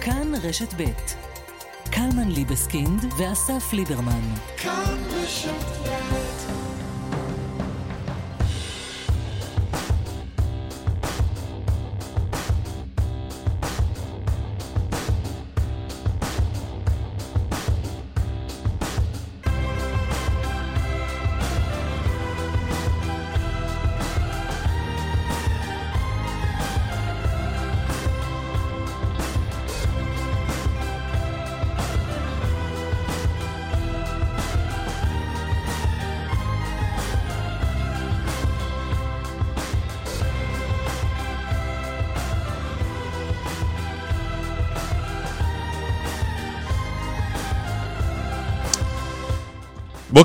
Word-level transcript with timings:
כאן 0.00 0.32
רשת 0.42 0.74
ב' 0.76 0.84
קלמן 1.90 2.28
ליבסקינד 2.28 3.04
ואסף 3.18 3.72
ליברמן. 3.72 4.34
כאן 4.56 4.96
רשת 5.10 6.07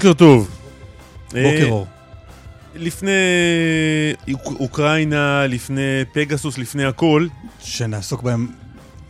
בוקר 0.04 0.14
טוב. 0.14 0.50
בוקר 1.26 1.68
אור. 1.70 1.88
לפני 2.76 3.12
אוקראינה, 4.60 5.48
לפני 5.48 5.82
פגסוס, 6.14 6.58
לפני 6.58 6.86
הכל. 6.86 7.28
שנעסוק 7.60 8.22
בהם, 8.22 8.48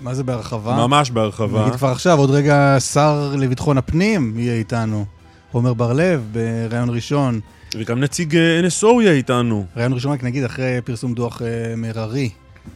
מה 0.01 0.13
זה 0.13 0.23
בהרחבה? 0.23 0.75
ממש 0.75 1.11
בהרחבה. 1.11 1.61
נגיד 1.61 1.75
כבר 1.75 1.87
עכשיו, 1.87 2.19
עוד 2.19 2.29
רגע 2.29 2.77
שר 2.79 3.35
לביטחון 3.37 3.77
הפנים 3.77 4.39
יהיה 4.39 4.53
איתנו. 4.55 5.05
עומר 5.51 5.73
בר-לב, 5.73 6.29
בריאיון 6.31 6.89
ראשון. 6.89 7.39
וגם 7.75 7.99
נציג 7.99 8.37
NSO 8.67 9.01
יהיה 9.01 9.11
איתנו. 9.11 9.65
ריאיון 9.75 9.93
ראשון, 9.93 10.11
רק 10.11 10.23
נגיד, 10.23 10.43
אחרי 10.43 10.79
פרסום 10.85 11.13
דוח 11.13 11.41
מררי. 11.77 12.29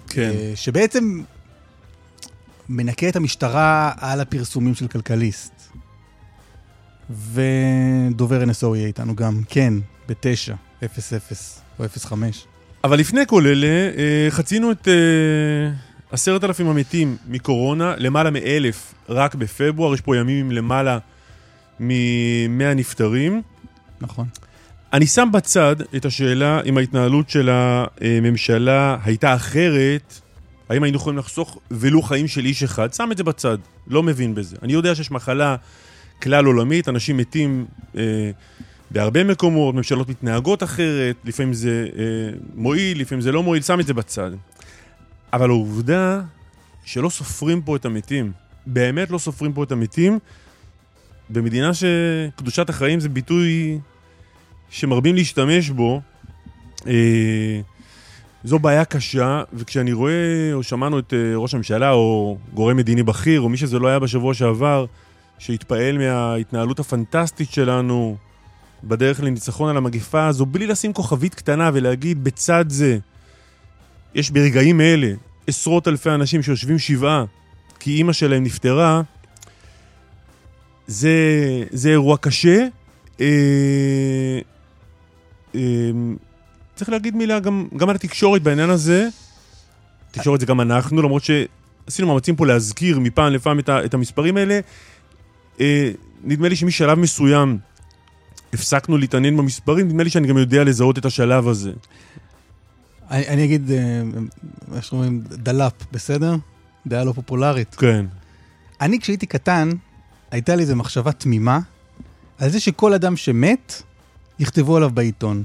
כן. 0.10 0.32
שבעצם 0.56 1.22
מנקה 2.70 3.10
את 3.10 3.16
המשטרה 3.16 3.92
על 3.98 4.22
הפרסומים 4.22 4.76
של 4.76 4.88
כלכליסט. 4.88 5.57
ודובר 7.10 8.44
NSO 8.44 8.76
יהיה 8.76 8.88
איתנו 8.88 9.16
גם, 9.16 9.42
כן, 9.50 9.74
ב-9, 10.08 10.54
00 10.98 11.62
או 11.80 11.86
05. 11.90 12.46
אבל 12.84 13.00
לפני 13.00 13.22
כל 13.28 13.48
אלה, 13.48 13.68
אה, 13.98 14.28
חצינו 14.30 14.72
את 14.72 14.88
אה, 14.88 14.94
עשרת 16.12 16.44
אלפים 16.44 16.68
המתים 16.68 17.18
מקורונה, 17.28 17.94
למעלה 17.98 18.32
מאלף 18.32 18.94
רק 19.10 19.36
בפברואר, 19.36 19.94
יש 19.94 20.02
פה 20.02 20.18
ימים 20.18 20.46
עם 20.46 20.52
למעלה 20.52 20.98
מ-100 21.80 22.74
נפטרים. 22.76 23.42
נכון. 24.02 24.28
אני 24.94 25.08
שם 25.08 25.30
בצד 25.34 25.76
את 25.96 26.06
השאלה 26.06 26.62
אם 26.66 26.78
ההתנהלות 26.78 27.30
של 27.30 27.50
הממשלה 27.52 28.98
הייתה 29.04 29.36
אחרת, 29.36 30.14
האם 30.70 30.84
היינו 30.84 30.98
יכולים 30.98 31.20
לחסוך 31.20 31.58
ולו 31.72 32.02
חיים 32.02 32.28
של 32.28 32.46
איש 32.46 32.64
אחד, 32.64 32.94
שם 32.94 33.10
את 33.12 33.18
זה 33.18 33.24
בצד, 33.24 33.58
לא 33.88 34.04
מבין 34.04 34.36
בזה. 34.36 34.58
אני 34.64 34.74
יודע 34.74 34.96
שיש 34.96 35.12
מחלה 35.12 35.56
כלל 36.22 36.46
עולמית, 36.46 36.90
אנשים 36.90 37.18
מתים 37.18 37.66
אה, 37.98 38.32
בהרבה 38.92 39.23
מקומות, 39.23 39.76
ממשלות 39.76 40.10
מתנהגות 40.10 40.64
אחרת, 40.64 41.16
לפעמים 41.26 41.54
זה 41.54 41.88
אה, 41.98 42.04
מועיל, 42.56 43.02
לפעמים 43.02 43.22
זה 43.22 43.32
לא 43.32 43.44
מועיל, 43.44 43.64
שם 43.64 43.80
את 43.80 43.88
זה 43.88 43.94
בצד. 43.94 44.32
אבל 45.34 45.50
העובדה 45.50 46.22
שלא 46.86 47.10
סופרים 47.10 47.62
פה 47.62 47.76
את 47.76 47.86
המתים, 47.86 48.32
באמת 48.66 49.12
לא 49.12 49.18
סופרים 49.18 49.54
פה 49.54 49.64
את 49.64 49.72
המתים, 49.72 50.20
במדינה 51.30 51.72
שקדושת 51.73 52.70
החיים 52.70 53.00
זה 53.00 53.10
ביטוי 53.10 53.80
שמרבים 54.70 55.16
להשתמש 55.16 55.70
בו, 55.70 56.02
אה, 56.88 57.61
זו 58.44 58.60
בעיה 58.60 58.86
קשה, 58.86 59.44
וכשאני 59.54 59.94
רואה, 59.94 60.54
או 60.54 60.64
שמענו 60.64 60.99
את 60.99 61.14
אה, 61.14 61.36
ראש 61.36 61.54
הממשלה, 61.54 61.92
או 61.92 62.38
גורם 62.54 62.78
מדיני 62.78 63.04
בכיר, 63.04 63.42
או 63.42 63.49
מי 63.49 63.58
שזה 63.58 63.80
לא 63.80 63.88
היה 63.88 63.99
בשבוע 63.99 64.34
שעבר, 64.34 64.86
שהתפעל 65.39 65.98
מההתנהלות 65.98 66.80
הפנטסטית 66.80 67.52
שלנו 67.52 68.17
בדרך 68.83 69.20
לניצחון 69.20 69.70
על 69.70 69.77
המגפה 69.77 70.27
הזו, 70.27 70.45
בלי 70.45 70.67
לשים 70.67 70.93
כוכבית 70.93 71.36
קטנה 71.36 71.70
ולהגיד 71.73 72.23
בצד 72.23 72.65
זה, 72.67 72.98
יש 74.15 74.31
ברגעים 74.31 74.81
אלה 74.81 75.14
עשרות 75.48 75.87
אלפי 75.87 76.09
אנשים 76.09 76.43
שיושבים 76.43 76.80
שבעה 76.80 77.25
כי 77.80 77.92
אימא 77.92 78.14
שלהם 78.14 78.43
נפטרה, 78.43 79.02
זה, 80.87 81.14
זה 81.71 81.89
אירוע 81.89 82.17
קשה. 82.17 82.67
אה, 83.21 84.39
אה, 85.55 85.61
צריך 86.75 86.89
להגיד 86.89 87.15
מילה 87.15 87.39
גם, 87.39 87.67
גם 87.77 87.89
על 87.89 87.95
התקשורת 87.95 88.43
בעניין 88.43 88.69
הזה. 88.69 89.08
תקשורת 90.11 90.39
זה 90.39 90.45
גם 90.45 90.61
אנחנו, 90.61 91.02
למרות 91.02 91.23
שעשינו 91.23 92.08
מאמצים 92.08 92.36
פה 92.36 92.45
להזכיר 92.45 92.99
מפעם 92.99 93.33
לפעם 93.33 93.59
את, 93.59 93.69
ה, 93.69 93.86
את 93.86 93.93
המספרים 93.93 94.37
האלה. 94.37 94.59
אה, 95.60 95.92
נדמה 96.23 96.50
לי 96.50 96.56
שמשלב 96.56 97.00
מסוים 97.00 97.58
הפסקנו 98.54 98.98
להתעניין 98.98 99.38
במספרים, 99.38 99.88
נדמה 99.88 100.04
לי 100.04 100.10
שאני 100.10 100.28
גם 100.28 100.38
יודע 100.38 100.64
לזהות 100.64 100.98
את 100.98 101.06
השלב 101.06 101.48
הזה. 101.48 101.72
אני, 103.12 103.28
אני 103.28 103.45
אגיד, 103.45 103.72
אה, 103.72 104.02
מה 104.67 104.82
שאומרים, 104.82 105.22
דלאפ, 105.22 105.73
בסדר? 105.92 106.36
דעה 106.88 107.04
לא 107.04 107.12
פופולרית. 107.12 107.76
כן. 107.76 108.06
אני, 108.82 109.00
כשהייתי 109.00 109.26
קטן, 109.26 109.70
הייתה 110.32 110.56
לי 110.56 110.62
איזו 110.62 110.76
מחשבה 110.76 111.12
תמימה 111.12 111.60
על 112.40 112.50
זה 112.50 112.60
שכל 112.60 112.94
אדם 112.94 113.16
שמת, 113.16 113.82
יכתבו 114.40 114.78
עליו 114.78 114.90
בעיתון. 114.90 115.44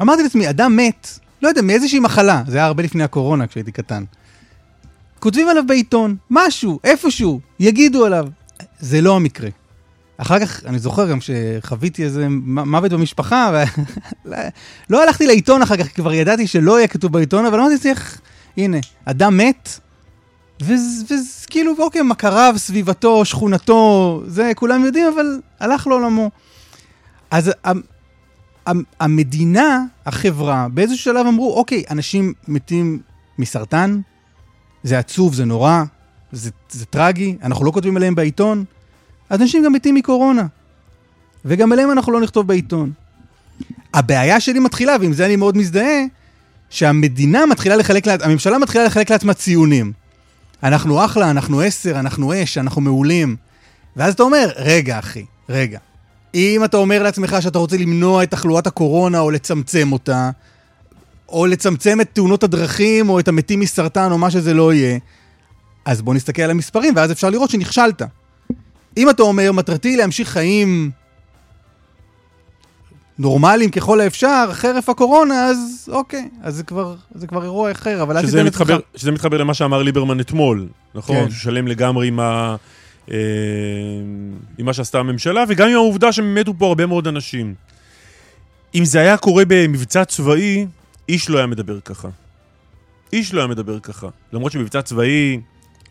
אמרתי 0.00 0.22
לעצמי, 0.22 0.50
אדם 0.50 0.76
מת, 0.76 1.18
לא 1.42 1.48
יודע, 1.48 1.62
מאיזושהי 1.62 2.00
מחלה, 2.00 2.42
זה 2.46 2.56
היה 2.56 2.66
הרבה 2.66 2.82
לפני 2.82 3.04
הקורונה 3.04 3.46
כשהייתי 3.46 3.72
קטן. 3.72 4.04
כותבים 5.18 5.48
עליו 5.48 5.64
בעיתון, 5.66 6.16
משהו, 6.30 6.80
איפשהו, 6.84 7.40
יגידו 7.60 8.04
עליו. 8.04 8.28
זה 8.80 9.00
לא 9.00 9.16
המקרה. 9.16 9.48
אחר 10.18 10.40
כך, 10.40 10.64
אני 10.66 10.78
זוכר 10.78 11.10
גם 11.10 11.18
שחוויתי 11.20 12.04
איזה 12.04 12.26
מוות 12.30 12.92
במשפחה, 12.92 13.64
ולא 14.24 15.02
הלכתי 15.04 15.26
לעיתון 15.26 15.62
אחר 15.62 15.76
כך, 15.76 15.94
כבר 15.94 16.12
ידעתי 16.12 16.46
שלא 16.46 16.78
יהיה 16.78 16.88
כתוב 16.88 17.12
בעיתון, 17.12 17.46
אבל 17.46 17.60
אמרתי, 17.60 17.78
צריך, 17.78 18.20
הנה, 18.56 18.78
אדם 19.04 19.36
מת, 19.36 19.80
וכאילו, 20.60 21.72
אוקיי, 21.78 22.02
מכריו, 22.02 22.54
סביבתו, 22.56 23.24
שכונתו, 23.24 24.22
זה 24.26 24.52
כולם 24.54 24.84
יודעים, 24.84 25.06
אבל 25.14 25.40
הלך 25.60 25.86
לעולמו. 25.86 26.30
אז 27.30 27.52
המדינה, 29.00 29.84
החברה, 30.06 30.66
באיזשהו 30.74 31.04
שלב 31.04 31.26
אמרו, 31.26 31.54
אוקיי, 31.54 31.84
אנשים 31.90 32.32
מתים 32.48 33.00
מסרטן, 33.38 34.00
זה 34.82 34.98
עצוב, 34.98 35.34
זה 35.34 35.44
נורא, 35.44 35.82
זה, 36.32 36.50
זה 36.70 36.86
טרגי, 36.86 37.36
אנחנו 37.42 37.64
לא 37.64 37.70
כותבים 37.70 37.96
עליהם 37.96 38.14
בעיתון, 38.14 38.64
אז 39.30 39.40
אנשים 39.40 39.64
גם 39.64 39.72
מתים 39.72 39.94
מקורונה. 39.94 40.46
וגם 41.44 41.72
עליהם 41.72 41.90
אנחנו 41.90 42.12
לא 42.12 42.20
נכתוב 42.20 42.46
בעיתון. 42.46 42.92
הבעיה 43.94 44.40
שלי 44.40 44.58
מתחילה, 44.58 44.96
ועם 45.00 45.12
זה 45.12 45.26
אני 45.26 45.36
מאוד 45.36 45.56
מזדהה, 45.56 46.02
שהמדינה 46.70 47.46
מתחילה 47.46 47.76
לחלק, 47.76 48.08
הממשלה 48.08 48.58
מתחילה 48.58 48.84
לחלק 48.84 49.10
לעצמה 49.10 49.34
ציונים. 49.34 49.92
אנחנו 50.62 51.04
אחלה, 51.04 51.30
אנחנו 51.30 51.60
עשר, 51.60 52.00
אנחנו 52.00 52.42
אש, 52.42 52.58
אנחנו 52.58 52.80
מעולים. 52.80 53.36
ואז 53.96 54.14
אתה 54.14 54.22
אומר, 54.22 54.50
רגע 54.56 54.98
אחי, 54.98 55.24
רגע. 55.48 55.78
אם 56.34 56.64
אתה 56.64 56.76
אומר 56.76 57.02
לעצמך 57.02 57.36
שאתה 57.40 57.58
רוצה 57.58 57.76
למנוע 57.76 58.22
את 58.22 58.30
תחלואת 58.30 58.66
הקורונה 58.66 59.20
או 59.20 59.30
לצמצם 59.30 59.92
אותה, 59.92 60.30
או 61.28 61.46
לצמצם 61.46 62.00
את 62.00 62.08
תאונות 62.12 62.44
הדרכים 62.44 63.08
או 63.08 63.20
את 63.20 63.28
המתים 63.28 63.60
מסרטן 63.60 64.12
או 64.12 64.18
מה 64.18 64.30
שזה 64.30 64.54
לא 64.54 64.72
יהיה, 64.72 64.98
אז 65.86 66.02
בוא 66.02 66.14
נסתכל 66.14 66.42
על 66.42 66.50
המספרים, 66.50 66.96
ואז 66.96 67.12
אפשר 67.12 67.30
לראות 67.30 67.50
שנכשלת. 67.50 68.02
אם 68.96 69.10
אתה 69.10 69.22
אומר, 69.22 69.52
מטרתי 69.52 69.96
להמשיך 69.96 70.28
חיים 70.28 70.90
נורמליים 73.18 73.70
ככל 73.70 74.00
האפשר, 74.00 74.48
חרף 74.52 74.88
הקורונה, 74.88 75.44
אז 75.44 75.88
אוקיי, 75.92 76.28
אז 76.42 76.56
זה 76.56 76.62
כבר, 76.62 76.94
זה 77.14 77.26
כבר 77.26 77.42
אירוע 77.42 77.72
אחר, 77.72 78.02
אבל 78.02 78.16
אל 78.16 78.26
תיתן 78.26 78.46
מתחבר, 78.46 78.74
לך... 78.74 78.82
שזה 78.96 79.12
מתחבר 79.12 79.38
למה 79.38 79.54
שאמר 79.54 79.82
ליברמן 79.82 80.20
אתמול, 80.20 80.68
נכון? 80.94 81.16
כן. 81.16 81.30
ששלם 81.30 81.68
לגמרי 81.68 82.08
עם, 82.08 82.20
ה, 82.20 82.56
אה, 83.10 83.16
עם 84.58 84.66
מה 84.66 84.72
שעשתה 84.72 84.98
הממשלה, 84.98 85.44
וגם 85.48 85.68
עם 85.68 85.74
העובדה 85.74 86.12
שמתו 86.12 86.54
פה 86.58 86.66
הרבה 86.66 86.86
מאוד 86.86 87.06
אנשים. 87.06 87.54
אם 88.74 88.84
זה 88.84 89.00
היה 89.00 89.16
קורה 89.16 89.44
במבצע 89.48 90.04
צבאי, 90.04 90.66
איש 91.08 91.30
לא 91.30 91.38
היה 91.38 91.46
מדבר 91.46 91.80
ככה. 91.80 92.08
איש 93.12 93.34
לא 93.34 93.40
היה 93.40 93.48
מדבר 93.48 93.80
ככה. 93.80 94.08
למרות 94.32 94.52
שמבצע 94.52 94.82
צבאי... 94.82 95.40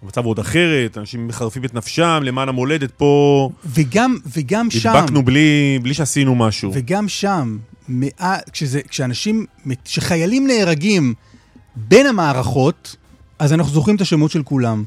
המצב 0.05 0.25
עוד 0.25 0.39
אחרת, 0.39 0.97
אנשים 0.97 1.27
מחרפים 1.27 1.65
את 1.65 1.73
נפשם 1.73 2.19
למען 2.23 2.49
המולדת 2.49 2.91
פה. 2.91 3.49
וגם, 3.65 4.17
וגם 4.35 4.71
שם... 4.71 4.89
הדבקנו 4.89 5.23
בלי, 5.23 5.79
בלי 5.81 5.93
שעשינו 5.93 6.35
משהו. 6.35 6.71
וגם 6.73 7.07
שם, 7.07 7.57
מאה, 7.89 8.37
כשזה, 8.51 8.81
כשאנשים, 8.81 9.45
כשחיילים 9.85 10.47
נהרגים 10.47 11.13
בין 11.75 12.05
המערכות, 12.05 12.95
אז 13.39 13.53
אנחנו 13.53 13.73
זוכרים 13.73 13.95
את 13.95 14.01
השמות 14.01 14.31
של 14.31 14.43
כולם. 14.43 14.83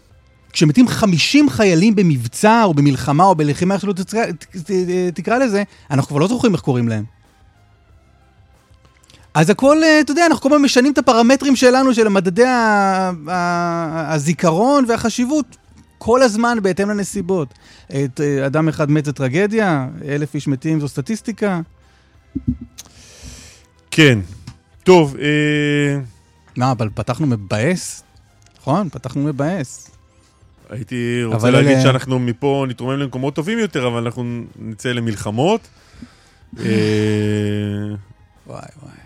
כשמתים 0.52 0.88
50 0.88 1.50
חיילים 1.50 1.94
במבצע 1.94 2.64
או 2.64 2.74
במלחמה 2.74 3.24
או 3.24 3.34
בלחימה, 3.34 3.74
איך 3.74 3.82
שלא 3.82 3.92
תקרא, 3.92 4.24
תקרא 5.14 5.38
לזה, 5.38 5.62
אנחנו 5.90 6.08
כבר 6.08 6.18
לא 6.18 6.28
זוכרים 6.28 6.52
איך 6.54 6.60
קוראים 6.60 6.88
להם. 6.88 7.04
אז 9.34 9.50
הכל, 9.50 9.82
אה, 9.84 10.00
אתה 10.00 10.12
יודע, 10.12 10.26
אנחנו 10.26 10.42
כל 10.42 10.48
הזמן 10.48 10.64
משנים 10.64 10.92
את 10.92 10.98
הפרמטרים 10.98 11.56
שלנו, 11.56 11.94
של 11.94 12.08
מדדי 12.08 12.44
הזיכרון 13.26 14.84
והחשיבות, 14.88 15.56
כל 15.98 16.22
הזמן 16.22 16.58
בהתאם 16.62 16.90
לנסיבות. 16.90 17.54
את 17.86 18.20
אה, 18.20 18.46
אדם 18.46 18.69
אחד 18.69 18.90
מת 18.90 19.04
זה 19.04 19.12
טרגדיה, 19.12 19.88
אלף 20.08 20.34
איש 20.34 20.48
מתים 20.48 20.80
זו 20.80 20.88
סטטיסטיקה. 20.88 21.60
כן. 23.90 24.19
טוב, 24.84 25.16
אה... 25.16 26.00
מה, 26.56 26.72
אבל 26.72 26.88
פתחנו 26.94 27.26
מבאס? 27.26 28.02
נכון, 28.60 28.88
פתחנו 28.88 29.22
מבאס. 29.22 29.90
הייתי 30.70 31.25
רוצה 31.25 31.50
להגיד 31.50 31.72
אלה... 31.72 31.82
שאנחנו 31.82 32.19
מפה 32.19 32.66
נתרומם 32.69 32.98
למקומות 32.98 33.34
טובים 33.34 33.58
יותר, 33.58 33.86
אבל 33.86 33.98
אנחנו 33.98 34.44
נצא 34.58 34.92
למלחמות. 34.92 35.60
אה, 36.58 36.64
וואי, 38.46 38.62
וואי. 38.82 38.97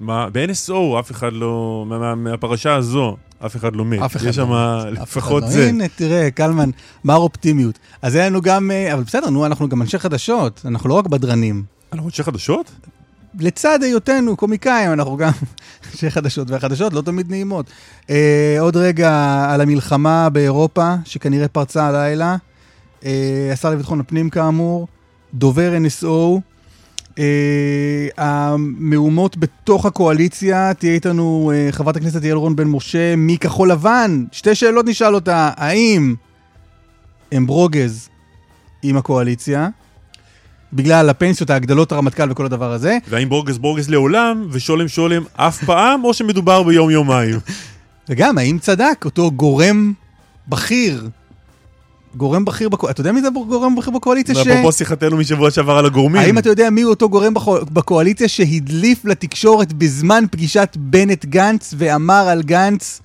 מה, 0.00 0.28
ב-NSO 0.32 1.00
אף 1.00 1.10
אחד 1.10 1.32
לא, 1.32 1.84
מה, 1.88 2.14
מהפרשה 2.14 2.74
הזו, 2.74 3.16
אף 3.46 3.56
אחד 3.56 3.76
לא 3.76 3.84
מת. 3.84 4.00
אף 4.00 4.16
אחד 4.16 4.24
לא. 4.24 4.30
יש 4.30 4.36
שם 4.36 4.52
לפחות 4.92 5.42
לא. 5.42 5.48
זה. 5.48 5.68
הנה, 5.68 5.84
תראה, 5.88 6.30
קלמן, 6.30 6.70
מר 7.04 7.16
אופטימיות. 7.16 7.78
אז 8.02 8.14
היה 8.14 8.26
לנו 8.26 8.40
גם, 8.40 8.70
אה, 8.70 8.94
אבל 8.94 9.02
בסדר, 9.02 9.30
נו, 9.30 9.46
אנחנו 9.46 9.68
גם 9.68 9.82
אנשי 9.82 9.98
חדשות, 9.98 10.62
אנחנו 10.64 10.88
לא 10.88 10.94
רק 10.94 11.06
בדרנים. 11.06 11.62
אנחנו 11.92 12.06
אנשי 12.06 12.22
חדשות? 12.22 12.70
לצד 13.40 13.82
היותנו 13.82 14.36
קומיקאים, 14.36 14.92
אנחנו 14.92 15.16
גם 15.16 15.30
אנשי 15.92 16.10
חדשות, 16.10 16.50
והחדשות 16.50 16.92
לא 16.92 17.00
תמיד 17.00 17.30
נעימות. 17.30 17.66
אה, 18.10 18.56
עוד 18.60 18.76
רגע 18.76 19.44
על 19.50 19.60
המלחמה 19.60 20.28
באירופה, 20.28 20.94
שכנראה 21.04 21.48
פרצה 21.48 21.86
הלילה. 21.86 22.36
אה, 23.04 23.50
השר 23.52 23.70
לביטחון 23.70 24.00
הפנים 24.00 24.30
כאמור, 24.30 24.88
דובר 25.34 25.72
NSO, 25.86 26.40
המהומות 28.18 29.36
בתוך 29.36 29.86
הקואליציה, 29.86 30.74
תהיה 30.74 30.92
איתנו 30.92 31.52
אה, 31.54 31.68
חברת 31.72 31.96
הכנסת 31.96 32.24
יעל 32.24 32.36
רון 32.36 32.56
בן 32.56 32.68
משה 32.68 33.14
מכחול 33.16 33.70
לבן. 33.70 34.24
שתי 34.32 34.54
שאלות 34.54 34.86
נשאל 34.86 35.14
אותה, 35.14 35.50
האם 35.56 36.14
הם 37.32 37.46
ברוגז 37.46 38.08
עם 38.82 38.96
הקואליציה? 38.96 39.68
בגלל 40.72 41.10
הפנסיות, 41.10 41.50
ההגדלות 41.50 41.92
הרמטכ"ל 41.92 42.32
וכל 42.32 42.46
הדבר 42.46 42.72
הזה. 42.72 42.98
והאם 43.08 43.28
בורגס 43.28 43.56
בורגס 43.56 43.88
לעולם 43.88 44.46
ושולם 44.50 44.88
שולם 44.88 45.22
אף 45.32 45.64
פעם, 45.64 46.04
או 46.04 46.14
שמדובר 46.14 46.62
ביום-יומיים? 46.62 47.38
וגם, 48.08 48.38
האם 48.38 48.58
צדק 48.58 49.02
אותו 49.04 49.30
גורם 49.30 49.92
בכיר 50.48 51.08
גורם 52.16 52.44
בכיר 52.44 52.68
בקואליציה, 52.68 52.92
אתה 52.92 53.00
יודע 53.00 53.12
מי 53.12 53.22
זה 53.22 53.28
גורם 53.48 53.76
בכיר 53.76 53.92
בקואליציה 53.92 54.34
ש... 54.34 54.46
אפרופו 54.46 54.72
שיחתנו 54.72 55.16
משבוע 55.16 55.50
שעבר 55.50 55.76
על 55.76 55.86
הגורמים. 55.86 56.22
האם 56.22 56.38
אתה 56.38 56.48
יודע 56.48 56.70
מי 56.70 56.82
הוא 56.82 56.90
אותו 56.90 57.08
גורם 57.08 57.34
בקואליציה 57.72 58.28
שהדליף 58.28 59.04
לתקשורת 59.04 59.72
בזמן 59.72 60.24
פגישת 60.30 60.76
בנט-גנץ 60.76 61.74
ואמר 61.78 62.28
על 62.28 62.42
גנץ, 62.42 63.00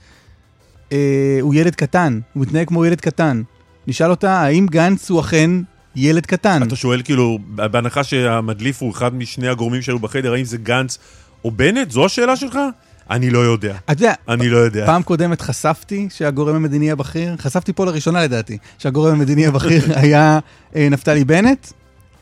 אה, 0.92 1.38
הוא 1.42 1.56
ילד 1.56 1.76
קטן, 1.76 2.20
הוא 2.34 2.42
מתנהג 2.42 2.68
כמו 2.68 2.86
ילד 2.86 3.02
קטן. 3.02 3.42
נשאל 3.88 4.10
אותה, 4.10 4.40
האם 4.40 4.68
גנץ 4.70 5.10
הוא 5.10 5.20
אכן 5.20 5.52
ילד 5.96 6.26
קטן? 6.26 6.64
אתה 6.64 6.76
שואל 6.76 7.02
כאילו, 7.04 7.40
בהנחה 7.46 8.04
שהמדליף 8.04 8.82
הוא 8.82 8.92
אחד 8.92 9.16
משני 9.16 9.48
הגורמים 9.48 9.82
שהיו 9.82 10.00
בחדר, 10.00 10.34
האם 10.34 10.46
זה 10.46 10.58
גנץ 10.58 10.98
או 11.46 11.52
בנט? 11.52 11.92
זו 11.92 12.06
השאלה 12.06 12.36
שלך? 12.36 12.60
אני 13.12 13.30
לא 13.30 13.40
יודע. 13.40 13.76
אתה 13.86 13.94
יודע, 13.94 14.14
אני 14.28 14.50
לא 14.50 14.58
יודע. 14.58 14.86
פעם 14.86 15.04
קודמת 15.04 15.42
חשפתי 15.42 16.08
שהגורם 16.10 16.56
המדיני 16.56 16.92
הבכיר, 16.92 17.36
חשפתי 17.40 17.74
פה 17.74 17.86
לראשונה 17.86 18.24
לדעתי, 18.24 18.58
שהגורם 18.78 19.12
המדיני 19.14 19.48
הבכיר 19.48 19.84
היה 20.02 20.40
אה, 20.76 20.88
נפתלי 20.92 21.24
בנט. 21.24 21.68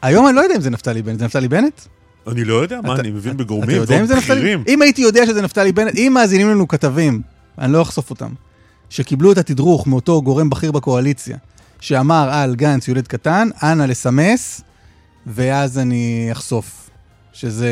היום 0.02 0.28
אני 0.28 0.36
לא 0.36 0.42
יודע 0.42 0.56
אם 0.56 0.62
זה 0.62 0.70
נפתלי 0.70 1.02
בנט, 1.02 1.20
זה 1.20 1.26
נפתלי 1.26 1.48
בנט? 1.48 1.82
אני 2.28 2.44
לא 2.44 2.54
יודע, 2.54 2.80
מה, 2.84 2.96
אני 2.96 3.12
מבין 3.12 3.38
בגורמים 3.38 3.82
ועוד 3.88 4.12
בכירים. 4.18 4.64
אם 4.68 4.82
הייתי 4.82 5.02
יודע 5.02 5.26
שזה 5.26 5.42
נפתלי 5.42 5.72
בנט, 5.72 5.96
אם 5.96 6.12
מאזינים 6.16 6.50
לנו 6.50 6.68
כתבים, 6.68 7.22
אני 7.58 7.74
לא 7.74 7.82
אחשוף 7.82 8.10
אותם, 8.10 8.30
שקיבלו 8.90 9.32
את 9.32 9.38
התדרוך 9.38 9.88
מאותו 9.88 10.22
גורם 10.22 10.50
בכיר 10.50 10.72
בקואליציה, 10.72 11.38
שאמר 11.80 12.30
על 12.32 12.56
גנץ 12.56 12.88
יולד 12.88 13.08
קטן, 13.08 13.50
אנא 13.64 13.84
לסמס, 13.84 14.62
ואז 15.28 15.78
אני 15.78 16.30
אחשוף 16.32 16.90
שזה... 17.34 17.70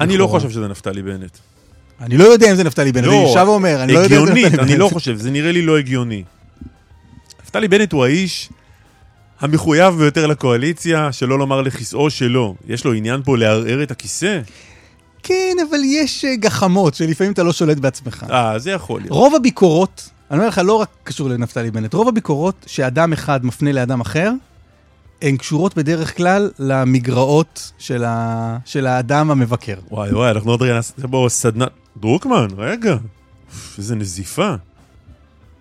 אני 0.00 0.16
לא 0.16 0.26
חושב 0.26 0.50
שזה 0.50 0.68
נפתלי 0.68 1.02
בנט. 1.02 1.38
אני 2.00 2.16
לא 2.16 2.24
יודע 2.24 2.50
אם 2.50 2.56
זה 2.56 2.64
נפתלי 2.64 2.92
בנט, 2.92 3.04
אני 3.04 3.32
שב 3.34 3.48
ואומר, 3.48 3.82
אני 3.82 3.92
לא 3.92 3.98
יודע 3.98 4.20
אם 4.20 4.26
זה 4.26 4.32
נפתלי 4.32 4.50
בנט. 4.50 4.58
אני 4.58 4.76
לא 4.76 4.88
חושב, 4.88 5.16
זה 5.16 5.30
נראה 5.30 5.52
לי 5.52 5.62
לא 5.62 5.78
הגיוני. 5.78 6.24
נפתלי 7.42 7.68
בנט 7.68 7.92
הוא 7.92 8.04
האיש 8.04 8.48
המחויב 9.40 9.94
ביותר 9.94 10.26
לקואליציה, 10.26 11.12
שלא 11.12 11.38
לומר 11.38 11.62
לכיסאו 11.62 12.10
שלו. 12.10 12.54
יש 12.66 12.84
לו 12.84 12.92
עניין 12.92 13.22
פה 13.24 13.38
לערער 13.38 13.82
את 13.82 13.90
הכיסא? 13.90 14.40
כן, 15.22 15.56
אבל 15.70 15.78
יש 15.84 16.24
אה, 16.24 16.36
גחמות 16.36 16.94
שלפעמים 16.94 17.32
אתה 17.32 17.42
לא 17.42 17.52
שולט 17.52 17.78
בעצמך. 17.78 18.26
אה, 18.30 18.58
זה 18.58 18.70
יכול 18.70 19.00
להיות. 19.00 19.12
רוב 19.12 19.34
הביקורות, 19.34 20.10
אני 20.30 20.38
אומר 20.38 20.48
לך, 20.48 20.60
לא 20.64 20.74
רק 20.74 20.88
קשור 21.04 21.28
לנפתלי 21.28 21.70
בנט, 21.70 21.94
רוב 21.94 22.08
הביקורות 22.08 22.64
שאדם 22.66 23.12
אחד 23.12 23.44
מפנה 23.46 23.72
לאדם 23.72 24.00
אחר, 24.00 24.32
הן 25.22 25.36
קשורות 25.36 25.76
בדרך 25.76 26.16
כלל 26.16 26.50
למגרעות 26.58 27.72
של, 27.78 28.04
ה... 28.04 28.58
של 28.64 28.86
האדם 28.86 29.30
המבקר. 29.30 29.76
וואי 29.90 30.12
וואי, 30.12 30.30
אנחנו 30.30 30.50
עוד 30.50 30.62
רגע 30.62 30.74
נעשה 30.74 30.92
פה 31.10 31.26
סדנה... 31.28 31.66
דרוקמן, 32.00 32.46
רגע. 32.56 32.96
איזה 33.78 33.94
נזיפה. 33.94 34.54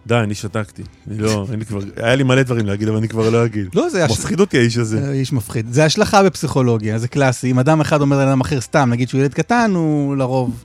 די, 0.08 0.16
אני 0.16 0.36
שתקתי. 0.36 0.84
אני 1.08 1.18
לא, 1.18 1.46
אני 1.54 1.66
כבר, 1.66 1.80
היה 1.96 2.16
לי 2.16 2.24
מלא 2.24 2.44
דברים 2.44 2.66
להגיד, 2.66 2.88
אבל 2.88 2.98
אני 2.98 3.08
כבר 3.08 3.30
לא 3.30 3.46
אגיד. 3.46 3.68
לא, 3.76 3.90
זה... 3.90 4.06
מפחיד 4.06 4.40
אותי 4.40 4.58
האיש 4.58 4.78
הזה. 4.78 5.12
איש 5.12 5.34
מפחיד. 5.34 5.74
זה 5.74 5.86
השלכה 5.86 6.24
בפסיכולוגיה, 6.24 7.00
זה 7.00 7.08
קלאסי. 7.08 7.52
אם 7.52 7.60
אדם 7.60 7.82
אחד 7.82 8.02
אומר 8.02 8.18
לאדם 8.18 8.42
אחר 8.42 8.62
סתם, 8.62 8.90
נגיד 8.90 9.10
שהוא 9.10 9.22
ילד 9.22 9.34
קטן, 9.34 9.72
הוא 9.76 10.18
לרוב... 10.18 10.64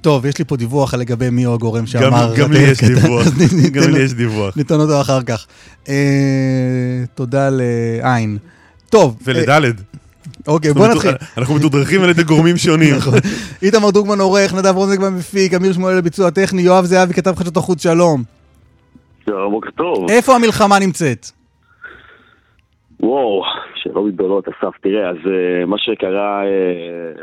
טוב, 0.00 0.26
יש 0.26 0.38
לי 0.38 0.44
פה 0.44 0.56
דיווח 0.56 0.94
לגבי 0.94 1.30
מי 1.30 1.44
הוא 1.44 1.54
הגורם 1.54 1.86
שאמר... 1.86 2.34
גם 2.36 2.52
לי 2.52 2.58
יש 2.58 2.84
דיווח, 2.84 3.26
גם 3.74 3.90
לי 3.90 4.00
יש 4.02 4.12
דיווח. 4.12 4.56
ניתן 4.56 4.74
אותו 4.74 5.00
אחר 5.00 5.22
כך. 5.22 5.46
אה, 5.88 7.04
תודה 7.14 7.48
לעין. 7.52 8.38
טוב. 8.90 9.16
ולדלת. 9.24 9.74
אוקיי, 10.46 10.72
בוא 10.72 10.88
נתחיל. 10.88 11.14
אנחנו 11.38 11.54
מתודרכים 11.54 12.02
על 12.02 12.10
ידי 12.10 12.22
גורמים 12.22 12.56
שונים. 12.56 12.94
נכון. 12.98 13.14
איתמר 13.62 13.90
דוגמן 13.90 14.20
עורך, 14.20 14.54
נדב 14.54 14.74
רוזנגמן 14.76 15.14
מפיק, 15.14 15.54
אמיר 15.54 15.72
שמואל 15.72 15.96
לביצוע 15.96 16.30
טכני, 16.30 16.62
יואב 16.62 16.84
זהבי 16.84 17.14
כתב 17.14 17.34
חדשות 17.36 17.56
החוץ, 17.56 17.82
שלום. 17.82 18.22
שלום, 19.24 19.52
בוקר 19.52 19.70
טוב. 19.70 20.10
איפה 20.10 20.34
המלחמה 20.34 20.78
נמצאת? 20.78 21.30
וואו, 23.06 23.42
שאלות 23.74 24.14
גדולות, 24.14 24.48
אסף. 24.48 24.76
תראה, 24.80 25.08
אז 25.10 25.16
uh, 25.16 25.66
מה 25.66 25.78
שקרה 25.78 26.42
uh, 26.42 27.22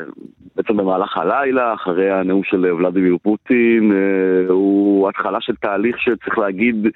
בעצם 0.55 0.77
במהלך 0.77 1.17
הלילה, 1.17 1.73
אחרי 1.73 2.11
הנאום 2.11 2.43
של 2.43 2.65
ולדימיר 2.65 3.17
פוטין, 3.23 3.91
uh, 3.91 4.51
הוא 4.51 5.09
התחלה 5.09 5.41
של 5.41 5.55
תהליך 5.55 5.99
שצריך 5.99 6.37
להגיד 6.37 6.87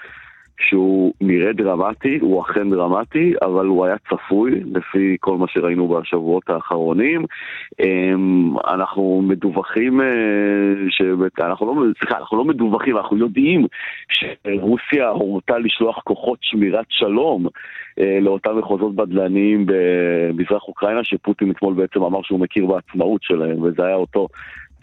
שהוא 0.60 1.14
נראה 1.22 1.54
דרמטי, 1.54 2.18
הוא 2.22 2.42
אכן 2.42 2.70
דרמטי, 2.70 3.34
אבל 3.42 3.66
הוא 3.66 3.86
היה 3.86 3.96
צפוי 4.10 4.52
לפי 4.66 5.18
כל 5.20 5.38
מה 5.38 5.46
שראינו 5.48 5.88
בשבועות 5.88 6.50
האחרונים. 6.50 7.26
אמ, 7.80 8.54
אנחנו 8.68 9.22
מדווחים, 9.28 10.02
אה, 10.02 11.46
אנחנו 11.46 11.66
לא, 11.66 11.92
סליחה, 12.00 12.18
אנחנו 12.18 12.38
לא 12.38 12.46
מדווחים, 12.46 12.98
אנחנו 12.98 13.18
יודעים 13.18 13.66
שרוסיה 14.10 15.10
הורתה 15.10 15.58
לשלוח 15.58 16.02
כוחות 16.04 16.40
שמירת 16.42 16.86
שלום 16.90 17.48
אה, 18.00 18.20
לאותם 18.22 18.58
מחוזות 18.58 18.96
בדלניים 18.96 19.66
במזרח 19.66 20.64
אוקראינה, 20.68 21.04
שפוטין 21.04 21.52
אתמול 21.52 21.74
בעצם 21.74 22.04
אמר 22.04 22.20
שהוא 22.24 22.40
מכיר 22.40 22.66
בעצמאות 22.66 23.24
שלהם, 23.24 23.62
וזה 23.62 23.86
היה 23.86 23.96
אותו 23.96 24.28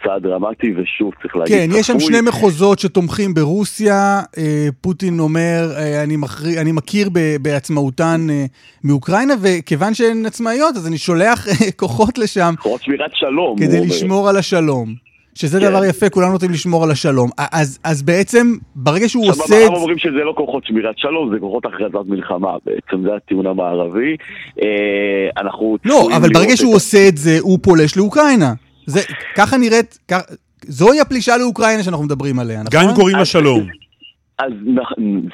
צעד 0.05 0.23
דרמטי, 0.23 0.75
ושוב, 0.77 1.13
צריך 1.23 1.37
להגיד... 1.37 1.57
כן, 1.57 1.79
יש 1.79 1.87
שם 1.87 2.01
שני 2.01 2.21
מחוזות 2.21 2.79
שתומכים 2.79 3.35
ברוסיה. 3.35 4.21
אה, 4.39 4.69
פוטין 4.81 5.19
אומר, 5.19 5.71
אה, 5.77 6.03
אני, 6.03 6.17
מכר... 6.17 6.61
אני 6.61 6.73
מכיר 6.73 7.09
בעצמאותן 7.43 8.27
אה, 8.31 8.45
מאוקראינה, 8.85 9.35
וכיוון 9.43 9.95
שהן 9.95 10.27
עצמאיות, 10.27 10.77
אז 10.77 10.89
אני 10.89 10.99
שולח 10.99 11.47
כוחות 11.77 12.19
לשם. 12.19 12.55
כוחות 12.59 12.83
שמירת 12.83 13.11
שלום. 13.15 13.59
כדי 13.59 13.87
לשמור 13.87 14.29
על 14.29 14.37
השלום. 14.37 15.05
שזה 15.35 15.61
כן. 15.61 15.71
דבר 15.71 15.85
יפה, 15.85 16.11
כולנו 16.11 16.33
רוצים 16.33 16.51
לשמור 16.51 16.85
על 16.85 16.91
השלום. 16.91 17.31
אז, 17.53 17.79
אז 17.85 18.03
בעצם, 18.03 18.55
ברגע 18.75 19.09
שהוא 19.09 19.29
עושה... 19.29 19.43
עכשיו, 19.43 19.57
במערב 19.57 19.75
אומרים 19.75 19.99
שזה 19.99 20.25
לא 20.25 20.33
כוחות 20.37 20.67
שמירת 20.67 20.99
שלום, 20.99 21.31
זה 21.33 21.41
כוחות 21.41 21.67
הכרזת 21.67 22.07
מלחמה 22.07 22.57
בעצם, 22.67 23.03
זה 23.03 23.15
הטיעון 23.17 23.47
המערבי. 23.47 24.17
אה, 24.63 25.43
אנחנו... 25.43 25.77
לא, 25.85 26.09
אבל 26.17 26.29
ברגע 26.33 26.57
שהוא 26.57 26.71
את... 26.71 26.75
עושה 26.75 27.09
את 27.09 27.17
זה, 27.17 27.37
הוא 27.41 27.59
פולש 27.63 27.97
לאוקראינה. 27.97 28.53
זה, 28.87 29.01
ככה 29.37 29.57
נראית, 29.57 29.99
כ... 30.09 30.15
זוהי 30.67 31.01
הפלישה 31.01 31.37
לאוקראינה 31.37 31.83
שאנחנו 31.83 32.05
מדברים 32.05 32.39
עליה, 32.39 32.63
נכון? 32.63 32.81
גם 32.81 32.89
אם 32.89 32.95
קוראים 32.95 33.17
לה 33.17 33.25
שלום. 33.25 33.67
אז 34.39 34.53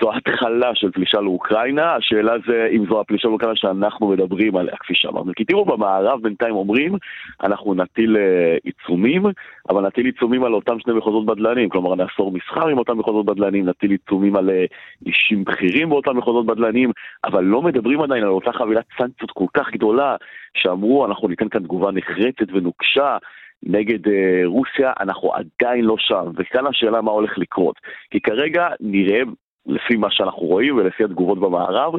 זו 0.00 0.12
התחלה 0.12 0.74
של 0.74 0.90
פלישה 0.90 1.20
לאוקראינה, 1.20 1.94
השאלה 1.94 2.32
זה 2.46 2.68
אם 2.72 2.84
זו 2.88 3.00
הפלישה 3.00 3.28
לאוקראינה 3.28 3.56
שאנחנו 3.56 4.08
מדברים 4.08 4.56
עליה, 4.56 4.76
כפי 4.80 4.94
שאמרנו. 4.94 5.32
כי 5.36 5.44
תראו, 5.44 5.64
במערב 5.64 6.22
בינתיים 6.22 6.54
אומרים, 6.54 6.94
אנחנו 7.42 7.74
נטיל 7.74 8.16
אה, 8.16 8.56
עיצומים, 8.64 9.22
אבל 9.70 9.86
נטיל 9.86 10.06
עיצומים 10.06 10.44
על 10.44 10.54
אותם 10.54 10.80
שני 10.80 10.92
מחוזות 10.92 11.26
בדלנים, 11.26 11.68
כלומר 11.68 11.94
נאסור 11.94 12.32
מסחר 12.32 12.68
עם 12.68 12.78
אותם 12.78 12.98
מחוזות 12.98 13.26
בדלנים, 13.26 13.68
נטיל 13.68 13.90
עיצומים 13.90 14.36
על 14.36 14.50
אה, 14.50 14.64
אישים 15.06 15.44
בכירים 15.44 15.88
באותם 15.88 16.16
מחוזות 16.16 16.46
בדלנים, 16.46 16.90
אבל 17.24 17.44
לא 17.44 17.62
מדברים 17.62 18.02
עדיין 18.02 18.22
על 18.22 18.28
אותה 18.28 18.52
חבילת 18.52 18.84
סנקציות 18.98 19.30
כל 19.30 19.46
כך 19.54 19.70
גדולה, 19.72 20.16
שאמרו, 20.54 21.06
אנחנו 21.06 21.28
ניתן 21.28 21.48
כאן 21.48 21.62
תגובה 21.62 21.90
נחרצת 21.90 22.52
ונוקשה. 22.52 23.16
נגד 23.62 24.08
אה, 24.08 24.42
רוסיה, 24.44 24.92
אנחנו 25.00 25.32
עדיין 25.34 25.84
לא 25.84 25.94
שם, 25.98 26.24
וכאן 26.36 26.66
השאלה 26.66 27.00
מה 27.00 27.10
הולך 27.10 27.38
לקרות. 27.38 27.76
כי 28.10 28.20
כרגע 28.20 28.68
נראה, 28.80 29.20
לפי 29.66 29.96
מה 29.96 30.10
שאנחנו 30.10 30.42
רואים 30.42 30.76
ולפי 30.76 31.04
התגובות 31.04 31.40
במערב, 31.40 31.92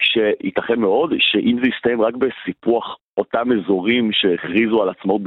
שייתכן 0.00 0.80
מאוד 0.80 1.14
שאם 1.18 1.56
זה 1.62 1.68
יסתיים 1.68 2.02
רק 2.02 2.14
בסיפוח 2.14 2.96
אותם 3.18 3.52
אזורים 3.52 4.12
שהכריזו 4.12 4.82
על 4.82 4.88
עצמאות, 4.88 5.22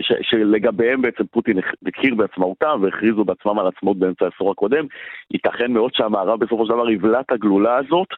ש, 0.00 0.12
שלגביהם 0.22 1.02
בעצם 1.02 1.26
פוטין 1.26 1.58
הכיר 1.86 2.14
בעצמאותם 2.14 2.80
והכריזו 2.82 3.24
בעצמם 3.24 3.58
על 3.58 3.66
עצמאות 3.66 3.98
באמצע 3.98 4.24
העשור 4.24 4.50
הקודם, 4.50 4.86
ייתכן 5.30 5.72
מאוד 5.72 5.94
שהמערב 5.94 6.40
בסופו 6.40 6.66
של 6.66 6.72
דבר 6.72 6.90
יבלע 6.90 7.20
את 7.20 7.32
הגלולה 7.32 7.76
הזאת 7.76 8.08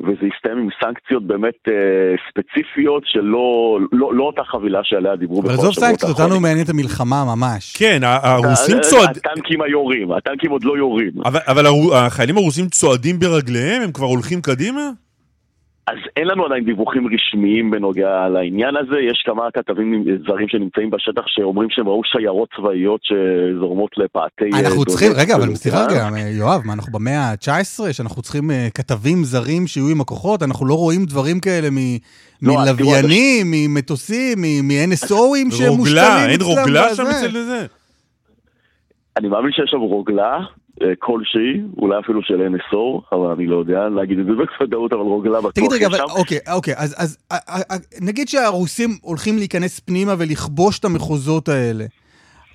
וזה 0.00 0.26
יסתיים 0.36 0.58
עם 0.58 0.68
סנקציות 0.84 1.26
באמת 1.26 1.54
אה, 1.68 1.74
ספציפיות 2.28 3.02
שלא 3.06 3.78
לא, 3.92 4.14
לא 4.14 4.24
אותה 4.24 4.42
חבילה 4.44 4.80
שעליה 4.82 5.16
דיברו 5.16 5.42
בכל 5.42 5.52
שבועות 5.52 5.66
האחרונים. 5.66 5.88
אבל 5.88 5.88
עזוב 5.88 5.98
סנקציות, 5.98 6.20
אותנו 6.20 6.40
מעניינת 6.40 6.68
המלחמה 6.68 7.24
ממש. 7.24 7.76
כן, 7.76 8.00
הרוסים 8.04 8.76
אה, 8.76 8.82
צועדים... 8.82 9.22
הטנקים 9.26 9.62
היורים, 9.62 10.12
הטנקים 10.12 10.50
עוד 10.50 10.64
לא 10.64 10.76
יורים. 10.76 11.12
אבל, 11.24 11.40
אבל 11.46 11.64
החיילים 11.92 12.36
הרוסים 12.36 12.68
צועדים 12.68 13.18
ברגליהם? 13.18 13.82
הם 13.82 13.92
כבר 13.92 14.06
הולכים 14.06 14.40
קדימה? 14.42 14.90
אז 15.90 15.98
אין 16.16 16.26
לנו 16.28 16.44
עדיין 16.44 16.64
דיווחים 16.64 17.08
רשמיים 17.14 17.70
בנוגע 17.70 18.28
לעניין 18.28 18.76
הזה, 18.76 18.98
יש 19.10 19.22
כמה 19.26 19.50
כתבים 19.54 20.04
זרים 20.26 20.48
שנמצאים 20.48 20.90
בשטח 20.90 21.22
שאומרים 21.26 21.70
שהם 21.70 21.88
ראו 21.88 22.00
שיירות 22.04 22.48
צבאיות 22.56 23.00
שזורמות 23.02 23.90
לפאתי... 23.96 24.50
אנחנו 24.64 24.84
צריכים, 24.84 25.12
רגע, 25.16 25.36
אבל 25.36 25.54
סליחה 25.54 25.86
רגע, 25.86 26.08
יואב, 26.38 26.60
מה, 26.64 26.72
אנחנו 26.72 26.92
במאה 26.92 27.20
ה-19, 27.20 27.92
שאנחנו 27.92 28.22
צריכים 28.22 28.50
אה, 28.50 28.68
כתבים 28.74 29.24
זרים 29.24 29.66
שיהיו 29.66 29.88
עם 29.88 30.00
הכוחות? 30.00 30.42
אנחנו 30.42 30.66
לא 30.66 30.74
רואים 30.74 31.04
דברים 31.04 31.40
כאלה 31.40 31.68
לא, 32.42 32.54
מלוויינים, 32.54 33.46
ממטוסים, 33.50 34.38
מ-NSOים 34.40 35.50
שמושתלים 35.50 35.50
אצלם? 35.50 35.68
רוגלה, 35.68 36.30
אין 36.30 36.40
רוגלה 36.42 36.94
שם 36.94 37.02
אצל 37.02 37.30
זה? 37.30 37.66
אני 39.16 39.28
מאמין 39.28 39.52
שיש 39.52 39.70
שם 39.70 39.80
רוגלה, 39.80 40.32
אה, 40.32 40.44
כלשהי, 40.98 41.62
אולי 41.76 41.98
אפילו 41.98 42.22
של 42.22 42.34
NSO, 42.34 43.00
אבל 43.12 43.26
אני 43.26 43.46
לא 43.46 43.56
יודע 43.56 43.88
להגיד 43.88 44.18
את 44.18 44.26
זה 44.26 44.32
בוודאות, 44.32 44.92
אבל 44.92 45.00
רוגלה 45.00 45.38
בטוח 45.38 45.52
תגיד 45.52 45.72
רגע, 45.72 45.86
אבל, 45.86 46.00
אוקיי, 46.02 46.38
אוקיי, 46.52 46.74
אז, 46.76 46.96
אז 46.98 47.18
נגיד 48.00 48.28
שהרוסים 48.28 48.90
הולכים 49.02 49.36
להיכנס 49.36 49.80
פנימה 49.80 50.14
ולכבוש 50.18 50.78
את 50.78 50.84
המחוזות 50.84 51.48
האלה, 51.48 51.84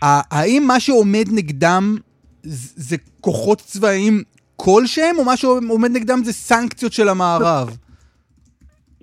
האם 0.01 0.63
מה 0.67 0.79
שעומד 0.79 1.25
נגדם 1.31 1.97
זה 2.43 2.95
כוחות 3.21 3.57
צבאיים 3.57 4.23
כלשהם, 4.55 5.15
או 5.17 5.25
מה 5.25 5.37
שעומד 5.37 5.91
נגדם 5.91 6.23
זה 6.23 6.33
סנקציות 6.33 6.93
של 6.93 7.09
המערב? 7.09 7.77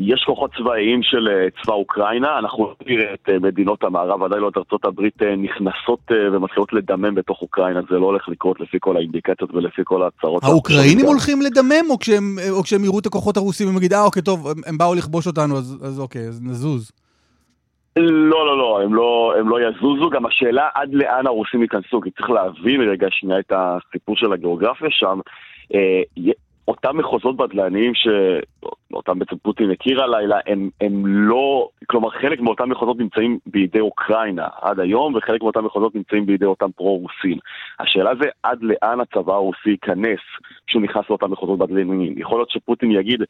יש 0.04 0.24
כוחות 0.26 0.50
צבאיים 0.58 1.02
של 1.02 1.28
אה, 1.28 1.48
צבא 1.62 1.74
אוקראינה, 1.74 2.38
אנחנו 2.38 2.64
לא 2.64 2.74
נראה 2.86 3.14
את 3.14 3.28
אה, 3.28 3.38
מדינות 3.38 3.84
המערב, 3.84 4.22
ודאי 4.22 4.40
לא 4.40 4.48
את 4.48 4.56
ארצות 4.56 4.84
הברית, 4.84 5.22
אה, 5.22 5.36
נכנסות 5.36 6.00
ומתחילות 6.32 6.72
לדמם 6.72 7.14
בתוך 7.14 7.42
אוקראינה, 7.42 7.80
זה 7.90 7.98
לא 7.98 8.06
הולך 8.06 8.28
לקרות 8.28 8.60
לפי 8.60 8.76
כל 8.80 8.96
האינדיקציות 8.96 9.54
ולפי 9.54 9.82
כל 9.84 10.02
ההצהרות. 10.02 10.44
האוקראינים 10.44 11.06
הולכים 11.06 11.42
לדמם, 11.42 11.90
או 11.90 11.98
כשהם, 11.98 12.36
או 12.50 12.62
כשהם 12.62 12.84
יראו 12.84 12.98
את 12.98 13.06
הכוחות 13.06 13.36
הרוסים 13.36 13.68
הם 13.68 13.76
יגידו, 13.76 13.96
אה 13.96 14.04
אוקיי, 14.04 14.22
טוב, 14.22 14.46
הם 14.66 14.78
באו 14.78 14.94
לכבוש 14.94 15.26
אותנו, 15.26 15.56
אז, 15.56 15.78
אז 15.84 16.00
אוקיי, 16.00 16.22
אז 16.28 16.42
נזוז. 16.42 16.92
לא, 17.96 18.46
לא, 18.46 18.58
לא, 18.58 18.80
הם 18.82 18.94
לא, 18.94 19.34
הם 19.38 19.48
לא 19.48 19.58
יזוזו, 19.60 20.10
גם 20.10 20.26
השאלה 20.26 20.68
עד 20.74 20.94
לאן 20.94 21.26
הרוסים 21.26 21.62
ייכנסו, 21.62 22.00
כי 22.00 22.10
צריך 22.10 22.30
להבין 22.30 22.80
רגע 22.80 23.06
שנייה 23.10 23.38
את 23.38 23.52
הסיפור 23.52 24.16
של 24.16 24.32
הגיאוגרפיה 24.32 24.88
שם. 24.90 25.18
אותם 26.68 26.96
מחוזות 26.96 27.36
בדלניים 27.36 27.92
שאותם 27.94 29.18
בעצם 29.18 29.36
פוטין 29.36 29.70
הכיר 29.70 30.02
הלילה, 30.02 30.38
הם, 30.46 30.70
הם 30.80 31.06
לא, 31.06 31.68
כלומר 31.86 32.10
חלק 32.10 32.40
מאותם 32.40 32.70
מחוזות 32.70 32.98
נמצאים 32.98 33.38
בידי 33.46 33.80
אוקראינה 33.80 34.48
עד 34.60 34.80
היום, 34.80 35.14
וחלק 35.14 35.42
מאותם 35.42 35.64
מחוזות 35.64 35.94
נמצאים 35.94 36.26
בידי 36.26 36.44
אותם 36.44 36.70
פרו-רוסים. 36.76 37.38
השאלה 37.80 38.10
זה 38.22 38.28
עד 38.42 38.58
לאן 38.62 39.00
הצבא 39.00 39.32
הרוסי 39.32 39.70
ייכנס 39.70 40.20
כשהוא 40.66 40.82
נכנס 40.82 41.04
לאותם 41.10 41.30
מחוזות 41.30 41.58
בדלניים. 41.58 42.14
יכול 42.16 42.38
להיות 42.38 42.50
שפוטין 42.50 42.90
יגיד, 42.90 43.22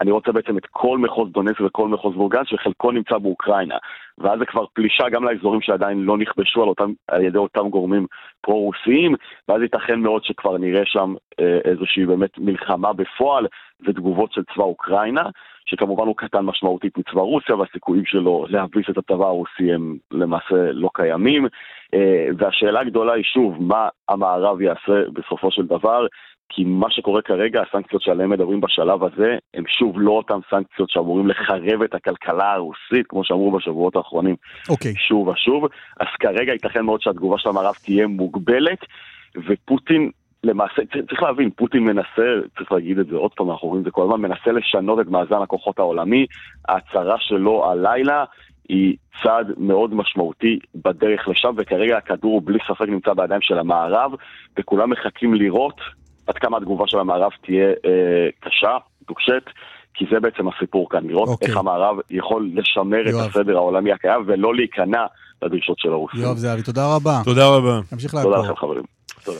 אני 0.00 0.10
רוצה 0.10 0.32
בעצם 0.32 0.58
את 0.58 0.66
כל 0.70 0.98
מחוז 0.98 1.30
דונס 1.32 1.60
וכל 1.60 1.88
מחוז 1.88 2.16
ווגז, 2.16 2.44
שחלקו 2.44 2.90
נמצא 2.90 3.18
באוקראינה. 3.18 3.76
ואז 4.18 4.38
זה 4.38 4.46
כבר 4.46 4.64
פלישה 4.74 5.08
גם 5.08 5.24
לאזורים 5.24 5.60
שעדיין 5.60 6.02
לא 6.02 6.18
נכבשו 6.18 6.62
על, 6.62 6.68
אותם, 6.68 6.92
על 7.08 7.22
ידי 7.22 7.38
אותם 7.38 7.68
גורמים 7.68 8.06
פרו-רוסיים, 8.40 9.14
ואז 9.48 9.62
ייתכן 9.62 10.00
מאוד 10.00 10.24
שכבר 10.24 10.58
נראה 10.58 10.82
שם 10.84 11.14
אה, 11.40 11.58
איזושהי 11.64 12.06
באמת 12.06 12.38
מלחמה 12.38 12.92
בפועל 12.92 13.46
ותגובות 13.86 14.32
של 14.32 14.42
צבא 14.54 14.64
אוקראינה, 14.64 15.22
שכמובן 15.66 16.06
הוא 16.06 16.16
קטן 16.16 16.40
משמעותית 16.40 16.98
מצבא 16.98 17.20
רוסיה, 17.20 17.56
והסיכויים 17.56 18.04
שלו 18.04 18.46
להביס 18.48 18.86
את 18.90 18.98
הצבא 18.98 19.26
הרוסי 19.26 19.72
הם 19.72 19.96
למעשה 20.10 20.72
לא 20.72 20.88
קיימים. 20.94 21.46
אה, 21.94 22.26
והשאלה 22.38 22.80
הגדולה 22.80 23.12
היא 23.12 23.24
שוב, 23.24 23.62
מה 23.62 23.88
המערב 24.08 24.60
יעשה 24.60 25.02
בסופו 25.12 25.50
של 25.50 25.66
דבר, 25.66 26.06
כי 26.48 26.64
מה 26.64 26.90
שקורה 26.90 27.22
כרגע, 27.22 27.62
הסנקציות 27.62 28.02
שעליהן 28.02 28.30
מדברים 28.30 28.60
בשלב 28.60 29.04
הזה, 29.04 29.36
הן 29.54 29.64
שוב 29.68 30.00
לא 30.00 30.10
אותן 30.10 30.38
סנקציות 30.50 30.90
שאמורים 30.90 31.26
לחרב 31.26 31.82
את 31.84 31.94
הכלכלה 31.94 32.52
הרוסית, 32.52 33.06
כמו 33.08 33.24
שאמרו 33.24 33.50
בשבועות 33.50 33.96
האחרונים, 33.96 34.34
okay. 34.34 34.70
אוקיי. 34.70 34.94
שוב 34.96 35.28
ושוב. 35.28 35.64
אז 36.00 36.06
כרגע 36.20 36.52
ייתכן 36.52 36.84
מאוד 36.84 37.02
שהתגובה 37.02 37.38
של 37.38 37.48
המערב 37.48 37.74
תהיה 37.84 38.06
מוגבלת, 38.06 38.78
ופוטין 39.48 40.10
למעשה, 40.44 40.82
צריך 41.08 41.22
להבין, 41.22 41.50
פוטין 41.50 41.84
מנסה, 41.84 42.26
צריך 42.58 42.72
להגיד 42.72 42.98
את 42.98 43.06
זה 43.06 43.16
עוד 43.16 43.30
פעם, 43.36 43.50
אנחנו 43.50 43.68
רואים 43.68 43.80
את 43.80 43.84
זה 43.84 43.90
כל 43.90 44.02
הזמן, 44.02 44.20
מנסה 44.20 44.52
לשנות 44.52 45.00
את 45.00 45.06
מאזן 45.06 45.42
הכוחות 45.42 45.78
העולמי. 45.78 46.26
ההצהרה 46.68 47.16
שלו 47.18 47.70
הלילה 47.70 48.24
היא 48.68 48.96
צעד 49.22 49.52
מאוד 49.56 49.94
משמעותי 49.94 50.58
בדרך 50.74 51.28
לשם, 51.28 51.54
וכרגע 51.56 51.96
הכדור 51.96 52.40
בלי 52.40 52.58
ספק 52.68 52.88
נמצא 52.88 53.12
בידיים 53.12 53.40
של 53.42 53.58
המערב, 53.58 54.12
וכולם 54.58 54.90
מחכים 54.90 55.34
לראות 55.34 55.80
עד 56.26 56.34
כמה 56.38 56.56
התגובה 56.56 56.84
של 56.86 56.98
המערב 56.98 57.30
תהיה 57.44 57.68
אה, 57.68 58.28
קשה, 58.40 58.76
דוקשת, 59.08 59.42
כי 59.94 60.04
זה 60.12 60.20
בעצם 60.20 60.48
הסיפור 60.48 60.90
כאן, 60.90 61.06
לראות 61.06 61.28
אוקיי. 61.28 61.48
איך 61.48 61.56
המערב 61.56 61.96
יכול 62.10 62.50
לשמר 62.54 63.08
יואב. 63.08 63.24
את 63.24 63.30
הסדר 63.30 63.56
העולמי 63.56 63.92
הקיים 63.92 64.22
ולא 64.26 64.54
להיכנע 64.54 65.06
לדרישות 65.42 65.78
של 65.78 65.88
הרוסים. 65.88 66.20
יואב 66.20 66.36
זהבי, 66.36 66.62
תודה 66.62 66.94
רבה. 66.96 67.20
תודה 67.24 67.48
רבה. 67.48 67.80
תמשיך 67.90 68.14
לעקוב. 68.14 68.34
תודה 68.34 68.44
לכם 68.44 68.56
חברים. 68.56 68.82
תודה. 69.24 69.38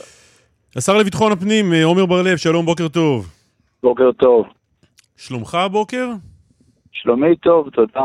השר 0.75 0.97
לביטחון 0.97 1.31
הפנים, 1.31 1.73
אה, 1.73 1.83
עומר 1.83 2.05
בר-לב, 2.05 2.37
שלום, 2.37 2.65
בוקר 2.65 2.87
טוב. 2.87 3.27
בוקר 3.83 4.11
טוב. 4.11 4.45
שלומך 5.17 5.55
הבוקר? 5.55 6.09
שלומי 6.91 7.35
טוב, 7.35 7.69
תודה. 7.69 8.01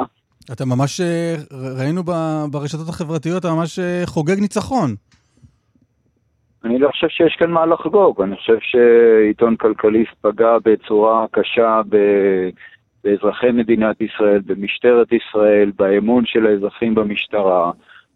אתה 0.52 0.64
ממש, 0.64 1.00
אה, 1.00 1.34
ראינו 1.78 2.02
ברשתות 2.50 2.88
החברתיות, 2.88 3.40
אתה 3.40 3.54
ממש 3.54 3.78
אה, 3.78 4.02
חוגג 4.04 4.40
ניצחון. 4.40 4.94
אני 6.64 6.78
לא 6.78 6.88
חושב 6.88 7.08
שיש 7.08 7.36
כאן 7.38 7.50
מה 7.50 7.66
לחגוג, 7.66 8.22
אני 8.22 8.36
חושב 8.36 8.56
שעיתון 8.60 9.56
כלכליסט 9.56 10.12
פגע 10.20 10.56
בצורה 10.64 11.26
קשה 11.30 11.80
ב... 11.88 11.96
באזרחי 13.04 13.50
מדינת 13.50 14.00
ישראל, 14.00 14.40
במשטרת 14.46 15.08
ישראל, 15.12 15.72
באמון 15.78 16.26
של 16.26 16.46
האזרחים 16.46 16.94
במשטרה. 16.94 17.70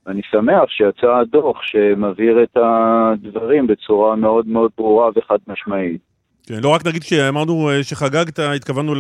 ואני 0.07 0.21
שמח 0.31 0.69
שיצא 0.69 1.07
הדוח 1.07 1.63
שמבהיר 1.63 2.43
את 2.43 2.57
הדברים 2.57 3.67
בצורה 3.67 4.17
מאוד 4.17 4.47
מאוד 4.47 4.71
ברורה 4.79 5.11
וחד 5.17 5.39
משמעית. 5.47 6.01
כן, 6.47 6.55
לא 6.63 6.69
רק 6.69 6.87
נגיד 6.87 7.03
שאמרנו 7.03 7.71
אה, 7.71 7.83
שחגגת, 7.83 8.39
התכוונו 8.39 8.95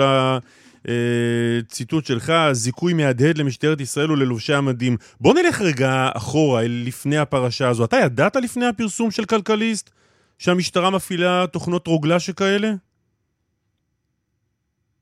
לציטוט 0.86 2.04
שלך, 2.04 2.32
זיכוי 2.52 2.92
מהדהד 2.94 3.38
למשטרת 3.38 3.80
ישראל 3.80 4.10
וללובשי 4.10 4.54
המדים. 4.54 4.96
בוא 5.20 5.34
נלך 5.34 5.60
רגע 5.60 6.08
אחורה, 6.16 6.62
לפני 6.86 7.18
הפרשה 7.18 7.68
הזו. 7.68 7.84
אתה 7.84 7.96
ידעת 7.96 8.36
לפני 8.36 8.66
הפרסום 8.66 9.10
של 9.10 9.24
כלכליסט 9.24 9.90
שהמשטרה 10.38 10.90
מפעילה 10.90 11.46
תוכנות 11.52 11.86
רוגלה 11.86 12.20
שכאלה? 12.20 12.68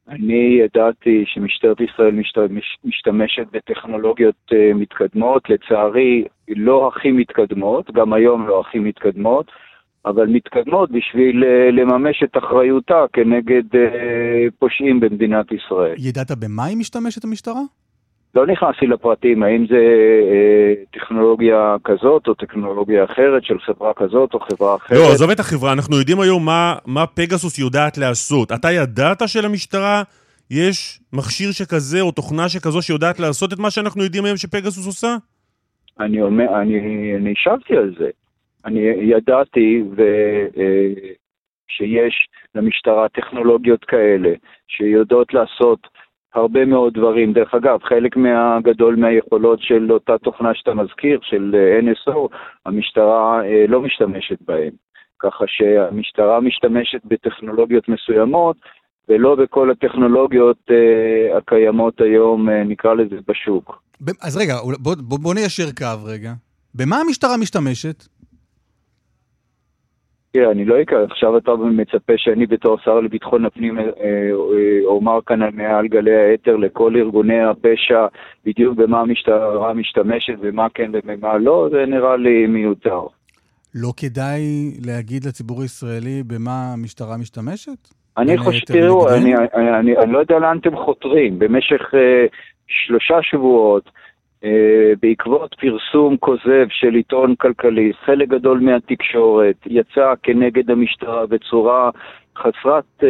אני 0.09 0.59
ידעתי 0.65 1.25
שמשטרת 1.27 1.81
ישראל 1.81 2.15
משתמשת 2.85 3.47
בטכנולוגיות 3.53 4.35
אה, 4.53 4.75
מתקדמות, 4.75 5.43
לצערי 5.51 6.25
לא 6.49 6.89
הכי 6.89 7.13
מתקדמות, 7.13 7.91
גם 7.91 8.13
היום 8.13 8.47
לא 8.47 8.61
הכי 8.61 8.79
מתקדמות, 8.79 9.47
אבל 10.07 10.27
מתקדמות 10.27 10.91
בשביל 10.91 11.45
אה, 11.45 11.71
לממש 11.71 12.23
את 12.25 12.37
אחריותה 12.37 13.05
כנגד 13.13 13.77
אה, 13.77 14.47
פושעים 14.59 15.01
במדינת 15.01 15.47
ישראל. 15.53 15.95
ידעת 15.99 16.31
במה 16.31 16.65
היא 16.65 16.77
משתמשת 16.77 17.25
המשטרה? 17.25 17.61
לא 18.35 18.47
נכנסתי 18.47 18.87
לפרטים, 18.87 19.43
האם 19.43 19.67
זה 19.67 19.83
אה, 20.31 20.75
טכנולוגיה 20.93 21.77
כזאת 21.85 22.29
או 22.29 22.35
טכנולוגיה 22.35 23.05
אחרת 23.05 23.45
של 23.45 23.59
חברה 23.59 23.93
כזאת 23.97 24.35
או 24.35 24.41
חברה 24.41 24.77
אחרת. 24.77 24.99
לא, 24.99 25.13
עזוב 25.13 25.31
את 25.31 25.41
החברה, 25.41 25.73
אנחנו 25.73 25.97
יודעים 25.97 26.21
היום 26.21 26.45
מה, 26.45 26.75
מה 26.87 27.07
פגסוס 27.07 27.59
יודעת 27.59 27.99
לעשות. 27.99 28.53
אתה 28.53 28.71
ידעת 28.73 29.23
שלמשטרה 29.27 30.03
יש 30.51 31.01
מכשיר 31.13 31.53
שכזה 31.53 32.01
או 32.01 32.13
תוכנה 32.13 32.49
שכזו 32.49 32.83
שיודעת 32.83 33.21
לעשות 33.21 33.53
את 33.53 33.59
מה 33.59 33.71
שאנחנו 33.71 34.05
יודעים 34.05 34.25
היום 34.25 34.37
שפגסוס 34.37 34.87
עושה? 34.87 35.17
אני 36.01 36.23
אומר, 36.23 36.61
אני, 36.63 36.77
אני 37.17 37.33
השבתי 37.33 37.77
על 37.77 37.95
זה. 37.99 38.11
אני 38.65 38.81
ידעתי 38.81 39.83
ו, 39.97 40.03
אה, 40.57 41.13
שיש 41.69 42.29
למשטרה 42.55 43.09
טכנולוגיות 43.09 43.85
כאלה 43.85 44.31
שיודעות 44.69 45.35
לעשות 45.35 45.79
הרבה 46.35 46.65
מאוד 46.65 46.95
דברים. 46.95 47.33
דרך 47.33 47.55
אגב, 47.55 47.79
חלק 47.83 48.17
מהגדול 48.17 48.97
מהיכולות 48.97 49.63
של 49.63 49.93
אותה 49.93 50.19
תוכנה 50.19 50.55
שאתה 50.55 50.75
מזכיר, 50.75 51.19
של 51.23 51.55
אה, 51.55 51.81
NSO, 51.81 52.19
המשטרה 52.67 53.45
אה, 53.45 53.65
לא 53.69 53.81
משתמשת 53.81 54.39
בהם. 54.41 54.73
ככה 55.19 55.45
שהמשטרה 55.49 56.41
משתמשת 56.41 57.01
בטכנולוגיות 57.05 57.89
מסוימות, 57.89 58.57
ולא 59.09 59.35
בכל 59.35 59.71
הטכנולוגיות 59.71 60.71
הקיימות 61.37 62.01
היום, 62.01 62.49
נקרא 62.51 62.95
לזה, 62.95 63.17
בשוק. 63.29 63.83
אז 64.23 64.37
רגע, 64.37 64.55
בוא, 64.79 64.95
בוא, 64.99 65.19
בוא 65.19 65.35
ניישר 65.35 65.71
קו 65.79 66.05
רגע. 66.05 66.33
במה 66.75 66.97
המשטרה 66.97 67.37
משתמשת? 67.37 68.05
תראה, 70.35 70.51
אני 70.51 70.65
לא 70.65 70.83
אקרא, 70.83 70.99
עכשיו 71.11 71.39
אתה 71.39 71.51
מצפה 71.57 72.13
שאני 72.17 72.47
בתור 72.47 72.79
שר 72.85 73.01
לביטחון 73.01 73.45
הפנים 73.45 73.79
אה, 73.79 73.85
אה, 73.85 74.31
אומר 74.85 75.19
כאן 75.27 75.43
על 75.43 75.51
מעל 75.53 75.89
גלי 75.89 76.15
האתר 76.15 76.57
לכל 76.57 76.97
ארגוני 76.97 77.45
הפשע 77.45 78.07
בדיוק 78.45 78.79
במה 78.79 79.01
המשטרה 79.01 79.73
משתמשת 79.75 80.35
ומה 80.41 80.67
כן 80.75 80.91
ומה 81.05 81.39
לא, 81.39 81.69
זה 81.71 81.87
נראה 81.87 82.17
לי 82.17 82.47
מיותר. 82.47 83.01
לא 83.75 83.93
כדאי 83.97 84.43
להגיד 84.87 85.25
לציבור 85.25 85.63
הישראלי 85.63 86.23
במה 86.27 86.73
המשטרה 86.73 87.17
משתמשת? 87.17 87.89
אני 88.19 88.39
חושב, 88.39 88.67
תראו, 88.67 89.09
אני, 89.09 89.35
אני, 89.35 89.79
אני, 89.79 89.97
אני 89.99 90.13
לא 90.13 90.19
יודע 90.19 90.39
לאן 90.39 90.59
אתם 90.59 90.77
חותרים. 90.77 91.39
במשך 91.39 91.81
uh, 91.81 91.97
שלושה 92.67 93.15
שבועות, 93.23 93.91
בעקבות 95.03 95.55
פרסום 95.61 96.17
כוזב 96.17 96.67
של 96.69 96.95
עיתון 96.95 97.35
כלכלי, 97.35 97.93
חלק 98.05 98.29
גדול 98.29 98.61
מהתקשורת 98.61 99.57
יצא 99.67 100.15
כנגד 100.23 100.71
המשטרה 100.71 101.27
בצורה 101.27 101.91
חסרת 102.39 102.85
uh, 103.01 103.07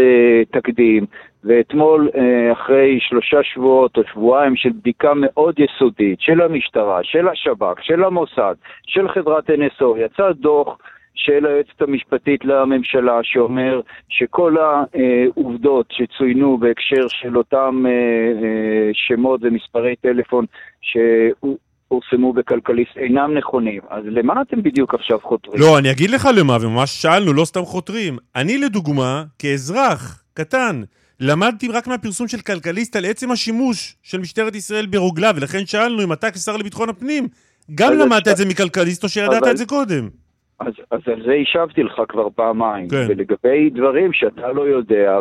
תקדים, 0.51 1.07
ואתמול, 1.45 2.09
uh, 2.13 2.19
אחרי 2.53 2.99
שלושה 3.01 3.43
שבועות 3.43 3.97
או 3.97 4.03
שבועיים 4.13 4.57
של 4.57 4.71
בדיקה 4.71 5.13
מאוד 5.17 5.55
יסודית 5.59 6.21
של 6.21 6.41
המשטרה, 6.41 7.01
של 7.03 7.29
השב"כ, 7.29 7.83
של 7.83 8.05
המוסד, 8.05 8.55
של 8.87 9.09
חברת 9.09 9.51
NSO, 9.51 9.99
יצא 9.99 10.33
דוח 10.33 10.79
של 11.15 11.47
היועצת 11.47 11.81
המשפטית 11.83 12.45
לממשלה, 12.45 13.19
שאומר 13.23 13.81
שכל 14.09 14.57
העובדות 14.59 15.87
שצוינו 15.91 16.59
בהקשר 16.59 17.09
של 17.09 17.39
אותם 17.39 17.85
אה, 17.87 17.91
אה, 17.91 18.91
שמות 18.93 19.41
ומספרי 19.43 19.95
טלפון 19.97 20.47
שפורסמו 20.81 22.33
בכלכליסט 22.33 22.97
אינם 22.97 23.35
נכונים. 23.35 23.81
אז 23.91 24.05
למה 24.07 24.43
אתם 24.43 24.63
בדיוק 24.63 24.95
עכשיו 24.95 25.19
חותרים? 25.23 25.61
לא, 25.61 25.79
אני 25.79 25.91
אגיד 25.91 26.11
לך 26.11 26.29
למה, 26.37 26.57
וממש 26.61 27.03
שאלנו, 27.03 27.33
לא 27.33 27.45
סתם 27.45 27.63
חותרים. 27.63 28.17
אני 28.37 28.59
לדוגמה, 28.59 29.25
כאזרח 29.39 30.23
קטן, 30.35 30.83
למדתי 31.21 31.69
רק 31.69 31.87
מהפרסום 31.87 32.29
של 32.29 32.39
כלכליסט 32.39 32.97
על 32.97 33.05
עצם 33.05 33.31
השימוש 33.31 33.97
של 34.03 34.19
משטרת 34.21 34.55
ישראל 34.55 34.87
ברוגלה, 34.87 35.31
ולכן 35.37 35.67
שאלנו 35.67 36.03
אם 36.03 36.13
אתה 36.13 36.31
כשר 36.31 36.57
לביטחון 36.57 36.89
הפנים, 36.89 37.29
גם 37.75 37.93
למדת 37.93 38.29
את 38.29 38.37
זה 38.37 38.47
מכלכליסט 38.47 39.05
או 39.05 39.09
שידעת 39.09 39.47
את 39.51 39.57
זה 39.57 39.67
קודם. 39.67 40.24
אז, 40.67 40.73
אז 40.91 41.01
על 41.07 41.23
זה 41.23 41.35
השבתי 41.43 41.83
לך 41.83 42.03
כבר 42.09 42.29
פעמיים. 42.35 42.89
כן. 42.89 43.07
ולגבי 43.09 43.71
דברים 43.71 44.13
שאתה 44.13 44.53
לא 44.53 44.63
יודע, 44.63 45.21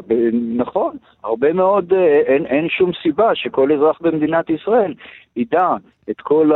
נכון, 0.56 0.98
הרבה 1.24 1.54
מאוד, 1.54 1.94
אה, 1.94 2.20
אין, 2.26 2.46
אין 2.46 2.70
שום 2.70 2.92
סיבה 3.04 3.36
שכל 3.36 3.72
אזרח 3.72 4.02
במדינת 4.02 4.50
ישראל 4.50 4.94
ידע 5.36 5.76
את 6.10 6.22
כל 6.22 6.52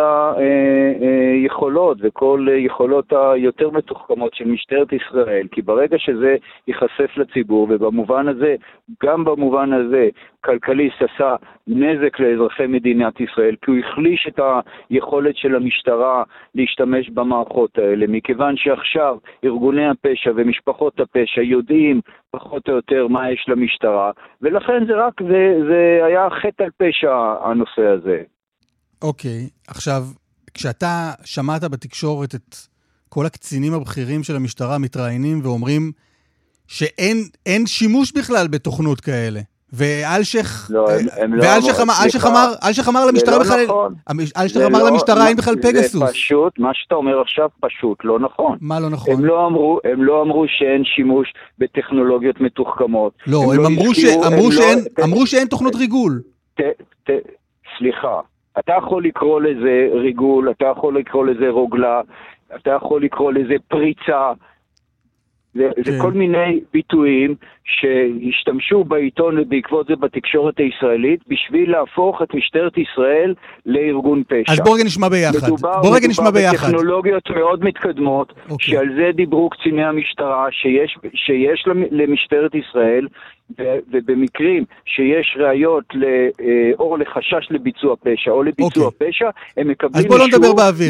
היכולות 1.00 1.98
וכל 2.02 2.48
יכולות 2.58 3.14
היותר 3.14 3.70
מתוחכמות 3.70 4.34
של 4.34 4.46
משטרת 4.48 4.94
ישראל, 4.94 5.48
כי 5.52 5.62
ברגע 5.62 5.98
שזה 6.00 6.36
ייחשף 6.68 7.18
לציבור, 7.18 7.68
ובמובן 7.70 8.28
הזה, 8.28 8.56
גם 9.04 9.24
במובן 9.24 9.74
הזה, 9.74 10.10
כלכליסט 10.42 11.02
עשה 11.02 11.36
נזק 11.68 12.20
לאזרחי 12.20 12.68
מדינת 12.68 13.20
ישראל, 13.20 13.56
כי 13.62 13.72
הוא 13.72 13.80
החליש 13.80 14.28
את 14.28 14.40
היכולת 14.90 15.36
של 15.38 15.56
המשטרה 15.56 16.24
להשתמש 16.56 17.10
במערכות 17.10 17.78
האלה, 17.78 18.06
מכיוון 18.10 18.58
שעכשיו 18.58 19.18
ארגוני 19.44 19.88
הפשע 19.88 20.32
ומשפחות 20.36 21.00
הפשע 21.00 21.42
יודעים 21.42 22.02
פחות 22.32 22.70
או 22.70 22.74
יותר 22.76 23.08
מה 23.08 23.32
יש 23.32 23.46
למשטרה, 23.48 24.12
ולכן 24.42 24.86
זה 24.86 24.94
רק, 24.96 25.22
זה, 25.22 25.60
זה 25.68 26.00
היה 26.04 26.30
חטא 26.30 26.64
על 26.64 26.70
פשע 26.78 27.36
הנושא 27.42 27.86
הזה. 27.86 28.24
אוקיי, 29.02 29.50
okay, 29.50 29.72
עכשיו, 29.72 30.04
כשאתה 30.54 31.12
שמעת 31.26 31.64
בתקשורת 31.64 32.36
את 32.36 32.56
כל 33.10 33.26
הקצינים 33.26 33.74
הבכירים 33.74 34.24
של 34.24 34.36
המשטרה 34.36 34.78
מתראיינים 34.78 35.40
ואומרים 35.44 35.92
שאין 36.68 37.66
שימוש 37.66 38.12
בכלל 38.12 38.48
בתוכנות 38.48 39.02
כאלה, 39.02 39.40
ואלשיך, 39.74 40.72
לא, 40.74 40.92
הם, 40.92 41.06
הם 41.18 41.34
לא 41.34 41.44
אמר, 41.82 42.54
אלשיך 42.64 42.90
אמר, 42.90 43.06
למשטרה 43.06 43.38
לא 43.38 43.44
בכלל, 43.44 43.64
נכון. 43.64 43.94
אלשיך 44.38 44.62
אמר 44.62 44.84
לא, 44.84 44.90
למשטרה 44.90 45.28
אין 45.28 45.38
בכלל 45.38 45.56
פגסוס. 45.56 46.00
זה 46.00 46.12
פשוט, 46.12 46.60
מה 46.60 46.70
שאתה 46.74 46.96
אומר 46.96 47.22
עכשיו 47.22 47.50
פשוט 47.60 47.98
לא 48.04 48.20
נכון. 48.20 48.58
מה 48.62 48.80
לא 48.80 48.90
נכון? 48.90 49.14
הם 49.14 49.26
לא 49.26 49.48
אמרו, 49.48 49.80
הם 49.84 50.04
לא 50.04 50.22
אמרו 50.22 50.46
שאין 50.48 50.84
שימוש 50.96 51.34
בטכנולוגיות 51.58 52.42
מתוחכמות. 52.42 53.14
לא, 53.28 53.44
הם, 53.44 53.50
הם 53.50 53.58
לא 53.58 53.68
אמרו, 53.68 53.94
ש, 53.94 54.06
אמרו, 54.28 54.52
שאין, 54.52 54.80
אמרו 55.04 55.28
שאין 55.28 55.48
תוכנות 55.48 55.76
ריגול. 55.76 56.22
ת, 56.54 56.62
ת, 57.04 57.10
סליחה, 57.78 58.20
אתה 58.60 58.74
יכול 58.78 59.04
לקרוא 59.04 59.42
לזה 59.42 59.90
ריגול, 59.94 60.52
אתה 60.52 60.66
יכול 60.66 60.98
לקרוא 61.00 61.26
לזה 61.26 61.50
רוגלה, 61.50 62.02
אתה 62.56 62.72
יכול 62.72 63.04
לקרוא 63.04 63.32
לזה 63.32 63.56
פריצה. 63.68 64.32
זה, 65.54 65.70
כן. 65.76 65.84
זה 65.84 65.98
כל 66.02 66.12
מיני 66.12 66.60
ביטויים 66.74 67.36
שהשתמשו 67.64 68.84
בעיתון 68.84 69.40
ובעקבות 69.40 69.88
זה 69.88 69.96
בתקשורת 69.96 70.60
הישראלית 70.60 71.20
בשביל 71.28 71.72
להפוך 71.72 72.22
את 72.22 72.34
משטרת 72.34 72.78
ישראל 72.78 73.34
לארגון 73.66 74.24
פשע. 74.28 74.54
אז 74.54 74.60
בוא 74.60 74.76
רגע 74.76 74.84
נשמע 74.86 75.10
ביחד. 75.10 75.48
מדובר, 75.48 75.82
בוא 75.82 75.96
רגע 75.96 76.08
נשמע 76.08 76.32
ביחד. 76.32 76.52
מדובר 76.54 76.78
בטכנולוגיות 76.78 77.30
מאוד 77.30 77.64
מתקדמות, 77.64 78.34
אוקיי. 78.50 78.74
שעל 78.74 78.88
זה 78.96 79.12
דיברו 79.14 79.50
קציני 79.50 79.84
המשטרה, 79.84 80.48
שיש, 80.52 80.98
שיש 81.14 81.68
למשטרת 81.92 82.56
ישראל 82.56 83.08
ובמקרים 83.92 84.66
שיש 84.86 85.38
ראיות 85.40 85.86
אה, 85.96 86.72
או 86.80 86.98
לחשש 86.98 87.48
לביצוע 87.52 87.96
פשע 87.96 88.32
או 88.32 88.44
לביצוע 88.44 88.86
אוקיי. 88.86 89.08
פשע, 89.10 89.30
הם 89.58 89.68
מקבלים 89.68 90.06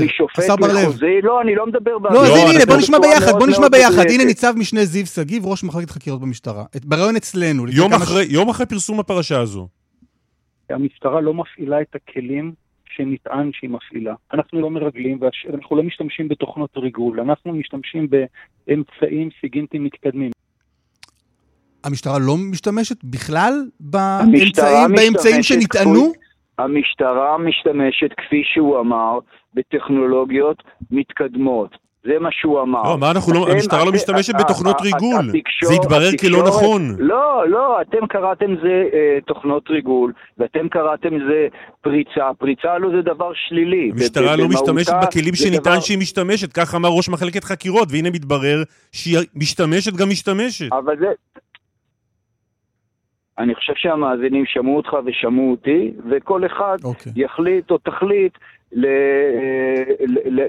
אישור 0.04 0.28
משופט 0.36 0.60
מחוזי. 0.60 1.22
לא, 1.24 1.42
אני 1.42 1.56
לא 1.56 1.66
מדבר 1.66 1.98
באוויר. 1.98 2.22
לא, 2.22 2.26
אז 2.28 2.56
הנה, 2.56 2.66
בוא 2.66 2.78
נשמע 2.78 2.98
ביחד, 3.00 3.32
בוא 3.40 3.48
נשמע 3.48 3.68
ביחד. 3.70 4.04
הנה 4.10 4.26
ניצב 4.26 4.54
משנה 4.58 4.86
זיו 4.86 5.06
שגיב, 5.06 5.46
ראש 5.46 5.64
מחלקת 5.64 5.90
חקירות 5.90 6.22
במשטרה. 6.22 6.64
בריאיון 6.86 7.16
אצלנו. 7.16 7.66
יום 7.70 7.94
אחרי, 7.94 8.26
יום 8.30 8.50
אחרי 8.50 8.66
פרסום 8.66 9.00
הפרשה 9.00 9.40
הזו. 9.40 9.68
המשטרה 10.70 11.22
לא 11.22 11.34
מפעילה 11.34 11.82
את 11.82 11.96
הכלים 11.96 12.54
שנטען 12.90 13.50
שהיא 13.54 13.70
מפעילה. 13.70 14.14
אנחנו 14.34 14.62
לא 14.62 14.70
מרגלים 14.70 15.20
ואנחנו 15.22 15.76
לא 15.76 15.84
משתמשים 15.84 16.28
בתוכנות 16.28 16.70
ריגול, 16.78 17.20
אנחנו 17.20 17.54
משתמשים 17.54 18.08
באמצעים 18.68 19.30
סיגינטיים 19.42 19.84
מתקדמים. 19.84 20.32
המשטרה 21.88 22.20
לא 22.20 22.34
משתמשת 22.52 23.04
בכלל 23.04 23.54
באמצעים, 23.80 24.96
באמצעים 24.96 25.44
שנטענו? 25.44 26.12
המשטרה 26.58 27.38
משתמשת, 27.38 28.10
כפי 28.18 28.42
שהוא 28.54 28.80
אמר, 28.80 29.20
בטכנולוגיות 29.54 30.64
מתקדמות. 30.92 31.88
זה 32.08 32.20
מה 32.20 32.30
שהוא 32.32 32.62
אמר. 32.62 32.84
לא, 32.84 32.98
מה 32.98 33.12
אנחנו 33.12 33.34
לא, 33.34 33.48
המשטרה 33.52 33.86
לא 33.86 33.92
משתמשת 33.92 34.34
בתוכנות 34.40 34.82
ריגול. 34.82 35.32
זה 35.64 35.74
התברר 35.74 36.10
כלא 36.22 36.48
נכון. 36.48 36.96
לא, 37.00 37.50
לא, 37.50 37.82
אתם 37.82 38.08
קראתם 38.08 38.56
זה 38.64 38.84
אה, 38.94 39.18
תוכנות 39.28 39.70
ריגול, 39.70 40.14
ואתם 40.38 40.70
קראתם 40.70 41.10
זה 41.30 41.48
פריצה. 41.82 42.34
פריצה 42.40 42.78
לא 42.78 42.90
זה 42.96 43.02
דבר 43.02 43.32
שלילי. 43.48 43.90
המשטרה 43.94 44.36
לא 44.36 44.48
משתמשת 44.48 44.94
בכלים 45.04 45.36
שניתן 45.36 45.82
שהיא 45.82 45.98
משתמשת, 45.98 46.54
כך 46.54 46.76
אמר 46.76 46.90
ראש 46.90 47.10
מחלקת 47.10 47.44
חקירות, 47.44 47.88
והנה 47.92 48.10
מתברר 48.10 48.64
שהיא 48.92 49.18
משתמשת 49.36 49.94
גם 49.94 50.10
משתמשת. 50.10 50.74
אבל 50.74 50.96
זה, 51.00 51.08
אני 53.40 53.56
חושב 53.56 53.74
שהמאזינים 53.76 54.46
שמעו 54.46 54.78
אותך 54.78 54.94
ושמעו 55.06 55.52
אותי, 55.52 55.92
וכל 56.10 56.46
אחד 56.46 56.78
okay. 56.82 56.86
אוקיי. 56.86 57.12
יחליט 57.16 57.72
או 57.72 57.78
תחליט 57.78 58.38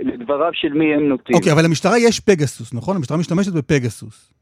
לדבריו 0.02 0.50
של 0.52 0.72
מי 0.72 0.94
הם 0.94 1.08
נוטים. 1.08 1.36
אוקיי, 1.36 1.52
okay, 1.52 1.54
אבל 1.54 1.64
למשטרה 1.64 1.98
יש 1.98 2.20
פגסוס, 2.20 2.74
נכון? 2.74 2.96
המשטרה 2.96 3.16
משתמשת 3.16 3.52
בפגסוס. 3.52 4.32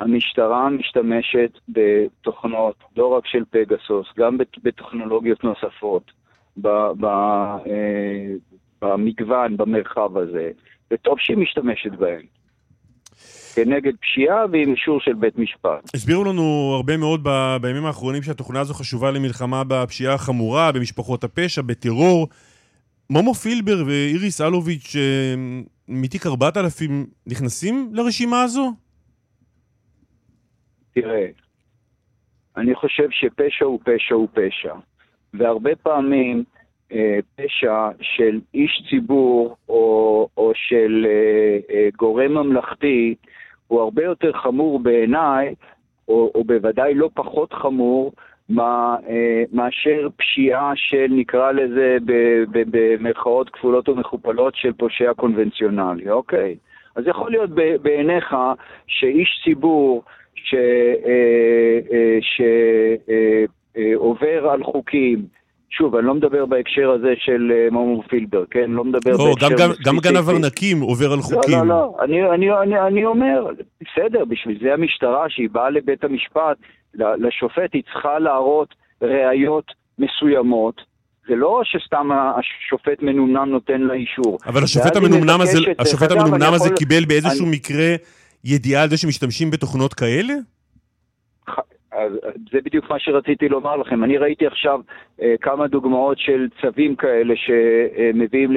המשטרה 0.00 0.70
משתמשת 0.70 1.58
בתוכנות, 1.68 2.74
לא 2.96 3.06
רק 3.06 3.26
של 3.26 3.44
פגסוס, 3.50 4.06
גם 4.18 4.38
בטכנולוגיות 4.62 5.44
נוספות. 5.44 6.10
ב, 6.56 6.68
ב, 7.00 7.04
אה, 7.04 8.32
במגוון, 8.82 9.56
במרחב 9.56 10.16
הזה, 10.16 10.50
וטוב 10.90 11.18
שהיא 11.18 11.36
משתמשת 11.36 11.92
בהם. 11.92 12.33
כנגד 13.54 13.92
פשיעה 14.00 14.44
ועם 14.52 14.70
אישור 14.70 15.00
של 15.00 15.12
בית 15.12 15.38
משפט. 15.38 15.90
הסבירו 15.94 16.24
לנו 16.24 16.72
הרבה 16.76 16.96
מאוד 16.96 17.20
ב, 17.22 17.56
בימים 17.60 17.86
האחרונים 17.86 18.22
שהתוכנה 18.22 18.60
הזו 18.60 18.74
חשובה 18.74 19.10
למלחמה 19.10 19.62
בפשיעה 19.68 20.14
החמורה, 20.14 20.72
במשפחות 20.72 21.24
הפשע, 21.24 21.62
בטרור. 21.62 22.28
מומו 23.10 23.34
פילבר 23.34 23.84
ואיריס 23.86 24.40
אלוביץ' 24.40 24.96
אה, 24.96 25.34
מתיק 25.88 26.26
4000 26.26 27.06
נכנסים 27.26 27.90
לרשימה 27.92 28.42
הזו? 28.42 28.72
תראה, 30.94 31.26
אני 32.56 32.74
חושב 32.74 33.08
שפשע 33.10 33.64
הוא 33.64 33.80
פשע 33.84 34.14
הוא 34.14 34.28
פשע. 34.34 34.74
והרבה 35.34 35.76
פעמים 35.82 36.44
אה, 36.92 37.18
פשע 37.36 37.88
של 38.00 38.40
איש 38.54 38.82
ציבור 38.90 39.56
או, 39.68 40.28
או 40.36 40.52
של 40.54 41.06
אה, 41.06 41.74
אה, 41.74 41.88
גורם 41.96 42.32
ממלכתי 42.32 43.14
הוא 43.68 43.80
הרבה 43.80 44.04
יותר 44.04 44.32
חמור 44.32 44.78
בעיניי, 44.78 45.54
או, 46.08 46.30
או 46.34 46.44
בוודאי 46.44 46.94
לא 46.94 47.10
פחות 47.14 47.52
חמור, 47.52 48.12
מה, 48.48 48.96
אה, 49.08 49.42
מאשר 49.52 50.08
פשיעה 50.16 50.72
של, 50.74 51.06
נקרא 51.10 51.52
לזה 51.52 51.96
במרכאות 52.46 53.50
כפולות 53.50 53.88
ומכופלות, 53.88 54.54
של 54.56 54.72
פושע 54.72 55.12
קונבנציונלי, 55.14 56.10
אוקיי? 56.10 56.56
אז 56.96 57.06
יכול 57.06 57.30
להיות 57.30 57.50
בעיניך 57.82 58.36
שאיש 58.86 59.40
ציבור 59.44 60.02
שעובר 63.74 64.44
אה, 64.44 64.48
אה, 64.48 64.52
על 64.52 64.62
חוקים, 64.64 65.22
שוב, 65.78 65.96
אני 65.96 66.06
לא 66.06 66.14
מדבר 66.14 66.46
בהקשר 66.46 66.90
הזה 66.90 67.14
של 67.18 67.52
uh, 67.52 67.74
מומו 67.74 68.02
פילבר, 68.02 68.44
כן? 68.50 68.70
לא 68.70 68.84
מדבר 68.84 69.10
לא, 69.10 69.34
בהקשר... 69.40 69.48
גם, 69.58 69.70
גם 69.84 69.98
גנב 69.98 70.28
ארנקים 70.28 70.80
עובר 70.80 71.12
על 71.12 71.20
חוקים. 71.20 71.58
לא, 71.58 71.66
לא, 71.66 71.68
לא. 71.68 71.96
אני, 72.04 72.30
אני, 72.34 72.46
אני, 72.62 72.80
אני 72.80 73.04
אומר, 73.04 73.46
בסדר, 73.80 74.24
בשביל 74.24 74.58
זה 74.62 74.72
המשטרה, 74.74 75.24
שהיא 75.28 75.48
באה 75.52 75.70
לבית 75.70 76.04
המשפט, 76.04 76.56
לשופט, 76.94 77.70
היא 77.72 77.82
צריכה 77.92 78.18
להראות 78.18 78.74
ראיות 79.02 79.72
מסוימות. 79.98 80.80
זה 81.28 81.34
לא 81.34 81.60
שסתם 81.64 82.08
השופט 82.12 83.02
מנומנם 83.02 83.48
נותן 83.48 83.80
לה 83.80 83.94
אישור. 83.94 84.38
אבל 84.46 84.64
השופט 84.64 84.96
המנומנם 84.96 85.40
הזה, 85.40 85.58
השופט 85.78 86.10
המנומנם 86.10 86.52
הזה 86.54 86.70
קיבל 86.78 87.04
באיזשהו 87.04 87.46
אני... 87.46 87.56
מקרה 87.56 87.94
ידיעה 88.44 88.82
על 88.82 88.88
זה 88.88 88.96
שמשתמשים 88.96 89.50
בתוכנות 89.50 89.94
כאלה? 89.94 90.34
אז 91.94 92.12
זה 92.52 92.58
בדיוק 92.64 92.90
מה 92.90 92.98
שרציתי 92.98 93.48
לומר 93.48 93.76
לכם. 93.76 94.04
אני 94.04 94.18
ראיתי 94.18 94.46
עכשיו 94.46 94.80
אה, 95.22 95.34
כמה 95.40 95.66
דוגמאות 95.66 96.18
של 96.18 96.48
צווים 96.60 96.96
כאלה 96.96 97.34
שמביאים 97.36 98.50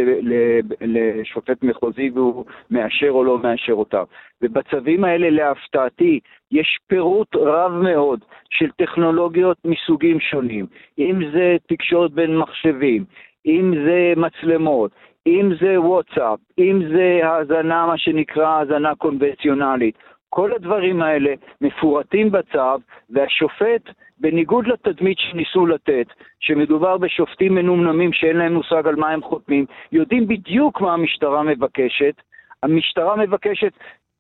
לשופט 0.82 1.64
מחוזי 1.64 2.10
והוא 2.10 2.46
מאשר 2.72 3.10
או 3.10 3.24
לא 3.24 3.40
מאשר 3.40 3.74
אותם. 3.74 4.04
ובצווים 4.42 5.04
האלה, 5.04 5.30
להפתעתי, 5.30 6.20
יש 6.52 6.78
פירוט 6.88 7.36
רב 7.36 7.72
מאוד 7.72 8.20
של 8.50 8.72
טכנולוגיות 8.72 9.58
מסוגים 9.66 10.20
שונים. 10.20 10.66
אם 11.00 11.20
זה 11.32 11.58
תקשורת 11.68 12.12
בין 12.12 12.38
מחשבים, 12.38 13.06
אם 13.46 13.74
זה 13.86 14.14
מצלמות, 14.18 14.92
אם 15.28 15.50
זה 15.62 15.82
וואטסאפ, 15.82 16.40
אם 16.60 16.82
זה 16.90 17.20
האזנה, 17.24 17.86
מה 17.86 17.98
שנקרא 17.98 18.48
האזנה 18.48 18.96
קונבנציונלית. 18.96 19.96
כל 20.30 20.54
הדברים 20.54 21.02
האלה 21.02 21.34
מפורטים 21.62 22.32
בצו, 22.32 22.78
והשופט, 23.10 23.82
בניגוד 24.20 24.68
לתדמית 24.68 25.18
שניסו 25.20 25.66
לתת, 25.66 26.08
שמדובר 26.40 26.98
בשופטים 26.98 27.56
מנומנמים 27.56 28.14
שאין 28.14 28.38
להם 28.38 28.54
מושג 28.54 28.88
על 28.88 28.96
מה 28.96 29.10
הם 29.10 29.22
חותמים, 29.22 29.66
יודעים 29.92 30.28
בדיוק 30.28 30.82
מה 30.82 30.94
המשטרה 30.94 31.44
מבקשת. 31.44 32.22
המשטרה 32.64 33.16
מבקשת 33.16 33.72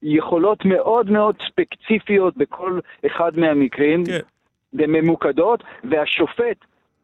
יכולות 0.04 0.66
מאוד 0.66 1.12
מאוד 1.12 1.36
ספציפיות 1.48 2.38
בכל 2.38 2.80
אחד 3.06 3.40
מהמקרים, 3.40 4.06
כן. 4.06 4.20
וממוקדות, 4.74 5.64
והשופט 5.84 6.58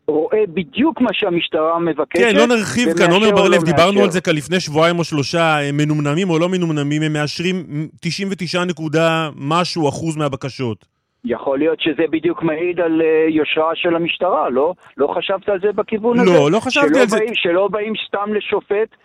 רואה 0.08 0.44
בדיוק 0.48 1.02
מה 1.02 1.10
שהמשטרה 1.14 1.80
מבקשת. 1.80 2.24
כן, 2.24 2.36
לא 2.36 2.48
נרחיב 2.48 2.98
כאן, 2.98 3.12
עומר 3.12 3.32
בר-לב, 3.32 3.60
לא 3.60 3.66
דיברנו 3.66 4.04
על 4.04 4.12
זה 4.12 4.22
כאן 4.22 4.36
לפני 4.36 4.60
שבועיים 4.60 5.00
או 5.00 5.04
שלושה, 5.04 5.58
מנומנמים 5.74 6.30
או 6.30 6.40
לא 6.40 6.50
מנומנמים, 6.50 7.02
הם 7.02 7.14
מאשרים 7.14 7.56
99 8.02 8.64
נקודה 8.66 9.30
משהו 9.36 9.90
אחוז 9.90 10.18
מהבקשות. 10.18 10.94
יכול 11.26 11.60
להיות 11.60 11.82
שזה 11.82 12.04
בדיק 12.12 12.42
מעיד 12.42 12.80
על 12.80 13.02
uh, 13.02 13.32
יושרה 13.32 13.72
של 13.76 13.96
המשטרה, 13.96 14.50
לא? 14.50 14.74
לא 14.98 15.08
חשבת 15.08 15.50
על 15.50 15.60
זה 15.62 15.72
בכיוון 15.76 16.18
לא, 16.18 16.22
הזה? 16.22 16.34
לא, 16.34 16.52
לא 16.52 16.60
חשבתי 16.60 17.00
על 17.00 17.08
זה. 17.08 17.18
באים, 17.18 17.34
שלא 17.34 17.68
באים 17.68 17.94
סתם 18.08 18.34
לשופט 18.34 18.96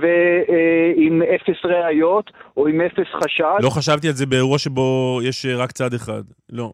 ועם 0.00 1.22
uh, 1.22 1.34
אפס 1.34 1.64
ראיות 1.64 2.30
או 2.56 2.66
עם 2.66 2.80
אפס 2.80 3.06
חשד. 3.14 3.58
לא 3.62 3.70
חשבתי 3.70 4.08
על 4.08 4.14
זה 4.14 4.26
באירוע 4.26 4.58
שבו 4.58 5.20
יש 5.24 5.46
uh, 5.46 5.48
רק 5.56 5.72
צד 5.72 5.94
אחד, 5.94 6.22
לא. 6.50 6.72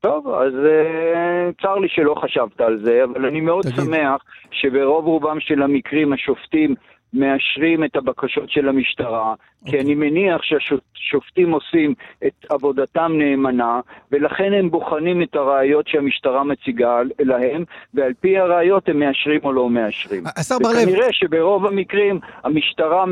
טוב, 0.00 0.28
אז 0.28 0.52
uh, 0.52 1.62
צר 1.62 1.74
לי 1.74 1.88
שלא 1.88 2.14
חשבת 2.14 2.60
על 2.60 2.80
זה, 2.84 3.04
אבל 3.04 3.26
אני 3.26 3.40
מאוד 3.40 3.62
תגיד. 3.62 3.74
שמח 3.76 4.22
שברוב 4.50 5.04
רובם 5.04 5.40
של 5.40 5.62
המקרים 5.62 6.12
השופטים 6.12 6.74
מאשרים 7.12 7.84
את 7.84 7.96
הבקשות 7.96 8.50
של 8.50 8.68
המשטרה, 8.68 9.34
okay. 9.34 9.70
כי 9.70 9.76
אוקיי. 9.76 9.80
אני 9.80 9.94
מניח 9.94 10.40
שהשופטים 10.42 11.50
עושים 11.50 11.94
את 12.26 12.46
עבודתם 12.50 13.12
נאמנה, 13.18 13.80
ולכן 14.12 14.52
הם 14.52 14.70
בוחנים 14.70 15.22
את 15.22 15.36
הראיות 15.36 15.88
שהמשטרה 15.88 16.44
מציגה 16.44 17.00
להם, 17.20 17.64
ועל 17.94 18.12
פי 18.20 18.38
הראיות 18.38 18.88
הם 18.88 18.98
מאשרים 18.98 19.40
או 19.44 19.52
לא 19.52 19.70
מאשרים. 19.70 20.24
השר 20.36 20.58
בר 20.62 20.68
לב... 20.68 20.88
וכנראה 20.88 21.12
שברוב 21.12 21.66
המקרים 21.66 22.20
המשטרה 22.44 23.04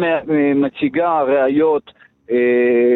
מציגה 0.54 1.22
ראיות 1.22 1.92
אה, 2.30 2.36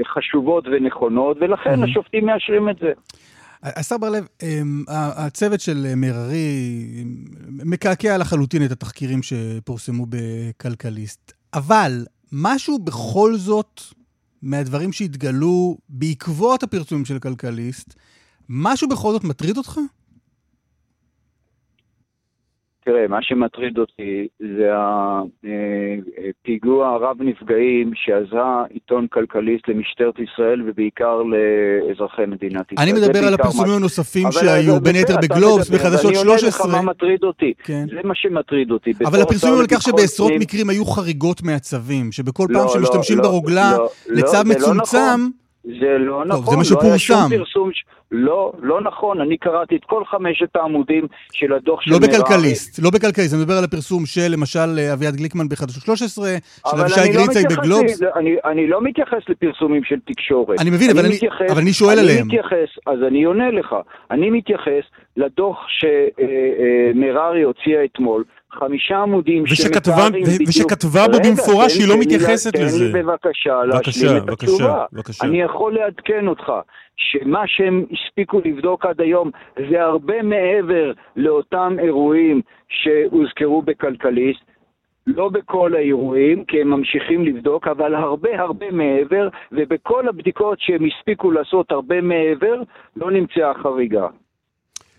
חשובות 0.07 0.64
ונכונות, 0.70 1.37
ולכן 1.40 1.83
mm-hmm. 1.83 1.85
השופטים 1.85 2.26
מאשרים 2.26 2.68
את 2.68 2.79
זה. 2.79 2.92
השר 3.62 3.98
בר-לב, 3.98 4.26
אמ, 4.42 4.84
הצוות 4.88 5.60
של 5.60 5.92
מררי 5.96 7.04
מקעקע 7.48 8.18
לחלוטין 8.18 8.64
את 8.64 8.72
התחקירים 8.72 9.20
שפורסמו 9.22 10.06
בכלכליסט, 10.08 11.32
אבל 11.54 12.06
משהו 12.32 12.78
בכל 12.78 13.36
זאת 13.36 13.80
מהדברים 14.42 14.92
שהתגלו 14.92 15.78
בעקבות 15.88 16.62
הפרסומים 16.62 17.04
של 17.04 17.18
כלכליסט, 17.18 17.94
משהו 18.48 18.88
בכל 18.88 19.12
זאת 19.12 19.24
מטריד 19.24 19.56
אותך? 19.56 19.80
תראה, 22.90 23.09
מה 23.09 23.18
שמטריד 23.22 23.79
אותי 23.79 24.29
זה 24.38 24.70
הפיגוע 26.31 26.88
הרב 26.88 27.16
נפגעים 27.20 27.90
שעזרה 27.94 28.64
עיתון 28.70 29.07
כלכליסט 29.11 29.68
למשטרת 29.68 30.14
ישראל 30.18 30.62
ובעיקר 30.66 31.22
לאזרחי 31.22 32.22
מדינת 32.26 32.72
ישראל. 32.72 32.88
אני 32.88 32.92
מדבר 32.92 33.18
על 33.18 33.35
הפרסומים 33.35 33.72
הנוספים 33.72 34.33
שהיו, 34.33 34.81
בין 34.81 34.94
היתר 34.94 35.16
בגלובס, 35.22 35.70
בחדשות 35.70 36.14
13. 36.14 36.22
אני 36.22 36.29
עונה 36.29 36.48
לך 36.48 36.61
מה 36.66 36.83
מטריד 36.83 37.24
אותי, 37.24 37.53
כן. 37.64 37.87
זה 37.90 38.00
מה 38.05 38.14
שמטריד 38.14 38.70
אותי. 38.70 38.92
אבל 39.05 39.22
הפרסומים 39.22 39.61
על 39.61 39.66
כך 39.66 39.83
שבעשרות 39.83 40.33
מקרים 40.38 40.70
היו 40.70 40.85
חריגות 40.85 41.42
מהצווים, 41.42 42.12
שבכל 42.12 42.46
פעם 42.53 42.66
לא, 42.66 42.68
שמשתמשים 42.68 43.18
לא, 43.18 43.22
ברוגלה 43.22 43.72
לא, 43.76 43.88
לצו 44.09 44.37
לא 44.37 44.44
מצומצם... 44.44 45.39
זה 45.64 45.98
לא 45.98 46.24
נכון. 46.24 46.44
טוב, 46.44 46.50
זה 46.50 46.56
מה 46.56 46.64
שפורסם. 46.64 47.28
לא 47.32 47.44
לא, 48.12 48.52
לא 48.62 48.80
נכון. 48.80 49.20
אני 49.20 49.36
קראתי 49.36 49.76
את 49.76 49.84
כל 49.84 50.04
חמשת 50.04 50.56
העמודים 50.56 51.06
של 51.32 51.52
הדוח 51.52 51.80
של 51.82 51.90
לא 51.90 51.98
בכלכליסט, 51.98 52.78
לא 52.82 52.90
בכלכליסט. 52.90 53.34
אני 53.34 53.42
מדבר 53.42 53.58
על 53.58 53.64
הפרסום 53.64 54.06
של 54.06 54.28
למשל 54.32 54.78
אביעד 54.92 55.16
גליקמן 55.16 55.48
בחדשות 55.48 55.82
13, 55.82 56.28
של 56.70 56.80
אבישי 56.80 57.00
לא 57.00 57.12
גרינצייג 57.12 57.46
בגלובס. 57.50 58.02
אני, 58.16 58.36
אני 58.44 58.66
לא 58.66 58.82
מתייחס 58.82 59.22
לפרסומים 59.28 59.84
של 59.84 59.96
תקשורת. 60.06 60.60
אני 60.60 60.70
מבין, 60.70 60.90
אני 60.90 61.00
אבל, 61.00 61.08
מתייחס, 61.08 61.40
אני, 61.40 61.52
אבל 61.52 61.60
אני 61.60 61.72
שואל 61.72 61.98
אני 61.98 62.00
עליהם. 62.00 62.26
מתייחס, 62.26 62.70
אז 62.86 62.98
אני 63.06 63.24
עונה 63.24 63.50
לך. 63.50 63.74
אני 64.10 64.30
מתייחס 64.30 64.84
לדוח 65.16 65.58
שמררי 65.68 67.42
הוציאה 67.42 67.84
אתמול. 67.84 68.24
חמישה 68.52 68.98
עמודים 68.98 69.42
ושכתבה, 69.42 70.10
בדיוק... 70.10 70.48
ושכתבה 70.48 71.00
בו 71.12 71.18
במפורש 71.28 71.72
שהיא 71.72 71.88
לא 71.88 71.94
מתייחסת 72.00 72.56
לה, 72.56 72.64
לזה. 72.64 72.92
תן 72.92 72.96
לי 72.96 73.02
בבקשה 73.02 73.62
להשלים 73.64 74.16
את 74.16 74.28
התשובה. 74.28 74.84
בבקשה. 74.92 75.26
אני 75.26 75.42
יכול 75.42 75.74
לעדכן 75.74 76.28
אותך 76.28 76.52
שמה 76.96 77.42
שהם 77.46 77.84
הספיקו 77.92 78.40
לבדוק 78.44 78.86
עד 78.86 79.00
היום 79.00 79.30
זה 79.70 79.82
הרבה 79.82 80.22
מעבר 80.22 80.92
לאותם 81.16 81.76
אירועים 81.78 82.40
שהוזכרו 82.68 83.62
בכלכליסט. 83.62 84.42
לא 85.06 85.28
בכל 85.28 85.74
האירועים, 85.74 86.44
כי 86.44 86.60
הם 86.60 86.70
ממשיכים 86.70 87.24
לבדוק, 87.24 87.68
אבל 87.68 87.94
הרבה 87.94 88.40
הרבה 88.40 88.70
מעבר, 88.70 89.28
ובכל 89.52 90.08
הבדיקות 90.08 90.60
שהם 90.60 90.84
הספיקו 90.84 91.30
לעשות 91.30 91.72
הרבה 91.72 92.00
מעבר, 92.00 92.62
לא 92.96 93.10
נמצאה 93.10 93.54
חריגה. 93.54 94.06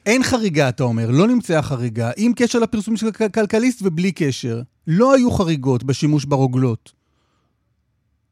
אין 0.06 0.24
חריגה, 0.24 0.70
אתה 0.70 0.84
אומר, 0.84 1.04
לא 1.20 1.28
נמצאה 1.28 1.62
חריגה, 1.62 2.10
עם 2.18 2.32
קשר 2.36 2.60
לפרסום 2.60 2.96
של 2.96 3.06
כלכליסט 3.36 3.82
ובלי 3.86 4.12
קשר. 4.12 4.56
לא 4.88 5.14
היו 5.14 5.32
חריגות 5.32 5.84
בשימוש 5.84 6.26
ברוגלות. 6.26 6.92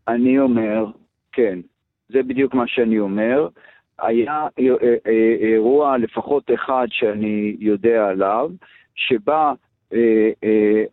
אני 0.08 0.40
אומר, 0.40 0.86
כן, 1.32 1.60
זה 2.10 2.24
בדיוק 2.24 2.54
מה 2.54 2.64
שאני 2.68 3.00
אומר. 3.00 3.48
היה 4.02 4.32
אה, 4.32 4.48
אה, 4.60 4.96
אה, 5.08 5.36
אירוע 5.54 5.98
לפחות 5.98 6.44
אחד 6.54 6.88
שאני 6.90 7.56
יודע 7.60 8.08
עליו, 8.08 8.50
שבה 8.96 9.54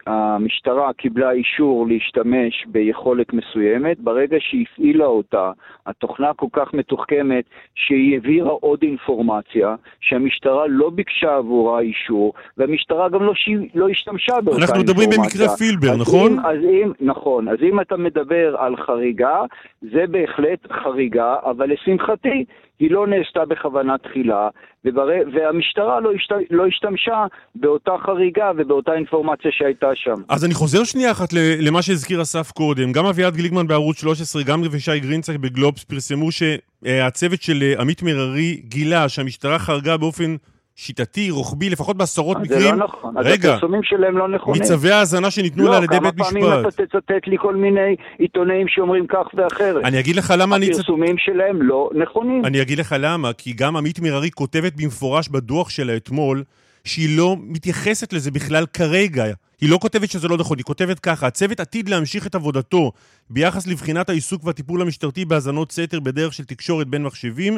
המשטרה 0.06 0.92
קיבלה 0.92 1.30
אישור 1.30 1.86
להשתמש 1.86 2.64
ביכולת 2.66 3.32
מסוימת, 3.32 4.00
ברגע 4.00 4.36
שהפעילה 4.40 5.04
אותה, 5.04 5.52
התוכנה 5.86 6.34
כל 6.34 6.46
כך 6.52 6.74
מתוחכמת 6.74 7.44
שהיא 7.74 8.14
העבירה 8.14 8.50
עוד 8.50 8.82
אינפורמציה, 8.82 9.74
שהמשטרה 10.00 10.66
לא 10.68 10.90
ביקשה 10.90 11.36
עבורה 11.36 11.80
אישור, 11.80 12.32
והמשטרה 12.56 13.08
גם 13.08 13.22
לא, 13.22 13.32
ש... 13.34 13.48
לא 13.74 13.88
השתמשה 13.88 14.40
באותה 14.40 14.60
אנחנו 14.60 14.76
אינפורמציה. 14.76 15.06
מדברים 15.06 15.08
במקרה 15.10 15.48
פילבר, 15.56 15.92
אז 15.92 16.00
נכון? 16.00 16.32
אם, 16.32 16.38
אז 16.40 16.58
אם, 16.64 16.92
נכון, 17.00 17.48
אז 17.48 17.58
אם 17.62 17.80
אתה 17.80 17.96
מדבר 17.96 18.56
על 18.58 18.76
חריגה, 18.76 19.40
זה 19.82 20.04
בהחלט 20.10 20.72
חריגה, 20.72 21.34
אבל 21.44 21.72
לשמחתי, 21.72 22.44
היא 22.78 22.90
לא 22.90 23.06
נעשתה 23.06 23.44
בכוונה 23.44 23.98
תחילה, 23.98 24.48
ובר... 24.84 25.06
והמשטרה 25.34 26.00
לא, 26.00 26.10
השת... 26.12 26.32
לא 26.50 26.66
השתמשה 26.66 27.24
באותה 27.54 27.92
חריגה 28.06 28.50
ובאותה 28.56 28.92
אינפורמציה 28.94 29.50
שהייתה 29.54 29.90
שם. 29.94 30.14
אז 30.28 30.44
אני 30.44 30.54
חוזר 30.54 30.84
שנייה 30.84 31.10
אחת 31.10 31.28
למה 31.60 31.82
שהזכיר 31.82 32.22
אסף 32.22 32.50
קודם. 32.50 32.92
גם 32.92 33.06
אביעד 33.06 33.36
גליקמן 33.36 33.66
בערוץ 33.66 34.00
13, 34.00 34.42
גם 34.42 34.64
רבישי 34.64 35.00
גרינצק 35.00 35.36
בגלובס 35.36 35.84
פרסמו 35.84 36.28
שהצוות 36.32 37.42
של 37.42 37.62
אה, 37.62 37.80
עמית 37.80 38.02
מררי 38.02 38.60
גילה 38.68 39.08
שהמשטרה 39.08 39.58
חרגה 39.58 39.96
באופן 39.96 40.36
שיטתי, 40.76 41.30
רוחבי, 41.30 41.70
לפחות 41.70 41.96
בעשרות 41.96 42.36
מקרים. 42.36 42.60
זה 42.60 42.70
לא 42.70 42.76
נכון. 42.76 43.14
רגע. 43.18 43.48
אז 43.48 43.54
הפרסומים 43.54 43.80
שלהם 43.82 44.18
לא 44.18 44.28
נכונים. 44.28 44.62
מצווי 44.62 44.92
האזנה 44.92 45.30
שניתנו 45.30 45.64
לא, 45.64 45.70
לה 45.70 45.76
על 45.76 45.84
ידי 45.84 46.00
בית 46.00 46.14
משפט. 46.20 46.32
לא, 46.34 46.40
כמה 46.40 46.50
פעמים 46.50 46.68
אתה 46.68 46.86
תצטט 46.86 47.26
לי 47.26 47.36
כל 47.38 47.54
מיני 47.54 47.96
עיתונאים 48.18 48.68
שאומרים 48.68 49.06
כך 49.06 49.26
ואחרת. 49.34 49.84
אני 49.84 50.00
אגיד 50.00 50.16
לך 50.16 50.34
למה 50.38 50.56
אני... 50.56 50.70
הפרסומים 50.70 51.18
שלהם 51.18 51.62
לא 51.62 51.90
נכונים. 51.94 52.44
אני 52.44 52.62
אגיד 52.62 52.78
לך 52.78 52.94
למה, 52.98 53.32
כי 53.32 53.52
גם 53.52 53.76
עמית 53.76 54.00
מררי 54.00 54.30
כותבת 54.30 54.72
במפורש 54.76 55.28
בדוח 55.28 55.70
שלה 55.70 55.96
אתמול, 55.96 56.42
שהיא 56.84 57.18
לא 57.18 57.36
מתייחסת 57.40 58.12
לזה 58.12 58.30
בכלל 58.30 58.66
כרגע. 58.66 59.24
היא 59.60 59.70
לא 59.70 59.78
כותבת 59.78 60.10
שזה 60.10 60.28
לא 60.28 60.36
נכון, 60.36 60.58
היא 60.58 60.64
כותבת 60.64 60.98
ככה: 60.98 61.26
הצוות 61.26 61.60
עתיד 61.60 61.88
להמשיך 61.88 62.26
את 62.26 62.34
עבודתו 62.34 62.92
ביחס 63.30 63.66
לבחינת 63.66 64.08
העיסוק 64.08 64.44
והטיפול 64.44 64.82
המשטרתי 64.82 65.24
בהאזנות 65.24 65.72
סתר 65.72 66.00
בדרך 66.00 66.32
של 66.32 66.44
תקשורת 66.44 66.86
בין 66.86 67.02
מחשבים, 67.02 67.56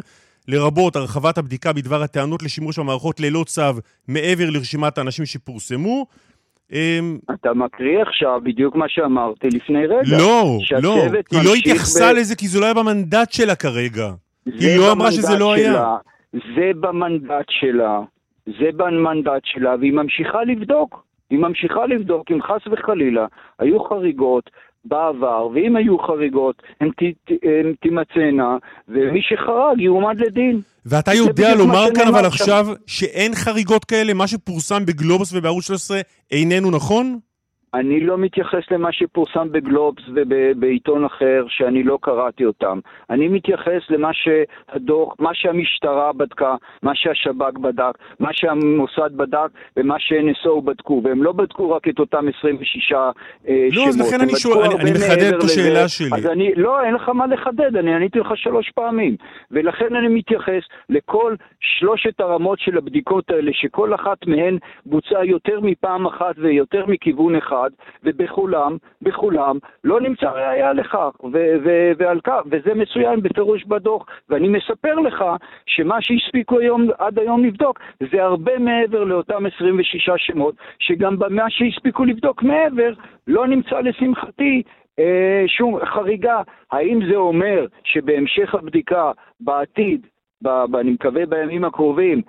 לרבות 0.48 0.96
הרחבת 0.96 1.38
הבדיקה 1.38 1.72
בדבר 1.72 2.02
הטענות 2.02 2.42
לשימוש 2.42 2.78
במערכות 2.78 3.20
ללא 3.20 3.44
צו 3.46 3.62
מעבר 4.08 4.50
לרשימת 4.50 4.98
האנשים 4.98 5.26
שפורסמו. 5.26 6.06
אמ, 6.72 7.18
אתה 7.34 7.54
מקריא 7.54 8.02
עכשיו 8.02 8.40
בדיוק 8.44 8.76
מה 8.76 8.88
שאמרתי 8.88 9.48
לפני 9.48 9.86
רגע. 9.86 10.18
לא, 10.18 10.58
לא, 10.82 10.94
היא 11.30 11.40
לא 11.44 11.54
התייחסה 11.54 12.12
ב... 12.12 12.16
לזה 12.16 12.36
כי 12.36 12.48
זה 12.48 12.60
לא 12.60 12.64
היה 12.64 12.74
במנדט 12.74 13.32
שלה 13.32 13.54
כרגע. 13.54 14.08
היא 14.46 14.78
לא 14.78 14.92
אמרה 14.92 15.12
שזה 15.12 15.38
לא 15.38 15.56
שלה, 15.56 15.70
היה. 15.70 15.96
זה 16.32 16.70
במנדט 16.80 17.46
שלה, 17.48 18.00
זה 18.46 18.70
במנדט 18.76 19.42
שלה, 19.44 19.74
והיא 19.80 19.92
ממשיכה 19.92 20.44
לבדוק. 20.44 21.08
היא 21.30 21.38
ממשיכה 21.38 21.86
לבדוק 21.86 22.30
אם 22.30 22.42
חס 22.42 22.66
וחלילה 22.72 23.26
היו 23.58 23.84
חריגות 23.84 24.50
בעבר, 24.88 25.48
ואם 25.54 25.76
היו 25.76 25.98
חריגות, 25.98 26.62
הן 26.80 26.90
תימצאנה, 27.80 28.56
ומי 28.88 29.20
שחרג 29.22 29.80
יועמד 29.80 30.20
לדין. 30.20 30.60
ואתה 30.86 31.14
יודע 31.14 31.54
לומר 31.54 31.84
כאן 31.94 32.08
אבל 32.08 32.24
עכשיו 32.24 32.66
שאין 32.86 33.34
חריגות 33.34 33.84
כאלה? 33.84 34.14
מה 34.14 34.26
שפורסם 34.26 34.86
בגלובוס 34.86 35.32
ובערוץ 35.34 35.66
13 35.66 36.00
איננו 36.30 36.70
נכון? 36.70 37.18
אני 37.74 38.00
לא 38.00 38.18
מתייחס 38.18 38.70
למה 38.70 38.92
שפורסם 38.92 39.52
בגלובס 39.52 40.02
ובעיתון 40.14 41.04
אחר 41.04 41.44
שאני 41.48 41.82
לא 41.82 41.98
קראתי 42.02 42.44
אותם. 42.44 42.78
אני 43.10 43.28
מתייחס 43.28 43.82
למה 43.90 44.10
שהדוח, 44.12 45.14
מה 45.18 45.30
שהמשטרה 45.34 46.12
בדקה, 46.12 46.54
מה 46.82 46.92
שהשב"כ 46.94 47.58
בדק, 47.58 47.98
מה 48.20 48.28
שהמוסד 48.32 49.10
בדק 49.16 49.48
ומה 49.76 49.94
ש-NSO 49.98 50.60
בדקו. 50.64 51.00
והם 51.04 51.22
לא 51.22 51.32
בדקו 51.32 51.70
רק 51.70 51.88
את 51.88 51.98
אותם 51.98 52.24
26 52.38 52.92
אה, 52.92 53.68
לא, 53.72 53.88
אז 53.88 54.00
לכן 54.00 54.20
אני 54.20 54.36
שואל, 54.36 54.64
אני, 54.64 54.74
אני 54.74 54.90
מחדד 54.90 55.34
את 55.34 55.42
השאלה 55.44 55.88
שלי. 55.88 56.08
אז 56.12 56.26
אני, 56.26 56.54
לא, 56.56 56.84
אין 56.84 56.94
לך 56.94 57.08
מה 57.08 57.26
לחדד, 57.26 57.76
אני 57.76 57.94
עניתי 57.94 58.18
לך 58.18 58.32
שלוש 58.34 58.70
פעמים. 58.70 59.16
ולכן 59.50 59.96
אני 59.96 60.08
מתייחס 60.08 60.62
לכל 60.88 61.34
שלושת 61.60 62.20
הרמות 62.20 62.58
של 62.58 62.78
הבדיקות 62.78 63.30
האלה, 63.30 63.50
שכל 63.54 63.94
אחת 63.94 64.26
מהן 64.26 64.58
בוצעה 64.86 65.24
יותר 65.24 65.60
מפעם 65.60 66.06
אחת 66.06 66.34
ויותר 66.38 66.86
מכיוון 66.86 67.36
אחד. 67.36 67.57
אחד, 67.58 67.70
ובכולם, 68.04 68.76
בכולם, 69.02 69.58
לא 69.84 70.00
נמצא 70.00 70.30
ראייה 70.30 70.72
לכך, 70.72 71.10
ו- 71.24 71.56
ו- 71.64 71.92
ועל 71.98 72.20
כך, 72.20 72.40
וזה 72.46 72.74
מצוין 72.74 73.20
בפירוש 73.22 73.64
בדוח, 73.64 74.06
ואני 74.28 74.48
מספר 74.48 74.94
לך 74.94 75.24
שמה 75.66 76.02
שהספיקו 76.02 76.58
היום, 76.58 76.88
עד 76.98 77.18
היום 77.18 77.44
לבדוק, 77.44 77.80
זה 78.12 78.22
הרבה 78.22 78.58
מעבר 78.58 79.04
לאותם 79.04 79.46
26 79.46 80.10
שמות, 80.16 80.54
שגם 80.78 81.18
במה 81.18 81.50
שהספיקו 81.50 82.04
לבדוק 82.04 82.42
מעבר, 82.42 82.92
לא 83.26 83.46
נמצא 83.46 83.80
לשמחתי 83.80 84.62
אה, 84.98 85.44
שום 85.46 85.78
חריגה. 85.84 86.42
האם 86.72 87.00
זה 87.10 87.16
אומר 87.16 87.66
שבהמשך 87.84 88.54
הבדיקה 88.54 89.12
בעתיד, 89.40 90.06
ב- 90.42 90.76
אני 90.76 90.90
מקווה 90.90 91.26
בימים 91.26 91.64
הקרובים, 91.64 92.22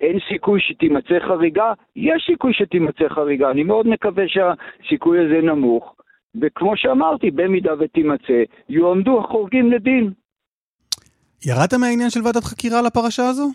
אין 0.00 0.18
סיכוי 0.28 0.60
שתימצא 0.60 1.18
חריגה, 1.28 1.72
יש 1.96 2.22
סיכוי 2.26 2.52
שתימצא 2.54 3.08
חריגה, 3.08 3.50
אני 3.50 3.62
מאוד 3.62 3.86
מקווה 3.86 4.24
שהסיכוי 4.28 5.18
הזה 5.24 5.40
נמוך, 5.42 5.94
וכמו 6.40 6.76
שאמרתי, 6.76 7.30
במידה 7.30 7.72
ותימצא, 7.78 8.42
יועמדו 8.68 9.20
החורגים 9.20 9.72
לדין. 9.72 10.12
ירדת 11.46 11.74
מהעניין 11.74 12.10
של 12.10 12.20
ועדת 12.24 12.44
חקירה 12.44 12.82
לפרשה 12.82 13.28
הזו? 13.28 13.48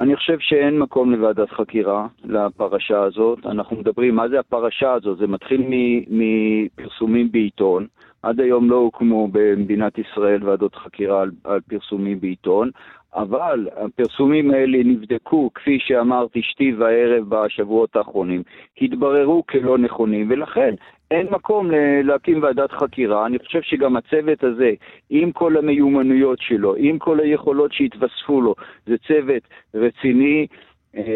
אני 0.00 0.16
חושב 0.16 0.36
שאין 0.40 0.78
מקום 0.78 1.12
לוועדת 1.12 1.50
חקירה 1.50 2.06
לפרשה 2.24 3.02
הזאת. 3.02 3.46
אנחנו 3.46 3.76
מדברים, 3.76 4.14
מה 4.14 4.28
זה 4.28 4.40
הפרשה 4.40 4.92
הזאת? 4.92 5.18
זה 5.18 5.26
מתחיל 5.26 5.62
מפרסומים 6.08 7.32
בעיתון. 7.32 7.86
עד 8.24 8.40
היום 8.40 8.70
לא 8.70 8.76
הוקמו 8.76 9.28
במדינת 9.32 9.98
ישראל 9.98 10.48
ועדות 10.48 10.74
חקירה 10.74 11.22
על, 11.22 11.30
על 11.44 11.60
פרסומים 11.60 12.20
בעיתון. 12.20 12.70
אבל 13.14 13.68
הפרסומים 13.76 14.50
האלה 14.50 14.78
נבדקו, 14.84 15.50
כפי 15.54 15.78
שאמרתי, 15.80 16.42
שתי 16.42 16.74
וערב 16.78 17.24
בשבועות 17.28 17.96
האחרונים, 17.96 18.42
התבררו 18.80 19.46
כלא 19.46 19.78
נכונים, 19.78 20.26
ולכן 20.30 20.74
אין 21.10 21.26
מקום 21.30 21.70
להקים 22.04 22.42
ועדת 22.42 22.72
חקירה. 22.72 23.26
אני 23.26 23.38
חושב 23.38 23.62
שגם 23.62 23.96
הצוות 23.96 24.44
הזה, 24.44 24.70
עם 25.10 25.32
כל 25.32 25.56
המיומנויות 25.56 26.38
שלו, 26.40 26.74
עם 26.78 26.98
כל 26.98 27.20
היכולות 27.20 27.72
שהתווספו 27.72 28.40
לו, 28.40 28.54
זה 28.86 28.94
צוות 29.08 29.42
רציני, 29.74 30.46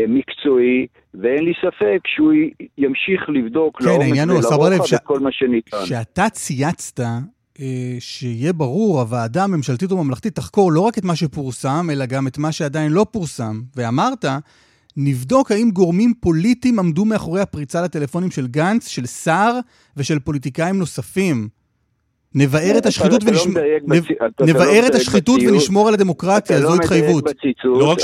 מקצועי, 0.09 0.87
ואין 1.15 1.45
לי 1.45 1.53
ספק 1.61 2.01
שהוא 2.07 2.33
ימשיך 2.79 3.29
לבדוק 3.29 3.83
כן, 3.83 3.89
לעומק 3.89 4.29
ולרוחב 4.29 4.85
ש... 4.85 4.95
את 4.95 5.01
כל 5.05 5.21
מה 5.21 5.33
שניתן. 5.33 5.87
שאתה 5.87 6.31
צייצת 6.31 7.01
אה, 7.61 7.97
שיהיה 7.99 8.53
ברור, 8.53 9.01
הוועדה 9.01 9.45
הממשלתית 9.45 9.93
וממלכתית 9.93 10.35
תחקור 10.35 10.73
לא 10.73 10.81
רק 10.81 10.99
את 10.99 11.05
מה 11.05 11.17
שפורסם, 11.17 11.89
אלא 11.93 12.07
גם 12.07 12.27
את 12.27 12.39
מה 12.39 12.53
שעדיין 12.53 12.93
לא 12.93 13.07
פורסם. 13.11 13.61
ואמרת, 13.77 14.25
נבדוק 14.97 15.51
האם 15.51 15.71
גורמים 15.71 16.15
פוליטיים 16.21 16.79
עמדו 16.79 17.05
מאחורי 17.05 17.41
הפריצה 17.41 17.83
לטלפונים 17.83 18.31
של 18.31 18.47
גנץ, 18.47 18.89
של 18.89 19.07
סער 19.07 19.59
ושל 19.97 20.19
פוליטיקאים 20.19 20.79
נוספים. 20.79 21.49
נבער 22.35 22.79
את 22.79 22.87
השחיתות 22.87 23.23
נבער 24.41 24.87
את 24.89 24.95
השחיתות 24.95 25.41
ונשמור 25.49 25.89
על 25.89 25.95
הדמוקרטיה, 25.95 26.61
זו 26.61 26.75
התחייבות. 26.75 27.25
לא 27.65 27.91
רק 27.91 27.99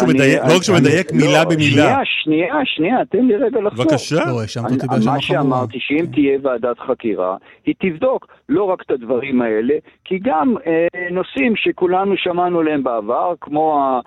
שהוא 0.62 0.76
מדייק 0.76 1.12
לא 1.12 1.18
מילה 1.18 1.44
במילה. 1.44 1.74
שנייה, 1.74 1.98
שנייה, 2.22 2.54
שנייה, 2.64 2.96
תן 3.10 3.26
לי 3.26 3.36
רגע 3.36 3.60
לחזור. 3.60 3.84
בבקשה. 3.84 4.24
לא, 4.26 4.40
האשמת 4.40 4.72
אותי 4.72 4.86
בהאשמה 4.86 5.00
חמורה. 5.00 5.14
מה 5.16 5.22
שאמרתי, 5.22 5.78
שאם 5.80 6.06
תהיה 6.12 6.38
ועדת 6.42 6.78
חקירה, 6.78 7.36
היא 7.66 7.74
תבדוק 7.80 8.26
לא 8.48 8.64
רק 8.64 8.82
את 8.86 8.90
הדברים 8.90 9.42
האלה, 9.42 9.74
כי 10.04 10.18
גם 10.22 10.54
אה, 10.66 10.86
נושאים 11.10 11.52
שכולנו 11.56 12.14
שמענו 12.16 12.60
עליהם 12.60 12.82
בעבר, 12.82 13.34
כמו 13.40 14.00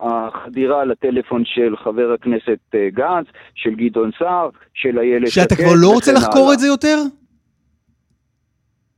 החדירה 0.00 0.84
לטלפון 0.84 1.42
של 1.44 1.76
חבר 1.84 2.14
הכנסת 2.14 2.58
אה, 2.74 2.88
גנץ, 2.94 3.26
של 3.54 3.74
גדעון 3.74 4.10
סער, 4.18 4.48
של 4.74 4.98
איילת 4.98 5.28
שקד. 5.28 5.42
שאתה 5.42 5.56
כבר 5.56 5.74
לא 5.82 5.88
רוצה 5.88 6.12
לחקור 6.12 6.52
את 6.52 6.58
זה 6.58 6.66
יותר? 6.66 6.96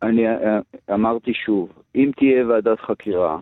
אני 0.02 0.28
אה, 0.28 0.58
אמרתי 0.94 1.34
שוב, 1.34 1.72
אם 1.94 2.10
תהיה 2.16 2.46
ועדת 2.46 2.80
חקירה, 2.80 3.38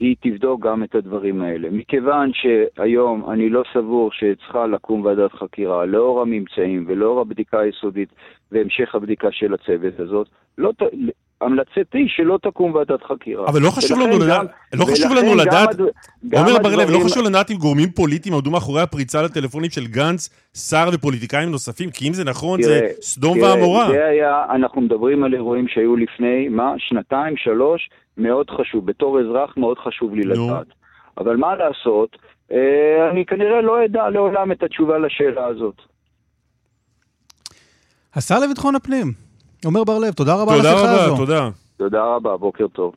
היא 0.00 0.16
תבדוק 0.20 0.66
גם 0.66 0.84
את 0.84 0.94
הדברים 0.94 1.42
האלה. 1.42 1.70
מכיוון 1.70 2.30
שהיום 2.32 3.30
אני 3.30 3.48
לא 3.48 3.62
סבור 3.72 4.10
שצריכה 4.12 4.66
לקום 4.66 5.04
ועדת 5.04 5.32
חקירה, 5.32 5.86
לאור 5.86 6.22
הממצאים 6.22 6.84
ולאור 6.88 7.20
הבדיקה 7.20 7.60
היסודית 7.60 8.08
והמשך 8.52 8.94
הבדיקה 8.94 9.28
של 9.32 9.54
הצוות 9.54 10.00
הזאת, 10.00 10.28
לא, 10.58 10.72
המלצתי 11.40 12.04
שלא 12.08 12.38
תקום 12.42 12.74
ועדת 12.74 13.02
חקירה. 13.02 13.48
אבל 13.48 13.62
לא 13.62 13.70
חשוב 13.70 13.98
לנו 14.00 14.18
לדעת, 14.18 14.46
לא 14.74 14.84
חשוב 14.84 15.12
לנו 15.12 15.34
לדעת, 15.34 15.68
עומר 16.32 16.58
בר 16.62 16.76
לב, 16.76 16.90
לא 16.90 16.98
חשוב 17.04 17.26
לדעת 17.26 17.50
אם 17.50 17.56
גורמים 17.56 17.90
פוליטיים 17.90 18.34
עמדו 18.34 18.50
מאחורי 18.50 18.82
הפריצה 18.82 19.22
לטלפונים 19.22 19.70
של 19.70 19.86
גנץ, 19.86 20.30
סער 20.54 20.88
ופוליטיקאים 20.92 21.50
נוספים, 21.50 21.90
כי 21.90 22.08
אם 22.08 22.12
זה 22.12 22.24
נכון, 22.24 22.62
זה 22.62 22.88
סדום 23.00 23.38
ועמורה. 23.38 23.88
זה 23.88 24.06
היה, 24.06 24.44
אנחנו 24.54 24.80
מדברים 24.80 25.24
על 25.24 25.34
אירועים 25.34 25.68
שהיו 25.68 25.96
לפני, 25.96 26.48
מה, 26.48 26.74
שנתיים, 26.78 27.36
שלוש, 27.36 27.88
מאוד 28.16 28.50
חשוב. 28.50 28.86
בתור 28.86 29.20
אזרח 29.20 29.56
מאוד 29.56 29.78
חשוב 29.78 30.14
לי 30.14 30.22
לדעת. 30.22 30.66
אבל 31.18 31.36
מה 31.36 31.56
לעשות 31.56 32.16
אה, 32.52 33.10
אני 33.10 33.26
כנראה 33.26 33.60
לא 33.60 33.84
אדע 33.84 34.10
לעולם 34.10 34.52
את 34.52 34.62
התשובה 34.62 34.98
לשאלה 34.98 35.46
הזאת. 35.46 35.74
השר 38.14 38.38
לביטחון 38.38 38.74
הפנים, 38.74 39.12
עמר 39.64 39.84
בר-לב, 39.84 40.12
תודה 40.12 40.34
רבה 40.34 40.54
על 40.54 40.60
השיחה 40.60 40.76
תודה 40.76 40.92
הזו. 41.04 41.12
רבה, 41.14 41.16
תודה. 41.16 41.48
תודה 41.76 42.02
רבה, 42.16 42.36
בוקר 42.36 42.66
טוב. 42.72 42.92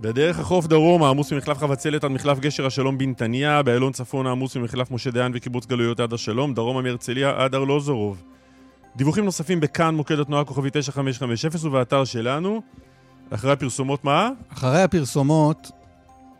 בדרך 0.00 0.38
החוף 0.38 0.66
דרום 0.66 1.02
העמוס 1.02 1.32
ממחלף 1.32 1.58
חבצלת 1.58 2.04
עד 2.04 2.10
מחלף 2.10 2.38
גשר 2.38 2.66
השלום 2.66 2.98
בנתניה, 2.98 3.62
באיילון 3.62 3.92
צפון 3.92 4.26
העמוס 4.26 4.56
ממחלף 4.56 4.90
משה 4.90 5.10
דיין 5.10 5.32
וקיבוץ 5.34 5.66
גלויות 5.66 6.00
עד 6.00 6.12
השלום, 6.12 6.54
דרומה 6.54 6.82
מהרצליה 6.82 7.32
עד 7.44 7.54
ארלוזורוב. 7.54 8.22
דיווחים 8.96 9.24
נוספים 9.24 9.60
בכאן 9.60 9.94
מוקד 9.94 10.18
התנועה 10.18 10.44
כוכבי 10.44 10.68
9550 10.72 11.50
ובאתר 11.64 12.04
שלנו. 12.04 12.62
אחרי 13.30 13.52
הפרסומות 13.52 14.04
מה? 14.04 14.30
אחרי 14.52 14.82
הפרסומות, 14.82 15.70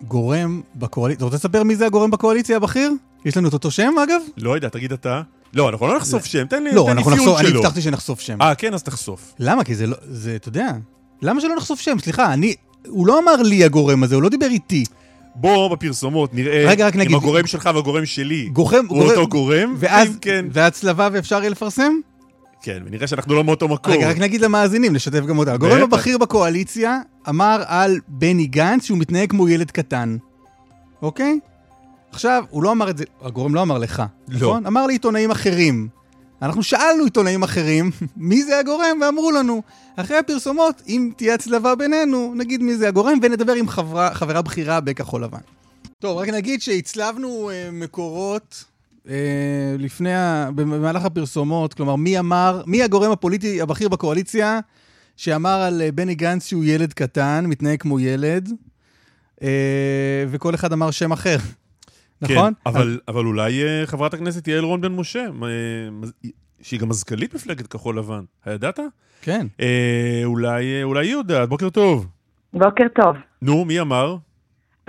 גורם 0.03 0.61
בקואליציה, 0.77 1.17
אתה 1.17 1.25
רוצה 1.25 1.37
לספר 1.37 1.63
מי 1.63 1.77
זה 1.77 1.87
הגורם 1.87 2.11
בקואליציה 2.11 2.57
הבכיר? 2.57 2.93
יש 3.25 3.37
לנו 3.37 3.49
את 3.49 3.53
אותו 3.53 3.71
שם 3.71 3.93
אגב? 4.05 4.21
לא 4.37 4.55
יודע, 4.55 4.69
תגיד 4.69 4.93
אתה. 4.93 5.23
לא, 5.55 5.69
אנחנו 5.69 5.87
לא 5.89 5.97
נחשוף 5.97 6.25
שם, 6.25 6.45
תן 6.47 6.63
לי 6.65 6.73
לא, 6.73 6.83
ציון 6.85 6.99
נחשוף, 6.99 7.39
אני 7.41 7.49
שלו. 7.49 7.61
הבטחתי 7.61 7.83
שנחשוף 7.83 8.21
שם. 8.21 8.43
אה, 8.43 8.55
כן, 8.55 8.75
אז 8.75 8.83
תחשוף. 8.83 9.35
למה? 9.39 9.65
כי 9.65 9.75
זה 9.75 9.87
לא, 9.87 9.97
זה, 10.11 10.37
אתה 10.37 10.49
יודע, 10.49 10.71
למה 11.23 11.41
שלא 11.41 11.57
נחשוף 11.57 11.81
שם? 11.81 11.97
סליחה, 12.03 12.33
אני, 12.33 12.55
הוא 12.89 13.07
לא 13.07 13.19
אמר 13.19 13.37
לי 13.43 13.65
הגורם 13.65 14.03
הזה, 14.03 14.15
הוא 14.15 14.23
לא 14.23 14.29
דיבר 14.29 14.47
איתי. 14.47 14.85
בוא 15.35 15.69
בפרסומות 15.77 16.35
נראה 16.35 16.65
רגע, 16.69 16.87
רק 16.87 16.97
נגיד- 16.97 17.11
אם 17.11 17.17
הגורם 17.17 17.47
שלך 17.47 17.71
והגורם 17.75 18.07
שלי 18.07 18.49
גורם, 18.49 18.87
הוא 18.89 19.03
אותו 19.03 19.29
גורם, 19.29 19.75
ואז, 19.79 20.09
כן, 20.21 20.47
והצלבה 20.53 21.09
ואפשר 21.13 21.39
יהיה 21.41 21.51
לפרסם? 21.51 21.93
כן, 22.63 22.83
ונראה 22.87 23.07
שאנחנו 23.07 23.35
לא 23.35 23.45
מאותו 23.45 23.69
מקום. 23.69 23.93
רגע, 23.93 24.11
רק 24.11 24.19
נגיד 24.19 24.41
למאזינים, 24.41 24.93
נשתף 24.93 25.21
גם 25.27 25.39
אותם. 25.39 25.53
הגורם. 25.53 25.83
הבכיר 25.83 26.19
בקואליציה 26.19 27.01
אמר 27.29 27.63
על 27.67 28.01
בני 28.09 28.47
גנץ 28.47 28.85
שהוא 28.85 28.99
מתנהג 28.99 29.31
כמו 29.31 29.49
ילד 29.49 29.71
קטן, 29.71 30.17
אוקיי? 31.03 31.39
עכשיו, 32.13 32.45
הוא 32.51 32.63
לא 32.63 32.73
אמר 32.73 32.91
את 32.91 32.99
זה, 32.99 33.05
הגורם 33.23 33.55
לא 33.55 33.63
אמר 33.63 33.79
לך, 33.79 34.03
לא. 34.29 34.37
נכון? 34.37 34.67
אמר 34.67 34.87
לעיתונאים 34.87 35.31
אחרים. 35.31 35.89
אנחנו 36.43 36.63
שאלנו 36.63 37.05
עיתונאים 37.05 37.43
אחרים, 37.43 37.91
מי 38.17 38.43
זה 38.43 38.59
הגורם, 38.59 38.99
ואמרו 39.03 39.31
לנו, 39.31 39.63
אחרי 39.97 40.17
הפרסומות, 40.17 40.83
אם 40.89 41.11
תהיה 41.17 41.35
הצלבה 41.35 41.75
בינינו, 41.75 42.33
נגיד 42.37 42.63
מי 42.63 42.77
זה 42.77 42.89
הגורם, 42.89 43.19
ונדבר 43.23 43.53
עם 43.53 43.69
חברה, 43.69 44.15
חברה 44.15 44.43
בכירה 44.43 44.81
בכחול 44.81 45.25
לבן. 45.25 45.39
טוב, 45.99 46.19
רק 46.19 46.29
נגיד 46.29 46.63
שהצלבנו 46.63 47.51
אה, 47.51 47.69
מקורות 47.73 48.65
לפני, 49.79 50.15
ה... 50.15 50.49
במהלך 50.55 51.05
הפרסומות, 51.05 51.75
כלומר, 51.75 51.97
מי 51.97 52.19
אמר, 52.19 52.63
מי 52.67 52.83
הגורם 52.83 53.11
הפוליטי 53.11 53.63
הבכיר 53.63 53.89
בקואליציה 53.89 54.61
שאמר 55.17 55.61
על 55.61 55.83
אה, 55.83 55.93
בני 55.93 56.15
גנץ 56.15 56.47
שהוא 56.47 56.65
ילד 56.65 56.93
קטן, 56.93 57.45
מתנהג 57.49 57.81
כמו 57.81 58.01
ילד, 58.01 58.51
אה, 59.43 60.25
וכל 60.29 60.55
אחד 60.55 60.73
אמר 60.73 60.91
שם 60.91 61.13
אחר. 61.13 61.37
נכון? 62.23 62.53
כן, 62.65 62.71
אבל, 62.71 63.01
אבל 63.09 63.25
אולי 63.25 63.63
אה, 63.63 63.87
חברת 63.87 64.15
הכנסת 64.15 64.49
יעל 64.49 64.65
רון 64.65 64.81
בן 64.81 64.93
משה, 64.93 65.27
אה, 65.43 65.49
שהיא 66.63 66.81
גם 66.81 66.89
מזכ"לית 66.89 67.35
מפלגת 67.35 67.67
כחול 67.67 67.99
לבן, 67.99 68.25
הידעת? 68.45 68.81
כן. 69.23 69.47
אה, 69.61 70.21
אולי, 70.25 70.65
אה, 70.65 70.83
אולי 70.83 71.07
היא 71.07 71.13
יודעת, 71.13 71.49
בוקר 71.49 71.71
טוב. 71.71 72.07
בוקר 72.53 72.85
טוב. 72.95 73.17
נו, 73.43 73.65
מי 73.65 73.81
אמר? 73.81 74.17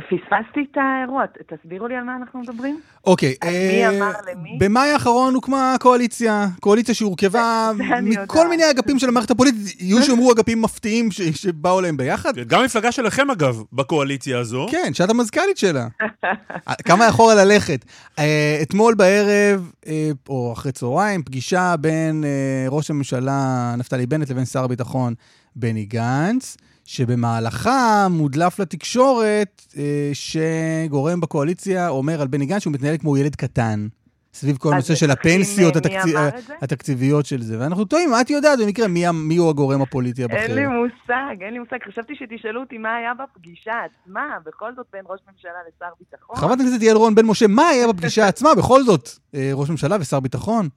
פספסתי 0.01 0.65
את 0.71 0.77
האירוע, 0.77 1.23
תסבירו 1.47 1.87
לי 1.87 1.95
על 1.95 2.03
מה 2.03 2.15
אנחנו 2.15 2.39
מדברים. 2.39 2.79
אוקיי. 3.05 3.35
על 3.41 3.49
אה, 3.49 3.89
מי 3.89 3.97
אמר 3.97 4.11
למי? 4.31 4.57
במאי 4.59 4.89
האחרון 4.89 5.33
הוקמה 5.35 5.75
קואליציה, 5.79 6.47
קואליציה 6.59 6.95
שהורכבה 6.95 7.71
מכל. 8.03 8.47
מיני 8.49 8.71
אגפים 8.71 8.99
של 8.99 9.09
המערכת 9.09 9.31
הפוליטית, 9.31 9.81
יהיו 9.81 10.03
שיאמרו 10.03 10.31
אגפים 10.33 10.61
מפתיעים 10.61 11.11
ש- 11.11 11.21
שבאו 11.21 11.81
להם 11.81 11.97
ביחד. 11.97 12.33
גם 12.47 12.63
מפלגה 12.65 12.91
שלכם, 12.91 13.31
אגב, 13.31 13.61
בקואליציה 13.73 14.39
הזו. 14.39 14.67
כן, 14.71 14.93
שאת 14.93 15.09
המזכ"לית 15.09 15.57
שלה. 15.57 15.87
כמה 16.87 17.09
אחורה 17.09 17.35
ללכת. 17.35 17.85
אה, 18.19 18.59
אתמול 18.61 18.93
בערב, 18.95 19.71
אה, 19.87 20.09
או 20.29 20.53
אחרי 20.53 20.71
צהריים, 20.71 21.23
פגישה 21.23 21.75
בין 21.79 22.23
אה, 22.23 22.29
ראש 22.69 22.89
הממשלה 22.89 23.39
נפתלי 23.77 24.05
בנט 24.05 24.29
לבין 24.29 24.45
שר 24.45 24.63
הביטחון 24.63 25.13
בני 25.55 25.85
גנץ, 25.85 26.57
שבמהלכה 26.89 28.07
מודלף 28.09 28.59
לתקשורת 28.59 29.61
אה, 29.77 30.11
שגורם 30.13 31.21
בקואליציה 31.21 31.89
אומר 31.89 32.21
על 32.21 32.27
בני 32.27 32.45
גנץ 32.45 32.61
שהוא 32.61 32.73
מתנהל 32.73 32.97
כמו 32.97 33.17
ילד 33.17 33.35
קטן. 33.35 33.87
סביב 34.33 34.57
כל 34.57 34.73
הנושא 34.73 34.95
של 34.95 35.11
הפנסיות 35.11 35.73
אה? 35.77 36.29
התקציביות 36.61 37.25
של 37.25 37.41
זה. 37.41 37.59
ואנחנו 37.59 37.85
טועים, 37.85 38.09
את 38.21 38.29
יודעת 38.29 38.59
במקרה 38.59 38.87
מי, 38.87 39.03
מי 39.13 39.37
הוא 39.37 39.49
הגורם 39.49 39.81
הפוליטי 39.81 40.23
הבכיר. 40.23 40.39
אין 40.39 40.55
לי 40.55 40.65
מושג, 40.67 41.41
אין 41.41 41.53
לי 41.53 41.59
מושג. 41.59 41.77
חשבתי 41.87 42.13
שתשאלו 42.15 42.61
אותי 42.61 42.77
מה 42.77 42.95
היה 42.95 43.11
בפגישה 43.13 43.73
עצמה, 43.85 44.37
בכל 44.45 44.75
זאת 44.75 44.85
בין 44.93 45.01
ראש 45.09 45.19
ממשלה 45.31 45.51
לשר 45.67 45.93
ביטחון. 45.99 46.35
חברת 46.35 46.59
הכנסת 46.59 46.81
יעל 46.81 46.97
רון 46.97 47.15
בן 47.15 47.25
משה, 47.25 47.47
מה 47.47 47.67
היה 47.67 47.87
בפגישה 47.87 48.27
עצמה? 48.27 48.49
בכל 48.57 48.83
זאת, 48.83 49.09
אה, 49.35 49.51
ראש 49.53 49.69
ממשלה 49.69 49.97
ושר 49.99 50.19
ביטחון. 50.19 50.69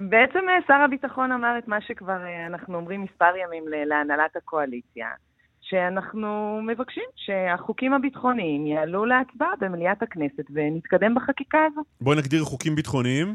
בעצם 0.00 0.48
אה, 0.48 0.58
שר 0.66 0.80
הביטחון 0.84 1.32
אמר 1.32 1.58
את 1.58 1.68
מה 1.68 1.80
שכבר 1.80 2.24
אה, 2.24 2.46
אנחנו 2.46 2.74
אומרים 2.74 3.02
מספר 3.02 3.36
ימים 3.44 3.64
להנהלת 3.86 4.36
הקואליציה, 4.36 5.08
שאנחנו 5.60 6.60
מבקשים 6.62 7.04
שהחוקים 7.16 7.92
הביטחוניים 7.92 8.66
יעלו 8.66 9.04
להצבעה 9.04 9.52
במליאת 9.60 10.02
הכנסת 10.02 10.44
ונתקדם 10.50 11.14
בחקיקה 11.14 11.58
הזו. 11.72 11.80
בואי 12.00 12.18
נגדיר 12.18 12.44
חוקים 12.44 12.74
ביטחוניים. 12.74 13.34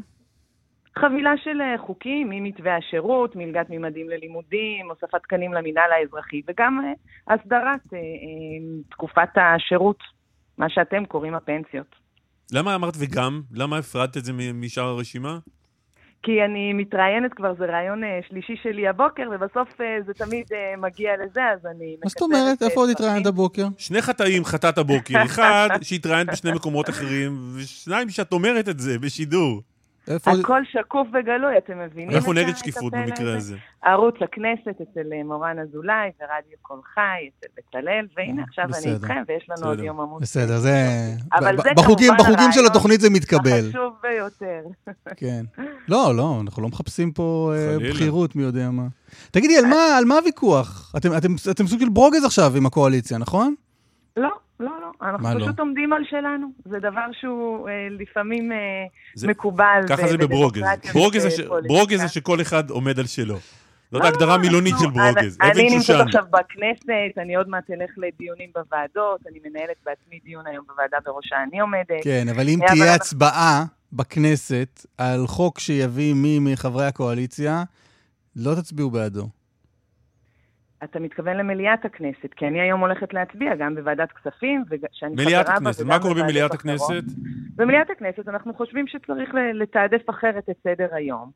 חבילה 0.98 1.32
של 1.44 1.60
אה, 1.60 1.78
חוקים, 1.78 2.28
ממתווה 2.30 2.76
השירות, 2.76 3.36
מלגת 3.36 3.66
ממדים 3.70 4.08
ללימודים, 4.08 4.88
הוספת 4.88 5.22
תקנים 5.22 5.52
למינהל 5.52 5.92
האזרחי, 5.92 6.42
וגם 6.48 6.92
הסדרת 7.28 7.80
תקופת 8.90 9.28
השירות, 9.36 9.98
מה 10.58 10.68
שאתם 10.68 11.04
קוראים 11.04 11.34
הפנסיות. 11.34 11.96
למה 12.52 12.74
אמרת 12.74 12.94
וגם? 13.00 13.42
למה 13.52 13.78
הפרדת 13.78 14.16
את 14.16 14.24
זה 14.24 14.32
משאר 14.54 14.84
הרשימה? 14.84 15.38
כי 16.22 16.44
אני 16.44 16.72
מתראיינת 16.72 17.34
כבר, 17.34 17.54
זה 17.58 17.64
רעיון 17.64 18.04
אה, 18.04 18.20
שלישי 18.28 18.56
שלי 18.62 18.88
הבוקר, 18.88 19.22
ובסוף 19.34 19.80
אה, 19.80 19.98
זה 20.06 20.14
תמיד 20.14 20.46
אה, 20.52 20.74
מגיע 20.78 21.10
לזה, 21.24 21.40
אז 21.54 21.66
אני... 21.66 21.96
מה 22.04 22.08
זאת 22.10 22.22
אומרת? 22.22 22.62
איפה 22.62 22.80
עוד. 22.80 22.90
התראיינת 22.90 23.26
הבוקר? 23.26 23.66
שני 23.78 24.02
חטאים 24.02 24.44
חטאת 24.44 24.78
הבוקר. 24.78 25.22
אחד, 25.26 25.68
שהתראיינת 25.82 26.32
בשני 26.32 26.52
מקומות 26.52 26.88
אחרים, 26.88 27.38
ושניים, 27.56 28.08
שאת 28.08 28.32
אומרת 28.32 28.68
את 28.68 28.80
זה 28.80 28.98
בשידור. 28.98 29.62
איפה. 30.08 30.30
הכל 30.30 30.60
שקוף 30.72 31.08
וגלוי, 31.08 31.58
אתם 31.58 31.78
מבינים? 31.78 32.16
אנחנו 32.16 32.32
נגד 32.32 32.56
שקיפות 32.56 32.92
במקרה 32.92 33.36
הזה. 33.36 33.56
ערוץ 33.84 34.14
הכנסת 34.22 34.80
אצל 34.82 35.12
אה, 35.12 35.24
מורן 35.24 35.56
אזולאי 35.58 35.96
ורדיו 36.20 36.58
קול 36.62 36.80
חי 36.94 37.00
אצל 37.38 37.46
בצלאל, 37.56 38.06
והנה 38.16 38.42
עכשיו 38.48 38.64
אני. 38.64 38.94
איתכם 38.94 39.22
ויש 39.28 39.46
לנו 39.48 39.68
עוד. 39.70 39.78
יום 39.78 40.00
עמוד. 40.00 40.22
בסדר, 40.22 40.58
זה... 40.58 40.74
אבל 41.32 41.56
ב- 41.56 41.62
זה 41.62 41.70
בחוקים, 41.76 42.08
כמובן 42.16 42.24
בחוקים 42.32 42.52
של 42.52 42.66
התוכנית 42.66 43.00
זה 43.00 43.10
מתקבל. 43.10 43.66
החשוב 43.68 43.92
ביותר. 44.02 44.60
כן. 45.20 45.44
לא, 45.88 46.12
לא, 46.16 46.38
אנחנו 46.42 46.62
לא 46.62 46.68
מחפשים 46.68 47.12
פה 47.12 47.52
אה. 47.56 47.76
בכירות, 47.90 48.36
מי 48.36 48.42
יודע 48.42 48.70
מה. 48.70 48.86
תגידי, 49.30 49.56
על 49.58 49.66
מה- 49.66 49.96
על 49.98 50.04
מה 50.04 50.14
הוויכוח? 50.14 50.92
אתם- 50.96 51.16
אתם 51.16 51.34
אתם 51.50 51.66
סוג 51.66 51.80
של 51.80 51.88
ברוגז 51.88 52.24
עכשיו 52.24 52.52
עם 52.56 52.66
הקואליציה, 52.66 53.18
נכון? 53.18 53.54
לא, 54.16 54.28
לא, 54.62 54.80
לא. 54.80 55.08
אנחנו 55.08 55.38
לא? 55.38 55.44
פשוט 55.44 55.58
עומדים 55.60 55.92
על 55.92 56.02
שלנו. 56.10 56.46
זה 56.64 56.78
דבר 56.78 57.06
שהוא 57.20 57.68
אה, 57.68 57.72
לפעמים 57.90 58.52
אה, 58.52 58.56
זה- 59.14 59.28
מקובל. 59.28 59.82
ככה 59.88 60.02
ב- 60.02 60.06
זה 60.06 60.18
בברוגז. 60.18 60.62
ברוגז 60.94 61.22
זה 61.22 61.30
ש-. 61.30 61.40
ברוגז 61.66 62.00
זה 62.00 62.08
שכל 62.08 62.40
אחד 62.40 62.70
עומד 62.70 62.98
על 62.98 63.06
שלו. 63.06 63.38
זאת 63.90 64.00
לא, 64.00 64.06
ההגדרה 64.06 64.36
לא, 64.36 64.42
מילונית 64.42 64.74
של 64.78 64.90
ברוגז. 64.90 65.38
אני- 65.42 65.50
אני 65.52 65.70
נמצאת. 65.76 66.06
עכשיו 66.06 66.24
בכנסת, 66.30 66.88
אני 67.18 67.36
עוד 67.36 67.48
מעט 67.48 67.70
אלך 67.70 67.90
לדיונים 67.96 68.50
בוועדות, 68.54 69.20
אני 69.30 69.38
מנהלת 69.44 69.76
בעצמי 69.86 70.20
דיון 70.24 70.46
היום 70.46 70.64
בוועדה 70.68 70.96
בראשה 71.04 71.36
אני 71.50 71.60
עומדת. 71.60 72.02
כן, 72.04 72.26
אבל 72.34 72.48
אם 72.48 72.62
אה, 72.62 72.66
תהיה 72.68 72.94
הצבעה 72.94 73.64
בכנסת 73.92 74.86
על 74.98 75.26
חוק 75.26 75.58
שיביא 75.58 76.14
מי 76.14 76.38
מחברי 76.40 76.86
הקואליציה, 76.86 77.64
לא 78.36 78.54
תצביעו 78.54 78.90
בעדו. 78.90 79.28
אתה 80.84 81.00
מתכוון 81.00 81.36
למליאת 81.36 81.84
הכנסת, 81.84 82.34
כי 82.36 82.46
אני 82.46 82.60
היום 82.60 82.80
הולכת 82.80 83.14
להצביע 83.14 83.54
גם 83.54 83.74
בוועדת 83.74 84.08
כספים, 84.12 84.64
שאני 84.92 85.14
מליאת 85.14 85.28
חברה 85.46 85.60
בה, 85.60 85.68
הכנסת, 85.68 85.80
וגם 85.80 85.88
מה 85.88 85.98
קורה 85.98 86.22
במליאת. 86.22 86.54
הכנסת? 86.54 87.04
במליאת 87.56 87.90
הכנסת 87.90 88.28
אנחנו 88.28 88.54
חושבים 88.54 88.86
שצריך 88.86 89.30
לתעדף 89.54 90.10
אחרת 90.10 90.48
את 90.50 90.56
סדר 90.64 90.88
היום, 90.92 91.30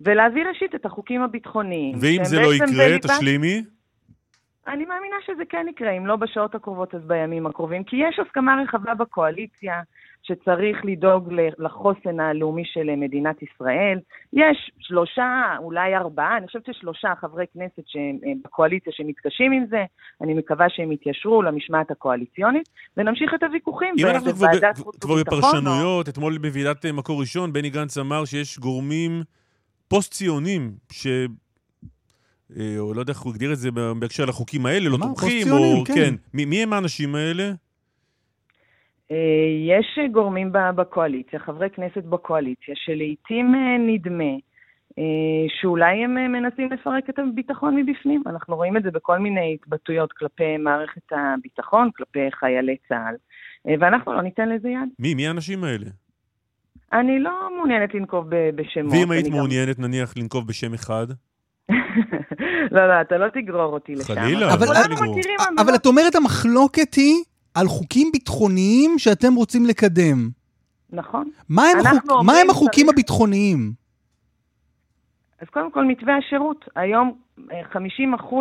ולהביא 0.00 0.44
ראשית 0.48 0.74
את 0.74 0.86
החוקים 0.86 1.22
הביטחוניים. 1.22 1.96
ואם 2.00 2.24
זה 2.24 2.40
לא 2.40 2.54
יקרה, 2.54 2.66
בליבת- 2.66 3.06
תשלימי. 3.06 3.64
אני 4.68 4.84
מאמינה 4.84 5.16
שזה 5.26 5.42
כן 5.48 5.66
יקרה, 5.70 5.90
אם 5.90 6.06
לא 6.06 6.16
בשעות 6.16 6.54
הקרובות 6.54 6.94
אז 6.94 7.02
בימים 7.06 7.46
הקרובים, 7.46 7.84
כי 7.84 7.96
יש 7.96 8.18
הסכמה 8.18 8.62
רחבה 8.62 8.94
בקואליציה 8.94 9.80
שצריך 10.22 10.78
לדאוג 10.84 11.32
לחוסן 11.58 12.20
הלאומי 12.20 12.62
של 12.64 12.96
מדינת 12.96 13.36
ישראל. 13.42 13.98
יש 14.32 14.70
שלושה, 14.80 15.56
אולי 15.58 15.96
ארבעה, 15.96 16.36
אני 16.36 16.46
חושבת 16.46 16.66
ששלושה 16.66 17.12
חברי 17.20 17.44
כנסת 17.54 17.82
שהם 17.86 18.18
אה, 18.26 18.32
בקואליציה 18.44 18.92
שמתקשים 18.92 19.52
עם 19.52 19.66
זה, 19.66 19.84
אני 20.20 20.34
מקווה 20.34 20.66
שהם 20.68 20.92
יתיישרו 20.92 21.42
למשמעת 21.42 21.90
הקואליציונית, 21.90 22.68
ונמשיך 22.96 23.34
את 23.34 23.42
הוויכוחים 23.42 23.94
אם 23.98 24.06
אנחנו 24.06 24.32
כבר 24.32 24.46
ב- 24.46 24.50
בוועדת 24.50 24.78
חוץ 24.78 24.96
כבר. 24.98 25.14
בפרשנויות, 25.20 26.08
אתמול 26.08 26.38
בוועידת 26.38 26.86
מקור 26.86 27.20
ראשון, 27.20 27.52
בני 27.52 27.70
גנץ 27.70 27.98
אמר 27.98 28.24
שיש 28.24 28.58
גורמים 28.58 29.22
פוסט-ציונים 29.88 30.70
אה, 31.06 31.24
או 32.78 32.94
לא 32.94 33.00
יודע 33.00 33.12
איך 33.12 33.20
הוא 33.20 33.32
הגדיר 33.32 33.52
את 33.52 33.58
זה 33.58 33.70
בהקשר 34.00 34.24
לחוקים 34.24 34.66
האלה, 34.66 34.88
לא 34.88 34.96
תומכים, 34.96 35.46
או... 35.52 35.84
כן. 35.84 36.14
מי, 36.34 36.44
מי 36.44 36.62
הם 36.62 36.72
האנשים 36.72 37.14
האלה? 37.14 37.50
אה, 39.10 39.16
יש 39.68 39.98
גורמים 40.12 40.52
בקואליציה, 40.76 41.38
חברי 41.38 41.70
כנסת 41.70 42.04
בקואליציה, 42.04 42.74
שלעיתים 42.76 43.54
אה, 43.54 43.76
נדמה 43.78 44.34
אה, 44.98 45.04
שאולי 45.60 46.04
הם 46.04 46.18
אה, 46.18 46.28
מנסים 46.28 46.72
לפרק 46.72 47.10
את 47.10 47.18
הביטחון 47.18 47.76
מבפנים. 47.76 48.22
אנחנו 48.26 48.56
רואים 48.56 48.76
את 48.76 48.82
זה 48.82 48.90
בכל 48.90 49.18
מיני 49.18 49.54
התבטאויות 49.54 50.12
כלפי 50.12 50.56
מערכת 50.56 51.02
הביטחון, 51.10 51.90
כלפי 51.96 52.18
חיילי 52.40 52.76
צה"ל, 52.88 53.14
אה, 53.68 53.74
ואנחנו 53.80 54.12
לא 54.12 54.22
ניתן 54.22 54.48
לזה 54.48 54.68
יד. 54.68 54.88
מי? 54.98 55.14
מי 55.14 55.26
האנשים 55.28 55.64
האלה? 55.64 55.86
אני 56.92 57.18
לא 57.18 57.30
מעוניינת 57.56 57.94
לנקוב 57.94 58.26
ב- 58.28 58.50
בשמות. 58.54 58.92
ואם 58.92 59.10
היית 59.10 59.24
אני 59.24 59.30
גם- 59.30 59.36
מעוניינת, 59.38 59.78
נניח, 59.78 60.14
לנקוב 60.16 60.46
בשם 60.48 60.74
אחד? 60.74 61.06
לא, 62.70 62.88
לא, 62.88 63.00
אתה 63.00 63.18
לא 63.18 63.26
תגרור 63.28 63.72
אותי 63.72 63.94
לשם. 63.94 64.14
חלילה, 64.14 64.54
אבל- 64.54 64.66
אבל- 65.58 65.74
את 65.74 65.86
אומרת 65.86 66.14
המחלוקת 66.14 66.94
היא 66.94 67.14
על 67.54 67.66
חוקים 67.68 68.08
ביטחוניים 68.12 68.98
שאתם 68.98 69.34
רוצים 69.34 69.66
לקדם. 69.66 70.28
נכון. 70.90 71.30
מה 71.48 71.62
הם, 71.68 71.78
החוק, 71.86 72.10
מה 72.24 72.32
הם 72.36 72.50
החוקים 72.50 72.86
צריך- 72.86 72.94
הביטחוניים? 72.94 73.72
אז 75.40 75.48
קודם 75.52 75.70
כל, 75.72 75.84
מתווה 75.84 76.16
השירות. 76.16 76.64
היום 76.76 77.18
אה, 77.52 77.62
50% 77.72 78.34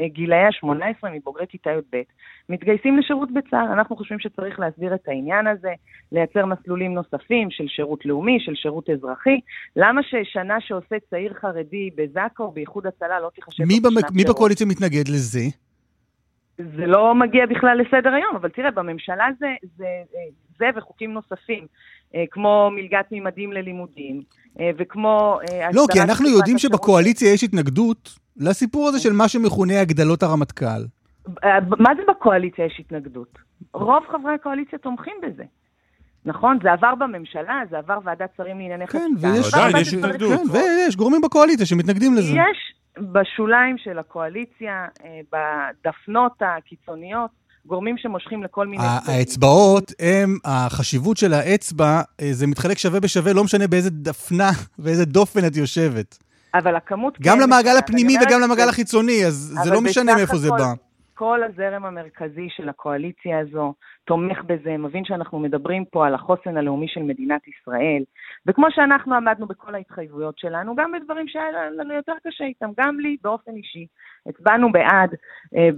מגילאי 0.00 0.38
ה-18, 0.38 1.08
מבוגרי 1.12 1.46
כיתה 1.48 1.70
י"ב, 1.70 2.02
מתגייסים 2.48 2.98
לשירות 2.98 3.28
בצה"ל. 3.32 3.72
אנחנו 3.72 3.96
חושבים 3.96 4.18
שצריך 4.18 4.60
להסדיר 4.60 4.94
את 4.94 5.08
העניין 5.08 5.46
הזה, 5.46 5.72
לייצר 6.12 6.46
מסלולים 6.46 6.94
נוספים 6.94 7.50
של 7.50 7.68
שירות 7.68 8.06
לאומי, 8.06 8.40
של 8.40 8.54
שירות 8.54 8.90
אזרחי. 8.90 9.40
למה 9.76 10.00
ששנה 10.02 10.60
שעושה 10.60 10.96
צעיר 11.10 11.34
חרדי 11.34 11.90
בזק"א 11.96 12.42
או 12.42 12.50
באיחוד 12.50 12.86
הצלה 12.86 13.20
לא 13.20 13.30
תיחשב 13.34 13.64
מי, 13.64 13.80
במק... 13.80 13.98
כשנת 13.98 14.10
מי 14.10 14.22
שירות? 14.22 14.36
בקואליציה 14.36 14.66
מתנגד 14.66 15.08
לזה? 15.08 15.40
זה 16.58 16.86
לא 16.86 17.14
מגיע 17.14 17.46
בכלל 17.46 17.78
לסדר 17.80 18.14
היום, 18.14 18.36
אבל 18.36 18.48
תראה, 18.48 18.70
בממשלה 18.70 19.26
זה, 19.38 19.46
זה, 19.76 19.86
זה 20.58 20.66
וחוקים 20.76 21.12
נוספים, 21.12 21.66
אה, 21.66 21.68
כמו 22.30 22.70
מלגת 22.72 23.06
ממדים 23.10 23.52
ללימודים, 23.52 24.22
אה, 24.60 24.70
וכמו... 24.78 25.38
אה, 25.50 25.68
לא, 25.72 25.84
כי 25.92 26.00
אנחנו 26.00 26.28
יודעים 26.28 26.56
השירות. 26.56 26.80
שבקואליציה 26.80 27.32
יש 27.32 27.44
התנגדות 27.44 28.18
לסיפור 28.36 28.88
הזה 28.88 28.98
של 28.98 29.12
מה 29.12 29.28
שמכונה 29.28 29.80
הגדלות 29.80 30.22
הרמטכ"ל. 30.22 30.84
אה, 31.44 31.58
מה 31.78 31.90
זה 31.96 32.02
בקואליציה 32.08 32.64
יש 32.64 32.80
התנגדות? 32.80 33.38
רוב 33.74 34.02
חברי 34.12 34.34
הקואליציה 34.34 34.78
תומכים 34.78 35.14
בזה. 35.22 35.44
נכון? 36.24 36.58
זה 36.62 36.72
עבר 36.72 36.94
בממשלה, 36.94 37.62
זה 37.70 37.78
עבר 37.78 37.98
ועדת 38.04 38.30
שרים 38.36 38.58
לענייני 38.58 38.86
כן, 38.86 38.98
חקיקה. 39.16 39.32
ויש... 39.32 39.54
עדיין 39.54 39.76
יש 39.76 39.94
התנגדות. 39.94 40.40
כן. 40.40 40.58
ויש 40.58 40.96
גורמים 40.96 41.20
בקואליציה 41.20 41.66
שמתנגדים 41.66 42.14
לזה. 42.14 42.32
יש 42.32 42.74
בשוליים 43.12 43.78
של 43.78 43.98
הקואליציה, 43.98 44.86
אה, 45.04 45.20
בדפנות 45.32 46.32
הקיצוניות, 46.40 47.30
גורמים 47.66 47.98
שמושכים 47.98 48.42
לכל 48.42 48.66
מיני... 48.66 48.84
האצבעות 48.86 49.92
הם, 49.98 50.38
החשיבות 50.44 51.16
של 51.16 51.32
האצבע, 51.32 52.02
אה, 52.20 52.28
זה 52.32 52.46
מתחלק 52.46 52.78
שווה 52.78 53.00
בשווה, 53.00 53.32
לא 53.32 53.44
משנה 53.44 53.66
באיזה 53.66 53.90
דפנה 53.90 54.50
ואיזה 54.78 55.04
דופן 55.04 55.46
את 55.46 55.56
יושבת. 55.56 56.18
אבל 56.54 56.76
הכמות... 56.76 57.18
גם 57.20 57.36
כן 57.36 57.42
למעגל 57.42 57.76
הפנימי 57.76 58.16
וגם 58.26 58.40
למעגל 58.40 58.68
החיצוני, 58.68 59.26
אז 59.26 59.54
זה 59.64 59.70
לא 59.70 59.80
משנה 59.80 60.14
מאיפה 60.14 60.36
זה 60.36 60.50
בא. 60.50 60.72
כל 61.14 61.40
הזרם 61.42 61.84
המרכזי 61.84 62.48
של 62.56 62.68
הקואליציה 62.68 63.38
הזו 63.38 63.74
תומך 64.04 64.38
בזה, 64.46 64.76
מבין 64.78 65.04
שאנחנו 65.04 65.38
מדברים 65.38 65.84
פה 65.84 66.06
על 66.06 66.14
החוסן 66.14 66.56
הלאומי 66.56 66.88
של 66.88 67.02
מדינת 67.02 67.40
ישראל, 67.48 68.02
וכמו 68.46 68.66
שאנחנו 68.70 69.14
עמדנו 69.14 69.46
בכל 69.46 69.74
ההתחייבויות 69.74 70.38
שלנו, 70.38 70.76
גם 70.76 70.92
בדברים 70.92 71.28
שהיה 71.28 71.70
לנו 71.78 71.94
יותר 71.94 72.12
קשה 72.26 72.44
איתם, 72.44 72.70
גם 72.80 73.00
לי 73.00 73.16
באופן 73.22 73.52
אישי. 73.56 73.86
הצבענו 74.28 74.72
בעד 74.72 75.10
אה, 75.56 75.68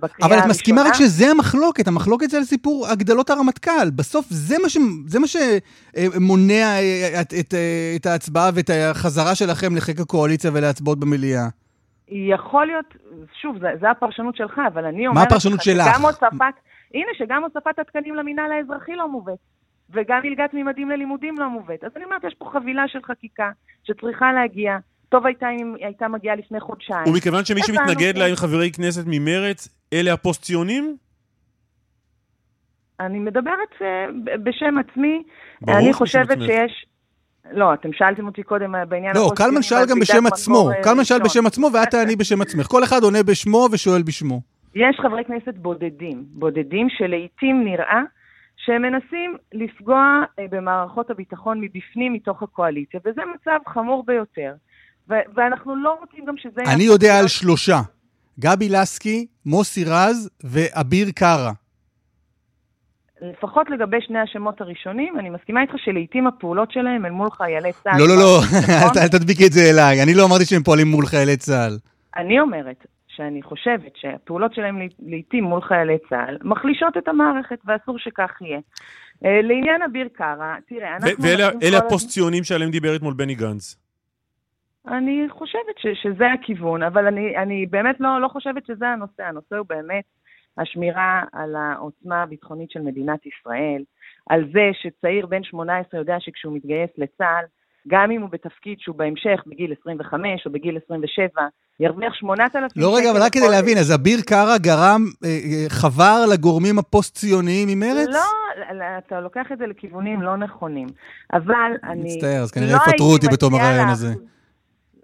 בקריאה 0.00 0.26
אבל 0.26 0.32
הראשונה. 0.32 0.44
את 0.44 0.50
מסכימה 0.50 0.82
רק 0.82 0.94
שזה 0.94 1.30
המחלוקת, 1.30 1.88
המחלוקת 1.88 2.30
זה 2.30 2.36
על 2.36 2.44
סיפור 2.44 2.86
הגדלות 2.88 3.30
הרמטכ"ל. 3.30 3.90
בסוף 3.96 4.26
זה 4.30 4.56
מה, 4.62 4.68
ש... 4.68 4.76
זה 5.06 5.18
מה 5.18 5.26
שמונע 5.26 6.78
אה, 6.80 7.20
את, 7.20 7.34
את, 7.40 7.54
אה, 7.54 7.92
את 7.96 8.06
ההצבעה 8.06 8.50
ואת 8.54 8.70
החזרה 8.90 9.34
שלכם 9.34 9.76
לחיק 9.76 10.00
הקואליציה 10.00 10.50
ולהצבעות 10.54 11.00
במליאה. 11.00 11.63
יכול 12.08 12.66
להיות, 12.66 12.94
שוב, 13.40 13.58
זה, 13.58 13.68
זה 13.80 13.90
הפרשנות 13.90 14.36
שלך, 14.36 14.60
אבל 14.66 14.84
אני 14.84 15.06
אומרת... 15.06 15.26
הפרשנות 15.26 15.58
לך 15.58 15.62
שלך? 15.62 15.84
שגם 15.94 16.02
הוספת, 16.02 16.54
הנה, 16.94 17.10
שגם 17.18 17.44
הוספת 17.44 17.78
התקנים 17.78 18.14
למינהל 18.14 18.52
האזרחי 18.52 18.92
לא 18.94 19.08
מובאת, 19.08 19.38
וגם 19.90 20.20
מלגת 20.24 20.50
ממדים 20.52 20.90
ללימודים 20.90 21.34
לא 21.38 21.50
מובאת. 21.50 21.84
אז 21.84 21.90
אני 21.96 22.04
אומרת, 22.04 22.24
יש 22.24 22.34
פה 22.38 22.50
חבילה 22.52 22.88
של 22.88 22.98
חקיקה 23.02 23.50
שצריכה 23.84 24.32
להגיע. 24.32 24.76
טוב 25.08 25.26
הייתה 25.26 25.46
אם 25.50 25.74
היא 25.74 25.86
הייתה 25.86 26.08
מגיעה 26.08 26.36
לפני 26.36 26.60
חודשיים. 26.60 27.08
ומכיוון 27.08 27.44
שמי 27.44 27.60
שמתנגד. 27.62 28.18
לה 28.18 28.26
עם 28.26 28.36
חברי 28.36 28.72
כנסת 28.72 29.04
ממרץ, 29.06 29.68
אלה 29.92 30.12
הפוסט-ציונים? 30.12 30.96
אני 33.00 33.18
מדברת 33.18 33.82
אה, 33.82 34.06
בשם 34.44 34.74
עצמי. 34.78 35.22
אני 35.68 35.92
חושבת. 35.92 36.38
שיש... 36.46 36.86
לא, 37.52 37.74
אתם 37.74 37.92
שאלתם 37.92 38.26
אותי 38.26 38.42
קודם 38.42 38.74
אה, 38.74 38.84
בעניין... 38.84 39.14
לא, 39.14 39.20
הפוסט-ציונים, 39.20 39.52
קלמן 39.52 39.62
שאל 39.62 39.86
גם 39.90 39.98
בשם 40.00 40.26
עצמו. 40.26 40.70
אה, 40.70 40.82
קלמן 40.82 41.04
שאל. 41.04 41.22
בשם 41.22 41.46
עצמו 41.46 41.70
ואת 41.72 41.90
תעני 41.90 42.16
בשם 42.16 42.40
עצמך. 42.40 42.66
כל 42.66 42.84
אחד 42.84 43.02
עונה 43.02 43.22
בשמו 43.22 43.68
ושואל 43.72 44.02
בשמו. 44.02 44.40
יש 44.74 44.96
חברי 45.02 45.24
כנסת 45.24 45.54
בודדים, 45.56 46.24
בודדים 46.28 46.86
שלעיתים 46.90 47.64
נראה 47.64 48.02
שהם 48.56 48.82
מנסים 48.82 49.36
לפגוע 49.52 50.22
אה, 50.38 50.44
במערכות 50.50 51.10
הביטחון 51.10 51.60
מבפנים 51.60 52.12
מתוך 52.12 52.42
הקואליציה, 52.42 53.00
וזה 53.04 53.20
מצב 53.34 53.58
חמור 53.68 54.04
ביותר. 54.06 54.54
ו- 55.10 55.26
ואנחנו 55.34 55.76
לא 55.76 55.96
רוצים 56.00 56.24
גם 56.24 56.34
שזה... 56.36 56.62
אני 56.74 56.84
יודע 56.84 57.18
על 57.18 57.28
שלושה. 57.28 57.80
גבי 58.40 58.68
לסקי, 58.68 59.26
מוסי 59.46 59.84
רז 59.84 60.30
ואביר 60.44 61.10
קארה. 61.14 61.52
לפחות 63.32 63.70
לגבי 63.70 63.96
שני 64.00 64.18
השמות 64.18 64.60
הראשונים, 64.60 65.18
אני 65.18 65.30
מסכימה 65.30 65.62
איתך 65.62 65.72
שלעיתים 65.76 66.26
הפעולות 66.26 66.72
שלהם 66.72 67.06
אל 67.06 67.10
מול 67.10 67.30
חיילי 67.30 67.72
צה"ל... 67.72 67.98
לא, 67.98 68.08
לא, 68.08 68.14
לא, 68.16 68.38
נכון? 68.76 68.98
אל- 68.98 69.02
אל 69.02 69.08
תדביקי 69.08 69.46
את 69.46 69.52
זה 69.52 69.60
אליי. 69.70 70.02
אני 70.02 70.14
לא 70.14 70.24
אמרתי 70.26 70.44
שהם 70.44 70.62
פועלים 70.62 70.86
מול 70.86 71.06
חיילי 71.06 71.36
צה"ל. 71.36 71.78
אני 72.16 72.40
אומרת 72.40 72.86
שאני 73.08 73.42
חושבת 73.42 73.92
שהפעולות 73.96 74.54
שלהם 74.54 74.78
לעיתים 75.06 75.44
מול 75.44 75.62
חיילי 75.62 75.98
צה"ל 76.08 76.38
מחלישות 76.42 76.96
את 76.96 77.08
המערכת, 77.08 77.58
ואסור 77.64 77.98
שכך 77.98 78.30
יהיה. 78.40 78.58
אה, 79.24 79.42
לעניין 79.42 79.82
אביר 79.82 80.08
קארה, 80.12 80.56
תראה, 80.68 80.96
אנחנו... 80.96 81.22
ואלה 81.22 81.78
הפוסט-ציונים 81.78 82.44
שעליהם 82.44 82.70
דיבר 82.70 82.96
אתמול 82.96 83.14
בני 83.14 83.34
גנץ. 83.34 83.76
אני 84.88 85.26
חושבת 85.30 85.76
ש, 85.78 85.86
שזה 86.02 86.24
הכיוון, 86.32 86.82
אבל 86.82 87.06
אני, 87.06 87.36
אני 87.36 87.66
באמת 87.70 87.96
לא, 88.00 88.20
לא 88.20 88.28
חושבת 88.28 88.66
שזה 88.66 88.88
הנושא. 88.88 89.22
הנושא 89.22 89.56
הוא 89.56 89.66
באמת 89.68 90.04
השמירה 90.58 91.22
על 91.32 91.56
העוצמה 91.56 92.22
הביטחונית 92.22 92.70
של 92.70 92.80
מדינת 92.80 93.20
ישראל, 93.26 93.82
על 94.30 94.44
זה 94.52 94.70
שצעיר 94.72 95.26
בן 95.26 95.42
18 95.42 96.00
יודע 96.00 96.16
שכשהוא 96.20 96.56
מתגייס 96.56 96.90
לצה"ל, 96.98 97.44
גם 97.88 98.10
אם 98.10 98.20
הוא 98.22 98.30
בתפקיד 98.30 98.76
שהוא 98.80 98.96
בהמשך, 98.96 99.42
בגיל 99.46 99.74
25 99.80 100.46
או 100.46 100.52
בגיל 100.52 100.78
27, 100.84 101.28
ירוויח 101.80 102.14
8,000 102.14 102.70
שקל. 102.70 102.80
לא, 102.80 102.96
רגע, 102.96 103.10
אבל 103.10 103.22
רק 103.22 103.32
כדי. 103.32 103.48
להבין, 103.50 103.78
אז 103.78 103.94
אביר 103.94 104.20
קארה 104.26 104.58
גרם, 104.58 105.04
אה, 105.24 105.28
אה, 105.28 105.64
חבר 105.68 106.24
לגורמים 106.32 106.78
הפוסט-ציוניים 106.78 107.68
ממרץ? 107.68 108.08
לא, 108.08 108.20
אתה 108.98 109.20
לוקח 109.20 109.46
את 109.52 109.58
זה 109.58 109.66
לכיוונים 109.66 110.22
לא 110.22 110.36
נכונים. 110.36 110.86
אבל 111.32 111.72
אני... 111.84 112.02
מצטער, 112.04 112.42
אז 112.42 112.50
כנראה 112.50 112.72
לא 112.72 112.78
יפטרו 112.88 113.12
אותי 113.12 113.26
בתום 113.32 113.54
הרעיון 113.54 113.88
הזה. 113.88 114.14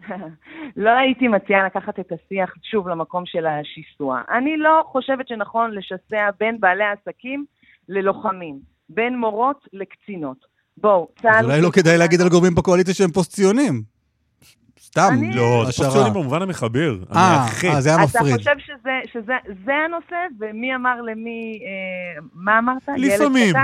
לא 0.84 0.90
הייתי 0.90 1.28
מציעה 1.28 1.66
לקחת 1.66 2.00
את 2.00 2.12
השיח 2.12 2.54
שוב 2.70 2.88
למקום 2.88 3.26
של 3.26 3.46
השיסוע. 3.46 4.20
אני 4.30 4.56
לא 4.56 4.82
חושבת 4.86 5.28
שנכון 5.28 5.70
לשסע 5.74 6.30
בין 6.40 6.60
בעלי 6.60 6.84
עסקים 6.84 7.44
ללוחמים, 7.88 8.58
בין 8.88 9.18
מורות 9.18 9.68
לקצינות. 9.72 10.36
בואו, 10.76 11.08
צה"ל... 11.22 11.30
אז 11.38 11.44
אולי 11.44 11.60
לא 11.62 11.70
כדאי 11.70 11.98
להגיד 11.98 12.20
על 12.20 12.28
גורמים 12.28 12.54
בקואליציה 12.54 12.94
שהם 12.94 13.10
פוסט-ציונים. 13.10 13.82
סתם, 14.80 15.08
אני- 15.12 15.34
לא, 15.36 15.62
זה. 15.66 15.72
פוסט-ציונים 15.72 16.12
במובן 16.12 16.42
המחבר, 16.42 16.96
אה, 17.16 17.36
המאחד. 17.36 17.68
אה, 17.68 17.80
זה 17.80 17.88
היה 17.88 17.98
אתה 17.98 18.04
מפריד. 18.04 18.36
חושב 18.36 18.58
שזה, 18.58 18.90
שזה 19.12 19.32
זה 19.64 19.72
הנושא, 19.74 20.16
ומי 20.40 20.74
אמר 20.74 21.00
למי, 21.02 21.58
אה, 21.62 22.22
מה 22.34 22.58
אמרת? 22.58 22.82
לפעמים. 22.96 23.54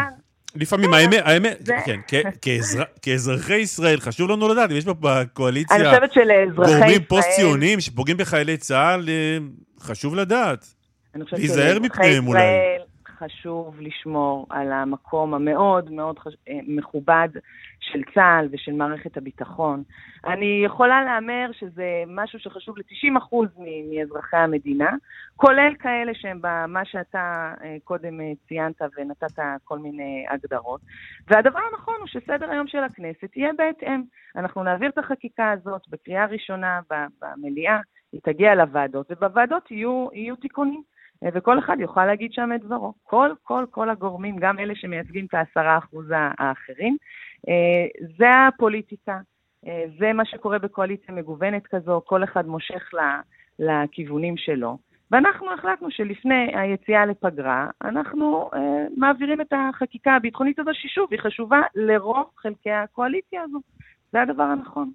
לפעמים, 0.61 0.95
האמת, 0.95 1.23
האמת, 1.25 1.57
זה- 1.67 1.75
כן, 2.09 2.31
כאזרחי 3.03 3.57
ישראל, 3.57 4.01
חשוב 4.01 4.31
לנו 4.31 4.49
לדעת, 4.49 4.71
אם 4.71 4.77
יש 4.77 4.85
בקואליציה. 4.85 5.77
גורמים 6.55 7.03
פוסט-ציונים 7.09 7.81
שפוגעים 7.81 8.17
בחיילי 8.17 8.57
צה"ל, 8.57 9.09
אה, 9.09 9.39
חשוב 9.81 10.15
לדעת. 10.15 10.75
להיזהר 11.33 11.79
מפניהם 11.81 12.27
אולי. 12.27 12.41
חשוב 13.19 13.75
לשמור 13.81 14.47
על 14.51 14.73
המקום 14.73 15.35
המאוד 15.35 15.91
מאוד 15.91 16.19
חש... 16.19 16.33
אה, 16.49 16.55
מכובד 16.67 17.29
של 17.93 18.03
צה"ל 18.15 18.49
ושל 18.53 18.73
מערכת 18.73 19.17
הביטחון. 19.17 19.83
אני 20.27 20.63
יכולה 20.65 21.05
להמר 21.05 21.51
שזה 21.53 22.03
משהו 22.07 22.39
שחשוב 22.39 22.79
ל-90% 22.79 23.37
מ- 23.59 23.91
מאזרחי 23.91 24.37
המדינה, 24.37 24.91
כולל 25.37 25.75
כאלה 25.79 26.15
שהם 26.15 26.39
במה 26.43 26.85
שאתה 26.85 27.55
אה, 27.63 27.77
קודם 27.85 28.21
אה, 28.21 28.33
ציינת 28.49 28.83
ונתת 28.97 29.39
כל 29.65 29.79
מיני 29.79 30.27
הגדרות. 30.31 30.81
והדבר 31.31 31.61
הנכון 31.73 31.95
הוא 31.99 32.07
שסדר 32.07 32.51
היום 32.51 32.67
של 32.67 32.85
הכנסת 32.85 33.37
יהיה 33.37 33.53
בהתאם. 33.59 34.03
אנחנו 34.37 34.63
נעביר 34.63 34.91
את 34.91 34.99
החקיקה 34.99 35.51
הזאת 35.51 35.83
בקריאה 35.89 36.27
ראשונה 36.27 36.81
במליאה. 37.21 37.81
היא 38.13 38.21
תגיע 38.25 38.55
לוועדות, 38.55 39.07
ובוועדות 39.11 39.71
יהיו, 39.71 40.09
יהיו 40.13 40.37
תיקונים. 40.37 40.83
אה, 41.25 41.29
וכל 41.35 41.59
אחד 41.59 41.77
יוכל 41.81 42.07
להגיד 42.07 42.33
שם 42.33 42.51
את 42.55 42.61
דברו. 42.61 42.93
כל, 43.05 43.31
כל, 43.43 43.65
כל 43.71 43.91
הגורמים, 43.91 44.37
גם 44.39 44.59
אלה 44.59 44.75
שמייצגים 44.75 45.27
את 45.27 45.35
העשרה 45.35 45.79
אחוז 45.79 46.07
האחרים, 46.11 46.97
זה 48.19 48.27
הפוליטיקה, 48.49 49.19
אה, 49.67 49.85
זה 49.99 50.13
מה 50.13 50.25
שקורה 50.25 50.59
בקואליציה 50.59 51.15
מגוונת 51.15 51.67
כזו, 51.67 52.01
כל 52.05 52.25
אחד 52.25 52.47
מושך 52.47 52.91
לכיוונים 53.59 54.37
שלו. 54.37 54.79
ואנחנו 55.11 55.53
החלטנו 55.53 55.91
שלפני 55.91 56.51
היציאה 56.55 57.07
לפגרה, 57.07 57.67
אנחנו 57.85 58.51
אה, 58.55 58.61
מעבירים 58.97 59.41
את 59.41 59.53
החקיקה 59.53 60.13
הביטחונית 60.13 60.59
הזו, 60.59 60.71
ששוב, 60.75 61.09
היא 61.11 61.21
חשובה 61.21 61.61
לרוב 61.75 62.27
חלקי 62.37 62.71
הקואליציה 62.71 63.43
הזו. 63.43 63.59
זה 64.13 64.23
הדבר 64.23 64.43
הנכון. 64.43 64.91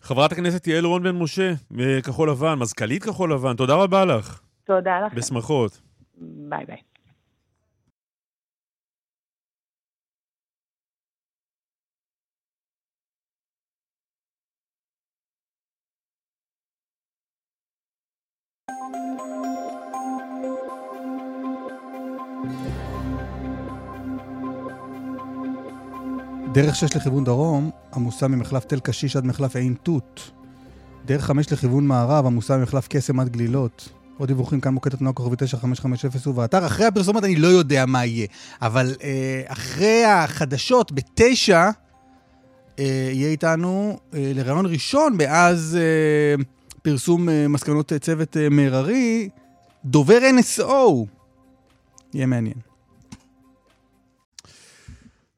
חברת 0.00 0.32
הכנסת 0.32 0.66
יעל 0.66 0.84
רון 0.84 1.02
בן 1.02 1.16
משה, 1.16 1.52
מכחול 1.70 2.30
לבן, 2.30 2.54
מזכ"לית 2.58 3.02
כחול 3.02 3.32
לבן, 3.32 3.54
תודה 3.56 3.74
רבה 3.74 4.04
לך. 4.04 4.40
תודה 4.64 5.00
לכם. 5.00 5.16
בשמחות. 5.16 5.80
ביי 6.18 6.64
ביי. 6.66 6.95
דרך 26.56 26.76
6 26.76 26.96
לכיוון 26.96 27.24
דרום 27.24 27.70
עמוסה 27.94 28.28
ממחלף 28.28 28.64
תל 28.64 28.80
קשיש 28.80 29.16
עד 29.16 29.24
מחלף 29.24 29.56
עין 29.56 29.74
תות. 29.82 30.30
דרך 31.04 31.24
5 31.24 31.52
לכיוון 31.52 31.86
מערב 31.86 32.26
עמוסה 32.26 32.56
ממחלף 32.56 32.88
קסם 32.88 33.20
עד 33.20 33.28
גלילות. 33.28 33.88
עוד 34.18 34.28
דיווחים 34.28 34.60
כאן 34.60 34.74
מוקד 34.74 34.94
התנועה 34.94 35.14
כוכבי 35.14 35.36
9550 35.36 36.10
ובאתר. 36.26 36.66
אחרי 36.66 36.86
הפרסומת 36.86 37.24
אני 37.24 37.36
לא 37.36 37.48
יודע 37.48 37.86
מה 37.86 38.04
יהיה, 38.04 38.26
אבל 38.62 38.94
אה, 39.02 39.42
אחרי 39.46 40.04
החדשות 40.04 40.92
בתשע 40.92 41.70
אה, 42.78 43.10
יהיה 43.12 43.28
איתנו 43.28 43.98
אה, 44.14 44.32
לרעיון 44.34 44.66
ראשון 44.66 45.16
מאז 45.16 45.78
אה, 45.80 46.42
פרסום 46.86 47.28
אה, 47.28 47.44
מסקנות 47.48 47.92
צוות 47.92 48.36
אה, 48.36 48.48
מררי, 48.50 49.28
דובר 49.84 50.18
NSO. 50.18 51.06
יהיה 52.14 52.26
מעניין. 52.26 52.54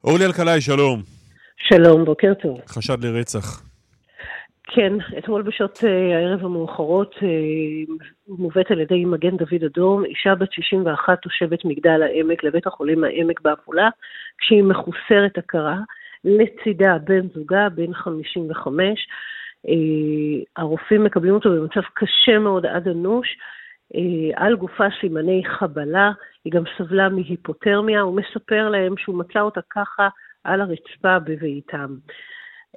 אורלי 0.03 0.25
אלקלעי, 0.25 0.61
שלום. 0.61 1.01
שלום, 1.57 2.05
בוקר 2.05 2.33
טוב. 2.41 2.59
חשד 2.67 3.03
לרצח. 3.03 3.63
כן, 4.63 4.93
אתמול 5.17 5.41
בשעות 5.41 5.79
אה, 5.83 6.17
הערב 6.17 6.45
המאוחרות 6.45 7.15
אה, 7.23 7.27
מובאת 8.27 8.71
על 8.71 8.79
ידי 8.81 9.05
מגן 9.05 9.37
דוד 9.37 9.63
אדום 9.65 10.05
אישה 10.05 10.35
בת 10.35 10.51
61 10.51 11.19
תושבת 11.21 11.65
מגדל 11.65 12.01
העמק 12.01 12.43
לבית 12.43 12.67
החולים 12.67 13.03
העמק 13.03 13.41
בעפולה, 13.41 13.89
כשהיא 14.37 14.63
מחוסרת 14.63 15.37
הכרה, 15.37 15.77
לצידה 16.23 16.97
בן 17.03 17.27
זוגה, 17.35 17.69
בן 17.69 17.93
55. 17.93 19.07
אה, 19.67 20.43
הרופאים 20.57 21.03
מקבלים 21.03 21.33
אותו 21.33 21.49
במצב 21.49 21.81
קשה 21.93 22.39
מאוד 22.39 22.65
עד 22.65 22.87
אנוש. 22.87 23.27
על 24.35 24.55
גופה 24.55 24.83
סימני 25.01 25.43
חבלה, 25.45 26.11
היא 26.45 26.53
גם 26.53 26.63
סבלה 26.77 27.09
מהיפותרמיה, 27.09 28.01
הוא 28.01 28.15
מספר 28.15 28.69
להם 28.69 28.97
שהוא 28.97 29.17
מצא 29.17 29.39
אותה 29.39 29.61
ככה 29.69 30.09
על 30.43 30.61
הרצפה 30.61 31.19
בביתם. 31.19 31.95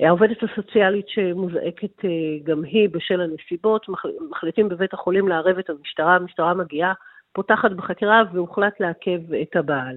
העובדת 0.01 0.43
הסוציאלית 0.43 1.09
שמוזעקת 1.09 2.05
אה, 2.05 2.11
גם 2.45 2.65
היא 2.65 2.89
בשל 2.89 3.21
הנסיבות, 3.21 3.87
מחליטים 4.31 4.69
בבית 4.69 4.95
החולים 4.95 5.29
לערב 5.29 5.59
את 5.59 5.71
המשטרה, 5.71 6.17
המשטרה 6.17 6.55
מגיעה, 6.55 6.93
פותחת 7.33 7.71
בחקירה 7.71 8.23
והוחלט 8.33 8.81
לעכב 8.81 9.35
את 9.43 9.57
הבעל, 9.57 9.97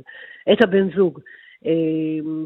את 0.54 0.64
הבן 0.64 0.96
זוג. 0.96 1.20
אה, 1.66 1.72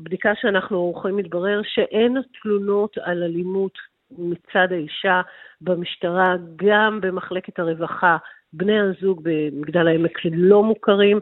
בדיקה 0.04 0.32
שאנחנו 0.36 0.78
עורכים 0.78 1.16
מתברר 1.16 1.62
שאין 1.64 2.18
תלונות 2.42 2.98
על 2.98 3.24
אלימות 3.24 3.78
מצד 4.18 4.68
האישה 4.72 5.22
במשטרה, 5.62 6.36
גם 6.56 7.02
במחלקת 7.02 7.60
הרווחה, 7.60 8.18
בני 8.54 8.80
הזוג 8.80 9.22
במגדל 9.24 9.88
העמק 9.88 10.20
לא 10.32 10.64
מוכרים. 10.64 11.20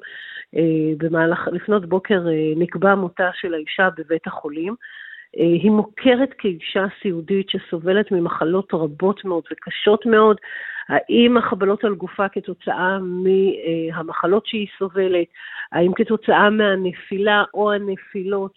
אה, 0.56 0.94
במהלך, 0.98 1.48
לפנות 1.52 1.86
בוקר 1.86 2.22
נקבע 2.56 2.96
מותה 2.96 3.30
של 3.34 3.54
האישה 3.54 3.90
בבית 3.98 4.28
החולים. 4.28 4.76
אה, 5.38 5.44
היא 5.44 5.72
מוכרת 5.72 6.34
כאישה 6.38 6.86
סיעודית 7.02 7.50
שסובלת 7.50 8.12
ממחלות 8.12 8.74
רבות 8.74 9.26
מאוד 9.26 9.44
וקשות 9.52 10.06
מאוד. 10.06 10.38
האם 10.90 11.38
החבלות 11.38 11.84
על 11.84 11.96
גופה 11.96 12.30
כתוצאה 12.30 12.98
מהמחלות 13.00 14.46
שהיא 14.46 14.68
סובלת, 14.80 15.28
האם 15.72 15.92
כתוצאה 15.96 16.50
מהנפילה 16.50 17.44
או 17.54 17.72
הנפילות 17.72 18.52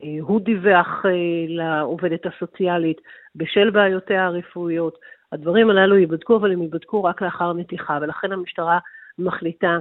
שהוא 0.00 0.40
דיווח 0.40 1.06
אה, 1.06 1.10
לעובדת 1.48 2.26
הסוציאלית 2.26 3.00
בשל 3.36 3.70
בעיותיה 3.70 4.26
הרפואיות, 4.26 4.98
הדברים 5.32 5.70
הללו 5.70 5.96
ייבדקו, 5.96 6.36
אבל 6.36 6.52
הם 6.52 6.62
ייבדקו 6.62 7.04
רק 7.04 7.22
לאחר 7.22 7.52
נתיחה, 7.52 7.98
ולכן 8.02 8.32
המשטרה 8.32 8.78
מחליטה 9.18 9.78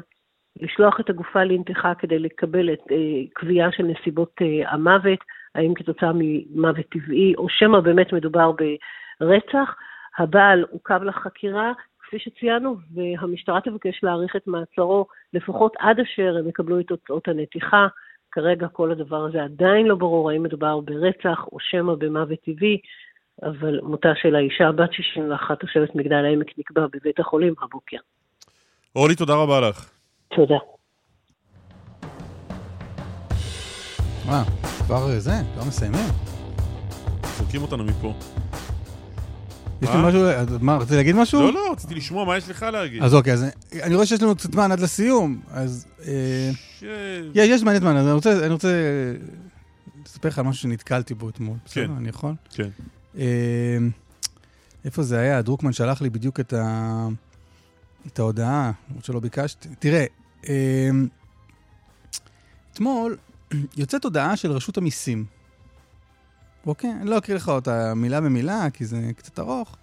לשלוח 0.62 1.00
את 1.00 1.10
הגופה 1.10 1.44
לנתיחה 1.44 1.96
כדי 1.96 2.20
לקבל 2.20 2.74
את 2.74 2.92
אה, 2.92 2.98
קביעה 3.34 3.72
של 3.72 3.84
נסיבות 3.84 4.36
המוות. 4.66 5.20
האם 5.56 5.74
כתוצאה 5.74 6.12
ממוות 6.16 6.86
טבעי, 6.86 7.34
או 7.38 7.50
שמא 7.50 7.80
באמת 7.80 8.14
מדובר 8.14 8.52
ברצח. 9.22 9.76
הבעל 10.18 10.66
עוכב 10.72 11.04
לחקירה, 11.04 11.72
כפי 12.00 12.20
שציינו, 12.20 12.76
והמשטרה 12.94 13.62
תבקש 13.62 14.04
להאריך 14.04 14.36
את 14.36 14.48
מעצרו 14.48 15.06
לפחות 15.34 15.74
עד 15.80 16.00
אשר 16.00 16.38
הם 16.40 16.50
יקבלו 16.50 16.80
את 16.80 16.88
תוצאות 16.88 17.28
הנתיחה. 17.28 17.88
כרגע 18.36 18.68
כל 18.68 18.92
הדבר 18.92 19.26
הזה 19.26 19.44
עדיין 19.44 19.86
לא 19.86 19.96
ברור 19.96 20.32
האם 20.32 20.44
מדובר 20.44 20.80
ברצח 20.80 21.40
או 21.52 21.58
שמא 21.60 21.94
במוות 21.96 22.40
טבעי, 22.46 22.78
אבל 23.44 23.80
מותה 23.84 24.10
של 24.16 24.36
האישה 24.36 24.72
בת 24.72 24.94
61 24.94 25.60
תושבת 25.60 25.96
מגדל 25.96 26.26
העמק 26.26 26.48
נקבע 26.58 26.86
בבית 26.94 27.20
החולים 27.20 27.54
הבוקר. 27.62 27.98
אורלי, 28.96 29.16
תודה 29.16 29.34
רבה 29.34 29.70
לך. 29.70 29.90
תודה. 30.36 30.58
מה? 34.26 34.44
כבר 34.86 35.10
אה, 35.10 35.20
זה, 35.20 35.32
כבר 35.54 35.64
מסיימים. 35.68 36.10
זורקים 37.38 37.62
אותנו 37.62 37.84
מפה. 37.84 38.14
יש 39.82 39.90
לי 39.90 39.98
משהו, 40.08 40.20
מה, 40.62 40.78
רציתי 40.78 40.96
להגיד 40.96 41.16
משהו? 41.16 41.42
לא, 41.42 41.54
לא, 41.54 41.72
רציתי 41.72 41.96
לשמוע 41.96 42.26
מה 42.26 42.38
יש 42.38 42.50
לך 42.50 42.64
להגיד. 42.64 43.04
אז 43.04 43.16
אוקיי, 43.16 43.34
אז 43.34 43.46
אני 43.84 43.96
רואה 43.96 44.06
שיש 44.06 44.22
לנו 44.22 44.36
קצת 44.36 44.52
זמן 44.52 44.72
עד 44.72 44.80
לסיום, 44.80 45.42
אז... 45.52 45.88
אה, 46.88 47.46
יש 47.46 47.62
זמן, 47.62 47.74
יש 47.74 47.80
זמן, 47.80 47.96
אז 47.98 48.08
אני 48.28 48.54
רוצה 48.54 48.82
לספר 50.06 50.30
לך 50.30 50.40
על 50.40 50.46
משהו 50.46 50.62
שנתקלתי 50.62 51.14
בו 51.14 51.30
אתמול. 51.30 51.58
כן. 51.58 51.66
בסדר, 51.66 51.98
אני 51.98 52.10
יכול? 52.10 52.34
כן. 52.50 52.70
אה, 53.18 53.78
איפה 54.86 55.04
זה 55.04 55.20
היה? 55.20 55.42
דרוקמן 55.42 55.74
שלח 55.74 56.02
לי 56.02 56.10
בדיוק 56.10 56.40
את 56.40 58.20
ההודעה, 58.20 58.72
למרות 58.90 59.06
שלא 59.06 59.20
ביקשתי. 59.20 59.70
תראה, 59.80 60.06
אתמול 62.74 63.18
יוצאת 63.78 64.04
הודעה 64.04 64.36
של 64.36 64.52
רשות 64.52 64.78
המיסים. 64.78 65.26
אוקיי? 66.66 66.92
אני 67.02 67.10
לא 67.10 67.18
אקריא 67.18 67.38
לך 67.38 67.50
אותה 67.50 67.94
מילה 67.94 68.22
במילה, 68.22 68.70
כי 68.74 68.86
זה 68.86 69.12
קצת 69.18 69.40
ארוך, 69.40 69.78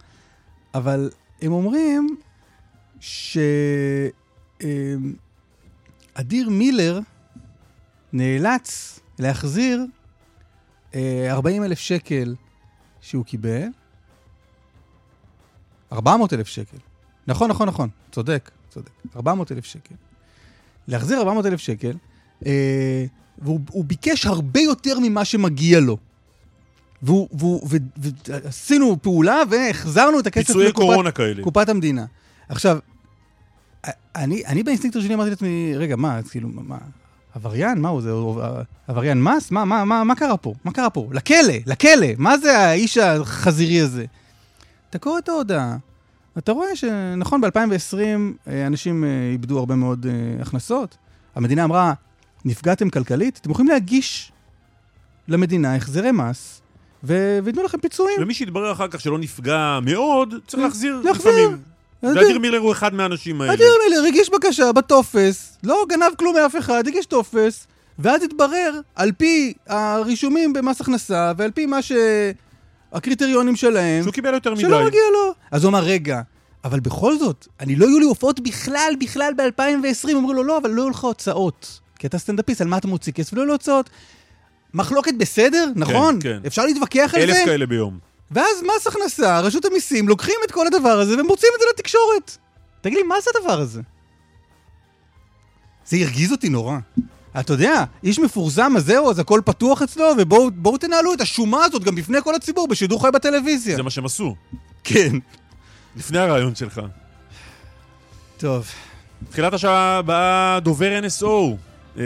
אבל 0.75 1.11
הם 1.43 1.53
אומרים 1.53 2.17
שאדיר 6.17 6.51
מילר 6.51 7.01
נאלץ 8.13 9.01
להחזיר 9.19 9.87
40 10.95 11.63
אה, 11.63 11.67
אלף 11.67 11.79
שקל 11.79 12.35
שהוא 13.01 13.25
קיבל, 13.25 13.69
400 15.93 16.33
אלף 16.33 16.47
שקל. 16.47 16.77
נכון, 17.27 17.51
נכון, 17.51 17.69
נכון, 17.69 17.89
צודק, 18.13 18.51
צודק. 18.71 18.91
400 19.17 19.53
אלף 19.53 19.65
שקל. 19.65 19.95
להחזיר 20.89 21.19
400 21.19 21.47
אלף 21.47 21.61
שקל, 21.61 21.93
אה, 22.47 23.05
והוא 23.39 23.85
ביקש 23.85 24.27
הרבה 24.27 24.61
יותר 24.61 24.99
ממה 24.99 25.25
שמגיע 25.25 25.81
לו. 25.81 25.97
ועשינו 28.29 29.03
פעולה 29.03 29.43
והחזרנו 29.51 30.21
את 30.21 30.27
הכסף 30.27 30.55
קורונה 30.73 31.11
כאלה. 31.11 31.43
קופת 31.43 31.69
המדינה. 31.69 32.05
עכשיו, 32.49 32.79
אני, 34.17 34.43
אני 34.47 34.63
באינסטינקטור 34.63 35.03
שלי 35.03 35.15
אמרתי 35.15 35.31
לעצמי, 35.31 35.73
רגע, 35.77 35.97
מה, 35.97 36.21
כאילו, 36.31 36.49
מה, 36.49 36.79
עבריין? 37.35 37.81
מה 37.81 37.89
הוא 37.89 38.01
זה? 38.01 38.13
עבריין 38.89 39.23
מס? 39.23 39.51
מה, 39.51 39.65
מה, 39.65 39.85
מה, 39.85 40.05
מה 40.05 40.15
קרה 40.15 40.37
פה? 40.37 40.55
מה 40.65 40.73
קרה 40.73 40.91
פה? 40.91 41.09
לכלא, 41.13 41.55
לכלא. 41.67 42.07
מה 42.19 42.39
זה 42.39 42.59
האיש 42.59 42.99
החזירי 42.99 43.81
הזה? 43.81 44.05
אתה 44.91 44.99
קורא 44.99 45.19
את 45.19 45.29
ההודעה, 45.29 45.77
אתה 46.39 46.53
רואה 46.53 46.77
שנכון, 46.77 47.41
ב-2020 47.41 47.97
אה, 48.49 48.67
אנשים 48.67 49.05
אה, 49.05 49.09
איבדו 49.33 49.59
הרבה 49.59 49.75
מאוד 49.75 50.07
אה, 50.07 50.43
הכנסות. 50.43 50.97
המדינה 51.35 51.65
אמרה, 51.65 51.93
נפגעתם 52.45 52.91
כלכלית, 52.91 53.39
אתם 53.43 53.51
יכולים 53.51 53.71
להגיש 53.71 54.33
למדינה 55.29 55.77
החזרי 55.77 56.13
מס 56.13 56.63
וייתנו 57.03 57.63
לכם 57.63 57.79
פיצויים. 57.81 58.23
ומי 58.23 58.35
שיתברר 58.35 58.73
אחר 58.73 58.89
כך 58.89 59.01
שלא 59.01 59.19
נפגע 59.19 59.79
מאוד, 59.83 60.35
צריך 60.47 60.63
להחזיר 60.63 61.01
להחזיר. 61.05 61.33
לפעמים. 61.33 61.72
ואדיר 62.03 62.39
מילר 62.39 62.59
הוא 62.59 62.73
אחד 62.73 62.95
מהאנשים 62.95 63.41
האלה. 63.41 63.55
אדיר 63.55 63.75
מילר 63.89 64.05
הגיש 64.09 64.31
בקשה 64.31 64.73
בטופס, 64.73 65.59
לא 65.63 65.87
גנב 65.89 66.13
כלום 66.19 66.35
מאף 66.35 66.57
אחד, 66.59 66.89
הגיש 66.89 67.07
טופס, 67.07 67.67
ואז 67.99 68.23
התברר, 68.23 68.81
על 68.95 69.13
פי 69.13 69.53
הרישומים 69.69 70.53
במס 70.53 70.81
הכנסה, 70.81 71.33
ועל 71.37 71.51
פי 71.51 71.67
מה 71.67 71.79
שהקריטריונים 72.93 73.57
שלהם, 73.57 74.03
שהוא 74.03 74.13
קיבל 74.13 74.35
יותר 74.35 74.53
מדי. 74.53 74.61
שלא 74.61 74.85
מגיע 74.87 75.01
לו. 75.13 75.35
אז 75.51 75.65
הוא 75.65 75.71
אמר, 75.71 75.85
רגע, 75.85 76.21
אבל 76.65 76.81
בכל 76.81 77.19
זאת, 77.19 77.47
אני 77.61 77.77
לא 77.77 77.87
יהיו 77.87 77.99
לי 77.99 78.05
הופעות 78.05 78.41
בכלל, 78.41 78.95
בכלל 79.01 79.33
ב-2020. 79.37 80.13
אמרו 80.17 80.33
לו, 80.33 80.45
לא, 80.45 80.59
אבל 80.59 80.71
לא 80.71 80.83
יהיו 80.83 80.91
לך 80.91 81.05
הוצאות. 81.05 81.81
כי 81.99 82.07
אתה 82.07 82.19
סטנדאפיסט, 82.19 82.61
על 82.61 82.69
מה 82.69 82.79
אתה 82.79 82.89
מוציא 82.89 83.13
כסף? 83.13 83.33
לא 83.33 83.39
יהיו 83.39 83.47
לו 83.47 83.53
הוצאות. 83.53 83.91
מחלוקת 84.75 85.15
בסדר, 85.19 85.69
נכון? 85.77 86.19
כן. 86.23 86.39
אפשר 86.47 86.65
להתווכח 86.65 87.15
על 87.15 87.21
אלף 87.23 87.35
זה? 87.35 87.43
כאלה 87.45 87.67
ביום. 87.67 88.12
ואז 88.33 88.63
מס 88.63 88.87
הכנסה, 88.87 89.41
רשות 89.41 89.65
המיסים, 89.65 90.09
לוקחים 90.09 90.35
את 90.47 90.51
כל 90.51 90.67
הדבר 90.67 90.89
הזה 90.89 91.21
ומוצאים 91.21 91.53
את 91.55 91.61
זה 91.61 91.67
לתקשורת. 91.75 92.37
תגיד 92.81 92.99
לי, 92.99 93.03
מה 93.03 93.15
זה 93.21 93.31
הדבר 93.37 93.61
הזה? 93.61 93.81
זה 95.87 95.97
הרגיז 95.97 96.33
אותי 96.33 96.49
נורא. 96.49 96.79
אתה 97.41 97.53
יודע, 97.53 97.85
איש 98.05 98.19
מפורסם, 98.19 98.73
אז 98.77 98.85
זהו, 98.85 99.11
אז 99.11 99.19
הכל 99.19 99.41
פתוח 99.45 99.83
אצלו, 99.83 100.05
ובואו 100.19 100.79
תנהלו 100.79 101.15
את 101.15 101.21
השומה 101.21 101.65
הזאת 101.65 101.85
גם 101.85 101.95
בפני 101.95 102.23
כל 102.25 102.35
הציבור 102.35 102.69
בשידור 102.69 103.03
חי 103.03 103.09
בטלוויזיה. 103.15 103.77
זה 103.77 103.83
מה 103.83 103.91
שהם 103.91 104.05
עשו. 104.05 104.37
כן. 104.85 105.17
לפני 105.97 106.19
הרעיון 106.19 106.55
שלך. 106.55 106.81
טוב. 108.37 108.67
תחילת 109.31 109.53
השעה 109.53 109.99
הבאה, 109.99 110.61
דובר 110.61 111.01
NSO 111.07 111.27
אה, 111.99 112.05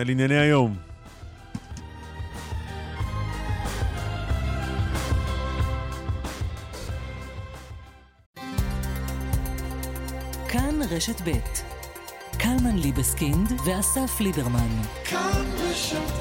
על 0.00 0.08
ענייני 0.08 0.38
היום. 0.38 0.91
רשת 10.96 11.20
ב' 11.20 11.30
קלמן 12.38 12.78
ליבסקינד 12.78 13.52
ואסף 13.66 14.20
ליברמן. 14.20 14.82
כאן 15.04 15.44
רשת 15.58 16.12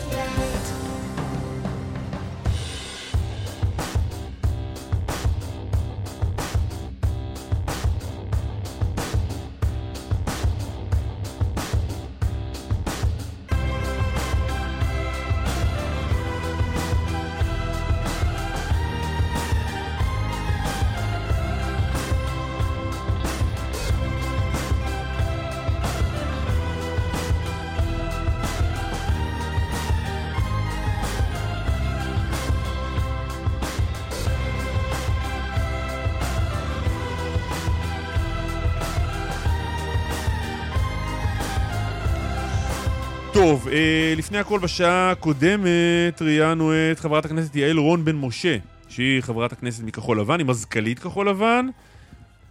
טוב, 43.42 43.68
אה, 43.68 44.14
לפני 44.18 44.38
הכל 44.38 44.60
בשעה 44.60 45.12
הקודמת 45.12 46.22
ראיינו 46.22 46.72
את 46.92 47.00
חברת 47.00 47.26
הכנסת 47.26 47.56
יעל 47.56 47.78
רון 47.78 48.06
בן 48.06 48.16
משה, 48.16 48.58
שהיא 48.90 49.22
חברת 49.22 49.52
הכנסת 49.52 49.84
מכחול 49.84 50.20
לבן, 50.20 50.40
היא 50.40 50.46
מזכ"לית 50.46 51.00
כחול 51.00 51.30
לבן, 51.30 51.68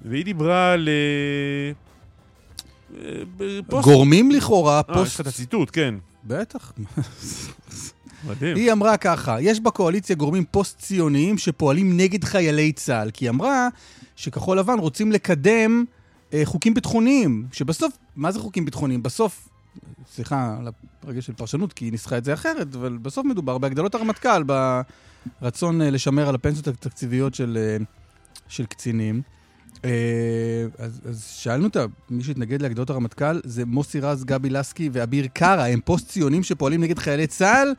והיא 0.04 0.24
דיברה 0.24 0.72
על... 0.72 0.88
אה, 0.88 1.72
אה, 3.40 3.60
פוסט... 3.68 3.88
גורמים 3.88 4.30
לכאורה, 4.30 4.82
פוסט... 4.82 4.98
אה, 4.98 5.02
יש 5.02 5.14
לך 5.14 5.20
את 5.20 5.26
הציטוט, 5.26 5.70
כן. 5.72 5.94
בטח. 6.24 6.72
מדהים. 8.28 8.56
היא 8.56 8.72
אמרה 8.72 8.96
ככה, 8.96 9.40
יש 9.40 9.60
בקואליציה 9.60 10.16
גורמים 10.16 10.44
פוסט-ציוניים 10.50 11.38
שפועלים 11.38 11.96
נגד 11.96 12.24
חיילי 12.24 12.72
צה"ל, 12.72 13.10
כי 13.10 13.24
היא 13.24 13.30
אמרה 13.30 13.68
שכחול 14.16 14.58
לבן 14.58 14.78
רוצים 14.78 15.12
לקדם 15.12 15.84
אה, 16.34 16.40
חוקים 16.44 16.74
ביטחוניים, 16.74 17.46
שבסוף, 17.52 17.92
מה 18.16 18.32
זה 18.32 18.38
חוקים 18.38 18.64
ביטחוניים? 18.64 19.02
בסוף 19.02 19.49
סליחה 20.14 20.56
על 20.60 20.68
הרגע 21.06 21.22
של 21.22 21.32
פרשנות, 21.32 21.72
כי 21.72 21.84
היא 21.84 21.92
ניסחה 21.92 22.18
את 22.18 22.24
זה 22.24 22.34
אחרת, 22.34 22.74
אבל 22.74 22.98
בסוף 23.02 23.26
מדובר 23.26 23.58
בהגדלות 23.58 23.94
הרמטכ"ל, 23.94 24.42
ברצון 25.40 25.82
אה, 25.82 25.90
לשמר 25.90 26.28
על 26.28 26.34
הפנסיות 26.34 26.68
התקציביות 26.68 27.34
של, 27.34 27.58
אה, 27.60 27.84
של 28.48 28.66
קצינים. 28.66 29.22
אה, 29.84 29.90
אז, 30.78 31.00
אז 31.08 31.24
שאלנו 31.24 31.64
אותה, 31.64 31.84
מי 32.10 32.22
שהתנגד 32.22 32.62
להגדלות 32.62 32.90
הרמטכ"ל 32.90 33.40
זה 33.44 33.64
מוסי 33.64 34.00
רז, 34.00 34.24
גבי 34.24 34.50
לסקי 34.50 34.90
ואביר 34.92 35.26
קארה, 35.26 35.66
הם 35.66 35.80
פוסט-ציונים 35.84 36.42
שפועלים 36.42 36.82
נגד 36.82 36.98
חיילי 36.98 37.26
צה"ל. 37.26 37.72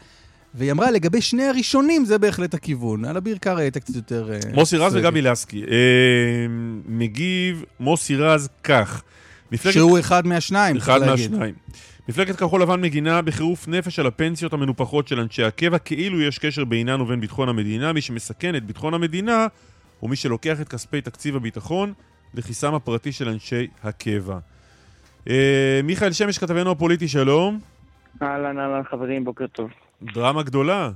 והיא 0.53 0.71
אמרה, 0.71 0.91
לגבי 0.91 1.21
שני 1.21 1.43
הראשונים, 1.43 2.05
זה 2.05 2.17
בהחלט 2.17 2.53
הכיוון. 2.53 3.05
על 3.05 3.17
אביר 3.17 3.37
קארה 3.37 3.61
הייתה 3.61 3.79
קצת 3.79 3.95
יותר... 3.95 4.31
מוסי 4.53 4.77
רז 4.77 4.95
וגבי 4.95 5.21
לסקי. 5.21 5.63
מגיב 6.85 7.63
מוסי 7.79 8.15
רז 8.15 8.49
כך. 8.63 9.03
שהוא 9.57 9.99
אחד 9.99 10.27
מהשניים, 10.27 10.77
אחד 10.77 10.99
מהשניים. 10.99 11.55
מפלגת 12.09 12.35
כחול 12.35 12.61
לבן 12.61 12.81
מגינה 12.81 13.21
בחירוף 13.21 13.67
נפש 13.67 13.99
על 13.99 14.07
הפנסיות 14.07 14.53
המנופחות 14.53 15.07
של 15.07 15.19
אנשי 15.19 15.43
הקבע, 15.43 15.77
כאילו 15.77 16.21
יש 16.21 16.39
קשר 16.39 16.65
בינן 16.65 17.01
ובין 17.01 17.21
ביטחון 17.21 17.49
המדינה. 17.49 17.93
מי 17.93 18.01
שמסכן 18.01 18.55
את 18.55 18.63
ביטחון 18.63 18.93
המדינה 18.93 19.47
הוא 19.99 20.09
מי 20.09 20.15
שלוקח 20.15 20.61
את 20.61 20.67
כספי 20.67 21.01
תקציב 21.01 21.35
הביטחון 21.35 21.93
לכיסם 22.33 22.73
הפרטי 22.73 23.11
של 23.11 23.29
אנשי 23.29 23.67
הקבע. 23.83 24.37
אה, 25.29 25.79
מיכאל 25.83 26.11
שמש, 26.11 26.37
כתבנו 26.37 26.71
הפוליטי, 26.71 27.07
שלום. 27.07 27.59
אהלן, 28.21 28.59
אהלן, 28.59 28.83
חברים, 28.83 29.23
בוקר 29.23 29.47
טוב. 29.47 29.69
דרמה 30.01 30.43
גדולה. 30.43 30.89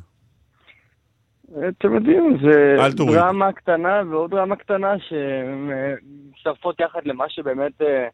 אתם 1.45 1.95
יודעים, 1.95 2.37
זה 2.41 2.75
דרמה 2.95 3.51
קטנה 3.51 4.01
ועוד 4.09 4.31
דרמה 4.31 4.55
קטנה 4.55 4.93
שמצטרפות 4.99 6.79
יחד 6.79 6.99
למה 7.05 7.25
שבאמת... 7.29 7.81
אה, 7.81 8.07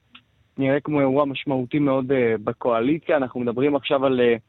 נראה 0.57 0.79
כמו 0.79 0.99
אירוע 0.99 1.25
משמעותי 1.25 1.79
מאוד 1.79 2.11
uh, 2.11 2.15
בקואליציה. 2.43 3.17
אנחנו 3.17 3.39
מדברים 3.39 3.75
עכשיו 3.75 4.05
על 4.05 4.19
uh, 4.19 4.39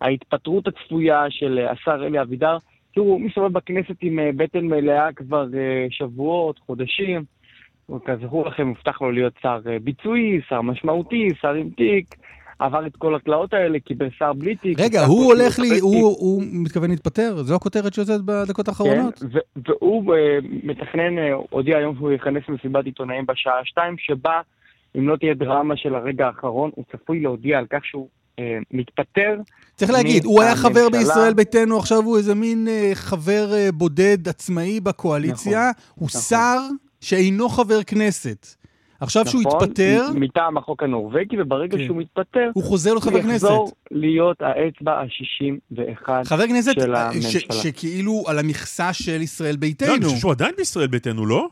ההתפטרות 0.00 0.66
הצפויה 0.66 1.24
של 1.30 1.66
uh, 1.66 1.72
השר 1.72 2.06
אלי 2.06 2.20
אבידר. 2.20 2.56
תראו, 2.94 3.06
הוא 3.06 3.20
מסתובב 3.20 3.52
בכנסת 3.52 3.96
עם 4.00 4.18
בטן 4.36 4.66
מלאה 4.66 5.12
כבר 5.12 5.46
שבועות, 5.90 6.58
חודשים. 6.58 7.24
כזכור 8.04 8.46
לכם, 8.46 8.68
הובטח 8.68 9.02
לו 9.02 9.10
להיות 9.10 9.32
שר 9.42 9.58
ביצועי, 9.82 10.40
שר 10.48 10.62
משמעותי, 10.62 11.28
שר 11.40 11.54
עם 11.54 11.70
תיק. 11.70 12.14
עבר 12.60 12.86
את 12.86 12.96
כל 12.96 13.14
התלאות 13.14 13.54
האלה, 13.54 13.80
קיבל 13.80 14.08
שר 14.18 14.32
בלי 14.32 14.56
תיק. 14.56 14.80
רגע, 14.80 15.04
הוא 15.04 15.24
הולך 15.24 15.58
לי, 15.58 15.78
הוא, 15.78 16.16
הוא 16.18 16.42
מתכוון 16.52 16.90
להתפטר? 16.90 17.36
זו 17.36 17.54
הכותרת 17.54 17.94
שיוצאת 17.94 18.20
בדקות 18.24 18.68
האחרונות? 18.68 19.18
כן, 19.18 19.40
והוא 19.66 20.14
מתכנן, 20.62 21.18
הודיע 21.50 21.78
היום 21.78 21.96
שהוא 21.96 22.12
יכנס 22.12 22.42
למסיבת 22.48 22.84
עיתונאים 22.84 23.26
בשעה 23.26 23.64
שתיים, 23.64 23.94
שבה 23.98 24.40
אם 24.98 25.08
לא 25.08 25.16
תהיה 25.16 25.34
דרמה 25.34 25.76
של 25.76 25.94
הרגע 25.94 26.26
האחרון, 26.26 26.70
הוא 26.74 26.84
צפוי 26.92 27.20
להודיע 27.20 27.58
על 27.58 27.66
כך 27.70 27.84
שהוא 27.84 28.08
אה, 28.38 28.58
מתפטר. 28.70 29.36
צריך 29.74 29.90
להגיד, 29.90 30.24
הוא 30.24 30.42
היה 30.42 30.56
חבר 30.56 30.88
בישראל 30.92 31.34
ביתנו, 31.34 31.78
עכשיו 31.78 31.98
הוא 31.98 32.16
איזה 32.16 32.34
מין 32.34 32.68
אה, 32.68 32.90
חבר 32.94 33.52
אה, 33.52 33.72
בודד 33.72 34.28
עצמאי 34.28 34.80
בקואליציה. 34.80 35.70
נכון, 35.70 35.94
הוא 35.94 36.08
נכון. 36.08 36.20
שר 36.20 36.58
שאינו 37.00 37.48
חבר 37.48 37.82
כנסת. 37.82 38.46
עכשיו 39.00 39.22
נכון, 39.26 39.42
שהוא 39.42 39.54
התפטר... 39.54 40.06
מטעם 40.14 40.56
החוק 40.56 40.82
הנורבגי, 40.82 41.40
וברגע 41.40 41.78
כן. 41.78 41.84
שהוא 41.86 41.96
מתפטר... 41.96 42.50
הוא 42.54 42.64
חוזר 42.64 42.90
להיות 42.90 43.02
חבר 43.02 43.22
כנסת. 43.22 43.48
הוא 43.48 43.52
יחזור 43.52 43.72
להיות 43.90 44.36
האצבע 44.42 44.92
ה-61 44.92 46.24
חבר 46.24 46.46
כנסת 46.46 46.72
של 46.80 46.94
אה, 46.94 47.10
הממשלה. 47.10 47.54
שכאילו 47.54 48.24
על 48.26 48.38
המכסה 48.38 48.92
של 48.92 49.22
ישראל 49.22 49.56
ביתנו. 49.56 49.88
לא, 49.88 49.94
אני 49.96 50.04
חושב 50.04 50.16
שהוא 50.16 50.32
עדיין 50.32 50.54
בישראל 50.56 50.86
ביתנו, 50.86 51.26
לא? 51.26 51.48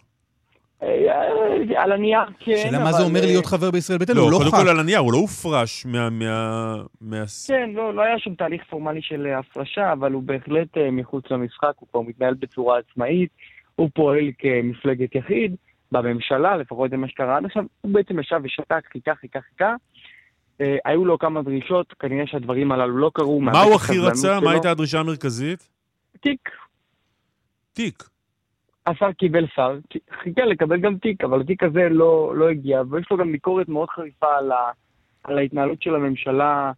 אה, 0.82 1.82
על 1.82 1.92
הנייר 1.92 2.20
כן, 2.38 2.56
שאלה 2.56 2.78
מה 2.78 2.92
זה 2.92 3.02
אומר 3.02 3.20
להיות 3.20 3.44
אה, 3.44 3.50
חבר 3.50 3.70
בישראל 3.70 3.98
ביתנו, 3.98 4.20
הוא 4.20 4.30
לא 4.32 4.38
ח"כ. 4.38 4.44
לא, 4.44 4.50
קודם 4.50 4.62
כל 4.62 4.68
על 4.70 4.80
הנייר, 4.80 4.98
הוא 4.98 5.12
לא 5.12 5.18
הופרש 5.18 5.86
מה... 5.86 6.08
כן, 7.46 7.70
לא, 7.74 7.94
לא 7.94 8.02
היה 8.02 8.18
שום 8.18 8.34
תהליך 8.34 8.62
פורמלי 8.70 9.02
של 9.02 9.26
אה, 9.26 9.38
הפרשה, 9.38 9.92
אבל 9.92 10.12
הוא 10.12 10.22
בהחלט 10.22 10.68
מחוץ 10.92 11.24
למשחק, 11.30 11.72
הוא 11.78 11.88
כבר 11.90 12.00
מתנהל 12.00 12.34
בצורה 12.34 12.78
עצמאית, 12.78 13.30
הוא 13.76 13.90
פועל 13.94 14.30
כמפלגת 14.38 15.14
יחיד 15.14 15.54
בממשלה, 15.92 16.56
לפחות 16.56 16.90
זה 16.90 16.96
מה 16.96 17.08
שקרה 17.08 17.36
עד 17.36 17.44
עכשיו, 17.44 17.64
הוא 17.80 17.94
בעצם 17.94 18.18
ישב 18.20 18.40
ושתק, 18.44 18.82
חיכה, 18.92 19.14
חיכה, 19.14 19.38
חיכה. 19.40 19.74
היו 20.84 21.04
לו 21.04 21.18
כמה 21.18 21.42
דרישות, 21.42 21.92
כנראה 21.98 22.26
שהדברים 22.26 22.72
הללו 22.72 22.98
לא 22.98 23.10
קרו. 23.14 23.40
מה 23.40 23.62
הוא 23.62 23.74
הכי 23.74 23.98
רצה? 23.98 24.40
מה 24.40 24.50
הייתה 24.50 24.70
הדרישה 24.70 25.00
המרכזית? 25.00 25.68
תיק. 26.20 26.48
תיק. 27.72 28.17
השר 28.88 29.12
קיבל 29.12 29.46
שר, 29.56 29.78
חיכה 30.22 30.44
לקבל 30.44 30.80
גם 30.80 30.98
תיק, 30.98 31.24
אבל 31.24 31.40
התיק 31.40 31.62
הזה 31.62 31.88
לא, 31.90 32.32
לא 32.36 32.48
הגיע, 32.48 32.82
ויש 32.90 33.06
לו 33.10 33.16
גם 33.16 33.32
ביקורת 33.32 33.68
מאוד 33.68 33.88
חריפה 33.90 34.26
על, 34.38 34.52
ה, 34.52 34.70
על 35.24 35.38
ההתנהלות 35.38 35.82
של 35.82 35.94
הממשלה 35.94 36.72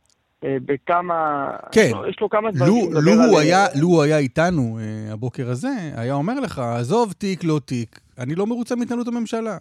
אה, 0.44 0.56
בכמה... 0.64 1.50
כן. 1.72 1.90
יש 2.08 2.20
לו 2.20 2.28
כמה 2.28 2.50
דברים 2.50 2.92
לו, 2.92 3.00
לו, 3.00 3.12
הוא 3.30 3.40
היה, 3.40 3.64
לו 3.80 3.86
הוא 3.86 4.02
היה 4.02 4.18
איתנו 4.18 4.78
אה, 4.78 5.12
הבוקר 5.12 5.50
הזה, 5.50 5.68
היה 5.96 6.14
אומר 6.14 6.40
לך, 6.40 6.58
עזוב 6.58 7.12
תיק, 7.12 7.44
לא 7.44 7.60
תיק, 7.66 8.00
אני 8.18 8.34
לא 8.34 8.46
מרוצה 8.46 8.76
מהתנהלות 8.76 9.08
הממשלה. 9.08 9.58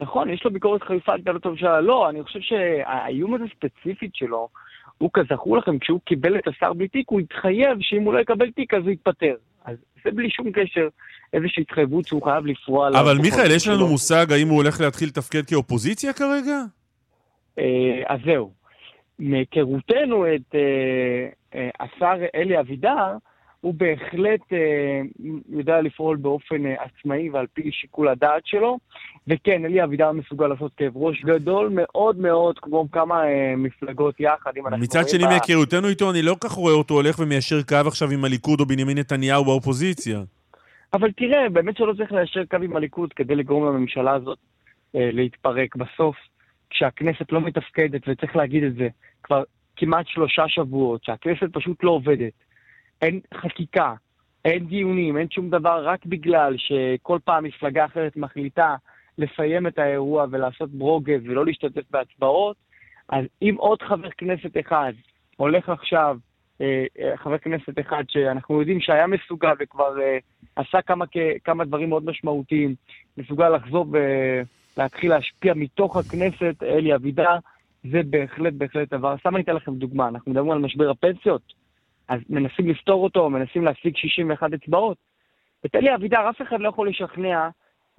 נכון, 0.00 0.30
יש 0.30 0.44
לו 0.44 0.50
ביקורת 0.50 0.82
חריפה 0.82 1.12
על 1.12 1.20
התנהלות 1.20 1.46
הממשלה. 1.46 1.80
לא, 1.80 2.10
אני 2.10 2.22
חושב 2.22 2.40
שהאיום 2.40 3.34
הזה 3.34 3.44
ספציפית 3.56 4.14
שלו, 4.14 4.48
הוא 4.98 5.10
כזכור 5.12 5.56
לכם, 5.56 5.78
כשהוא 5.78 6.00
קיבל 6.04 6.38
את 6.38 6.48
השר 6.48 6.72
בלי 6.72 6.88
תיק, 6.88 7.10
הוא 7.10 7.20
התחייב 7.20 7.78
שאם 7.80 8.02
הוא 8.02 8.14
לא 8.14 8.18
יקבל 8.18 8.50
תיק 8.50 8.74
אז 8.74 8.82
הוא 8.82 8.90
יתפטר. 8.90 9.34
אז 9.64 9.76
זה 10.04 10.10
בלי 10.10 10.30
שום 10.30 10.52
קשר 10.52 10.88
איזושהי 11.32 11.62
התחייבות 11.62 12.06
שהוא 12.06 12.22
חייב 12.24 12.46
לפרוע 12.46 12.88
אבל 12.88 13.18
מיכאל, 13.18 13.50
יש 13.50 13.68
לנו 13.68 13.88
מושג 13.88 14.32
האם 14.32 14.48
הוא 14.48 14.56
הולך 14.56 14.80
להתחיל 14.80 15.08
לתפקד 15.08 15.46
כאופוזיציה 15.46 16.12
כרגע? 16.12 16.62
אה, 17.58 18.02
אז 18.06 18.20
זהו. 18.24 18.50
מהיכרותנו 19.18 20.26
את 20.26 20.54
אה, 20.54 21.28
אה, 21.54 21.70
השר 21.80 22.24
אלי 22.34 22.60
אבידר, 22.60 23.16
הוא 23.60 23.74
בהחלט 23.74 24.40
יודע 25.48 25.80
לפעול 25.80 26.16
באופן 26.16 26.56
עצמאי 26.66 27.30
ועל 27.30 27.46
פי 27.52 27.70
שיקול 27.72 28.08
הדעת 28.08 28.42
שלו. 28.44 28.78
וכן, 29.28 29.64
אלי 29.64 29.84
אבידר 29.84 30.12
מסוגל 30.12 30.46
לעשות 30.46 30.72
כאב 30.76 30.96
ראש 30.96 31.24
גדול 31.24 31.68
מאוד 31.72 32.18
מאוד, 32.18 32.58
כמו 32.58 32.90
כמה 32.92 33.22
מפלגות 33.56 34.20
יחד. 34.20 34.50
מצד 34.78 35.08
שני, 35.08 35.24
מהיכרותנו 35.24 35.88
איתו, 35.88 36.10
אני 36.10 36.22
לא 36.22 36.34
כל 36.34 36.48
כך 36.48 36.54
רואה 36.54 36.74
אותו 36.74 36.94
הולך 36.94 37.18
ומיישר 37.18 37.62
קו 37.62 37.76
עכשיו 37.86 38.10
עם 38.10 38.24
הליכוד 38.24 38.60
או 38.60 38.66
בנימין 38.66 38.98
נתניהו 38.98 39.44
באופוזיציה. 39.44 40.20
אבל 40.92 41.12
תראה, 41.12 41.48
באמת 41.48 41.76
שלא 41.76 41.92
צריך 41.92 42.12
ליישר 42.12 42.44
קו 42.44 42.56
עם 42.62 42.76
הליכוד 42.76 43.12
כדי 43.12 43.34
לגרום 43.34 43.66
לממשלה 43.66 44.12
הזאת 44.12 44.38
אה, 44.94 45.10
להתפרק. 45.12 45.76
בסוף, 45.76 46.16
כשהכנסת 46.70 47.32
לא 47.32 47.40
מתפקדת, 47.40 48.00
וצריך 48.08 48.36
להגיד 48.36 48.64
את 48.64 48.74
זה, 48.74 48.88
כבר 49.22 49.42
כמעט 49.76 50.06
שלושה 50.06 50.48
שבועות, 50.48 51.04
שהכנסת 51.04 51.52
פשוט 51.52 51.84
לא 51.84 51.90
עובדת, 51.90 52.32
אין 53.02 53.20
חקיקה, 53.34 53.94
אין 54.44 54.66
דיונים, 54.66 55.16
אין 55.16 55.30
שום 55.30 55.50
דבר, 55.50 55.84
רק 55.84 56.06
בגלל 56.06 56.56
שכל 56.58 57.18
פעם 57.24 57.44
מפלגה 57.44 57.84
אחרת 57.84 58.16
מחליטה 58.16 58.76
לסיים 59.18 59.66
את 59.66 59.78
האירוע 59.78 60.26
ולעשות 60.30 60.70
ברוגז 60.70 61.20
ולא 61.24 61.46
להשתתף 61.46 61.90
בהצבעות, 61.90 62.56
אז 63.08 63.24
אם 63.42 63.54
עוד 63.58 63.82
חבר 63.82 64.10
כנסת 64.10 64.56
אחד 64.60 64.92
הולך 65.36 65.68
עכשיו 65.68 66.16
חבר 67.16 67.38
כנסת 67.38 67.80
אחד 67.80 68.04
שאנחנו 68.08 68.60
יודעים 68.60 68.80
שהיה 68.80 69.06
מסוגל 69.06 69.52
וכבר 69.60 70.00
אה, 70.00 70.18
עשה 70.56 70.82
כמה, 70.82 71.04
כמה 71.44 71.64
דברים 71.64 71.88
מאוד 71.88 72.04
משמעותיים, 72.04 72.74
מסוגל 73.16 73.48
לחזור 73.48 73.86
ולהתחיל 74.76 75.10
להשפיע 75.10 75.54
מתוך 75.54 75.96
הכנסת, 75.96 76.62
אלי 76.62 76.94
אבידר, 76.94 77.36
זה 77.90 78.00
בהחלט 78.10 78.52
בהחלט 78.52 78.94
דבר. 78.94 79.16
סתם 79.18 79.36
אני 79.36 79.44
אתן 79.44 79.56
לכם 79.56 79.74
דוגמה, 79.74 80.08
אנחנו 80.08 80.32
מדברים 80.32 80.50
על 80.50 80.58
משבר 80.58 80.90
הפנסיות, 80.90 81.42
אז 82.08 82.20
מנסים 82.30 82.68
לפתור 82.68 83.04
אותו, 83.04 83.30
מנסים 83.30 83.64
להשיג 83.64 83.96
61 83.96 84.52
אצבעות. 84.54 84.96
את 85.66 85.74
אלי 85.74 85.94
אבידר 85.94 86.30
אף 86.30 86.42
אחד 86.42 86.60
לא 86.60 86.68
יכול 86.68 86.88
לשכנע 86.88 87.48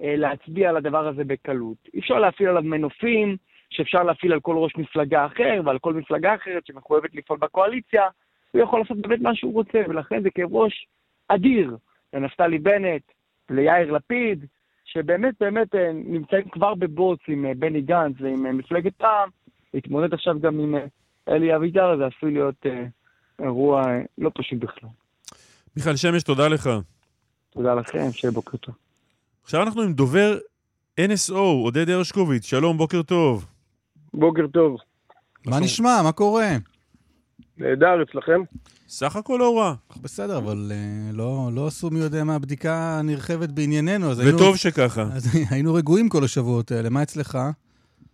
להצביע 0.00 0.68
על 0.68 0.76
הדבר 0.76 1.08
הזה 1.08 1.24
בקלות. 1.24 1.76
אי 1.94 2.00
אפשר 2.00 2.18
להפעיל 2.18 2.48
עליו 2.48 2.62
מנופים 2.62 3.36
שאפשר 3.70 4.02
להפעיל 4.02 4.32
על 4.32 4.40
כל 4.40 4.56
ראש 4.56 4.76
מפלגה 4.76 5.26
אחר 5.26 5.60
ועל 5.64 5.78
כל 5.78 5.94
מפלגה 5.94 6.34
אחרת 6.34 6.66
שמחויבת 6.66 7.14
לפעול 7.14 7.38
בקואליציה. 7.38 8.02
הוא 8.50 8.62
יכול 8.62 8.80
לעשות 8.80 8.98
באמת 8.98 9.20
מה 9.20 9.34
שהוא 9.34 9.52
רוצה, 9.52 9.78
ולכן 9.88 10.22
זה 10.22 10.30
כאב 10.34 10.54
ראש 10.54 10.86
אדיר 11.28 11.76
לנפתלי 12.12 12.58
בנט, 12.58 13.02
ליאיר 13.50 13.92
לפיד, 13.92 14.46
שבאמת 14.84 15.34
באמת 15.40 15.74
אה, 15.74 15.92
נמצאים 15.92 16.48
כבר 16.52 16.74
בבוץ 16.74 17.18
עם 17.28 17.46
אה, 17.46 17.52
בני 17.56 17.80
גנץ 17.80 18.16
ועם 18.20 18.46
אה, 18.46 18.52
מפלגת 18.52 19.02
רע"מ, 19.02 19.28
להתמודד 19.74 20.14
עכשיו 20.14 20.40
גם 20.40 20.60
עם 20.60 20.74
אלי 21.28 21.56
אבידר, 21.56 21.96
זה 21.96 22.06
עשוי 22.06 22.32
להיות 22.32 22.66
אירוע 23.42 23.82
לא 24.18 24.30
פשוט 24.34 24.58
בכלל. 24.58 24.88
מיכאל 25.76 25.96
שמש, 25.96 26.22
תודה 26.22 26.48
לך. 26.48 26.70
תודה 27.50 27.74
לכם, 27.74 28.12
שיהיה 28.12 28.32
בוקר 28.32 28.56
טוב. 28.56 28.74
עכשיו 29.42 29.62
אנחנו 29.62 29.82
עם 29.82 29.92
דובר 29.92 30.38
NSO, 31.00 31.34
עודד 31.34 31.90
הרשקוביץ, 31.90 32.44
שלום, 32.44 32.76
בוקר 32.76 33.02
טוב. 33.02 33.46
בוקר 34.14 34.46
טוב. 34.46 34.76
מה 35.46 35.60
נשמע? 35.60 36.02
מה 36.04 36.12
קורה? 36.12 36.48
נהדר, 37.60 38.02
אצלכם? 38.02 38.40
סך 38.88 39.16
הכל 39.16 39.36
לא 39.38 39.58
רע. 39.58 39.74
בסדר, 40.02 40.38
אבל 40.38 40.70
uh, 40.70 41.16
לא, 41.16 41.50
לא 41.54 41.66
עשו 41.66 41.90
מי 41.90 41.98
יודע 41.98 42.24
מה 42.24 42.34
הבדיקה 42.34 42.98
הנרחבת 42.98 43.48
בענייננו. 43.48 44.10
וטוב 44.10 44.40
היינו, 44.40 44.56
שככה. 44.56 45.02
אז 45.02 45.34
היינו 45.50 45.74
רגועים 45.74 46.08
כל 46.08 46.24
השבועות 46.24 46.70
האלה. 46.70 46.90
מה 46.90 47.02
אצלך? 47.02 47.38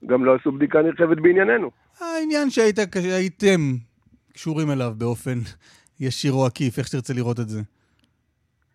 גם 0.07 0.24
לא 0.24 0.34
עשו 0.34 0.53
בדיקה 0.53 0.82
נרחבת 0.82 1.16
בענייננו. 1.16 1.70
העניין 2.01 2.51
שהייתם 2.51 3.61
קשורים 4.32 4.70
אליו 4.70 4.92
באופן 4.99 5.38
ישיר 6.01 6.32
או 6.32 6.47
עקיף, 6.47 6.78
איך 6.78 6.86
שתרצה 6.86 7.14
לראות 7.14 7.40
את 7.40 7.49
זה. 7.49 7.61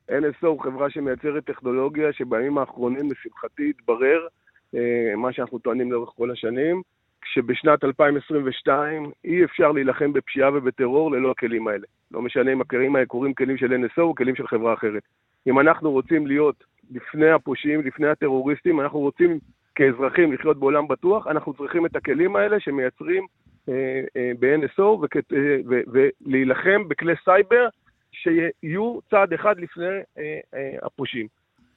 NSO, 0.10 0.64
חברה 0.64 0.90
שמייצרת 0.90 1.46
טכנולוגיה 1.46 2.14
שבימים 2.14 2.58
האחרונים, 2.58 3.12
לשמחתי, 3.12 3.70
התברר, 3.70 4.28
אה, 4.76 5.16
מה 5.18 5.34
שאנחנו 5.34 5.60
טוענים 5.60 5.92
לאורך 5.92 6.10
כל 6.18 6.32
השנים, 6.32 6.82
שבשנת 7.26 7.84
2022 7.84 9.12
אי 9.26 9.44
אפשר 9.44 9.72
להילחם 9.72 10.14
בפשיעה 10.14 10.50
ובטרור 10.54 11.12
ללא 11.12 11.32
הכלים 11.32 11.68
האלה. 11.68 11.86
לא 12.12 12.22
משנה 12.22 12.54
אם 12.54 12.62
הכלים 12.62 12.96
האלה 12.96 13.06
קוראים 13.06 13.34
כלים 13.34 13.58
של 13.58 13.74
NSO 13.74 14.02
או 14.02 14.16
כלים 14.16 14.36
של 14.36 14.48
חברה 14.48 14.74
אחרת. 14.74 15.04
אם 15.48 15.60
אנחנו 15.60 15.92
רוצים 15.92 16.28
להיות 16.28 16.64
לפני 16.92 17.30
הפושעים, 17.30 17.82
לפני 17.82 18.08
הטרוריסטים, 18.08 18.82
אנחנו 18.82 19.00
רוצים 19.00 19.40
כאזרחים 19.76 20.34
לחיות 20.34 20.60
בעולם 20.60 20.88
בטוח, 20.88 21.28
אנחנו 21.28 21.54
צריכים 21.54 21.86
את 21.86 21.96
הכלים 21.96 22.36
האלה 22.36 22.60
שמייצרים 22.60 23.26
אה, 23.70 24.02
אה, 24.18 24.32
ב-NSO 24.40 25.06
אה, 25.34 25.58
ולהילחם 25.88 26.88
בכלי 26.88 27.14
סייבר 27.24 27.68
שיהיו 28.12 29.00
צעד 29.10 29.34
אחד 29.34 29.60
לפני 29.60 29.86
אה, 30.18 30.40
אה, 30.54 30.76
הפושעים. 30.84 31.28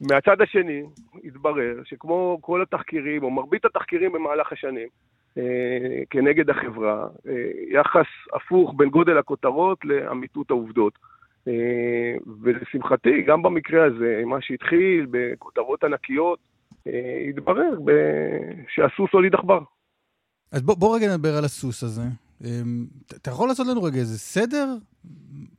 מהצד 0.01 0.41
השני, 0.41 0.83
התברר 1.25 1.81
שכמו 1.85 2.39
כל 2.41 2.63
התחקירים, 2.63 3.23
או 3.23 3.31
מרבית 3.31 3.65
התחקירים 3.65 4.13
במהלך 4.13 4.53
השנים, 4.53 4.89
כנגד 6.11 6.51
החברה, 6.51 7.07
אה, 7.29 7.33
יחס 7.69 8.07
הפוך 8.35 8.75
בין 8.77 8.89
גודל 8.91 9.19
הכותרות 9.19 9.85
לאמיתות 9.85 10.51
העובדות. 10.51 10.99
אה, 11.49 12.15
ולשמחתי, 12.43 13.23
גם 13.23 13.43
במקרה 13.43 13.85
הזה, 13.85 14.23
מה 14.27 14.37
שהתחיל 14.41 15.07
בכותרות 15.11 15.85
ענקיות, 15.85 16.39
התברר 17.29 17.71
שהסוס 18.69 19.11
הוליד 19.13 19.35
עכבר. 19.35 19.59
אז 20.53 20.63
בוא, 20.63 20.75
בוא 20.75 20.97
רגע 20.97 21.15
נדבר 21.15 21.37
על 21.37 21.45
הסוס 21.45 21.83
הזה. 21.83 22.03
אתה 23.17 23.31
יכול 23.31 23.49
לעשות 23.49 23.67
לנו 23.67 23.83
רגע 23.83 23.97
איזה 23.97 24.19
סדר? 24.19 24.67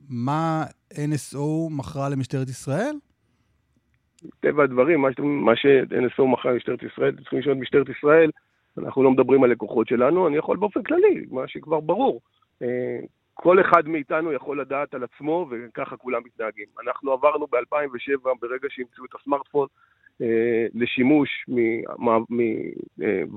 מה 0.08 0.64
NSO 0.92 1.70
מכרה 1.70 2.08
למשטרת 2.08 2.48
ישראל? 2.48 2.96
טבע 4.40 4.64
הדברים, 4.64 5.00
מה 5.00 5.56
ש-NSO 5.56 6.22
מכרה 6.22 6.52
למשטרת 6.52 6.82
ישראל, 6.82 7.16
צריכים 7.16 7.38
לשאול 7.38 7.54
את 7.54 7.60
משטרת 7.60 7.86
ישראל, 7.98 8.30
אנחנו 8.78 9.02
לא 9.02 9.10
מדברים 9.10 9.44
על 9.44 9.50
לקוחות 9.50 9.88
שלנו, 9.88 10.28
אני 10.28 10.36
יכול 10.36 10.56
באופן 10.56 10.82
כללי, 10.82 11.26
מה 11.30 11.48
שכבר 11.48 11.80
ברור. 11.80 12.20
אה, 12.62 12.98
כל 13.34 13.60
אחד 13.60 13.88
מאיתנו 13.88 14.32
יכול 14.32 14.60
לדעת 14.60 14.94
על 14.94 15.04
עצמו, 15.04 15.46
וככה 15.50 15.96
כולם 15.96 16.22
מתנהגים. 16.24 16.66
אנחנו 16.86 17.12
עברנו 17.12 17.46
ב-2007, 17.46 18.28
ברגע 18.40 18.68
שהמצאו 18.70 19.04
את 19.04 19.14
הסמארטפון, 19.20 19.66
אה, 20.22 20.66
לשימוש 20.74 21.44
מ-voice 21.48 22.38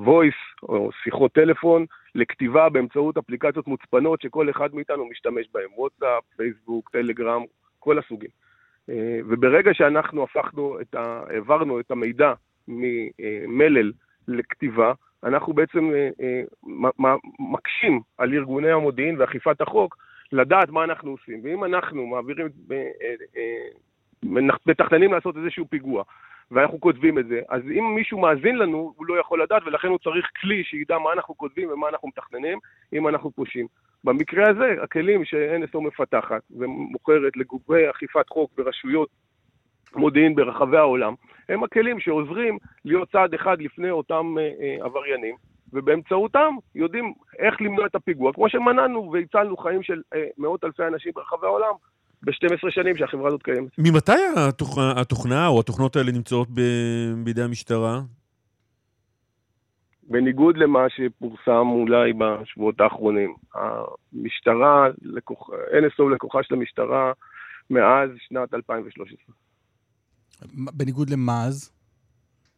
אה, 0.03 0.69
או 0.69 0.89
שיחות 1.03 1.31
טלפון 1.33 1.85
לכתיבה 2.15 2.69
באמצעות 2.69 3.17
אפליקציות 3.17 3.67
מוצפנות 3.67 4.21
שכל 4.21 4.49
אחד 4.49 4.75
מאיתנו 4.75 5.05
משתמש 5.05 5.47
בהן, 5.53 5.69
וואטסאפ, 5.75 6.23
פייסבוק, 6.37 6.89
טלגרם, 6.89 7.43
כל 7.79 7.99
הסוגים. 7.99 8.29
וברגע 9.29 9.73
שאנחנו 9.73 10.23
הפכנו, 10.23 10.81
את 10.81 10.95
ה, 10.95 11.23
העברנו 11.29 11.79
את 11.79 11.91
המידע 11.91 12.33
ממלל 12.67 13.91
לכתיבה, 14.27 14.93
אנחנו 15.23 15.53
בעצם 15.53 15.91
אה, 15.93 16.09
אה, 16.21 17.15
מקשים 17.39 18.01
על 18.17 18.33
ארגוני 18.33 18.71
המודיעין 18.71 19.15
ואכיפת 19.19 19.61
החוק 19.61 19.97
לדעת 20.31 20.69
מה 20.69 20.83
אנחנו 20.83 21.11
עושים. 21.11 21.41
ואם 21.43 21.63
אנחנו 21.63 22.07
מעבירים, 22.07 22.47
אה, 22.71 22.85
מתכננים 24.65 25.13
לעשות 25.13 25.37
איזשהו 25.37 25.65
פיגוע, 25.69 26.03
ואנחנו 26.51 26.79
כותבים 26.79 27.19
את 27.19 27.27
זה, 27.27 27.41
אז 27.49 27.61
אם 27.63 27.95
מישהו 27.95 28.19
מאזין 28.19 28.57
לנו, 28.57 28.93
הוא 28.97 29.05
לא 29.05 29.19
יכול 29.19 29.43
לדעת, 29.43 29.63
ולכן 29.65 29.87
הוא 29.87 29.97
צריך 29.97 30.29
כלי 30.41 30.63
שידע 30.63 30.97
מה 30.97 31.13
אנחנו 31.13 31.37
כותבים 31.37 31.69
ומה 31.71 31.89
אנחנו 31.89 32.07
מתכננים, 32.07 32.59
אם 32.93 33.07
אנחנו 33.07 33.31
פושעים. 33.31 33.67
במקרה 34.03 34.49
הזה, 34.49 34.83
הכלים 34.83 35.25
ש-NSO 35.25 35.79
מפתחת 35.79 36.41
ומוכרת 36.51 37.37
לגופי 37.37 37.89
אכיפת 37.89 38.29
חוק 38.29 38.51
ברשויות 38.57 39.09
מודיעין 39.95 40.35
ברחבי 40.35 40.77
העולם, 40.77 41.13
הם 41.49 41.63
הכלים 41.63 41.99
שעוזרים 41.99 42.57
להיות 42.85 43.11
צעד 43.11 43.33
אחד 43.33 43.61
לפני 43.61 43.89
אותם 43.89 44.35
אה, 44.39 44.43
אה, 44.61 44.85
עבריינים, 44.85 45.35
ובאמצעותם 45.73 46.55
יודעים 46.75 47.13
איך 47.39 47.61
למנוע 47.61 47.85
את 47.85 47.95
הפיגוע, 47.95 48.33
כמו 48.33 48.49
שמנענו 48.49 49.11
והצלנו 49.13 49.57
חיים 49.57 49.83
של 49.83 50.01
אה, 50.15 50.25
מאות 50.37 50.63
אלפי 50.63 50.83
אנשים 50.83 51.11
ברחבי 51.15 51.45
העולם 51.47 51.73
ב-12 52.23 52.69
שנים 52.69 52.97
שהחברה 52.97 53.27
הזאת 53.27 53.43
קיימת. 53.43 53.71
ממתי 53.77 54.11
התוכנה, 54.37 54.93
התוכנה 55.01 55.47
או 55.47 55.59
התוכנות 55.59 55.95
האלה 55.95 56.11
נמצאות 56.11 56.47
ב, 56.49 56.61
בידי 57.23 57.41
המשטרה? 57.41 57.99
בניגוד 60.03 60.57
למה 60.57 60.85
שפורסם 60.89 61.67
אולי 61.71 62.13
בשבועות 62.13 62.81
האחרונים. 62.81 63.35
המשטרה, 63.55 64.87
לקוח, 65.01 65.49
NSO 65.49 66.09
לקוחה 66.13 66.43
של 66.43 66.53
המשטרה 66.55 67.11
מאז 67.69 68.09
שנת 68.17 68.53
2013. 68.53 69.35
בניגוד 70.53 71.09
למה 71.09 71.43
אז? 71.43 71.71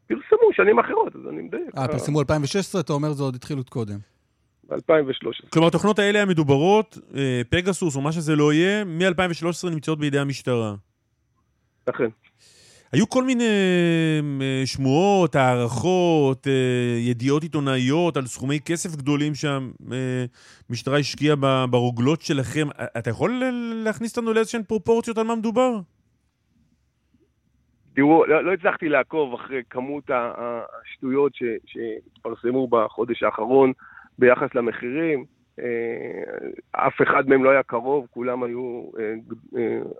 פרסמו 0.07 0.53
שנים 0.53 0.79
אחרות, 0.79 1.15
אז 1.15 1.21
אני 1.29 1.41
מדייק. 1.41 1.77
אה, 1.77 1.87
פרסמו 1.87 2.19
2016, 2.19 2.81
אתה 2.81 2.93
אומר 2.93 3.13
זה 3.13 3.23
עוד 3.23 3.35
התחיל 3.35 3.57
עוד 3.57 3.69
קודם. 3.69 3.97
2013. 4.71 5.49
כלומר, 5.49 5.67
התוכנות 5.67 5.99
האלה 5.99 6.21
המדוברות, 6.21 6.97
אה, 7.15 7.41
פגסוס 7.49 7.95
או 7.95 8.01
מה 8.01 8.11
שזה 8.11 8.35
לא 8.35 8.53
יהיה, 8.53 8.83
מ-2013 8.83 9.69
נמצאות 9.69 9.99
בידי 9.99 10.19
המשטרה. 10.19 10.75
אכן. 11.85 12.09
היו 12.91 13.09
כל 13.09 13.23
מיני 13.23 13.43
אה, 13.43 14.65
שמועות, 14.65 15.35
הערכות, 15.35 16.47
אה, 16.47 16.53
ידיעות 16.99 17.43
עיתונאיות 17.43 18.17
על 18.17 18.27
סכומי 18.27 18.59
כסף 18.59 18.95
גדולים 18.95 19.33
שהמשטרה 19.35 20.97
השקיעה 20.97 21.35
ברוגלות 21.69 22.21
שלכם. 22.21 22.67
אתה 22.97 23.09
יכול 23.09 23.43
להכניס 23.83 24.17
אותנו 24.17 24.33
לאיזשהן 24.33 24.63
פרופורציות 24.63 25.17
על 25.17 25.23
מה 25.23 25.35
מדובר? 25.35 25.79
תראו, 27.95 28.25
לא, 28.25 28.43
לא 28.43 28.53
הצלחתי 28.53 28.89
לעקוב 28.89 29.33
אחרי 29.33 29.61
כמות 29.69 30.03
השטויות 30.09 31.31
שהתפרסמו 31.65 32.67
בחודש 32.67 33.23
האחרון 33.23 33.71
ביחס 34.19 34.55
למחירים. 34.55 35.25
אה, 35.59 36.47
אף 36.71 37.01
אחד 37.01 37.29
מהם 37.29 37.43
לא 37.43 37.49
היה 37.49 37.63
קרוב, 37.63 38.07
כולם 38.11 38.43
היו 38.43 38.83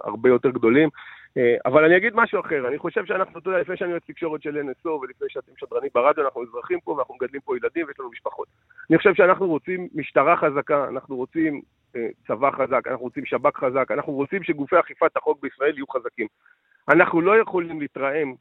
הרבה 0.04 0.30
יותר 0.30 0.50
גדולים. 0.50 0.90
אה, 1.38 1.56
אבל 1.66 1.86
אני 1.86 1.98
אגיד 1.98 2.14
משהו 2.16 2.40
אחר, 2.40 2.68
אני 2.68 2.78
חושב 2.78 3.06
שאנחנו, 3.06 3.40
אתה 3.40 3.50
יודע, 3.50 3.60
לפני 3.60 3.78
שאני 3.78 3.92
יועץ 3.92 4.04
תקשורת 4.08 4.42
של 4.42 4.58
NSO 4.58 4.90
ולפני 4.90 5.28
שאתם 5.30 5.52
שדרנים 5.58 5.90
ברדיו, 5.94 6.26
אנחנו 6.26 6.44
אזרחים 6.44 6.80
פה 6.80 6.92
ואנחנו 6.92 7.16
מגדלים 7.16 7.42
פה 7.42 7.58
ילדים 7.58 7.88
ויש 7.88 8.00
לנו 8.00 8.10
משפחות. 8.10 8.48
אני 8.90 8.98
חושב 8.98 9.14
שאנחנו 9.14 9.48
רוצים 9.48 9.88
משטרה 9.96 10.38
חזקה, 10.38 10.88
אנחנו 10.88 11.16
רוצים 11.16 11.62
אה, 11.96 12.08
צבא 12.28 12.52
חזק, 12.52 12.88
אנחנו 12.88 13.04
רוצים 13.04 13.26
שב"כ 13.26 13.58
חזק, 13.58 13.92
אנחנו 13.92 14.14
רוצים 14.14 14.44
שגופי 14.44 14.80
אכיפת 14.80 15.18
החוק 15.18 15.42
בישראל 15.42 15.74
יהיו 15.76 15.88
חזקים. 15.88 16.28
אנחנו 16.90 17.22
לא 17.22 17.42
יכולים 17.42 17.82
להתרעם, 17.82 18.34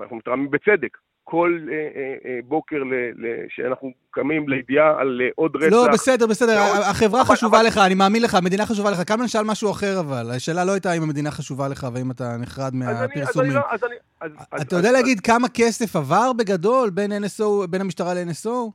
אנחנו 0.00 0.16
מתרעמים 0.16 0.50
בצדק, 0.50 0.96
כל 1.24 1.58
אה, 1.68 1.74
אה, 1.74 2.14
אה, 2.24 2.38
בוקר 2.44 2.76
ל, 2.76 2.94
ל, 2.94 3.46
שאנחנו 3.48 3.92
קמים 4.10 4.48
לידיעה 4.48 5.00
על 5.00 5.20
אה, 5.24 5.28
עוד 5.34 5.56
רצח. 5.56 5.72
לא, 5.72 5.86
בסדר, 5.92 6.26
בסדר, 6.26 6.52
ועוד... 6.52 6.84
החברה 6.90 7.22
אבל, 7.22 7.34
חשובה 7.34 7.60
אבל... 7.60 7.66
לך, 7.66 7.78
אני 7.78 7.94
מאמין 7.94 8.22
לך, 8.22 8.34
המדינה 8.34 8.66
חשובה 8.66 8.90
לך. 8.90 9.08
כמה 9.08 9.24
נשאל 9.24 9.42
משהו 9.44 9.70
אחר 9.70 10.00
אבל, 10.00 10.30
השאלה 10.36 10.64
לא 10.64 10.72
הייתה 10.72 10.92
אם 10.92 11.02
המדינה 11.02 11.30
חשובה 11.30 11.68
לך 11.68 11.86
והאם 11.94 12.10
אתה 12.10 12.36
נחרד 12.40 12.74
מהפרסומים. 12.74 13.50
אז 13.50 13.56
אני, 13.56 13.62
אז 13.70 13.84
אני, 13.84 13.94
אז, 14.20 14.30
אז, 14.52 14.62
אתה 14.62 14.76
אז, 14.76 14.80
יודע 14.80 14.88
אז, 14.88 14.94
להגיד 14.94 15.18
אז... 15.18 15.20
כמה 15.20 15.48
כסף 15.48 15.96
עבר 15.96 16.32
בגדול 16.32 16.90
בין, 16.90 17.12
NSO, 17.12 17.66
בין 17.70 17.80
המשטרה 17.80 18.14
ל-NSO? 18.14 18.70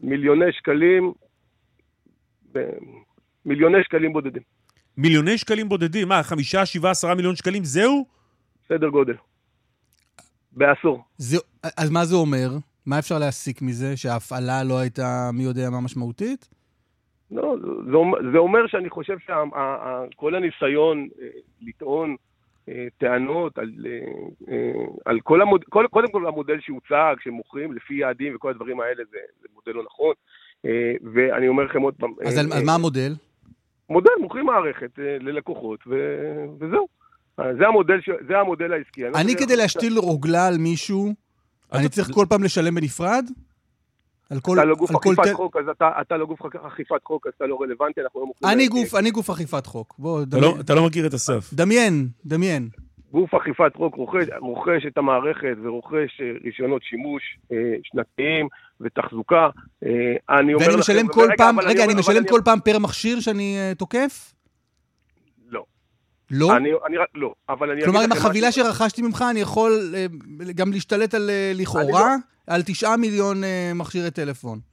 מיליוני 0.00 0.52
שקלים, 0.52 1.12
ב... 2.52 2.58
מיליוני 3.46 3.78
שקלים 3.84 4.12
בודדים. 4.12 4.42
מיליוני 4.96 5.38
שקלים 5.38 5.68
בודדים? 5.68 6.08
מה, 6.08 6.22
חמישה, 6.22 6.66
שבעה, 6.66 6.90
עשרה 6.90 7.14
מיליון 7.14 7.36
שקלים, 7.36 7.64
זהו? 7.64 8.06
סדר 8.68 8.88
גודל. 8.88 9.14
בעשור. 10.52 11.04
זה, 11.16 11.36
אז 11.76 11.90
מה 11.90 12.04
זה 12.04 12.14
אומר? 12.14 12.48
מה 12.86 12.98
אפשר 12.98 13.18
להסיק 13.18 13.62
מזה? 13.62 13.96
שההפעלה 13.96 14.64
לא 14.64 14.78
הייתה 14.78 15.30
מי 15.32 15.42
יודע 15.42 15.70
מה 15.70 15.80
משמעותית? 15.80 16.48
לא, 17.30 17.56
זה, 17.84 17.96
זה 18.32 18.38
אומר 18.38 18.66
שאני 18.66 18.90
חושב 18.90 19.16
שכל 19.18 20.34
הניסיון 20.34 21.08
אה, 21.22 21.26
לטעון 21.60 22.16
אה, 22.68 22.86
טענות 22.98 23.58
על, 23.58 23.72
אה, 24.48 24.84
על 25.04 25.20
כל 25.20 25.42
המודל, 25.42 25.64
קודם 25.90 26.10
כל 26.12 26.26
המודל 26.26 26.60
שהוצג, 26.60 27.14
שמוכרים 27.22 27.72
לפי 27.72 27.94
יעדים 27.94 28.36
וכל 28.36 28.50
הדברים 28.50 28.80
האלה, 28.80 29.02
זה, 29.10 29.18
זה 29.40 29.48
מודל 29.54 29.72
לא 29.72 29.84
נכון. 29.84 30.14
ואני 31.14 31.48
אומר 31.48 31.64
לכם 31.64 31.82
עוד 31.82 31.94
פעם... 31.94 32.12
אז 32.26 32.38
על, 32.38 32.52
על 32.52 32.64
מה 32.64 32.74
המודל? 32.74 33.12
מודל, 33.90 34.10
מוכרים 34.20 34.46
מערכת 34.46 34.90
ללקוחות, 34.98 35.80
ו, 35.86 35.96
וזהו. 36.60 37.01
זה 37.36 37.66
המודל, 37.68 38.00
ש... 38.00 38.10
זה 38.28 38.38
המודל 38.38 38.72
העסקי. 38.72 39.06
אני, 39.06 39.20
אני 39.20 39.36
כדי 39.36 39.56
להשתיל 39.56 39.98
רוגלה 39.98 40.46
על 40.46 40.58
מישהו, 40.58 41.14
אני 41.72 41.88
צריך 41.88 42.10
כל 42.10 42.26
פעם 42.28 42.42
לשלם 42.42 42.74
בנפרד? 42.74 43.24
על 44.30 44.40
כל... 44.40 44.58
אתה 44.58 44.64
לא 44.64 44.74
גוף 44.74 44.90
אכיפת 44.96 45.26
ת... 45.26 45.32
חוק, 45.32 45.56
אז 45.56 45.68
אתה, 45.68 45.90
אתה 46.00 46.16
לא 46.16 46.26
גוף 46.26 46.40
אכיפת 46.66 47.04
חוק, 47.04 47.26
אז 47.26 47.32
אתה 47.36 47.46
לא 47.46 47.58
רלוונטי, 47.60 48.00
אנחנו 48.00 48.20
לא 48.20 48.26
מוכנים... 48.26 48.52
אני 48.52 48.68
גוף, 48.68 48.94
אני 48.94 49.10
גוף 49.10 49.30
אכיפת 49.30 49.66
חוק. 49.66 49.94
בוא, 49.98 50.24
דמיין. 50.24 50.44
אתה 50.44 50.56
לא, 50.56 50.60
אתה 50.60 50.74
לא 50.74 50.86
מכיר 50.86 51.06
את 51.06 51.14
אסף. 51.14 51.52
דמיין, 51.52 52.08
דמיין. 52.26 52.68
גוף 53.12 53.34
אכיפת 53.34 53.76
חוק 53.76 53.94
רוכש, 53.94 54.24
רוכש 54.40 54.86
את 54.86 54.98
המערכת 54.98 55.56
ורוכש 55.62 56.20
אה, 56.20 56.32
רישיונות 56.44 56.82
שימוש 56.82 57.22
אה, 57.52 57.56
שנתיים 57.82 58.48
ותחזוקה. 58.80 59.48
אה, 59.84 59.90
אני 60.38 60.54
אומר 60.54 60.66
לכם... 60.66 60.70
ואני 60.70 60.80
משלם 60.80 61.08
כל 61.08 61.28
פעם, 61.36 61.60
רגע, 61.60 61.84
אני 61.84 61.94
משלם 61.94 62.24
כל 62.28 62.40
פעם 62.44 62.60
פר 62.60 62.78
מכשיר 62.78 63.20
שאני 63.20 63.56
אה, 63.58 63.72
תוקף? 63.74 64.34
לא? 66.32 66.56
אני, 66.56 66.68
אני, 66.86 66.96
לא, 67.14 67.34
אבל 67.48 67.70
אני... 67.70 67.82
כלומר, 67.84 68.00
עם 68.00 68.12
החבילה 68.12 68.48
משהו... 68.48 68.64
שרכשתי 68.64 69.02
ממך, 69.02 69.24
אני 69.30 69.40
יכול 69.40 69.94
אה, 69.94 70.06
גם 70.54 70.72
להשתלט 70.72 71.14
על, 71.14 71.30
אה, 71.30 71.52
לכאורה, 71.54 72.16
לא... 72.46 72.54
על 72.54 72.62
תשעה 72.62 72.96
מיליון 72.96 73.44
אה, 73.44 73.72
מכשירי 73.74 74.10
טלפון. 74.10 74.71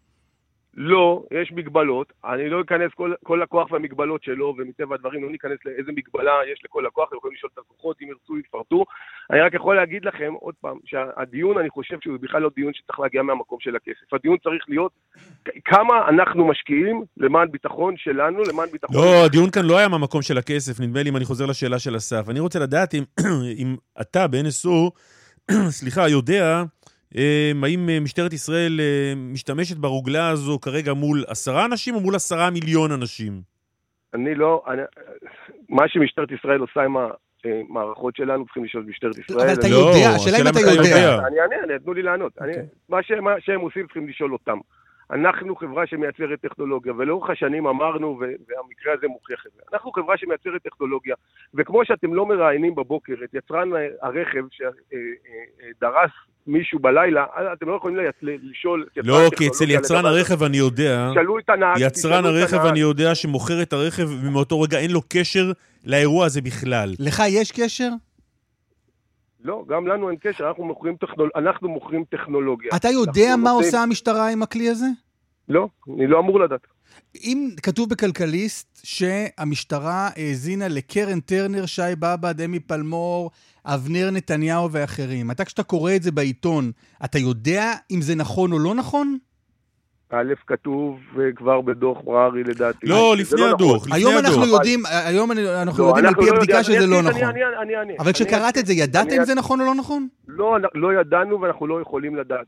לא, 0.82 1.24
יש 1.42 1.52
מגבלות. 1.52 2.14
אני 2.26 2.50
לא 2.50 2.62
אכנס 2.62 2.92
כל, 2.96 3.14
כל 3.24 3.40
לקוח 3.44 3.72
והמגבלות 3.72 4.24
שלו, 4.24 4.56
ומטבע 4.58 4.96
הדברים 4.96 5.24
לא 5.24 5.32
ניכנס 5.32 5.58
לאיזה 5.66 5.92
מגבלה 5.92 6.34
יש 6.54 6.62
לכל 6.66 6.84
לקוח, 6.88 7.08
אתם 7.10 7.18
יכולים 7.18 7.36
לשאול 7.38 7.52
את 7.54 7.58
הלקוחות, 7.58 7.98
אם 8.02 8.08
ירצו, 8.08 8.38
יפרטו. 8.38 8.86
אני 9.32 9.42
רק 9.42 9.54
יכול 9.54 9.76
להגיד 9.76 10.06
לכם, 10.06 10.34
עוד 10.40 10.56
פעם, 10.62 10.78
שהדיון, 10.86 11.58
אני 11.58 11.70
חושב 11.70 11.98
שהוא 12.02 12.18
בכלל 12.22 12.42
לא 12.42 12.50
דיון 12.56 12.74
שצריך 12.74 13.00
להגיע 13.00 13.22
מהמקום 13.22 13.58
של 13.60 13.76
הכסף. 13.76 14.14
הדיון 14.14 14.38
צריך 14.38 14.64
להיות 14.68 14.92
כמה 15.66 16.10
אנחנו 16.10 16.48
משקיעים 16.48 17.04
למען 17.18 17.52
ביטחון 17.52 17.94
שלנו, 17.98 18.44
למען 18.44 18.70
ביטחון... 18.70 18.96
לא, 18.96 19.26
הדיון 19.26 19.50
כאן 19.50 19.66
לא 19.66 19.78
היה 19.78 19.88
מהמקום 19.88 20.22
של 20.22 20.38
הכסף, 20.38 20.80
נדמה 20.80 21.04
לי 21.04 21.10
אם 21.10 21.18
אני 21.18 21.26
חוזר 21.26 21.46
לשאלה 21.46 21.80
של 21.80 21.98
אסף. 21.98 22.30
אני 22.30 22.40
רוצה 22.40 22.60
לדעת 22.60 22.94
אם, 22.94 23.04
אם 23.62 23.76
אתה, 24.02 24.28
ב-NSO, 24.28 24.92
סליחה, 25.80 26.10
יודע... 26.10 26.64
אמ, 27.16 27.64
האם 27.64 27.90
אה, 27.90 28.00
משטרת 28.00 28.34
ישראל 28.34 28.80
אה, 28.80 29.14
משתמשת 29.16 29.78
ברוגלה 29.78 30.30
הזו 30.30 30.60
כרגע 30.60 30.94
מול 30.94 31.24
עשרה 31.28 31.66
אנשים 31.66 31.96
או 31.96 32.00
מול 32.00 32.16
עשרה 32.16 32.50
מיליון 32.50 32.92
אנשים? 32.92 33.42
אני 34.14 34.36
לא... 34.36 34.64
אני, 34.68 34.82
מה 35.70 35.84
שמשטרת 35.88 36.32
ישראל 36.32 36.60
עושה 36.60 36.82
עם 36.82 36.96
המערכות 37.44 38.16
שלנו, 38.16 38.46
צריכים 38.46 38.64
לשאול 38.64 38.86
משטרת 38.88 39.18
ישראל. 39.18 39.40
אבל 39.40 39.54
אתה 39.60 39.68
יודע, 39.68 40.10
השאלה 40.16 40.38
אם 40.38 40.48
אתה 40.48 40.60
יודע. 40.60 41.20
אני 41.28 41.40
אענה, 41.40 41.80
תנו 41.80 41.94
לי 41.94 42.02
לענות. 42.02 42.34
אוקיי. 42.38 42.66
מה 42.90 42.98
שהם 43.40 43.60
עושים 43.62 43.86
צריכים 43.86 44.08
לשאול 44.08 44.34
אותם. 44.34 44.58
אנחנו 45.12 45.56
חברה 45.56 45.88
שמייצרת 45.88 46.42
טכנולוגיה, 46.42 46.94
ולאורך 46.98 47.30
השנים 47.30 47.68
אמרנו, 47.68 48.20
והמקרה 48.20 48.94
הזה 48.94 49.08
מוכיח 49.08 49.44
את 49.48 49.52
זה, 49.56 49.62
אנחנו 49.74 49.92
חברה 49.92 50.18
שמייצרת 50.18 50.64
טכנולוגיה, 50.64 51.16
וכמו 51.54 51.86
שאתם 51.86 52.14
לא 52.14 52.26
מראיינים 52.26 52.76
בבוקר 52.76 53.14
את 53.24 53.34
יצרן 53.34 53.70
הרכב 54.02 54.44
שדרס 54.52 56.12
מישהו 56.48 56.80
בלילה, 56.80 57.26
אתם 57.54 57.70
לא 57.70 57.76
יכולים 57.76 57.98
לשאול... 58.24 58.86
לא, 58.98 59.20
כי 59.38 59.48
אצל 59.48 59.72
יצרן 59.72 60.06
הרכב 60.06 60.44
אני 60.44 60.58
יודע, 60.58 61.10
תשאלו 61.12 61.40
את 61.40 61.50
הנהג, 61.50 61.78
יצרן 61.80 62.26
הרכב 62.26 62.66
אני 62.66 62.80
יודע 62.80 63.16
שמוכר 63.16 63.62
את 63.62 63.74
הרכב, 63.74 64.08
ומאותו 64.24 64.62
רגע 64.62 64.80
אין 64.80 64.92
לו 64.92 65.02
קשר 65.10 65.52
לאירוע 65.86 66.26
הזה 66.26 66.42
בכלל. 66.42 66.94
לך 67.00 67.24
יש 67.30 67.52
קשר? 67.52 67.90
לא, 69.44 69.64
גם 69.70 69.88
לנו 69.88 70.10
אין 70.10 70.18
קשר, 70.22 70.48
אנחנו 70.48 70.66
מוכרים, 70.66 70.96
טכנול... 70.96 71.30
אנחנו 71.36 71.70
מוכרים 71.70 72.04
טכנולוגיה. 72.04 72.70
אתה 72.76 72.88
יודע 72.88 73.36
מה 73.38 73.52
רוצים... 73.52 73.68
עושה 73.68 73.84
המשטרה 73.84 74.32
עם 74.32 74.44
הכלי 74.44 74.70
הזה? 74.70 74.86
לא, 75.50 75.68
אני 75.98 76.08
לא 76.08 76.20
אמור 76.20 76.40
לדעת. 76.40 76.68
אם 77.16 77.50
כתוב 77.64 77.90
בכלכליסט 77.90 78.80
שהמשטרה 78.84 80.10
האזינה 80.16 80.68
לקרן 80.68 81.20
טרנר, 81.20 81.66
שי 81.66 81.82
בבא, 82.00 82.32
דמי 82.32 82.60
פלמור, 82.60 83.32
אבנר 83.66 84.10
נתניהו 84.12 84.72
ואחרים, 84.72 85.32
אתה 85.32 85.46
כשאתה 85.46 85.64
קורא 85.64 85.96
את 85.96 86.04
זה 86.04 86.12
בעיתון, 86.12 86.72
אתה 87.06 87.20
יודע 87.20 87.74
אם 87.92 88.02
זה 88.02 88.16
נכון 88.16 88.52
או 88.52 88.60
לא 88.60 88.76
נכון? 88.76 89.18
א', 90.12 90.34
כתוב 90.48 91.00
כבר 91.36 91.62
בדוח 91.62 91.98
מררי 92.06 92.44
לדעתי. 92.44 92.88
לא, 92.88 93.16
לפני 93.18 93.42
לא 93.42 93.50
הדוח, 93.50 93.88
לפני 93.88 93.98
הדוח. 93.98 94.12
היום 94.12 94.26
אנחנו 94.26 94.46
יודעים, 94.46 94.80
היום 95.06 95.32
אנחנו 95.32 95.88
יודעים 95.88 96.06
על 96.06 96.16
פי 96.16 96.26
לא 96.26 96.36
הבדיקה 96.36 96.64
שזה 96.64 96.88
לא 96.88 97.02
נכון. 97.02 97.22
אבל 98.00 98.12
כשקראת 98.12 98.58
את 98.58 98.66
זה, 98.66 98.74
ידעת 98.74 99.08
אם 99.12 99.24
זה 99.24 99.36
נכון 99.36 99.62
או 99.62 99.66
לא 99.66 99.76
נכון? 99.76 100.08
לא, 100.28 100.58
לא 100.74 100.94
ידענו 100.94 101.42
ואנחנו 101.42 101.68
לא 101.68 101.82
יכולים 101.82 102.16
לדעת. 102.16 102.48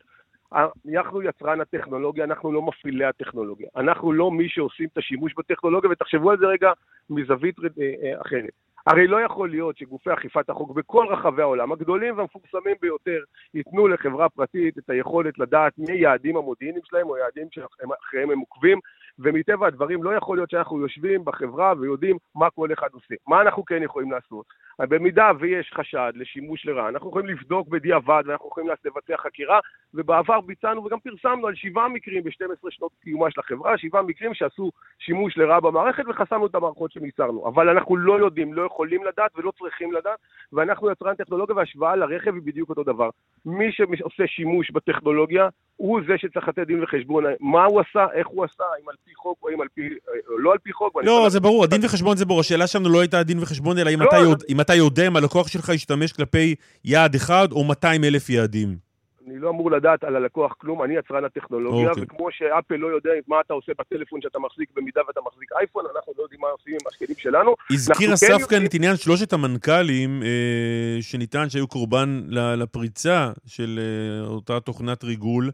אנחנו 0.54 1.22
יצרן 1.22 1.62
הטכנולוגיה, 1.62 2.24
אנחנו 2.24 2.52
לא 2.52 2.62
מפעילי 2.62 3.06
הטכנולוגיה. 3.06 3.68
אנחנו 3.78 4.14
לא 4.14 4.32
מי 4.32 4.50
שעושים 4.50 4.88
את 4.94 4.98
השימוש 4.98 5.34
בטכנולוגיה, 5.38 5.90
ותחשבו 5.90 6.32
על 6.32 6.38
זה 6.38 6.46
רגע 6.46 6.72
מזווית 7.10 7.56
אה, 7.60 7.66
אה, 8.04 8.22
אחרת. 8.22 8.50
הרי 8.88 9.08
לא 9.08 9.22
יכול 9.22 9.50
להיות 9.50 9.78
שגופי 9.78 10.14
אכיפת 10.14 10.50
החוק 10.50 10.72
בכל 10.72 11.06
רחבי 11.10 11.42
העולם, 11.42 11.72
הגדולים 11.72 12.18
והמפורסמים 12.18 12.76
ביותר, 12.82 13.20
ייתנו 13.54 13.88
לחברה 13.88 14.30
פרטית 14.30 14.78
את 14.78 14.90
היכולת 14.90 15.40
לדעת 15.40 15.74
מי 15.78 15.92
היעדים 15.92 16.38
המודיעיניים 16.38 16.84
שלהם 16.86 17.10
או 17.10 17.18
יעדים 17.18 17.48
שאחריהם 17.52 18.32
הם 18.32 18.40
עוקבים, 18.40 18.80
ומטבע 19.24 19.68
הדברים 19.68 20.04
לא 20.04 20.16
יכול 20.16 20.38
להיות 20.38 20.50
שאנחנו 20.50 20.80
יושבים 20.80 21.26
בחברה 21.26 21.74
ויודעים 21.80 22.18
מה 22.36 22.50
כל 22.50 22.74
אחד 22.74 22.88
עושה. 22.92 23.16
מה 23.28 23.42
אנחנו 23.42 23.66
כן 23.66 23.84
יכולים 23.84 24.12
לעשות? 24.12 24.46
במידה 24.80 25.32
ויש 25.40 25.72
חשד 25.74 26.12
לשימוש 26.16 26.66
לרעה, 26.66 26.90
אנחנו 26.90 27.10
יכולים 27.10 27.28
לבדוק 27.28 27.68
בדיעבד 27.68 28.24
ואנחנו 28.26 28.48
יכולים 28.48 28.70
לבצע 28.86 29.18
חקירה, 29.18 29.60
ובעבר 29.94 30.42
ביצענו 30.42 30.86
וגם 30.86 31.00
פרסמנו 31.00 31.48
על 31.48 31.56
שבעה 31.56 31.88
מקרים 31.88 32.24
ב-12 32.24 32.68
שנות 32.70 32.92
קיומה 33.04 33.32
של 33.32 33.40
החברה, 33.40 33.78
שבעה 33.78 34.02
מקרים 34.02 34.34
שעשו 34.34 34.72
שימוש 35.00 35.38
לרעה 35.38 35.60
במערכת 35.60 36.04
וחסמנו 36.08 36.46
את 36.46 36.56
המערכות 36.56 36.92
שניצרנו. 36.92 37.48
אבל 37.48 37.70
אנחנו 37.70 37.98
לא 37.98 38.20
יודעים, 38.20 38.54
לא 38.54 38.62
יכולים 38.62 39.04
לדעת 39.04 39.32
ולא 39.36 39.52
צריכים 39.60 39.94
לדעת, 39.94 40.20
ואנחנו 40.54 40.92
יצרן 40.92 41.16
טכנולוגיה 41.16 41.56
והשוואה 41.56 41.96
לרכב 41.96 42.34
היא 42.34 42.42
בדיוק 42.46 42.70
אותו 42.70 42.84
דבר. 42.84 43.10
מי 43.46 43.72
שעושה 43.72 44.28
שימוש 44.28 44.72
בטכנולוגיה 44.72 45.50
הוא 45.76 46.02
זה 46.08 46.14
שצריך 46.18 46.48
לתת 46.48 46.68
דין 46.68 46.84
וחשבון 46.84 47.24
מה 47.40 47.66
הוא 47.66 47.82
עשה, 47.82 48.06
איך 48.14 48.28
הוא 48.28 48.44
עשה, 48.44 48.64
אם 48.84 48.90
על 48.90 48.96
פי 49.06 49.12
חוק 49.16 49.38
או 49.44 49.50
אם 49.50 49.62
על 49.62 49.68
פי, 49.74 49.82
או 50.30 50.40
לא 50.40 50.52
על 50.52 50.58
פי 50.58 50.74
חוק. 50.74 50.96
לא, 51.04 51.30
זה 51.30 51.40
ברור, 51.40 51.64
הדין 51.64 51.82
וחשבון 51.84 52.18
זה 52.18 52.26
ברור. 52.26 52.40
השאלה 52.40 52.68
שלנו 52.68 52.90
לא 52.90 53.00
הייתה 53.00 53.24
דין 53.24 53.40
וחשבון, 53.40 53.78
אלא 53.78 53.90
אם, 53.94 54.02
לא, 54.02 54.08
אתה, 54.08 54.18
יודע, 54.18 54.46
אם 54.50 54.62
אתה 54.62 54.76
יודע 54.76 55.08
אם 55.08 55.16
הלקוח 55.16 55.48
שלך 55.48 55.70
ישתמש 55.70 56.14
כלפי 56.14 56.56
יעד 56.86 57.16
אחד 57.16 57.48
או 57.52 57.64
200 57.64 58.04
אלף 58.04 58.30
יעדים. 58.30 58.91
אני 59.32 59.40
לא 59.40 59.50
אמור 59.50 59.72
לדעת 59.72 60.04
על 60.04 60.16
הלקוח 60.16 60.54
כלום, 60.58 60.84
אני 60.84 60.96
יצרן 60.96 61.26
הטכנולוגיה, 61.26 61.88
okay. 61.88 61.90
אוקיי. 61.90 62.04
וכמו 62.04 62.28
שאפל 62.32 62.76
לא 62.76 62.88
יודע 62.88 63.12
מה 63.28 63.36
אתה 63.46 63.54
עושה 63.54 63.72
בטלפון 63.80 64.22
שאתה 64.22 64.40
מחזיק 64.40 64.70
במידה 64.76 65.02
ואתה 65.08 65.20
מחזיק 65.26 65.50
אייפון, 65.60 65.86
אנחנו 65.96 66.14
לא 66.18 66.24
יודעים 66.24 66.42
מה 66.42 66.48
עושים 66.48 66.74
עם 66.74 66.88
השקלים 66.88 67.16
שלנו. 67.18 67.56
הזכיר 67.72 68.14
אסף 68.14 68.28
כן 68.28 68.48
כאן 68.48 68.66
את 68.66 68.74
עניין 68.74 68.96
שלושת 68.96 69.34
המנכ"לים 69.34 70.24
אה, 70.24 71.02
שניתן 71.02 71.50
שהיו 71.50 71.68
קורבן 71.68 72.22
לפריצה 72.30 73.32
של 73.46 73.80
אה, 73.82 74.28
אותה 74.28 74.60
תוכנת 74.60 75.04
ריגול. 75.04 75.52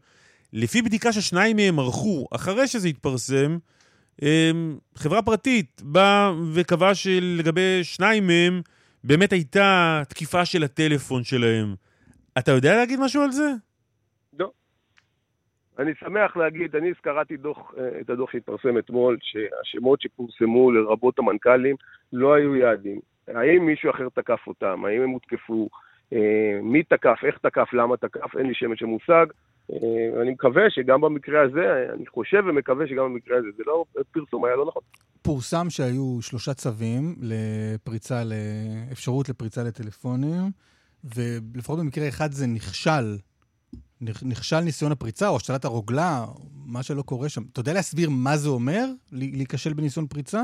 לפי 0.53 0.81
בדיקה 0.81 1.13
ששניים 1.13 1.55
מהם 1.55 1.79
ערכו, 1.79 2.27
אחרי 2.35 2.67
שזה 2.67 2.87
התפרסם, 2.87 3.57
אה, 4.23 4.51
חברה 4.95 5.21
פרטית 5.21 5.81
באה 5.83 6.33
וקבעה 6.53 6.95
שלגבי 6.95 7.83
שניים 7.83 8.27
מהם 8.27 8.61
באמת 9.03 9.33
הייתה 9.33 10.01
תקיפה 10.09 10.45
של 10.45 10.63
הטלפון 10.63 11.23
שלהם. 11.23 11.75
אתה 12.37 12.51
יודע 12.51 12.75
להגיד 12.75 12.99
משהו 12.99 13.21
על 13.21 13.31
זה? 13.31 13.51
אני 15.79 15.91
שמח 15.99 16.37
להגיד, 16.37 16.75
אני 16.75 16.91
קראתי 17.01 17.33
אה, 17.45 18.01
את 18.01 18.09
הדוח 18.09 18.31
שהתפרסם 18.31 18.77
אתמול, 18.77 19.17
שהשמות 19.21 20.01
שפורסמו 20.01 20.71
לרבות 20.71 21.19
המנכ"לים 21.19 21.75
לא 22.13 22.33
היו 22.33 22.55
יעדים. 22.55 22.99
האם 23.27 23.65
מישהו 23.65 23.91
אחר 23.91 24.07
תקף 24.15 24.39
אותם? 24.47 24.85
האם 24.85 25.01
הם 25.01 25.09
הותקפו? 25.09 25.69
אה, 26.13 26.59
מי 26.61 26.83
תקף? 26.83 27.19
איך 27.23 27.37
תקף? 27.37 27.73
למה 27.73 27.97
תקף? 27.97 28.37
אין 28.37 28.47
לי 28.47 28.53
שמץ 28.53 28.79
של 28.79 28.85
מושג. 28.85 29.25
אה, 29.71 30.21
אני 30.21 30.31
מקווה 30.31 30.69
שגם 30.69 31.01
במקרה 31.01 31.41
הזה, 31.41 31.87
אני 31.93 32.07
חושב 32.07 32.43
ומקווה 32.47 32.87
שגם 32.87 33.05
במקרה 33.05 33.37
הזה, 33.37 33.47
זה 33.57 33.63
לא 33.65 33.85
פרסום, 34.11 34.45
היה 34.45 34.55
לא 34.55 34.65
נכון. 34.67 34.83
פורסם 35.21 35.69
שהיו 35.69 36.17
שלושה 36.21 36.53
צווים 36.53 37.15
לפריצה, 37.21 38.15
לאפשרות 38.23 39.29
לפריצה 39.29 39.63
לטלפונים. 39.63 40.51
ולפחות 41.15 41.79
במקרה 41.79 42.07
אחד 42.07 42.31
זה 42.31 42.47
נכשל. 42.47 43.17
נכשל 44.01 44.59
ניסיון 44.59 44.91
הפריצה 44.91 45.29
או 45.29 45.35
השתלת 45.35 45.65
הרוגלה, 45.65 46.25
מה 46.65 46.83
שלא 46.83 47.01
קורה 47.01 47.29
שם. 47.29 47.41
אתה 47.53 47.59
יודע 47.59 47.73
להסביר 47.73 48.09
מה 48.09 48.37
זה 48.37 48.49
אומר, 48.49 48.85
להיכשל 49.11 49.73
בניסיון 49.73 50.07
פריצה? 50.07 50.41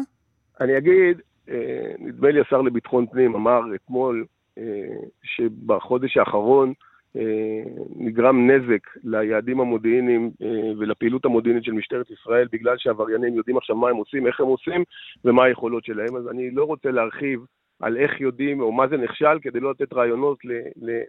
אני 0.61 0.77
אגיד, 0.77 1.21
אה, 1.49 1.93
נדמה 1.99 2.31
לי 2.31 2.41
השר 2.41 2.61
לביטחון 2.61 3.05
פנים 3.07 3.35
אמר 3.35 3.61
אתמול 3.75 4.25
אה, 4.57 4.63
שבחודש 5.23 6.17
האחרון 6.17 6.73
אה, 7.15 7.63
נגרם 7.95 8.51
נזק 8.51 8.87
ליעדים 9.03 9.59
המודיעיניים 9.59 10.31
ולפעילות 10.77 11.25
המודיעינית 11.25 11.63
של 11.63 11.71
משטרת 11.71 12.11
ישראל 12.11 12.47
בגלל 12.51 12.75
שעבריינים 12.77 13.35
יודעים 13.35 13.57
עכשיו 13.57 13.75
מה 13.75 13.89
הם 13.89 13.95
עושים, 13.95 14.27
איך 14.27 14.39
הם 14.39 14.47
עושים 14.47 14.83
ומה 15.25 15.43
היכולות 15.43 15.85
שלהם. 15.85 16.15
אז 16.15 16.27
אני 16.27 16.51
לא 16.51 16.63
רוצה 16.63 16.91
להרחיב 16.91 17.39
על 17.83 17.97
איך 17.97 18.21
יודעים 18.21 18.61
או 18.61 18.71
מה 18.71 18.87
זה 18.87 18.97
נכשל, 18.97 19.39
כדי 19.41 19.59
לא 19.59 19.71
לתת 19.71 19.93
רעיונות 19.93 20.37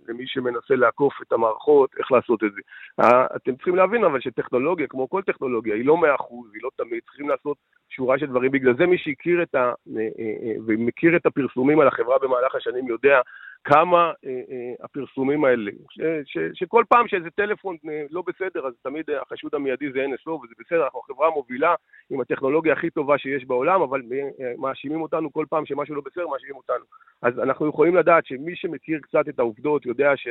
למי 0.09 0.27
שמנסה 0.27 0.75
לעקוף 0.75 1.15
את 1.23 1.33
המערכות, 1.33 1.91
איך 1.99 2.13
לעשות 2.13 2.45
את 2.45 2.53
זה. 2.53 2.61
אתם 3.37 3.55
צריכים 3.55 3.77
להבין 3.77 4.05
אבל 4.05 4.21
שטכנולוגיה, 4.21 4.87
כמו 4.87 5.09
כל 5.09 5.23
טכנולוגיה, 5.23 5.75
היא 5.75 5.87
לא 5.87 5.97
מאה 5.97 6.15
אחוז, 6.15 6.51
היא 6.55 6.63
לא 6.63 6.71
תמיד, 6.77 7.01
צריכים 7.05 7.29
לעשות 7.29 7.57
שורה 7.89 8.19
של 8.19 8.27
דברים. 8.27 8.51
בגלל 8.51 8.77
זה 8.77 8.87
מי 8.87 8.99
שהכיר 8.99 9.43
את 9.43 9.55
ה... 9.55 9.59
אה, 9.59 9.73
אה, 9.97 10.35
אה, 10.43 10.55
ומכיר 10.67 11.17
את 11.17 11.27
הפרסומים 11.27 11.81
על 11.81 11.89
החברה 11.89 12.19
במהלך 12.19 12.55
השנים 12.55 12.89
יודע 12.89 13.21
כמה 13.65 14.13
אה, 14.27 14.31
אה, 14.51 14.85
הפרסומים 14.85 15.45
האלה, 15.45 15.71
ש, 15.91 16.01
ש, 16.25 16.39
שכל 16.55 16.85
פעם 16.89 17.09
שאיזה 17.09 17.31
טלפון 17.31 17.77
אה, 17.89 18.05
לא 18.11 18.23
בסדר, 18.27 18.67
אז 18.67 18.73
תמיד 18.83 19.05
החשוד 19.11 19.55
המיידי 19.55 19.93
זה 19.93 20.05
NSO, 20.05 20.31
וזה 20.31 20.55
בסדר, 20.59 20.85
אנחנו 20.85 21.01
חברה 21.01 21.31
מובילה 21.31 21.75
עם 22.11 22.21
הטכנולוגיה 22.21 22.73
הכי 22.73 22.91
טובה 22.91 23.19
שיש 23.19 23.45
בעולם, 23.45 23.83
אבל 23.83 24.03
אה, 24.13 24.53
מאשימים 24.59 25.03
אותנו 25.03 25.33
כל 25.33 25.47
פעם 25.49 25.67
שמשהו 25.67 25.95
לא 25.95 26.03
בסדר, 26.07 26.29
מאשימים 26.29 26.57
אותנו. 26.57 26.85
אז 27.23 27.39
אנחנו 27.39 27.69
יכולים 27.69 27.97
לדעת 27.97 28.27
שמי 28.27 28.57
שמכיר 28.57 28.99
קצת 29.03 29.29
את 29.29 29.39
העובדות 29.39 29.87
יודע 29.87 30.17
ש... 30.17 30.29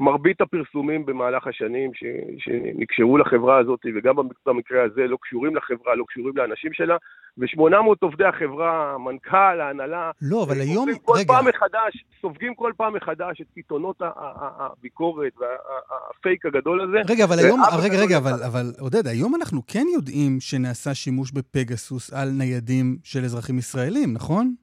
מרבית 0.00 0.40
הפרסומים 0.40 1.06
במהלך 1.06 1.46
השנים 1.46 1.94
ש, 1.94 2.04
שנקשרו 2.38 3.18
לחברה 3.18 3.58
הזאת, 3.58 3.80
וגם 3.94 4.14
במקרה 4.46 4.82
הזה, 4.82 5.06
לא 5.06 5.18
קשורים 5.22 5.56
לחברה, 5.56 5.94
לא 5.94 6.04
קשורים 6.08 6.36
לאנשים 6.36 6.72
שלה, 6.72 6.96
ו-800 7.38 7.96
עובדי 8.00 8.24
החברה, 8.24 8.94
המנכ"ל, 8.94 9.60
ההנהלה, 9.60 10.10
לא, 10.22 10.42
אבל 10.42 10.60
היום, 10.60 10.88
כל 11.04 11.12
רגע... 11.16 11.26
פעם 11.26 11.48
מחדש, 11.48 12.04
סופגים 12.20 12.54
כל 12.54 12.72
פעם 12.76 12.94
מחדש 12.94 13.40
את 13.40 13.46
קיתונות 13.54 13.96
הביקורת 14.00 15.32
והפייק 15.38 16.46
הגדול 16.46 16.80
הזה. 16.80 17.12
רגע, 17.12 17.24
אבל 17.24 17.38
היום, 17.38 17.60
רגע, 17.82 17.98
רגע, 18.02 18.18
אבל, 18.18 18.42
אבל 18.46 18.72
עודד, 18.78 19.06
היום 19.06 19.34
אנחנו 19.34 19.60
כן 19.66 19.86
יודעים 19.94 20.40
שנעשה 20.40 20.94
שימוש 20.94 21.32
בפגסוס 21.32 22.12
על 22.12 22.28
ניידים 22.38 22.96
של 23.04 23.24
אזרחים 23.24 23.58
ישראלים, 23.58 24.12
נכון? 24.12 24.54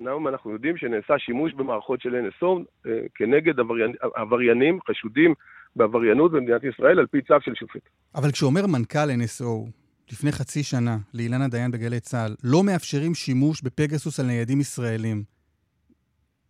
אמנם 0.00 0.28
אנחנו 0.28 0.50
יודעים 0.50 0.76
שנעשה 0.76 1.18
שימוש 1.18 1.52
במערכות 1.52 2.00
של 2.00 2.14
NSO 2.14 2.46
אה, 2.86 2.92
כנגד 3.14 3.60
עבריין, 3.60 3.92
עבריינים 4.14 4.78
חשודים 4.88 5.34
בעבריינות 5.76 6.32
במדינת 6.32 6.64
ישראל 6.64 6.98
על 6.98 7.06
פי 7.06 7.22
צו 7.22 7.34
של 7.40 7.54
שופט. 7.54 7.88
אבל 8.14 8.30
כשאומר 8.30 8.66
מנכ"ל 8.66 9.10
NSO 9.24 9.70
לפני 10.12 10.32
חצי 10.32 10.62
שנה 10.62 10.96
לאילנה 11.14 11.48
דיין 11.48 11.70
בגלי 11.70 12.00
צה"ל, 12.00 12.34
לא 12.44 12.64
מאפשרים 12.64 13.14
שימוש 13.14 13.62
בפגסוס 13.62 14.20
על 14.20 14.26
ניידים 14.26 14.60
ישראלים, 14.60 15.22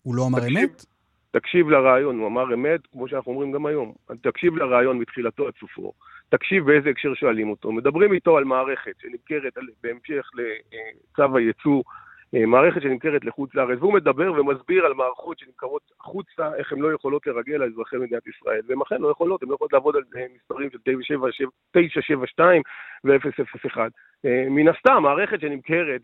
הוא 0.02 0.14
לא 0.14 0.26
אמר 0.26 0.40
תקשיב, 0.40 0.58
אמת? 0.58 0.84
תקשיב 1.30 1.68
לרעיון, 1.68 2.18
הוא 2.18 2.26
אמר 2.26 2.54
אמת, 2.54 2.80
כמו 2.92 3.08
שאנחנו 3.08 3.32
אומרים 3.32 3.52
גם 3.52 3.66
היום. 3.66 3.92
תקשיב 4.22 4.56
לרעיון 4.56 4.98
מתחילתו 4.98 5.46
עד 5.46 5.52
סופו. 5.60 5.92
תקשיב 6.28 6.66
באיזה 6.66 6.90
הקשר 6.90 7.14
שואלים 7.14 7.50
אותו. 7.50 7.72
מדברים 7.72 8.12
איתו 8.12 8.36
על 8.36 8.44
מערכת 8.44 8.92
שנמכרת 9.00 9.52
בהמשך 9.82 10.30
לצו 10.36 11.36
הייצוא 11.36 11.76
אה, 11.76 11.92
מערכת 12.32 12.82
שנמכרת 12.82 13.24
לחוץ 13.24 13.54
לארץ, 13.54 13.78
והוא 13.80 13.94
מדבר 13.94 14.32
ומסביר 14.32 14.86
על 14.86 14.94
מערכות 14.94 15.38
שנמכרות 15.38 15.82
החוצה, 16.00 16.54
איך 16.58 16.72
הן 16.72 16.78
לא 16.78 16.92
יכולות 16.92 17.26
לרגל 17.26 17.62
על 17.62 17.70
אזרחי 17.72 17.96
מדינת 17.96 18.26
ישראל, 18.26 18.60
והן 18.68 18.78
אכן 18.86 19.00
לא 19.00 19.08
יכולות, 19.08 19.42
הן 19.42 19.48
לא 19.48 19.54
יכולות 19.54 19.72
לעבוד 19.72 19.96
על 19.96 20.02
אה, 20.16 20.26
מספרים 20.34 20.70
של 20.70 20.78
972 20.78 22.62
ו-001. 23.04 23.78
אה, 24.26 24.44
מן 24.50 24.68
הסתם, 24.68 25.02
מערכת 25.02 25.40
שנמכרת 25.40 26.00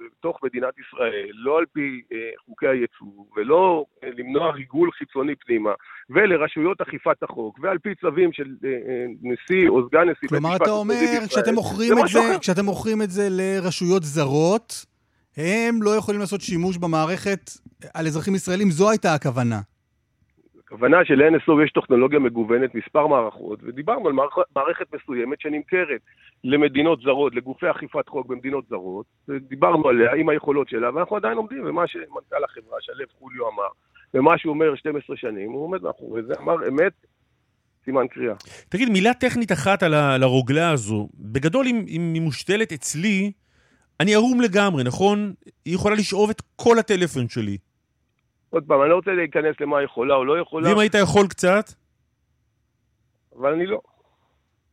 בתוך 0.00 0.38
מדינת 0.42 0.74
ישראל, 0.78 1.30
לא 1.32 1.58
על 1.58 1.64
פי 1.72 2.02
חוקי 2.46 2.68
הייצוא, 2.68 3.24
ולא 3.36 3.84
למנוע 4.02 4.50
ריגול 4.50 4.90
חיצוני 4.92 5.34
פנימה, 5.34 5.72
ולרשויות 6.10 6.80
אכיפת 6.80 7.22
החוק, 7.22 7.58
ועל 7.62 7.78
פי 7.78 7.94
צווים 7.94 8.32
של 8.32 8.48
נשיא 9.22 9.68
או 9.68 9.88
סגן 9.88 10.08
נשיא 10.08 10.28
כלומר, 10.28 10.56
אתה 10.56 10.70
אומר, 10.70 10.94
כשאתם 11.28 11.54
מוכרים, 11.54 11.94
זה, 12.06 12.20
כשאתם 12.40 12.64
מוכרים 12.64 13.02
את 13.02 13.10
זה 13.10 13.28
לרשויות 13.30 14.02
זרות, 14.02 14.93
הם 15.36 15.82
לא 15.82 15.90
יכולים 15.90 16.20
לעשות 16.20 16.40
שימוש 16.40 16.76
במערכת 16.76 17.50
על 17.94 18.06
אזרחים 18.06 18.34
ישראלים, 18.34 18.70
זו 18.70 18.90
הייתה 18.90 19.14
הכוונה. 19.14 19.60
הכוונה 20.66 21.04
של 21.04 21.22
NSO 21.22 21.64
יש 21.64 21.72
טכנולוגיה 21.72 22.18
מגוונת, 22.18 22.74
מספר 22.74 23.06
מערכות, 23.06 23.58
ודיברנו 23.62 24.08
על 24.08 24.14
מערכת 24.56 24.86
מסוימת 24.94 25.40
שנמכרת 25.40 26.00
למדינות 26.44 27.00
זרות, 27.00 27.34
לגופי 27.34 27.70
אכיפת 27.70 28.08
חוק 28.08 28.26
במדינות 28.26 28.64
זרות, 28.68 29.06
ודיברנו 29.28 29.88
עליה 29.88 30.14
עם 30.14 30.28
היכולות 30.28 30.68
שלה, 30.68 30.94
ואנחנו 30.94 31.16
עדיין 31.16 31.36
עומדים, 31.36 31.66
ומה 31.66 31.86
שמנכ"ל 31.86 32.44
החברה, 32.44 32.76
שלו 32.80 33.04
חוליו 33.18 33.48
אמר, 33.48 33.68
ומה 34.14 34.38
שהוא 34.38 34.54
אומר 34.54 34.74
12 34.74 35.16
שנים, 35.16 35.50
הוא 35.50 35.64
עומד 35.64 35.82
מאחורי 35.82 36.22
זה, 36.22 36.32
אמר 36.40 36.68
אמת, 36.68 36.92
סימן 37.84 38.06
קריאה. 38.08 38.34
תגיד, 38.68 38.88
מילה 38.88 39.14
טכנית 39.14 39.52
אחת 39.52 39.82
על 39.82 40.22
הרוגלה 40.22 40.70
הזו. 40.70 41.08
בגדול, 41.14 41.66
אם 41.66 42.10
היא 42.14 42.22
מושתלת 42.22 42.72
אצלי, 42.72 43.32
אני 44.00 44.14
ערום 44.14 44.40
לגמרי, 44.40 44.84
נכון? 44.84 45.34
היא 45.64 45.74
יכולה 45.74 45.94
לשאוב 45.94 46.30
את 46.30 46.42
כל 46.56 46.78
הטלפון 46.78 47.28
שלי. 47.28 47.58
עוד 48.50 48.64
פעם, 48.66 48.82
אני 48.82 48.90
לא 48.90 48.94
רוצה 48.94 49.10
להיכנס 49.10 49.56
למה 49.60 49.82
יכולה 49.82 50.14
או 50.14 50.24
לא 50.24 50.38
יכולה. 50.38 50.68
ואם 50.68 50.78
היית 50.78 50.94
יכול 50.94 51.26
קצת? 51.26 51.64
אבל 53.38 53.52
אני 53.52 53.66
לא. 53.66 53.80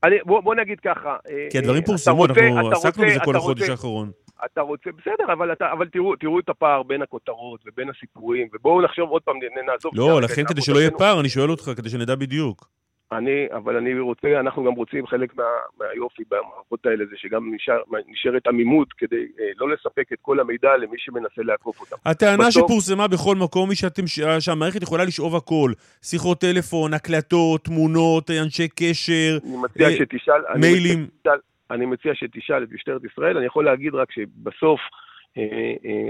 אני, 0.03 0.15
בוא, 0.25 0.41
בוא 0.41 0.55
נגיד 0.55 0.79
ככה. 0.79 1.09
אה, 1.29 1.47
כי 1.51 1.57
הדברים 1.57 1.81
אה, 1.81 1.85
פורסמו, 1.85 2.25
אנחנו 2.25 2.71
עסקנו 2.71 3.03
בזה 3.05 3.19
כל 3.25 3.35
החודש 3.35 3.69
האחרון. 3.69 4.11
אתה 4.45 4.61
רוצה, 4.61 4.89
בסדר, 4.97 5.33
אבל, 5.33 5.53
אתה, 5.53 5.71
אבל 5.71 5.87
תראו, 5.87 6.15
תראו 6.15 6.39
את 6.39 6.49
הפער 6.49 6.83
בין 6.83 7.01
הכותרות 7.01 7.59
ובין 7.65 7.89
הסיפורים, 7.89 8.47
ובואו 8.53 8.81
נחשוב 8.81 9.09
עוד 9.09 9.21
פעם, 9.21 9.35
נעזוב... 9.65 9.91
לא, 9.95 10.21
לכן 10.21 10.45
כדי 10.45 10.61
שלא 10.61 10.79
יהיה 10.79 10.91
פער, 10.91 11.19
אני 11.19 11.29
שואל 11.29 11.51
אותך, 11.51 11.71
כדי 11.77 11.89
שנדע 11.89 12.15
בדיוק. 12.15 12.69
אני, 13.11 13.45
אבל 13.51 13.77
אני 13.77 13.99
רוצה, 13.99 14.39
אנחנו 14.39 14.63
גם 14.63 14.73
רוצים 14.73 15.07
חלק 15.07 15.35
מה, 15.35 15.43
מהיופי 15.79 16.23
במערכות 16.29 16.85
האלה, 16.85 17.05
זה 17.05 17.15
שגם 17.17 17.53
נשאר, 17.55 17.81
נשארת 18.07 18.47
עמימות 18.47 18.93
כדי 18.93 19.25
אה, 19.39 19.45
לא 19.57 19.69
לספק 19.69 20.13
את 20.13 20.17
כל 20.21 20.39
המידע 20.39 20.77
למי 20.77 20.97
שמנסה 20.97 21.41
לעקוף 21.41 21.79
אותם. 21.81 21.95
הטענה 22.05 22.47
בסוף... 22.47 22.65
שפורסמה 22.65 23.07
בכל 23.07 23.35
מקום 23.35 23.69
היא 23.69 23.77
שאתם, 23.77 24.03
שהמערכת 24.39 24.81
יכולה 24.81 25.03
לשאוב 25.05 25.35
הכל. 25.35 25.71
שיחות 26.01 26.41
טלפון, 26.41 26.93
הקלטות, 26.93 27.63
תמונות, 27.63 28.31
אנשי 28.43 28.67
קשר, 28.67 29.37
אני 29.43 29.57
מציע 29.63 29.87
אה, 29.87 29.95
שתשאל, 29.95 30.41
מיילים. 30.59 30.97
אני 30.97 31.07
מציע, 31.19 31.33
אני 31.71 31.85
מציע 31.85 32.15
שתשאל 32.15 32.63
את 32.63 32.71
משטרת 32.71 33.01
ישראל, 33.03 33.37
אני 33.37 33.45
יכול 33.45 33.65
להגיד 33.65 33.95
רק 33.95 34.11
שבסוף 34.11 34.79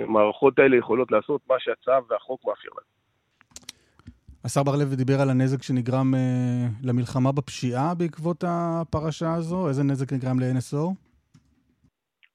המערכות 0.07 0.59
אה, 0.59 0.63
אה, 0.63 0.65
האלה 0.65 0.77
יכולות 0.77 1.11
לעשות 1.11 1.41
מה 1.49 1.55
שהצו 1.59 1.91
והחוק 2.09 2.41
מאפשר 2.47 2.69
להם. 2.77 2.91
השר 4.45 4.63
בר-לב 4.63 4.93
דיבר 4.93 5.21
על 5.21 5.29
הנזק 5.29 5.63
שנגרם 5.63 6.15
אה, 6.15 6.67
למלחמה 6.83 7.31
בפשיעה 7.31 7.95
בעקבות 7.95 8.43
הפרשה 8.47 9.33
הזו? 9.33 9.67
איזה 9.67 9.83
נזק 9.83 10.13
נגרם 10.13 10.39
ל-NSO? 10.39 10.93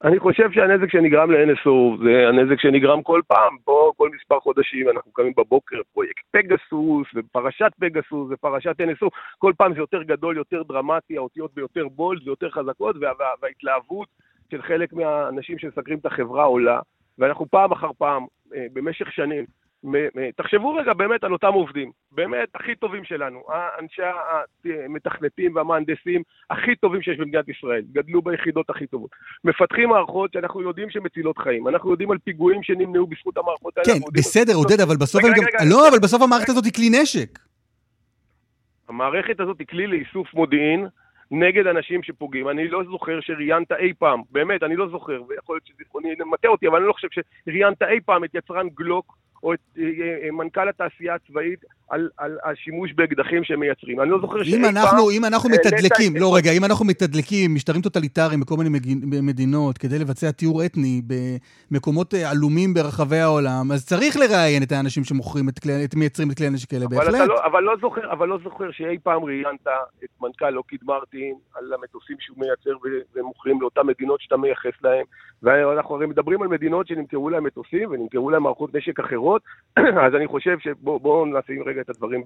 אני 0.05 0.19
חושב 0.19 0.53
שהנזק 0.53 0.91
שנגרם 0.91 1.31
ל-NSO 1.31 2.05
זה 2.05 2.29
הנזק 2.29 2.61
שנגרם 2.61 3.03
כל 3.03 3.21
פעם, 3.27 3.57
פה 3.65 3.93
כל 3.97 4.11
מספר 4.15 4.41
חודשים 4.41 4.89
אנחנו 4.89 5.13
קמים 5.13 5.33
בבוקר, 5.37 5.77
פרויקט 5.93 6.25
פגסוס 6.31 7.07
ופרשת 7.15 7.71
פגסוס 7.81 8.29
ופרשת 8.31 8.81
NSO, 8.81 9.07
כל 9.39 9.53
פעם 9.57 9.75
זה 9.75 9.79
יותר 9.79 10.03
גדול, 10.03 10.37
יותר 10.37 10.63
דרמטי, 10.63 11.17
האותיות 11.17 11.55
ביותר 11.55 11.89
בולד, 11.89 12.25
זה 12.25 12.31
יותר 12.31 12.51
חזקות, 12.51 12.97
וה- 13.01 13.13
וה- 13.19 13.35
וההתלהבות 13.43 14.09
של 14.51 14.63
חלק 14.63 14.93
מהאנשים 14.93 15.59
שמסקרים 15.59 15.99
את 15.99 16.07
החברה 16.07 16.45
עולה, 16.45 16.81
ואנחנו 17.19 17.47
פעם 17.51 17.73
אחר 17.73 17.91
פעם, 17.99 18.27
אה, 18.55 18.67
במשך 18.73 19.13
שנים, 19.13 19.45
תחשבו 20.37 20.75
רגע 20.75 20.93
באמת 20.93 21.25
על 21.25 21.33
אותם 21.33 21.53
עובדים, 21.53 21.91
באמת 22.13 22.49
הכי 22.55 22.75
טובים 22.75 23.05
שלנו, 23.05 23.43
אנשי 23.81 24.03
המתכנתים 24.85 25.57
והמהנדסים 25.57 26.23
הכי 26.51 26.77
טובים 26.77 27.03
שיש 27.03 27.19
במדינת 27.19 27.49
ישראל, 27.49 27.83
גדלו 27.93 28.23
ביחידות 28.23 28.71
הכי 28.71 28.87
טובות. 28.87 29.11
מפתחים 29.45 29.89
מערכות 29.89 30.33
שאנחנו 30.33 30.63
יודעים 30.63 30.91
שמצילות 30.91 31.39
חיים, 31.39 31.69
אנחנו 31.69 31.91
יודעים 31.91 32.11
על 32.11 32.19
פיגועים 32.19 32.63
שנמנעו 32.63 33.07
בזכות 33.07 33.37
המערכות 33.37 33.79
האלה. 33.79 33.89
כן, 33.89 34.05
בסדר, 34.13 34.55
עודד, 34.55 34.81
אבל 34.81 34.97
בסוף 34.97 35.25
רגע, 35.25 35.33
רגע, 35.33 35.47
גם... 35.61 35.67
לא, 35.71 35.89
אבל 35.89 35.99
בסוף 35.99 36.23
המערכת 36.23 36.49
הזאת 36.49 36.65
היא 36.65 36.73
כלי 36.73 36.91
נשק. 37.03 37.39
המערכת 38.89 39.41
הזאת 39.41 39.59
היא 39.59 39.67
כלי 39.67 39.87
לאיסוף 39.87 40.35
מודיעין. 40.35 40.87
נגד 41.31 41.67
אנשים 41.67 42.03
שפוגעים. 42.03 42.49
אני 42.49 42.69
לא 42.69 42.85
זוכר 42.85 43.21
שראיינת 43.21 43.73
אי 43.73 43.93
פעם, 43.99 44.23
באמת, 44.31 44.63
אני 44.63 44.77
לא 44.77 44.89
זוכר, 44.89 45.23
ויכול 45.29 45.57
להיות 45.57 45.67
שזיכרוני 45.67 46.15
מטעה 46.33 46.51
אותי, 46.51 46.69
אבל 46.69 46.77
אני 46.77 46.87
לא 46.87 46.93
חושב 46.93 47.09
שראיינת 47.11 47.83
אי 47.83 48.01
פעם 48.01 48.25
את 48.25 48.35
יצרן 48.35 48.69
גלוק 48.69 49.17
או 49.43 49.55
את 49.55 49.59
אה, 49.79 49.83
אה, 50.25 50.31
מנכ"ל 50.33 50.69
התעשייה 50.69 51.15
הצבאית 51.15 51.65
על, 51.91 52.09
על 52.19 52.39
השימוש 52.45 52.93
באקדחים 52.93 53.45
שהם 53.45 53.61
מייצרים. 53.61 54.01
אני 54.01 54.11
לא 54.11 54.21
זוכר 54.21 54.43
שאי 54.43 54.63
פעם... 54.73 54.97
אם 55.13 55.25
אנחנו 55.25 55.51
מתדלקים, 55.51 56.17
לא 56.17 56.37
רגע, 56.37 56.51
אם 56.53 56.65
אנחנו 56.65 56.85
מתדלקים 56.85 57.55
משטרים 57.55 57.83
טוטליטריים 57.83 58.41
בכל 58.41 58.55
מיני 58.57 58.71
מדינות 59.23 59.79
כדי 59.79 59.99
לבצע 59.99 60.31
טיהור 60.31 60.65
אתני 60.65 61.03
במקומות 61.71 62.15
אה, 62.15 62.31
עלומים 62.31 62.75
ברחבי 62.75 63.19
העולם, 63.19 63.73
אז 63.73 63.87
צריך 63.87 64.17
לראיין 64.17 64.63
את 64.63 64.73
האנשים 64.73 65.05
שמוכרים 65.05 65.49
את, 65.49 65.59
כלי, 65.59 65.85
את 65.85 65.95
מייצרים 65.95 66.31
את 66.31 66.37
כלי 66.37 66.47
הנשק 66.47 66.73
האלה, 66.73 66.87
בהחלט. 66.89 67.29
לא, 67.29 67.45
אבל, 67.45 67.63
לא 67.63 67.75
זוכר, 67.81 68.13
אבל 68.13 68.29
לא 68.29 68.39
זוכר 68.45 68.71
שאי 68.71 68.99
פעם 69.03 69.25
ראיינת 69.25 69.67
את 70.05 70.11
מנכ"ל 70.21 70.51
לוקיד 70.51 70.81
מרטין 70.83 71.35
על 71.55 71.73
המטוסים 71.73 72.17
שהוא 72.21 72.37
מייצר 72.39 72.77
ומוכרים 73.15 73.61
לאותן 73.61 73.87
מדינות 73.87 74.21
שאתה 74.21 74.37
מייחס 74.37 74.83
להם, 74.83 75.05
ואנחנו 75.43 75.95
הרי 75.95 76.07
מדברים 76.07 76.43
על 76.43 76.49
מדינות 76.49 76.87
שנמכרו 76.87 77.31
להם 77.31 77.45
מטוסים 77.45 77.91
ונמכרו 77.91 78.31
להם 78.31 78.43
מערכות 78.43 78.75
נשק 78.75 79.01
אחרות, 79.01 79.26
אז 80.07 80.15
אני 80.15 80.27
חושב 80.27 80.59
שבואו 80.59 81.27
נשים 81.27 81.63
רגע 81.67 81.81
את 81.81 81.91
הדברים, 81.91 82.23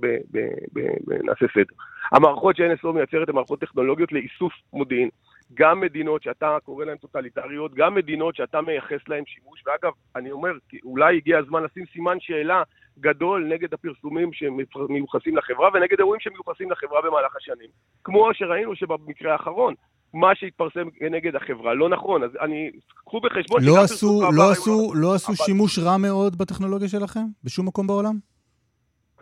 ונעשה 1.06 1.46
סדר. 1.54 1.74
המערכות 2.12 2.56
ש-NSO 2.56 2.92
מייצרת 2.92 3.28
הן 3.28 3.34
מערכות 3.34 3.60
טכנולוגיות 3.60 4.12
לאיסוף 4.12 4.52
מודיעין. 4.72 5.08
גם 5.54 5.80
מדינות 5.80 6.22
שאתה 6.22 6.56
קורא 6.64 6.84
להן 6.84 6.96
טוטליטריות, 6.96 7.74
גם 7.74 7.94
מדינות 7.94 8.36
שאתה 8.36 8.60
מייחס 8.60 9.08
להן 9.08 9.24
שימוש, 9.26 9.62
ואגב, 9.66 9.92
אני 10.16 10.30
אומר, 10.30 10.50
אולי 10.84 11.16
הגיע 11.16 11.38
הזמן 11.38 11.62
לשים 11.62 11.84
סימן 11.92 12.16
שאלה 12.20 12.62
גדול 13.00 13.44
נגד 13.48 13.74
הפרסומים 13.74 14.32
שמיוחסים 14.32 15.36
לחברה 15.36 15.68
ונגד 15.74 15.98
אירועים 15.98 16.20
שמיוחסים 16.20 16.70
לחברה 16.70 17.00
במהלך 17.02 17.36
השנים. 17.36 17.70
כמו 18.04 18.34
שראינו 18.34 18.76
שבמקרה 18.76 19.32
האחרון, 19.32 19.74
מה 20.14 20.34
שהתפרסם 20.34 20.88
נגד 21.10 21.36
החברה 21.36 21.74
לא 21.74 21.88
נכון, 21.88 22.22
אז 22.22 22.30
אני, 22.40 22.70
קחו 22.94 23.20
בחשבון... 23.20 23.60
לא 23.64 23.82
עשו, 23.84 24.20
לא 24.36 24.50
עשו, 24.50 24.92
לא 24.94 25.14
עשו. 25.14 25.36
שימוש 25.36 25.78
רע 25.78 25.96
מאוד 25.96 26.38
בטכנולוגיה 26.38 26.88
שלכם? 26.88 27.24
בשום 27.44 27.66
מקום 27.66 27.86
בעולם? 27.86 28.14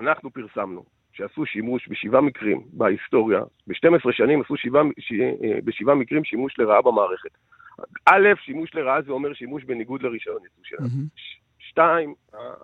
אנחנו 0.01 0.31
פרסמנו 0.31 0.97
שעשו 1.18 1.46
שימוש 1.46 1.88
בשבעה 1.88 2.20
מקרים 2.20 2.60
בהיסטוריה, 2.72 3.40
ב-12 3.66 4.12
שנים 4.12 4.40
עשו 4.40 4.56
שבעה, 4.56 4.82
ש... 4.98 5.12
אה, 5.12 5.58
בשבעה 5.64 5.94
מקרים 5.94 6.24
שימוש 6.24 6.58
לרעה 6.58 6.82
במערכת. 6.82 7.30
א', 8.06 8.28
שימוש 8.44 8.74
לרעה 8.74 9.02
זה 9.02 9.12
אומר 9.12 9.34
שימוש 9.34 9.64
בניגוד 9.64 10.02
לרישיון 10.02 10.38
ייצוא 10.42 10.62
שלנו. 10.64 10.86
Mm-hmm. 10.86 11.48
שתיים, 11.58 12.14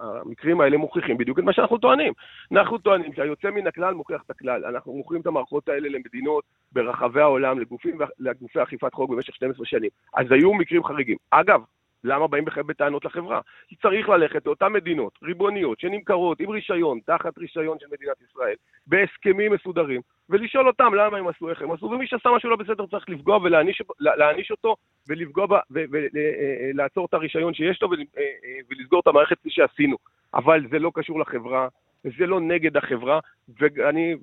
המקרים 0.01 0.61
האלה 0.61 0.77
מוכיחים 0.77 1.19
בדיוק 1.19 1.39
את 1.39 1.45
מה 1.45 1.53
שאנחנו 1.53 1.79
טוענים. 1.79 2.13
אנחנו 2.53 2.79
טוענים 2.79 3.13
שהיוצא 3.13 3.51
מן 3.51 3.67
הכלל 3.67 3.95
מוכיח 3.95 4.23
את 4.27 4.31
הכלל. 4.31 4.65
אנחנו 4.65 4.93
מוכרים 4.93 5.21
את 5.21 5.27
המערכות 5.27 5.69
האלה 5.69 5.89
למדינות 5.89 6.45
ברחבי 6.73 7.21
העולם, 7.21 7.59
לגופים, 7.59 7.99
לגופי 8.19 8.63
אכיפת 8.63 8.95
חוק 8.95 9.11
במשך 9.11 9.35
12 9.35 9.67
שנים. 9.67 9.91
אז 10.15 10.27
היו 10.33 10.55
מקרים 10.55 10.85
חריגים. 10.85 11.17
אגב, 11.31 11.61
למה 12.05 12.27
באים 12.27 12.45
בכלל 12.45 12.63
בטענות 12.63 13.05
לחברה? 13.05 13.41
כי 13.69 13.77
צריך 13.77 14.09
ללכת 14.09 14.47
לאותן 14.47 14.73
מדינות 14.73 15.13
ריבוניות 15.23 15.81
שנמכרות 15.81 16.41
עם 16.41 16.51
רישיון, 16.51 17.01
תחת 17.07 17.39
רישיון 17.39 17.79
של 17.81 17.87
מדינת 17.93 18.17
ישראל, 18.31 18.55
בהסכמים 18.87 19.53
מסודרים, 19.53 20.01
ולשאול 20.31 20.69
אותם 20.69 20.95
למה 20.95 21.19
הם 21.19 21.29
עשו, 21.29 21.51
איך 21.51 21.63
הם 21.63 21.73
עשו, 21.73 21.87
ומי 21.87 22.07
שעשה 22.07 22.29
משהו 22.37 22.51
לא 22.51 22.57
בסדר 22.57 22.87
צריך 22.87 23.09
לפגוע 23.09 23.37
ולהעניש 23.37 24.51
אותו, 24.51 24.77
ולפגוע 25.09 25.47
ולעצור 25.71 27.03
אה, 27.03 27.03
אה, 27.03 27.09
את 27.09 27.15
הרישיון 27.15 27.55
שיש 27.55 27.83
לו 27.83 27.89
אה, 27.93 28.23
ולסגור 28.71 29.01
את 29.01 29.07
המערכת 29.07 29.39
כפי 29.39 29.51
שעשינו. 29.51 29.97
אבל 30.35 30.61
זה 30.71 30.79
לא 30.79 30.91
קשור 30.95 31.21
לחברה, 31.21 31.69
זה 32.05 32.27
לא 32.27 32.41
נגד 32.41 32.77
החברה, 32.77 33.21
ואני, 33.61 34.15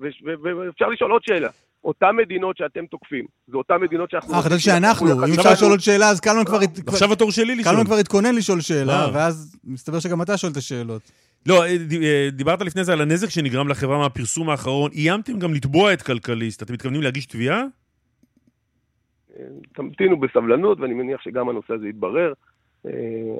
ואפשר 0.42 0.88
לשאול 0.88 1.10
עוד 1.10 1.22
שאלה. 1.24 1.48
אותן 1.84 2.16
מדינות 2.16 2.56
שאתם 2.56 2.86
תוקפים, 2.86 3.24
זה 3.46 3.56
אותן 3.56 3.76
מדינות 3.80 4.10
שאנחנו... 4.10 4.34
אה, 4.34 4.42
חשבתי 4.42 4.60
שאנחנו, 4.60 5.06
אם 5.12 5.32
אפשר 5.38 5.52
לשאול 5.52 5.70
עוד 5.70 5.80
שאלה, 5.80 6.10
אז 6.10 6.20
קלמן 6.20 6.44
כבר... 6.44 6.58
עכשיו 6.86 7.12
התור 7.12 7.30
שלי 7.30 7.54
לשאול. 7.54 7.74
קלמן 7.74 7.86
כבר 7.86 7.96
התכונן 7.96 8.34
לשאול 8.34 8.60
שאלה, 8.60 9.06
ואז 9.14 9.56
מסתבר 9.64 10.00
שגם 10.00 10.22
אתה 10.22 10.36
שואל 10.36 10.52
את 10.52 10.56
השאלות. 10.56 11.12
לא, 11.46 11.64
אה, 11.64 11.76
אה, 12.02 12.28
דיברת 12.32 12.60
לפני 12.60 12.84
זה 12.84 12.92
על 12.92 13.00
הנזק 13.00 13.28
שנגרם 13.28 13.68
לחברה 13.68 13.98
מהפרסום 13.98 14.50
האחרון. 14.50 14.90
איימתם 14.94 15.38
גם 15.38 15.54
לתבוע 15.54 15.92
את 15.92 16.02
כלכליסט. 16.02 16.62
אתם 16.62 16.72
מתכוונים 16.72 17.02
להגיש 17.02 17.26
תביעה? 17.26 17.64
תמתינו 19.74 20.20
בסבלנות, 20.20 20.80
ואני 20.80 20.94
מניח 20.94 21.20
שגם 21.20 21.48
הנושא 21.48 21.74
הזה 21.74 21.88
יתברר, 21.88 22.32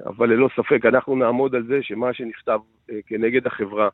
אבל 0.06 0.28
ללא 0.30 0.48
ספק, 0.56 0.86
אנחנו 0.86 1.16
נעמוד 1.16 1.54
על 1.54 1.66
זה 1.66 1.78
שמה 1.82 2.14
שנכתב 2.14 2.58
כנגד 3.06 3.46
החברה 3.46 3.84
אה, 3.84 3.88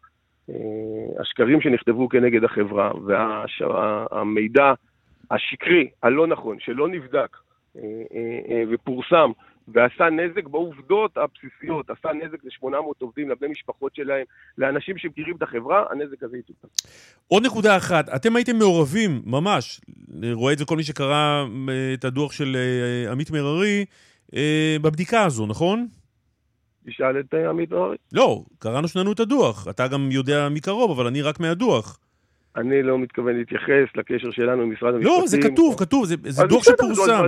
השקרים 1.21 1.61
שנכתבו 1.61 2.09
כנגד 2.09 2.45
החברה 2.45 2.91
והמידע 3.07 4.73
השקרי, 5.31 5.89
הלא 6.03 6.27
נכון, 6.27 6.57
שלא 6.61 6.89
נבדק 6.89 7.37
אה, 7.77 7.83
אה, 8.51 8.63
ופורסם 8.71 9.31
ועשה 9.69 10.11
נזק 10.11 10.47
בעובדות 10.47 11.17
הבסיסיות, 11.17 11.91
עשה 11.91 12.09
נזק 12.13 12.45
ל-800 12.45 12.75
עובדים, 12.99 13.31
לבני 13.31 13.49
משפחות 13.49 13.95
שלהם, 13.95 14.25
לאנשים 14.59 14.99
שמכירים 14.99 15.37
את 15.37 15.43
החברה, 15.43 15.85
הנזק 15.91 16.23
הזה 16.23 16.37
יתוקן. 16.37 16.69
עוד 17.29 17.47
נקודה 17.47 17.77
אחת, 17.77 18.09
אתם 18.17 18.37
הייתם 18.37 18.57
מעורבים, 18.57 19.23
ממש, 19.27 19.81
רואה 20.33 20.53
את 20.53 20.59
זה 20.59 20.65
כל 20.65 20.77
מי 20.77 20.83
שקרא 20.83 21.45
את 21.95 22.05
הדוח 22.05 22.33
של 22.33 22.57
עמית 23.13 23.31
מררי, 23.31 23.85
בבדיקה 24.83 25.25
הזו, 25.25 25.47
נכון? 25.47 25.89
תשאל 26.87 27.21
את 27.21 27.35
אה, 27.35 27.51
עמית 27.51 27.73
אורי. 27.73 27.97
לא, 28.13 28.43
קראנו 28.59 28.89
שנינו 28.89 29.13
את 29.13 29.21
הדוח. 29.21 29.69
אתה 29.69 29.89
גם 29.89 30.11
יודע 30.11 30.49
מקרוב, 30.49 30.91
אבל 30.91 31.07
אני 31.07 31.23
רק 31.23 31.41
מהדוח. 31.41 31.99
אני 32.57 32.83
לא 32.83 32.99
מתכוון 32.99 33.37
להתייחס 33.37 33.97
לקשר 33.97 34.31
שלנו 34.31 34.63
עם 34.63 34.73
משרד 34.73 34.95
המשפטים. 34.95 35.21
לא, 35.21 35.27
זה 35.27 35.39
כתוב, 35.43 35.75
כתוב, 35.79 36.05
זה, 36.05 36.15
זה 36.29 36.45
דוח 36.45 36.65
שפורסם. 36.65 37.25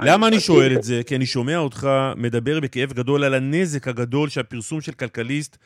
למה 0.00 0.28
אני 0.28 0.40
שואל 0.40 0.76
את 0.76 0.82
זה? 0.82 1.00
כי 1.06 1.16
אני 1.16 1.26
שומע 1.26 1.56
אותך 1.56 1.88
מדבר 2.16 2.60
בכאב 2.60 2.92
גדול 2.92 3.24
על 3.24 3.34
הנזק 3.34 3.88
הגדול 3.88 4.28
שהפרסום 4.28 4.80
של 4.80 4.92
כלכליסט 4.92 5.56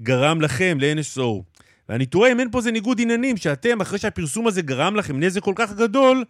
גרם 0.00 0.40
לכם, 0.40 0.78
ל-NSO. 0.80 1.42
ואני 1.88 2.06
תוהה 2.06 2.32
אם 2.32 2.40
אין 2.40 2.50
פה 2.50 2.58
איזה 2.58 2.70
ניגוד 2.70 3.00
עניינים, 3.00 3.36
שאתם, 3.36 3.80
אחרי 3.80 3.98
שהפרסום 3.98 4.46
הזה 4.46 4.62
גרם 4.62 4.96
לכם 4.96 5.20
נזק 5.20 5.42
כל 5.42 5.52
כך 5.56 5.72
גדול, 5.72 6.24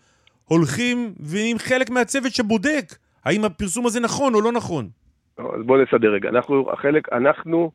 הולכים 0.45 1.15
ועם 1.21 1.59
חלק 1.59 1.91
מהצוות 1.91 2.33
שבודק 2.33 2.97
האם 3.25 3.45
הפרסום 3.45 3.87
הזה 3.87 4.01
נכון 4.01 4.35
או 4.35 4.41
לא 4.41 4.53
נכון. 4.53 4.89
אז 5.39 5.63
בואו 5.67 5.83
נסדר 5.83 6.13
רגע. 6.13 6.29
אנחנו, 6.29 6.73
החלק, 6.73 7.13
אנחנו 7.13 7.71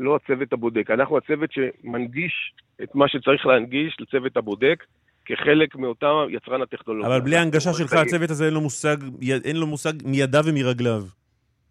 לא 0.00 0.16
הצוות 0.16 0.52
הבודק, 0.52 0.90
אנחנו 0.90 1.18
הצוות 1.18 1.50
שמנגיש 1.52 2.52
את 2.82 2.94
מה 2.94 3.08
שצריך 3.08 3.46
להנגיש 3.46 3.96
לצוות 4.00 4.36
הבודק. 4.36 4.84
כחלק 5.28 5.76
מאותה 5.76 6.06
יצרן 6.30 6.62
הטכנולוגיה. 6.62 7.16
אבל 7.16 7.20
בלי 7.24 7.36
ההנגשה 7.36 7.72
שלך, 7.72 7.92
הצוות 7.92 8.30
הזה 8.30 8.46
אין 8.46 8.54
לו 8.54 8.60
מושג, 8.60 8.96
אין 9.44 9.56
לו 9.56 9.66
מושג 9.66 9.92
מידיו 10.04 10.42
ומרגליו. 10.46 11.02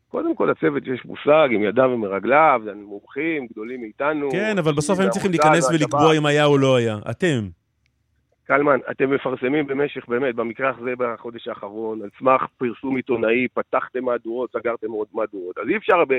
קודם 0.07 0.35
כל, 0.35 0.49
הצוות 0.49 0.83
יש 0.87 1.05
מושג 1.05 1.49
עם 1.51 1.63
ידיו 1.63 1.89
ומרגליו, 1.93 2.61
מומחים 2.75 3.47
גדולים 3.51 3.81
מאיתנו. 3.81 4.31
כן, 4.31 4.57
אבל 4.57 4.73
בסוף 4.73 4.99
הם 4.99 5.09
צריכים 5.09 5.31
להיכנס 5.31 5.69
ולקבוע 5.69 6.17
אם 6.17 6.25
היה 6.25 6.45
או 6.45 6.57
לא 6.57 6.75
היה. 6.75 6.97
אתם. 7.09 7.47
קלמן, 8.45 8.79
אתם 8.91 9.09
מפרסמים 9.09 9.67
במשך, 9.67 10.07
באמת, 10.07 10.35
במקרה 10.35 10.71
הזה 10.77 10.93
בחודש 10.97 11.47
האחרון, 11.47 12.01
על 12.01 12.09
סמך 12.19 12.41
פרסום 12.57 12.95
עיתונאי, 12.95 13.47
פתחתם 13.53 14.03
מהדורות, 14.03 14.51
סגרתם 14.51 14.91
עוד 14.91 15.07
מהדורות. 15.13 15.57
אז 15.57 15.67
אי 15.69 15.77
אפשר 15.77 16.05
ב- 16.05 16.13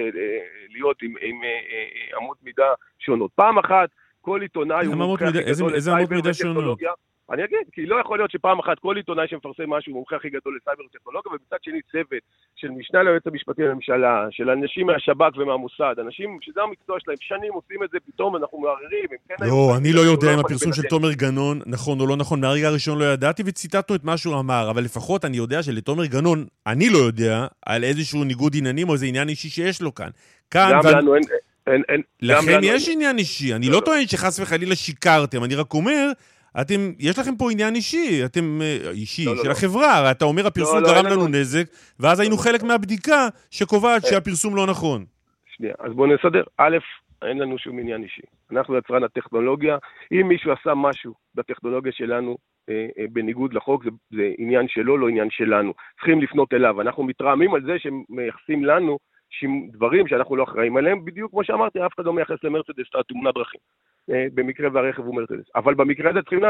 להיות 0.69 1.03
עם, 1.03 1.15
עם, 1.21 1.37
עם 1.37 2.23
אמות 2.23 2.37
מידה 2.43 2.73
שונות. 2.99 3.31
פעם 3.35 3.59
אחת, 3.59 3.89
כל 4.21 4.43
עיתונאי 4.43 4.87
הוא 4.87 5.15
הכי 5.15 5.25
גדול 5.53 5.73
לסייבר 5.77 6.19
וטכנולוגיה. 6.25 6.91
אני 7.33 7.45
אגיד, 7.45 7.67
כי 7.73 7.87
לא 7.87 7.97
יכול 8.01 8.19
להיות 8.19 8.31
שפעם 8.31 8.59
אחת 8.59 8.79
כל 8.79 8.97
עיתונאי 8.97 9.29
שמפרסם 9.29 9.71
משהו 9.71 9.93
הוא 9.93 9.99
מומחה 9.99 10.17
הכי 10.17 10.29
גדול 10.29 10.59
לסייבר 10.61 10.83
וטכנולוגיה, 10.85 11.33
ומצד 11.33 11.57
שני 11.63 11.81
צוות 11.93 12.23
של 12.57 12.71
משנה 12.71 13.03
ליועץ 13.03 13.27
המשפטי 13.27 13.63
לממשלה, 13.63 14.27
של 14.31 14.51
אנשים 14.51 14.87
מהשב"כ 14.87 15.37
ומהמוסד, 15.37 15.95
אנשים 15.99 16.39
שזה 16.43 16.61
המקצוע 16.63 16.97
שלהם, 17.01 17.17
שנים 17.21 17.53
עושים 17.53 17.85
את 17.85 17.91
זה, 17.91 17.99
פתאום 18.07 18.37
אנחנו 18.37 18.59
מערערים, 18.59 19.09
כן... 19.29 19.35
לא, 19.41 19.77
אני 19.77 19.93
לא 19.93 20.01
יודע 20.01 20.35
אם 20.35 20.39
הפרסום 20.39 20.73
של 20.73 20.83
תומר 20.83 21.13
גנון 21.13 21.61
נכון 21.67 22.01
או 22.01 22.07
לא 22.07 22.17
נכון, 22.17 22.41
מהרגע 22.41 22.69
הראשון 22.69 22.99
לא 22.99 23.05
ידעתי 23.05 23.43
וציטטנו 23.47 23.97
את 23.97 24.05
מה 24.05 24.17
שהוא 24.17 24.41
אמר, 24.41 24.71
אבל 24.71 24.83
לפחות 24.83 25.25
אני 25.25 25.37
יודע 25.37 25.63
שלתומר 25.63 26.07
גנון, 26.07 26.47
אני 26.67 26.91
לא 26.91 26.99
יודע 26.99 27.47
על 27.67 27.85
איזשהו 27.85 28.25
ניגוד 28.25 28.53
עניינים 28.57 28.89
או 28.89 28.95
איזה 28.95 29.07
עניין 29.07 29.29
אישי 29.29 29.49
שיש 29.49 29.83
לו 29.83 29.95
כאן. 29.95 30.11
כאן... 30.51 30.81
גם 30.85 30.99
לנו 30.99 31.15
אין... 31.15 31.23
אין, 31.67 31.83
אין, 31.89 32.03
לכם 32.23 32.61
יש 32.63 32.89
עניין 32.89 33.19
אישי, 33.19 33.55
אני 33.55 33.67
לא, 33.67 33.73
לא 33.73 33.81
טוען 33.81 34.07
שחס 34.07 34.41
וחלילה 34.41 34.75
שיקרתם, 34.75 35.45
אני 35.45 35.55
רק 35.55 35.75
אומר 35.75 36.13
אתם, 36.61 36.93
יש 36.99 37.19
לכם 37.19 37.37
פה 37.37 37.51
עניין 37.51 37.75
אישי, 37.75 38.25
אתם, 38.25 38.59
אה, 38.63 38.91
אישי, 38.91 39.25
לא, 39.25 39.37
לא 39.37 39.43
של 39.43 39.49
לא, 39.49 39.53
החברה, 39.53 39.97
הרי 39.97 40.11
אתה 40.11 40.25
אומר 40.25 40.47
הפרסום 40.47 40.79
לא, 40.79 40.83
לא, 40.83 40.89
גרם 40.89 41.07
לנו 41.07 41.23
לא. 41.23 41.29
נזק, 41.29 41.65
ואז 42.01 42.21
היינו 42.21 42.37
חלק 42.37 42.63
מהבדיקה 42.63 43.29
שקובעת 43.51 44.05
אה. 44.05 44.11
שהפרסום 44.11 44.57
לא 44.57 44.67
נכון. 44.67 45.05
שנייה, 45.47 45.75
אז 45.79 45.93
בואו 45.93 46.15
נסדר. 46.15 46.43
א', 46.59 46.77
אין 47.23 47.39
לנו 47.39 47.59
שום 47.59 47.79
עניין 47.79 48.03
אישי. 48.03 48.23
אנחנו 48.53 48.79
יצרן 48.79 49.05
הטכנולוגיה, 49.05 49.79
אם 50.13 50.29
מישהו 50.29 50.53
עשה 50.53 50.75
משהו 50.75 51.15
בטכנולוגיה 51.35 51.93
שלנו 51.93 52.37
אה, 52.69 52.87
אה, 52.99 53.05
בניגוד 53.13 53.55
לחוק, 53.55 53.85
זה, 53.85 53.91
זה 54.11 54.33
עניין 54.39 54.69
שלו, 54.69 54.99
לא 54.99 55.09
עניין 55.09 55.29
שלנו. 55.31 55.73
צריכים 55.97 56.23
לפנות 56.23 56.55
אליו. 56.55 56.81
אנחנו 56.81 57.05
מתרעמים 57.05 57.55
על 57.55 57.63
זה 57.63 57.79
שהם 57.79 58.03
מייחסים 58.09 58.65
לנו 58.65 58.99
דברים 59.73 60.09
שאנחנו 60.09 60.37
לא 60.37 60.45
אחראים 60.45 60.77
עליהם, 60.77 61.05
בדיוק 61.05 61.31
כמו 61.31 61.45
שאמרתי, 61.45 61.87
אף 61.87 61.95
אחד 61.95 62.05
לא 62.05 62.13
מייחס 62.13 62.45
למרצדס 62.45 62.87
את 62.91 62.95
התאונת 62.95 63.35
דרכים. 63.35 63.61
אה, 64.11 64.27
במקרה 64.35 64.69
והרכב 64.73 65.03
הוא 65.03 65.15
מרצדס. 65.15 65.51
אבל 65.55 65.75
במקרה 65.75 66.11
הזה 66.11 66.21
צריכים 66.23 66.41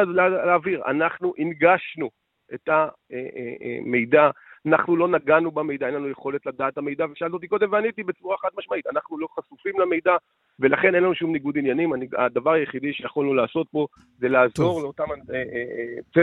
להעביר, 0.47 0.83
אנחנו 0.87 1.35
הנגשנו 1.39 2.11
את 2.55 2.69
המידע, 2.69 4.21
אה, 4.21 4.27
אה, 4.27 4.31
אנחנו 4.67 4.97
לא 4.97 5.09
נגענו 5.09 5.51
במידע, 5.51 5.87
אין 5.87 5.95
לנו 5.95 6.09
יכולת 6.09 6.47
לדעת 6.47 6.73
את 6.73 6.79
המידע, 6.79 7.05
ושאלת 7.13 7.33
אותי 7.33 7.49
קודם 7.49 7.73
ועניתי 7.73 8.03
בצורה 8.03 8.37
חד 8.37 8.49
משמעית, 8.59 8.87
אנחנו 8.87 9.19
לא 9.19 9.29
חשופים 9.39 9.81
למידע, 9.81 10.17
ולכן 10.61 10.95
אין 10.95 11.03
לנו 11.03 11.15
שום 11.15 11.33
ניגוד 11.33 11.59
עניינים. 11.59 11.95
אני, 11.95 12.07
הדבר 12.19 12.53
היחידי 12.53 12.93
שיכולנו 12.93 13.35
לעשות 13.35 13.67
פה 13.71 13.87
זה 14.19 14.29
לעזור 14.29 14.83
לאותם, 14.83 15.05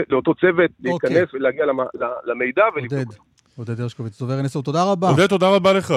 לאותו 0.08 0.34
צוות 0.34 0.70
אוקיי. 0.86 1.10
להיכנס 1.10 1.34
ולהגיע 1.34 1.64
למידע 2.24 2.64
ולבדוק 2.74 3.06
אותו. 3.06 3.22
עודד 3.56 3.80
הרשקוביץ, 3.80 4.18
דובר 4.20 4.40
NSO, 4.40 4.62
תודה 4.64 4.92
רבה. 4.92 5.08
עודד, 5.08 5.26
תודה 5.26 5.46
רבה 5.56 5.72
לך. 5.72 5.94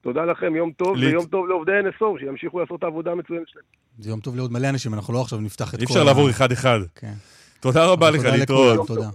תודה 0.00 0.24
לכם, 0.24 0.56
יום 0.56 0.72
טוב, 0.72 0.96
ליט... 0.96 1.10
ויום 1.10 1.26
טוב 1.26 1.46
לעובדי 1.48 1.72
NSO, 1.72 2.20
שימשיכו 2.20 2.60
לעשות 2.60 2.78
את 2.78 2.84
העבודה 2.84 3.12
המצוינת 3.12 3.48
שלהם. 3.48 3.64
זה 3.98 4.10
יום 4.10 4.20
טוב 4.20 4.36
לעוד 4.36 4.52
מלא 4.52 4.68
אנשים, 4.68 4.94
אנחנו 4.94 5.14
לא 5.14 5.20
עכשיו 5.20 5.40
נפתח 5.40 5.68
את 5.68 5.70
כל... 5.74 5.80
אי 5.80 5.84
אפשר 5.84 6.04
לעבור 6.04 6.30
אחד-אחד. 6.30 6.80
כן. 6.94 7.12
תודה 7.60 7.86
רבה 7.86 8.10
לך, 8.10 8.24
להתראות. 8.24 8.86
תודה. 8.86 9.08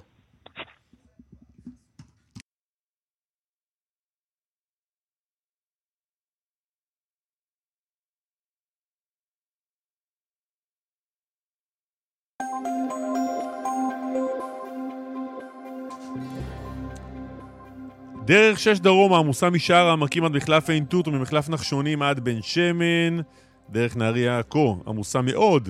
דרך 18.25 18.59
שש 18.59 18.79
דרומה 18.79 19.17
עמוסה 19.17 19.49
משער 19.49 19.87
העמקים 19.87 20.25
עד 20.25 20.31
מחלף 20.31 20.69
עין 20.69 20.85
תות 20.85 21.07
וממחלף 21.07 21.49
נחשונים 21.49 22.01
עד 22.01 22.19
בן 22.19 22.41
שמן. 22.41 23.21
דרך 23.69 23.97
נהריה 23.97 24.39
עכו 24.39 24.83
עמוסה 24.87 25.21
מאוד, 25.21 25.69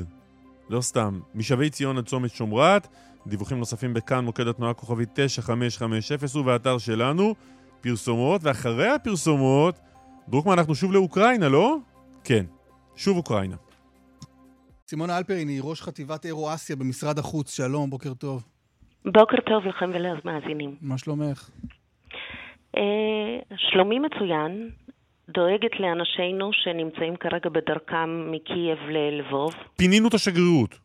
לא 0.70 0.82
סתם, 0.82 1.20
משבי 1.36 1.70
ציון 1.70 1.98
עד 1.98 2.06
צומת 2.06 2.32
שומרת. 2.32 2.88
דיווחים 3.28 3.58
נוספים 3.58 3.94
בכאן, 3.94 4.26
מוקד 4.26 4.48
התנועה 4.48 4.74
כוכבית 4.74 5.10
9550 5.14 6.42
ובאתר 6.42 6.78
שלנו. 6.78 7.36
פרסומות, 7.82 8.42
ואחרי 8.44 8.88
הפרסומות, 8.88 9.80
דרוקמן, 10.30 10.54
אנחנו 10.54 10.76
שוב 10.76 10.94
לאוקראינה, 10.94 11.50
לא? 11.50 11.78
כן, 12.24 12.46
שוב 12.96 13.18
אוקראינה. 13.18 13.56
סימונה 14.90 15.18
אלפרין 15.18 15.48
היא 15.48 15.62
ראש 15.64 15.82
חטיבת 15.82 16.26
אירו-אסיה 16.26 16.76
במשרד 16.76 17.20
החוץ, 17.20 17.56
שלום, 17.56 17.90
בוקר 17.90 18.14
טוב. 18.14 18.46
בוקר 19.06 19.38
טוב 19.46 19.66
לכם 19.66 19.90
ולמאזינים. 19.90 20.76
מה 20.82 20.98
שלומך? 20.98 21.50
אה, 22.78 23.58
שלומי 23.58 24.00
מצוין, 24.00 24.70
דואגת 25.30 25.80
לאנשינו 25.80 26.50
שנמצאים 26.54 27.16
כרגע 27.16 27.50
בדרכם 27.50 28.32
מקייב 28.32 28.80
ללבוב. 28.90 29.56
פינינו 29.76 30.08
את 30.08 30.14
השגרירות. 30.14 30.80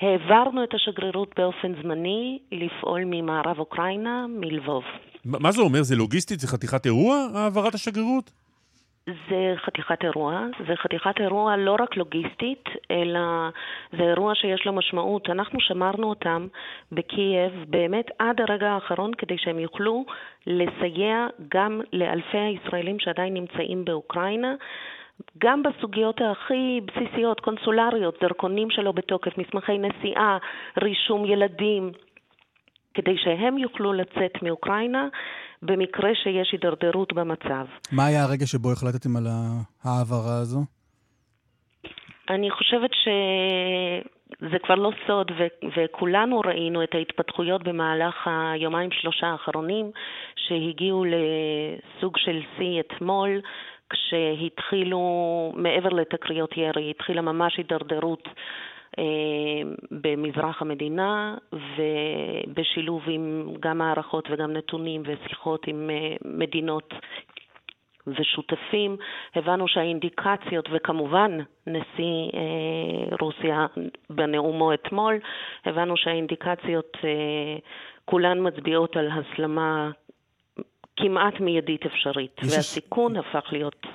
העברנו 0.00 0.64
את 0.64 0.74
השגרירות 0.74 1.34
באופן 1.36 1.82
זמני 1.82 2.38
לפעול 2.52 3.02
ממערב 3.06 3.58
אוקראינה, 3.58 4.26
מלבוב. 4.28 4.82
מה 5.24 5.52
זה 5.52 5.62
אומר? 5.62 5.82
זה 5.82 5.96
לוגיסטית? 5.96 6.40
זה 6.40 6.48
חתיכת 6.48 6.86
אירוע, 6.86 7.26
העברת 7.34 7.74
השגרירות? 7.74 8.30
זה 9.06 9.54
חתיכת 9.56 10.04
אירוע, 10.04 10.46
זה 10.68 10.76
חתיכת 10.76 11.20
אירוע 11.20 11.56
לא 11.56 11.76
רק 11.80 11.96
לוגיסטית, 11.96 12.64
אלא 12.90 13.20
זה 13.92 14.02
אירוע 14.02 14.34
שיש 14.34 14.66
לו 14.66 14.72
משמעות. 14.72 15.30
אנחנו 15.30 15.60
שמרנו 15.60 16.08
אותם 16.08 16.46
בקייב 16.92 17.64
באמת 17.68 18.06
עד 18.18 18.40
הרגע 18.40 18.70
האחרון 18.70 19.14
כדי 19.14 19.38
שהם 19.38 19.58
יוכלו 19.58 20.04
לסייע 20.46 21.26
גם 21.54 21.80
לאלפי 21.92 22.38
הישראלים 22.38 22.98
שעדיין 22.98 23.34
נמצאים 23.34 23.84
באוקראינה. 23.84 24.54
גם 25.38 25.62
בסוגיות 25.62 26.20
הכי 26.20 26.80
בסיסיות, 26.84 27.40
קונסולריות, 27.40 28.22
דרכונים 28.22 28.70
שלו 28.70 28.92
בתוקף, 28.92 29.38
מסמכי 29.38 29.78
נסיעה, 29.78 30.38
רישום 30.82 31.24
ילדים, 31.24 31.92
כדי 32.94 33.16
שהם 33.18 33.58
יוכלו 33.58 33.92
לצאת 33.92 34.42
מאוקראינה 34.42 35.08
במקרה 35.62 36.10
שיש 36.14 36.52
הידרדרות 36.52 37.12
במצב. 37.12 37.66
מה 37.92 38.06
היה 38.06 38.24
הרגע 38.24 38.46
שבו 38.46 38.72
החלטתם 38.72 39.16
על 39.16 39.26
ההעברה 39.84 40.38
הזו? 40.40 40.60
אני 42.30 42.50
חושבת 42.50 42.90
שזה 43.02 44.58
כבר 44.58 44.74
לא 44.74 44.90
סוד, 45.06 45.30
ו- 45.30 45.66
וכולנו 45.76 46.40
ראינו 46.40 46.82
את 46.84 46.94
ההתפתחויות 46.94 47.62
במהלך 47.62 48.14
היומיים 48.26 48.90
שלושה 48.92 49.26
האחרונים, 49.26 49.90
שהגיעו 50.36 51.04
לסוג 51.04 52.16
של 52.16 52.40
שיא 52.56 52.80
אתמול, 52.80 53.40
כשהתחילו, 53.90 55.00
מעבר 55.56 55.88
לתקריות 55.88 56.56
ירי, 56.56 56.90
התחילה 56.90 57.20
ממש 57.20 57.56
הידרדרות 57.56 58.26
אה, 58.26 58.32
במזרח 59.90 60.62
המדינה 60.62 61.36
ובשילוב 61.52 63.02
עם 63.06 63.54
גם 63.60 63.82
הערכות 63.82 64.28
וגם 64.30 64.52
נתונים 64.52 65.02
ושיחות 65.04 65.66
עם 65.66 65.90
אה, 65.90 66.16
מדינות 66.24 66.94
ושותפים, 68.06 68.96
הבנו 69.34 69.68
שהאינדיקציות, 69.68 70.68
וכמובן 70.72 71.38
נשיא 71.66 72.30
אה, 72.34 73.16
רוסיה 73.20 73.66
בנאומו 74.10 74.74
אתמול, 74.74 75.18
הבנו 75.64 75.96
שהאינדיקציות 75.96 76.96
כולן 78.04 78.46
מצביעות 78.46 78.96
על 78.96 79.08
הסלמה 79.10 79.90
כמעט 80.96 81.40
מיידית 81.40 81.86
אפשרית, 81.86 82.40
והסיכון 82.42 83.16
הפך 83.16 83.48
להיות 83.52 83.86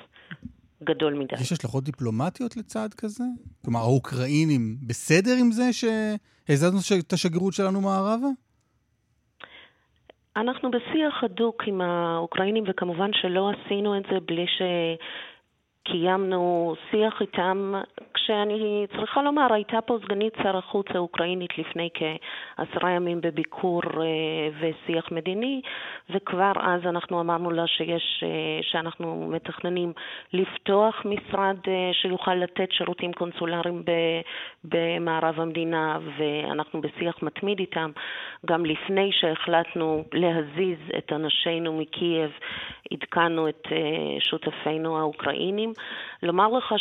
גדול 0.86 1.14
מדי. 1.14 1.34
יש 1.40 1.52
השלכות 1.52 1.84
דיפלומטיות 1.84 2.56
לצעד 2.56 2.94
כזה? 2.94 3.24
כלומר, 3.64 3.80
האוקראינים 3.80 4.76
בסדר 4.86 5.36
עם 5.40 5.50
זה 5.50 5.72
שהזזנו 5.72 6.78
את 7.00 7.12
השגרירות 7.12 7.52
שלנו 7.52 7.80
מערבה? 7.80 8.28
אנחנו 10.36 10.70
בשיח 10.70 11.24
הדוק 11.24 11.62
עם 11.66 11.80
האוקראינים, 11.80 12.64
וכמובן 12.68 13.10
שלא 13.12 13.50
עשינו 13.50 13.98
את 13.98 14.02
זה 14.12 14.18
בלי 14.26 14.46
ש... 14.46 14.62
קיימנו 15.90 16.74
שיח 16.90 17.20
איתם, 17.20 17.74
כשאני 18.14 18.86
צריכה 18.96 19.22
לומר, 19.22 19.52
הייתה 19.52 19.80
פה 19.80 19.98
סגנית 20.04 20.34
שר 20.42 20.56
החוץ 20.56 20.86
האוקראינית 20.94 21.58
לפני 21.58 21.88
כעשרה 21.94 22.90
ימים 22.90 23.20
בביקור 23.20 23.82
אה, 23.84 24.48
ושיח 24.60 25.12
מדיני, 25.12 25.60
וכבר 26.10 26.52
אז 26.60 26.80
אנחנו 26.86 27.20
אמרנו 27.20 27.50
לה 27.50 27.66
שיש, 27.66 28.24
אה, 28.26 28.62
שאנחנו 28.62 29.28
מתכננים 29.30 29.92
לפתוח 30.32 31.02
משרד 31.04 31.56
אה, 31.68 31.90
שיוכל 31.92 32.34
לתת 32.34 32.72
שירותים 32.72 33.12
קונסולריים 33.12 33.82
במערב 34.64 35.40
המדינה, 35.40 35.98
ואנחנו 36.18 36.80
בשיח 36.80 37.22
מתמיד 37.22 37.58
איתם. 37.58 37.90
גם 38.46 38.64
לפני 38.66 39.10
שהחלטנו 39.12 40.04
להזיז 40.12 40.78
את 40.98 41.12
אנשינו 41.12 41.72
מקייב, 41.72 42.30
עדכנו 42.92 43.48
את 43.48 43.66
שותפינו 44.20 44.98
האוקראינים. 44.98 45.72
לומר 46.22 46.48
לך 46.48 46.74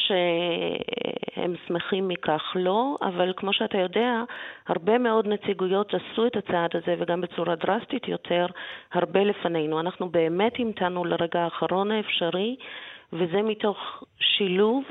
הם 1.35 1.53
שמחים 1.67 2.07
מכך 2.07 2.41
לא, 2.55 2.95
אבל 3.01 3.33
כמו 3.37 3.53
שאתה 3.53 3.77
יודע, 3.77 4.23
הרבה 4.67 4.97
מאוד 4.97 5.27
נציגויות 5.27 5.93
עשו 5.93 6.27
את 6.27 6.35
הצעד 6.35 6.69
הזה, 6.73 6.95
וגם 6.99 7.21
בצורה 7.21 7.55
דרסטית 7.55 8.07
יותר, 8.07 8.45
הרבה 8.93 9.23
לפנינו. 9.23 9.79
אנחנו 9.79 10.09
באמת 10.09 10.53
המתנו 10.59 11.05
לרגע 11.05 11.39
האחרון 11.39 11.91
האפשרי, 11.91 12.55
וזה 13.13 13.41
מתוך 13.41 13.77
שילוב 14.19 14.83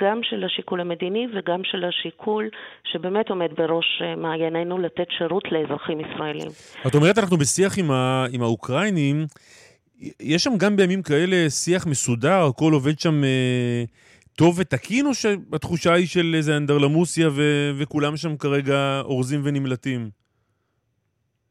גם 0.00 0.20
של 0.22 0.44
השיקול 0.44 0.80
המדיני 0.80 1.26
וגם 1.34 1.60
של 1.64 1.84
השיקול 1.84 2.48
שבאמת 2.84 3.30
עומד 3.30 3.48
בראש 3.56 4.02
אה, 4.04 4.16
מעיינינו 4.16 4.78
לתת 4.78 5.06
שירות 5.18 5.52
לאזרחים 5.52 6.00
ישראלים. 6.00 6.48
את 6.86 6.94
אומרת, 6.94 7.18
אנחנו 7.18 7.36
בשיח 7.36 7.78
עם, 7.78 7.90
ה... 7.90 8.26
עם 8.32 8.42
האוקראינים. 8.42 9.26
יש 10.20 10.44
שם 10.44 10.56
גם 10.58 10.76
בימים 10.76 11.02
כאלה 11.02 11.50
שיח 11.50 11.86
מסודר, 11.86 12.46
הכל 12.50 12.72
עובד 12.72 12.98
שם 12.98 13.24
אה, 13.24 13.84
טוב 14.36 14.58
ותקין, 14.58 15.06
או 15.06 15.14
שהתחושה 15.14 15.92
היא 15.92 16.06
של 16.06 16.32
איזה 16.34 16.56
אנדרלמוסיה 16.56 17.28
ו- 17.28 17.70
וכולם 17.78 18.16
שם 18.16 18.36
כרגע 18.36 19.00
אורזים 19.04 19.40
ונמלטים? 19.44 20.10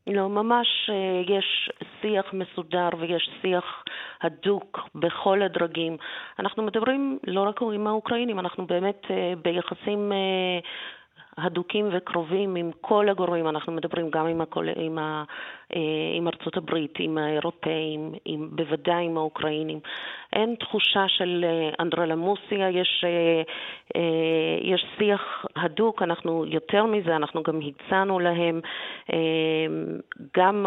לא, 0.07 0.29
ממש 0.29 0.67
אה, 0.89 1.35
יש 1.37 1.69
שיח 2.01 2.33
מסודר 2.33 2.89
ויש 2.99 3.29
שיח 3.41 3.83
הדוק 4.21 4.79
בכל 4.95 5.41
הדרגים. 5.41 5.97
אנחנו 6.39 6.63
מדברים 6.63 7.19
לא 7.27 7.41
רק 7.41 7.61
עם 7.61 7.87
האוקראינים, 7.87 8.39
אנחנו 8.39 8.67
באמת 8.67 9.01
אה, 9.09 9.33
ביחסים 9.43 10.11
אה, 10.11 10.59
הדוקים 11.37 11.89
וקרובים 11.91 12.55
עם 12.55 12.71
כל 12.81 13.09
הגורמים, 13.09 13.47
אנחנו 13.47 13.73
מדברים 13.73 14.09
גם 14.09 14.27
עם, 14.27 14.41
הכל, 14.41 14.67
עם, 14.75 14.97
ה, 14.97 15.23
אה, 15.75 15.79
עם 16.17 16.27
ארצות 16.27 16.57
הברית, 16.57 16.93
עם 16.99 17.17
האירופאים, 17.17 18.13
עם, 18.25 18.49
בוודאי 18.51 19.05
עם 19.05 19.17
האוקראינים. 19.17 19.79
אין 20.33 20.55
תחושה 20.55 21.07
של 21.07 21.45
אה, 21.47 21.69
אנדרלמוסיה, 21.79 22.69
יש, 22.69 23.05
אה, 23.07 23.41
יש 24.61 24.85
שיח 24.97 25.45
הדוק, 25.55 26.01
אנחנו 26.01 26.45
יותר 26.45 26.85
מזה, 26.85 27.15
אנחנו 27.15 27.43
גם 27.43 27.59
הצענו 27.61 28.19
להם 28.19 28.61
גם 30.37 30.65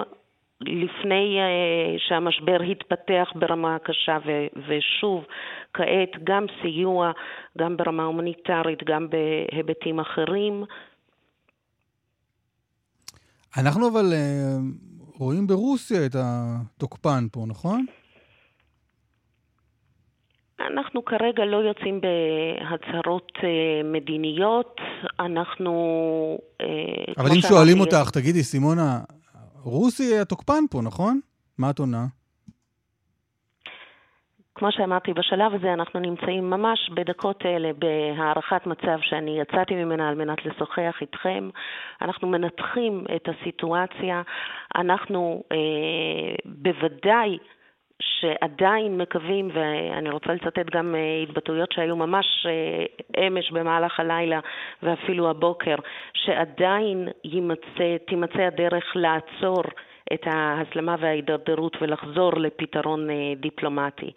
לפני 0.66 1.38
uh, 1.38 2.08
שהמשבר 2.08 2.62
התפתח 2.70 3.28
ברמה 3.34 3.74
הקשה, 3.74 4.18
ושוב, 4.68 5.24
כעת 5.74 6.24
גם 6.24 6.46
סיוע, 6.62 7.12
גם 7.58 7.76
ברמה 7.76 8.02
הומניטרית, 8.02 8.84
גם 8.84 9.08
בהיבטים 9.10 10.00
אחרים. 10.00 10.64
אנחנו 13.56 13.88
אבל 13.88 14.12
uh, 14.12 15.18
רואים 15.18 15.46
ברוסיה 15.46 16.06
את 16.06 16.16
התוקפן 16.18 17.26
פה, 17.32 17.44
נכון? 17.48 17.86
אנחנו 20.60 21.04
כרגע 21.04 21.44
לא 21.44 21.56
יוצאים 21.56 22.00
בהצהרות 22.00 23.32
uh, 23.36 23.42
מדיניות, 23.84 24.76
אנחנו... 25.20 26.38
אבל 27.18 27.28
אם 27.34 27.40
שואלים 27.40 27.80
אותך, 27.80 28.10
תגידי, 28.10 28.42
סימונה, 28.42 29.00
רוסי 29.64 30.18
התוקפן 30.18 30.64
פה, 30.70 30.80
נכון? 30.82 31.20
מה 31.58 31.70
את 31.70 31.78
עונה? 31.78 32.06
כמו 34.54 34.68
שאמרתי, 34.72 35.12
בשלב 35.12 35.54
הזה 35.54 35.72
אנחנו 35.72 36.00
נמצאים 36.00 36.50
ממש 36.50 36.90
בדקות 36.94 37.42
אלה 37.46 37.70
בהערכת 37.78 38.66
מצב 38.66 38.98
שאני 39.00 39.40
יצאתי 39.40 39.74
ממנה 39.74 40.08
על 40.08 40.14
מנת 40.14 40.46
לשוחח 40.46 40.94
איתכם. 41.00 41.50
אנחנו 42.02 42.28
מנתחים 42.28 43.04
את 43.16 43.28
הסיטואציה. 43.28 44.22
אנחנו 44.74 45.42
אה, 45.52 46.34
בוודאי 46.44 47.38
שעדיין 48.02 48.98
מקווים, 48.98 49.50
ואני 49.54 50.10
רוצה 50.10 50.32
לצטט 50.32 50.70
גם 50.70 50.94
אה, 50.94 51.22
התבטאויות 51.22 51.72
שהיו 51.72 51.96
ממש 51.96 52.46
אה, 52.46 53.26
אמש 53.26 53.50
במהלך 53.50 54.00
הלילה 54.00 54.40
ואפילו 54.82 55.30
הבוקר, 55.30 55.76
שעדיין 56.14 57.08
יימצא, 57.24 57.96
תימצא 58.06 58.42
הדרך 58.42 58.84
לעצור 58.94 59.62
את 60.12 60.26
ההסלמה 60.26 60.96
וההידרדרות 61.00 61.76
ולחזור 61.80 62.32
לפתרון 62.36 63.10
אה, 63.10 63.14
דיפלומטי. 63.36 64.12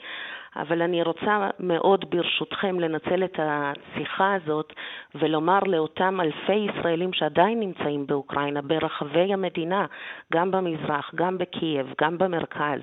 אבל 0.55 0.81
אני 0.81 1.03
רוצה 1.03 1.49
מאוד 1.59 2.05
ברשותכם 2.09 2.79
לנצל 2.79 3.23
את 3.23 3.39
השיחה 3.39 4.33
הזאת 4.33 4.73
ולומר 5.15 5.59
לאותם 5.59 6.21
אלפי 6.21 6.53
ישראלים 6.55 7.13
שעדיין 7.13 7.59
נמצאים 7.59 8.07
באוקראינה, 8.07 8.61
ברחבי 8.61 9.33
המדינה, 9.33 9.85
גם 10.33 10.51
במזרח, 10.51 11.11
גם 11.15 11.37
בקייב, 11.37 11.93
גם 12.01 12.17
במרכז, 12.17 12.81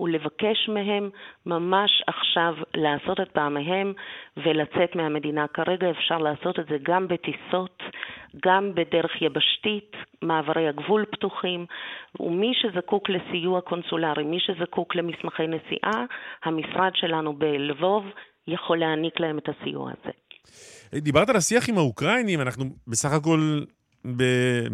ולבקש 0.00 0.68
מהם 0.68 1.10
ממש 1.46 2.02
עכשיו 2.06 2.54
לעשות 2.74 3.20
את 3.20 3.28
פעמיהם 3.28 3.92
ולצאת 4.36 4.96
מהמדינה. 4.96 5.46
כרגע 5.54 5.90
אפשר 5.90 6.18
לעשות 6.18 6.58
את 6.58 6.66
זה 6.70 6.76
גם 6.82 7.08
בטיסות, 7.08 7.82
גם 8.44 8.74
בדרך 8.74 9.22
יבשתית, 9.22 9.92
מעברי 10.22 10.68
הגבול 10.68 11.04
פתוחים, 11.12 11.66
ומי 12.20 12.52
שזקוק 12.54 13.08
לסיוע 13.10 13.60
קונסולרי, 13.60 14.24
מי 14.24 14.38
שזקוק 14.40 14.94
למסמכי 14.94 15.46
נסיעה, 15.46 16.04
המשרד 16.44 16.92
שלנו 16.94 17.32
בלבוב 17.32 18.04
יכול 18.46 18.78
להעניק 18.78 19.20
להם 19.20 19.38
את 19.38 19.48
הסיוע 19.48 19.90
הזה. 19.90 20.12
דיברת 21.00 21.28
על 21.28 21.36
השיח 21.36 21.68
עם 21.68 21.78
האוקראינים, 21.78 22.40
אנחנו 22.40 22.64
בסך 22.86 23.12
הכל 23.12 23.62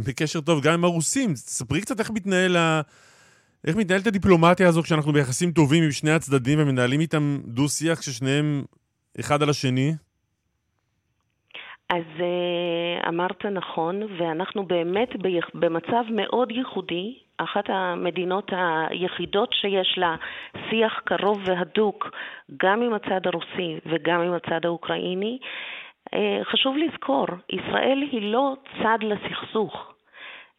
בקשר 0.07 0.41
טוב 0.41 0.63
גם 0.63 0.73
עם 0.73 0.85
הרוסים. 0.85 1.37
ספרי 1.37 1.81
קצת 1.81 2.01
איך 2.01 2.11
מתנהל 2.11 2.57
ה... 2.57 2.81
איך 3.67 3.77
מתנהלת 3.77 4.07
הדיפלומטיה 4.07 4.69
הזו 4.69 4.83
כשאנחנו 4.83 5.13
ביחסים 5.13 5.53
טובים 5.53 5.85
עם 5.85 5.91
שני 5.91 6.11
הצדדים 6.11 6.59
ומנהלים 6.63 7.01
איתם 7.01 7.39
דו-שיח 7.45 7.99
כששניהם 7.99 8.65
אחד 9.21 9.43
על 9.43 9.51
השני? 9.51 9.93
אז 11.91 12.05
אה, 12.21 13.09
אמרת 13.09 13.45
נכון, 13.45 14.03
ואנחנו 14.19 14.67
באמת 14.67 15.09
במצב 15.55 16.05
מאוד 16.11 16.51
ייחודי, 16.51 17.19
אחת 17.39 17.65
המדינות 17.69 18.51
היחידות 18.53 19.53
שיש 19.53 19.95
לה 19.97 20.17
שיח 20.71 21.01
קרוב 21.05 21.39
והדוק 21.47 22.11
גם 22.63 22.83
עם 22.83 22.95
הצד 22.95 23.27
הרוסי 23.27 23.79
וגם 23.87 24.21
עם 24.21 24.33
הצד 24.33 24.65
האוקראיני. 24.65 25.39
אה, 26.15 26.41
חשוב 26.45 26.77
לזכור, 26.77 27.27
ישראל 27.51 28.03
היא 28.13 28.33
לא 28.33 28.55
צד 28.83 28.99
לסכסוך. 29.03 29.93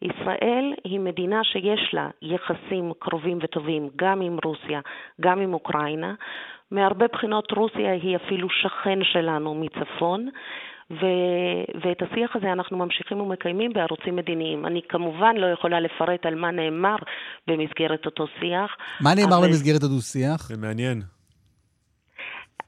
ישראל 0.02 0.74
היא 0.84 1.00
מדינה 1.00 1.44
שיש 1.44 1.94
לה 1.94 2.08
יחסים 2.22 2.92
קרובים 2.98 3.38
וטובים 3.42 3.90
גם 3.96 4.20
עם 4.20 4.38
רוסיה, 4.44 4.80
גם 5.20 5.40
עם 5.40 5.54
אוקראינה. 5.54 6.14
מהרבה 6.70 7.06
בחינות 7.12 7.52
רוסיה 7.52 7.92
היא 7.92 8.16
אפילו 8.16 8.48
שכן 8.50 8.98
שלנו 9.12 9.54
מצפון, 9.54 10.28
ו, 10.90 11.06
ואת 11.84 12.02
השיח 12.02 12.36
הזה 12.36 12.52
אנחנו 12.52 12.76
ממשיכים 12.76 13.20
ומקיימים 13.20 13.72
בערוצים 13.72 14.16
מדיניים. 14.16 14.66
אני 14.66 14.80
כמובן 14.88 15.36
לא 15.36 15.46
יכולה 15.46 15.80
לפרט 15.80 16.26
על 16.26 16.34
מה 16.34 16.50
נאמר 16.50 16.96
במסגרת 17.46 18.06
אותו 18.06 18.26
שיח. 18.40 18.76
מה 19.00 19.14
נאמר 19.14 19.38
אבל... 19.38 19.46
במסגרת 19.46 19.82
הדו-שיח? 19.82 20.48
זה 20.48 20.56
מעניין. 20.56 21.02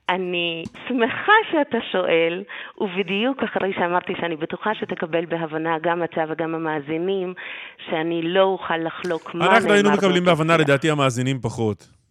אני 0.09 0.63
שמחה 0.89 1.33
שאתה 1.51 1.79
שואל, 1.93 2.43
ובדיוק 2.81 3.43
אחרי 3.43 3.73
שאמרתי 3.75 4.13
שאני 4.21 4.37
בטוחה 4.37 4.75
שתקבל 4.75 5.27
בהבנה 5.27 5.79
גם 5.83 6.05
אתה 6.05 6.25
וגם 6.29 6.55
המאזינים, 6.55 7.35
שאני 7.91 8.23
לא 8.23 8.43
אוכל 8.43 8.77
לחלוק 8.77 9.35
מה 9.35 9.45
נאמר... 9.45 9.57
אנחנו 9.57 9.73
היינו 9.73 9.91
מקבלים 9.91 10.25
בהבנה, 10.25 10.57
לדעתי 10.57 10.91
המאזינים 10.91 11.41
פחות. 11.41 12.02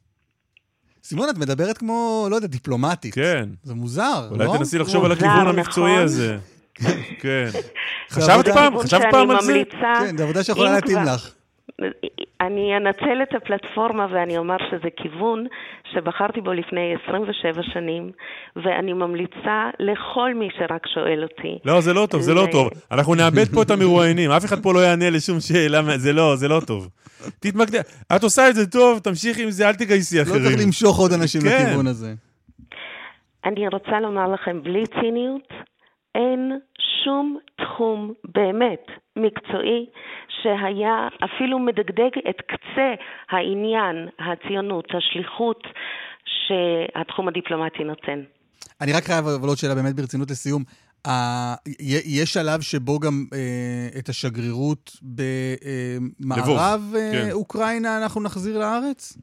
סימון, 1.03 1.30
את 1.30 1.38
מדברת 1.38 1.78
כמו, 1.78 2.28
לא 2.30 2.36
יודע, 2.36 2.48
דיפלומטית. 2.48 3.14
כן. 3.14 3.49
זה 3.64 3.73
מוזר, 3.73 4.28
לא? 4.32 4.45
אולי 4.45 4.57
תנסי 4.57 4.78
לחשוב 4.78 5.06
על 5.06 5.11
הכיוון 5.11 5.48
המקצועי 5.48 5.94
נכון? 5.94 6.03
הזה. 6.03 6.38
כן. 7.22 7.49
חשבת 8.11 8.48
פעם? 8.48 8.80
חשבת 8.80 9.03
פעם 9.11 9.32
על 9.32 9.41
זה? 9.41 9.61
כן, 9.82 10.18
זו 10.18 10.23
עבודה 10.23 10.44
שיכולה 10.44 10.72
להתאים 10.73 10.98
לך. 10.98 11.30
אני 12.41 12.77
אנצל 12.77 13.23
את 13.23 13.35
הפלטפורמה 13.35 14.07
ואני 14.11 14.37
אומר 14.37 14.57
שזה 14.71 14.89
כיוון 14.97 15.45
שבחרתי 15.93 16.41
בו 16.41 16.53
לפני 16.53 16.95
27 17.03 17.63
שנים, 17.73 18.11
ואני 18.55 18.93
ממליצה 18.93 19.69
לכל 19.79 20.33
מי 20.33 20.49
שרק 20.57 20.87
שואל 20.93 21.23
אותי. 21.23 21.59
לא, 21.65 21.81
זה 21.81 21.93
לא 21.93 22.07
טוב, 22.11 22.21
זה 22.21 22.33
לא 22.33 22.47
טוב. 22.51 22.69
אנחנו 22.91 23.15
נאבד 23.15 23.45
פה 23.53 23.61
את 23.61 23.71
המרואיינים, 23.71 24.31
אף 24.31 24.45
אחד 24.45 24.63
פה 24.63 24.73
לא 24.73 24.79
יענה 24.79 25.09
לשום 25.09 25.39
שאלה, 25.39 25.81
זה 25.97 26.13
לא, 26.13 26.35
זה 26.35 26.47
לא 26.47 26.61
טוב. 26.67 26.89
תתמקדי, 27.39 27.77
את 28.15 28.23
עושה 28.23 28.49
את 28.49 28.55
זה 28.55 28.71
טוב, 28.71 28.99
תמשיכי 28.99 29.43
עם 29.43 29.51
זה, 29.51 29.67
אל 29.67 29.73
תגייסי 29.73 30.21
אחרים. 30.21 30.43
לא 30.43 30.49
צריך 30.49 30.65
למשוך 30.65 30.99
עוד 30.99 31.11
אנשים 31.13 31.41
כן. 31.41 31.65
לכיוון 31.65 31.87
הזה. 31.87 32.13
אני 33.45 33.67
רוצה 33.67 33.99
לומר 33.99 34.33
לכם, 34.33 34.63
בלי 34.63 34.83
ציניות, 34.87 35.47
אין 36.15 36.59
שום 37.03 37.38
תחום 37.57 38.13
באמת 38.35 38.85
מקצועי 39.15 39.85
שהיה 40.41 41.07
אפילו 41.25 41.59
מדגדג 41.59 42.11
את 42.29 42.41
קצה 42.41 42.93
העניין, 43.29 44.07
הציונות, 44.19 44.85
השליחות 44.97 45.63
שהתחום 46.25 47.27
הדיפלומטי 47.27 47.83
נותן. 47.83 48.23
אני 48.81 48.93
רק 48.93 49.03
חייב 49.03 49.27
אבל 49.27 49.47
עוד 49.47 49.57
שאלה 49.57 49.75
באמת 49.75 49.95
ברצינות 49.95 50.31
לסיום. 50.31 50.63
Uh, 51.07 51.11
יש 52.05 52.33
שלב 52.33 52.61
שבו 52.61 52.99
גם 52.99 53.25
uh, 53.29 53.97
את 53.99 54.09
השגרירות 54.09 54.91
במערב 56.21 56.81
uh, 56.93 56.97
כן. 57.11 57.31
אוקראינה 57.31 57.97
אנחנו 57.97 58.21
נחזיר 58.21 58.59
לארץ? 58.59 59.17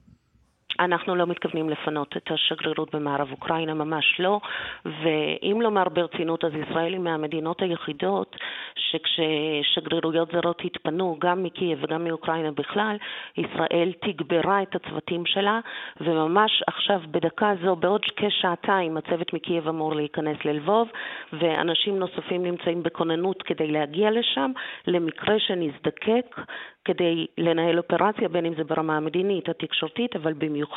אנחנו 0.80 1.14
לא 1.16 1.26
מתכוונים 1.26 1.70
לפנות 1.70 2.16
את 2.16 2.30
השגרירות 2.30 2.94
במערב 2.94 3.30
אוקראינה, 3.30 3.74
ממש 3.74 4.16
לא. 4.18 4.40
ואם 4.84 5.60
לומר 5.60 5.88
ברצינות, 5.88 6.44
אז 6.44 6.52
ישראל 6.54 6.92
היא 6.92 7.00
מהמדינות 7.00 7.62
היחידות 7.62 8.36
שכששגרירויות 8.74 10.28
זרות 10.32 10.62
התפנו, 10.64 11.16
גם 11.18 11.42
מקייב 11.42 11.78
וגם 11.82 12.04
מאוקראינה 12.04 12.50
בכלל, 12.50 12.96
ישראל 13.36 13.92
תגברה 14.00 14.62
את 14.62 14.74
הצוותים 14.74 15.26
שלה, 15.26 15.60
וממש 16.00 16.62
עכשיו, 16.66 17.00
בדקה 17.10 17.52
זו, 17.62 17.76
בעוד 17.76 18.04
כשעתיים, 18.16 18.96
הצוות 18.96 19.32
מקייב 19.32 19.68
אמור 19.68 19.94
להיכנס 19.94 20.44
ללבוב, 20.44 20.88
ואנשים 21.32 21.98
נוספים 21.98 22.42
נמצאים 22.42 22.82
בכוננות 22.82 23.42
כדי 23.42 23.66
להגיע 23.66 24.10
לשם, 24.10 24.50
למקרה 24.86 25.38
שנזדקק 25.38 26.40
כדי 26.84 27.26
לנהל 27.38 27.78
אופרציה, 27.78 28.28
בין 28.28 28.46
אם 28.46 28.54
זה 28.54 28.64
ברמה 28.64 28.96
המדינית, 28.96 29.48
התקשורתית, 29.48 30.16
אבל 30.16 30.32
במיוחד 30.32 30.67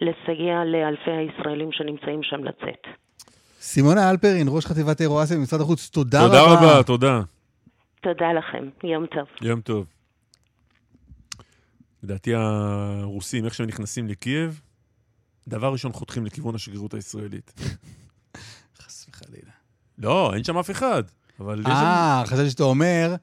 לסייע 0.00 0.64
לאלפי 0.64 1.10
הישראלים 1.10 1.72
שנמצאים 1.72 2.22
שם 2.22 2.44
לצאת. 2.44 2.82
סימונה 3.60 4.10
אלפרין, 4.10 4.46
ראש 4.50 4.66
חטיבת 4.66 5.00
אירואסיה 5.00 5.36
במשרד 5.36 5.60
החוץ, 5.60 5.88
תודה, 5.88 6.20
תודה 6.20 6.42
רבה. 6.42 6.54
תודה 6.54 6.72
רבה, 6.72 6.82
תודה. 6.82 7.20
תודה 8.02 8.32
לכם, 8.32 8.68
יום 8.84 9.06
טוב. 9.06 9.26
יום 9.42 9.60
טוב. 9.60 9.86
לדעתי 12.02 12.34
הרוסים, 12.34 13.44
איך 13.44 13.54
שהם 13.54 13.66
נכנסים 13.66 14.08
לקייב, 14.08 14.60
דבר 15.48 15.72
ראשון 15.72 15.92
חותכים 15.92 16.26
לכיוון 16.26 16.54
השגרירות 16.54 16.94
הישראלית. 16.94 17.52
חס 18.82 19.06
וחלילה. 19.08 19.52
לא, 19.98 20.34
אין 20.34 20.44
שם 20.44 20.58
אף 20.58 20.70
אחד. 20.70 21.02
אה, 21.66 22.22
חשבתי 22.26 22.50
שאתה 22.50 22.62
אומר, 22.62 23.14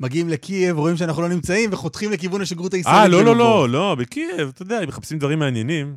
מגיעים 0.00 0.28
לקייב, 0.28 0.76
רואים 0.76 0.96
שאנחנו 0.96 1.22
לא 1.22 1.28
נמצאים, 1.28 1.70
וחותכים 1.72 2.10
לכיוון 2.10 2.40
השגרירות 2.40 2.74
הישראלית. 2.74 3.02
אה, 3.02 3.08
לא, 3.08 3.24
לא, 3.24 3.36
לא, 3.36 3.68
לא, 3.68 3.94
בקייב, 3.94 4.48
אתה 4.48 4.62
יודע, 4.62 4.78
הם 4.78 4.88
מחפשים 4.88 5.18
דברים 5.18 5.38
מעניינים. 5.38 5.96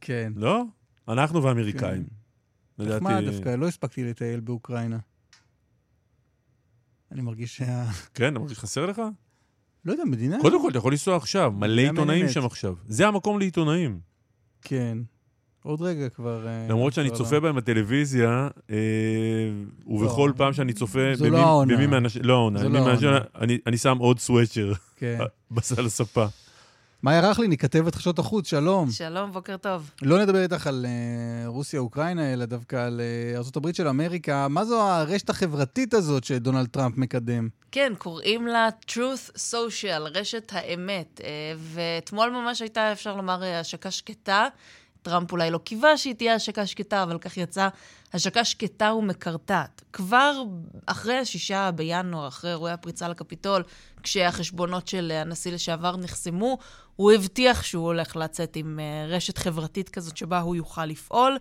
כן. 0.00 0.32
לא? 0.36 0.64
אנחנו 1.08 1.42
ואמריקאים. 1.42 2.04
כן. 2.78 2.84
נחמד 2.84 3.22
דווקא, 3.24 3.48
לא 3.48 3.68
הספקתי 3.68 4.04
לטייל 4.04 4.40
באוקראינה. 4.40 4.98
אני 7.12 7.22
מרגיש 7.22 7.56
שה... 7.56 7.84
כן, 8.14 8.32
אתה 8.32 8.38
מרגיש 8.38 8.58
חסר 8.58 8.86
לך? 8.86 9.02
לא 9.84 9.92
יודע, 9.92 10.04
מדינה... 10.04 10.36
קודם 10.40 10.62
כל, 10.62 10.70
אתה 10.70 10.78
יכול 10.78 10.92
לנסוע 10.92 11.16
עכשיו, 11.16 11.52
מלא 11.52 11.82
עיתונאים 11.82 12.28
שם 12.28 12.44
עכשיו. 12.44 12.74
זה 12.88 13.08
המקום 13.08 13.38
לעיתונאים. 13.38 14.00
כן. 14.62 14.98
עוד 15.62 15.82
רגע 15.82 16.08
כבר... 16.08 16.46
אה, 16.46 16.66
למרות 16.68 16.92
שאני 16.92 17.10
צופה 17.10 17.34
לא. 17.34 17.40
בהם 17.40 17.56
בטלוויזיה, 17.56 18.48
אה, 18.70 18.76
ובכל 19.86 20.28
לא. 20.32 20.36
פעם 20.36 20.52
שאני 20.52 20.72
צופה... 20.72 21.14
זו 21.14 21.30
לא 21.30 21.38
העונה. 21.38 21.74
במי 21.74 21.86
מהאנשים... 21.86 22.22
לא 22.24 22.34
העונה. 22.34 22.60
אני 23.66 23.78
שם 23.78 23.98
עוד 23.98 24.18
סוואצ'ר 24.18 24.72
כן. 24.96 25.18
בסל 25.50 25.86
הספה. 25.86 26.26
מאיה 27.02 27.30
רכלין, 27.30 27.50
היא 27.50 27.58
כתבת 27.58 27.94
חדשות 27.94 28.18
החוץ, 28.18 28.50
שלום. 28.50 28.90
שלום, 28.90 29.32
בוקר 29.32 29.56
טוב. 29.56 29.90
לא 30.02 30.22
נדבר 30.22 30.42
איתך 30.42 30.66
על 30.66 30.86
uh, 30.86 31.48
רוסיה-אוקראינה, 31.48 32.32
אלא 32.32 32.44
דווקא 32.44 32.76
על 32.76 33.00
uh, 33.34 33.36
ארה"ב 33.36 33.72
של 33.72 33.88
אמריקה. 33.88 34.48
מה 34.48 34.64
זו 34.64 34.82
הרשת 34.82 35.30
החברתית 35.30 35.94
הזאת 35.94 36.24
שדונלד 36.24 36.66
טראמפ 36.66 36.96
מקדם? 36.96 37.48
כן, 37.72 37.92
קוראים 37.98 38.46
לה 38.46 38.68
Truth 38.90 39.36
Social, 39.52 40.02
רשת 40.14 40.52
האמת. 40.54 41.20
Uh, 41.20 41.24
ואתמול 41.58 42.30
ממש 42.30 42.62
הייתה, 42.62 42.92
אפשר 42.92 43.16
לומר, 43.16 43.44
השקה 43.44 43.90
שקטה. 43.90 44.48
טראמפ 45.02 45.32
אולי 45.32 45.50
לא 45.50 45.58
קיווה 45.58 45.96
שהיא 45.96 46.14
תהיה 46.14 46.34
השקה 46.34 46.66
שקטה, 46.66 47.02
אבל 47.02 47.18
כך 47.18 47.36
יצא 47.36 47.68
השקה 48.12 48.44
שקטה 48.44 48.94
ומקרטעת. 48.94 49.82
כבר 49.92 50.42
אחרי 50.86 51.16
השישה 51.16 51.70
בינואר, 51.70 52.28
אחרי 52.28 52.50
אירועי 52.50 52.72
הפריצה 52.72 53.08
לקפיטול, 53.08 53.62
כשהחשבונות 54.02 54.88
של 54.88 55.12
הנשיא 55.14 55.52
לשעבר 55.52 55.96
נחסמו, 55.96 56.58
הוא 56.96 57.12
הבטיח 57.12 57.62
שהוא 57.62 57.84
הולך 57.84 58.16
לצאת 58.16 58.56
עם 58.56 58.80
אה, 58.80 59.06
רשת 59.08 59.38
חברתית 59.38 59.88
כזאת 59.88 60.16
שבה 60.16 60.40
הוא 60.40 60.56
יוכל 60.56 60.86
לפעול, 60.86 61.38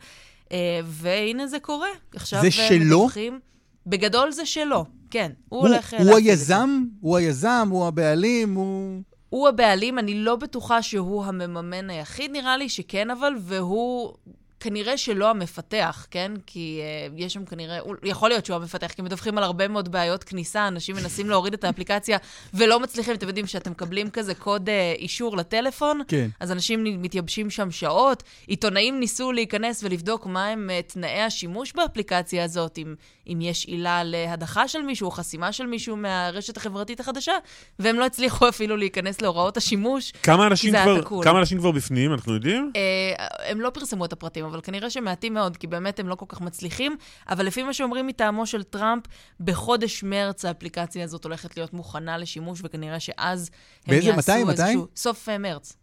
אה, 0.52 0.80
והנה 0.84 1.48
זה 1.48 1.60
קורה. 1.60 1.90
עכשיו 2.16 2.42
זה 2.42 2.48
אה, 2.48 2.52
שלו? 2.52 3.00
מדווחים... 3.00 3.40
בגדול 3.86 4.32
זה 4.32 4.46
שלו, 4.46 4.86
כן. 5.12 5.32
הוא, 5.50 5.60
הוא 5.60 5.68
הולך... 5.68 5.94
הוא 6.00 6.18
היזם? 6.18 6.84
הוא 7.02 7.18
היזם? 7.18 7.68
הוא 7.72 7.88
הבעלים? 7.88 8.54
הוא... 8.54 9.02
הוא 9.30 9.48
הבעלים, 9.48 10.00
אני 10.00 10.14
לא 10.14 10.36
בטוחה 10.36 10.82
שהוא 10.82 11.26
המממן 11.26 11.90
היחיד, 11.90 12.32
נראה 12.32 12.58
לי 12.58 12.70
שכן, 12.70 13.10
אבל, 13.10 13.34
והוא 13.40 14.14
כנראה 14.60 14.98
שלא 14.98 15.30
המפתח, 15.30 16.08
כן? 16.12 16.32
כי 16.46 16.82
uh, 16.82 17.14
יש 17.18 17.34
שם 17.34 17.46
כנראה, 17.46 17.80
הוא, 17.80 17.96
יכול 18.04 18.30
להיות 18.30 18.46
שהוא 18.46 18.56
המפתח, 18.56 18.88
כי 18.88 19.02
מדווחים 19.02 19.38
על 19.38 19.44
הרבה 19.44 19.68
מאוד 19.68 19.92
בעיות 19.92 20.24
כניסה, 20.24 20.68
אנשים 20.68 20.96
מנסים 20.96 21.30
להוריד 21.30 21.54
את 21.54 21.64
האפליקציה 21.64 22.18
ולא 22.54 22.80
מצליחים, 22.80 23.16
אתם 23.16 23.28
יודעים 23.28 23.48
שאתם 23.48 23.72
מקבלים 23.72 24.10
כזה 24.10 24.36
קוד 24.36 24.70
uh, 24.70 25.00
אישור 25.00 25.38
לטלפון, 25.38 26.02
כן. 26.08 26.30
אז 26.40 26.52
אנשים 26.52 27.02
מתייבשים 27.02 27.50
שם 27.50 27.72
שעות, 27.72 28.24
עיתונאים 28.48 29.00
ניסו 29.00 29.32
להיכנס 29.32 29.84
ולבדוק 29.84 30.26
מהם 30.26 30.70
uh, 30.70 30.92
תנאי 30.92 31.22
השימוש 31.22 31.74
באפליקציה 31.74 32.44
הזאת, 32.44 32.78
אם, 32.78 32.96
אם 33.34 33.42
יש 33.42 33.66
עילה 33.66 34.04
להדחה 34.04 34.68
של 34.68 34.82
מישהו 34.82 35.06
או 35.06 35.12
חסימה 35.12 35.52
של 35.52 35.66
מישהו 35.66 35.96
מהרשת 35.96 36.58
החברתית 36.58 37.00
החדשה, 37.00 37.34
והם 37.80 37.96
לא 38.00 38.06
הצליחו 38.06 38.50
אפילו 38.50 38.78
להיכנס 38.78 39.22
להוראות 39.22 39.58
השימוש, 39.58 40.12
כמה 40.12 40.48
אנשים 40.48 40.74
כבר, 40.84 41.22
כמה 41.24 41.40
אנשים 41.40 41.58
כבר 41.58 41.72
בפנים, 41.72 42.14
אנחנו 42.14 42.34
יודעים? 42.34 42.72
Uh, 42.74 43.22
הם 43.46 43.62
לא 43.62 43.70
פרסמו 43.70 44.06
את 44.06 44.14
הפרטים, 44.14 44.46
אבל 44.46 44.62
כנראה 44.62 44.90
שמעטים 44.90 45.34
מאוד, 45.34 45.58
כי 45.58 45.68
באמת 45.68 46.00
הם 46.00 46.08
לא 46.08 46.16
כל 46.16 46.26
כך 46.30 46.42
מצליחים. 46.42 46.96
אבל 47.30 47.46
לפי 47.46 47.64
מה 47.64 47.74
שאומרים 47.74 48.08
מטעמו 48.08 48.46
של 48.46 48.64
טראמפ, 48.64 49.04
בחודש 49.40 50.04
מרץ 50.04 50.46
האפליקציה 50.46 51.04
הזאת 51.04 51.24
הולכת 51.24 51.58
להיות 51.58 51.74
מוכנה 51.74 52.18
לשימוש, 52.18 52.60
וכנראה 52.64 53.00
שאז 53.00 53.50
הם 53.86 53.92
באיזה, 53.92 54.08
יעשו 54.08 54.20
מתי, 54.20 54.52
איזשהו... 54.52 54.82
מתי? 54.82 54.92
סוף 54.96 55.30
uh, 55.30 55.38
מרץ. 55.38 55.78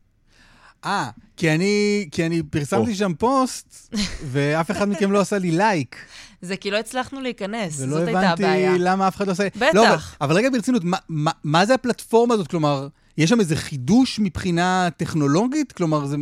אה, 0.87 1.11
כי 1.37 1.51
אני, 1.51 2.09
כי 2.11 2.27
אני 2.27 2.43
פרסמתי 2.43 2.95
שם 2.95 3.13
פוסט, 3.19 3.97
ואף 4.25 4.71
אחד 4.71 4.89
מכם 4.89 5.13
לא 5.13 5.21
עשה 5.21 5.39
לי 5.39 5.51
לייק. 5.51 5.97
זה 6.43 6.57
כי 6.57 6.71
לא 6.71 6.77
הצלחנו 6.77 7.21
להיכנס, 7.21 7.73
זאת 7.73 8.07
הייתה 8.07 8.31
הבעיה. 8.31 8.59
ולא 8.59 8.67
הבנתי 8.67 8.85
למה 8.85 9.09
אף 9.09 9.17
אחד 9.17 9.27
לא 9.27 9.33
עושה... 9.33 9.49
בטח. 9.57 9.75
לא, 9.75 9.89
אבל, 9.89 9.97
אבל 10.21 10.37
רגע 10.37 10.51
ברצינות, 10.51 10.85
מה, 10.85 10.97
מה, 11.09 11.31
מה 11.45 11.67
זה 11.67 11.75
הפלטפורמה 11.75 12.35
הזאת? 12.35 12.49
כלומר, 12.49 12.89
יש 13.19 13.31
שם 13.31 13.41
איזה 13.41 13.57
חידוש 13.57 14.19
מבחינה 14.19 14.89
טכנולוגית? 14.97 15.73
כלומר, 15.73 16.07
זה 16.07 16.17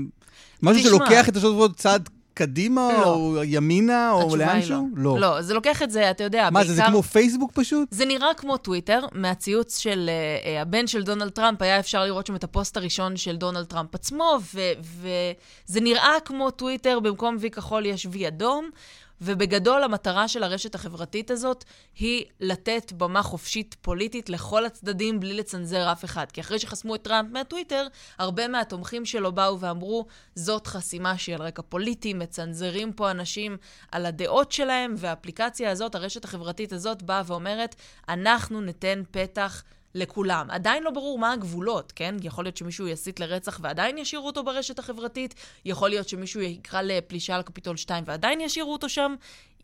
משהו 0.63 0.83
תשמע. 0.83 0.91
שלוקח 0.91 1.29
את 1.29 1.37
השעות 1.37 1.77
צעד 1.77 2.09
קדימה, 2.35 2.89
לא. 2.93 3.15
או 3.15 3.45
ימינה, 3.45 4.13
או 4.13 4.37
לאנשהו? 4.37 4.89
לא. 4.95 5.15
לא. 5.15 5.21
לא, 5.21 5.43
זה 5.43 5.55
לוקח 5.55 5.83
את 5.83 5.91
זה, 5.91 6.11
אתה 6.11 6.25
יודע, 6.25 6.45
מה, 6.45 6.51
בעיקר... 6.51 6.69
זה, 6.69 6.75
זה 6.75 6.83
כמו 6.89 7.03
פייסבוק 7.03 7.53
פשוט? 7.55 7.89
זה 7.91 8.05
נראה 8.05 8.35
כמו 8.37 8.57
טוויטר. 8.57 9.01
מהציוץ 9.13 9.79
של 9.79 10.11
אה, 10.45 10.49
הבן 10.63 10.87
של 10.87 11.03
דונלד 11.03 11.31
טראמפ, 11.31 11.63
היה 11.63 11.79
אפשר 11.79 12.05
לראות 12.05 12.27
שם 12.27 12.37
את 12.37 12.45
הפוסט 12.45 12.77
הראשון 12.77 13.17
של 13.17 13.37
דונלד 13.37 13.65
טראמפ 13.67 13.95
עצמו, 13.95 14.39
וזה 14.85 15.81
נראה 15.81 16.15
כמו 16.25 16.51
טוויטר, 16.51 17.01
במקום 17.01 17.37
וי 17.41 17.51
כחול 17.51 17.87
יש 17.87 18.07
וי 18.11 18.29
אדום. 18.29 18.71
ובגדול 19.21 19.83
המטרה 19.83 20.29
של 20.29 20.43
הרשת 20.43 20.75
החברתית 20.75 21.31
הזאת 21.31 21.65
היא 21.99 22.25
לתת 22.41 22.93
במה 22.93 23.23
חופשית 23.23 23.77
פוליטית 23.81 24.29
לכל 24.29 24.67
הצדדים 24.67 25.21
בלי 25.21 25.35
לצנזר 25.35 25.93
אף 25.93 26.05
אחד. 26.05 26.33
כי 26.33 26.41
אחרי 26.41 26.59
שחסמו 26.59 26.95
את 26.95 27.03
טראמפ 27.03 27.31
מהטוויטר, 27.33 27.87
הרבה 28.19 28.49
מהתומכים 28.49 29.05
שלו 29.05 29.33
באו 29.33 29.61
ואמרו, 29.61 30.07
זאת 30.35 30.67
חסימה 30.67 31.19
שהיא 31.19 31.35
על 31.35 31.43
רקע 31.43 31.63
פוליטי, 31.69 32.15
מצנזרים 32.15 32.93
פה 32.93 33.11
אנשים 33.11 33.57
על 33.93 34.07
הדעות 34.07 34.53
שלהם, 34.53 34.95
והאפליקציה 34.99 35.71
הזאת, 35.71 35.95
הרשת 35.95 36.25
החברתית 36.25 36.73
הזאת, 36.73 37.03
באה 37.03 37.23
ואומרת, 37.27 37.75
אנחנו 38.09 38.61
ניתן 38.61 39.03
פתח 39.11 39.63
לכולם. 39.95 40.51
עדיין 40.51 40.83
לא 40.83 40.91
ברור 40.91 41.19
מה 41.19 41.33
הגבולות, 41.33 41.93
כן? 41.93 42.15
יכול 42.23 42.45
להיות 42.45 42.57
שמישהו 42.57 42.89
יסית 42.89 43.21
לרצח 43.21 43.59
ועדיין 43.63 43.99
ישאירו 43.99 44.27
אותו 44.27 44.45
ברשת 44.45 44.79
החברתית, 44.79 45.35
יכול 45.65 45.91
להיות 45.91 46.09
שמישהו 46.09 46.41
יקרא 46.41 46.83
לפלישה 46.83 47.39
לקפיטול 47.39 47.77
2 47.77 48.05
ועדיין 48.07 48.41
ישאירו 48.41 48.73
אותו 48.73 48.89
שם, 48.89 49.15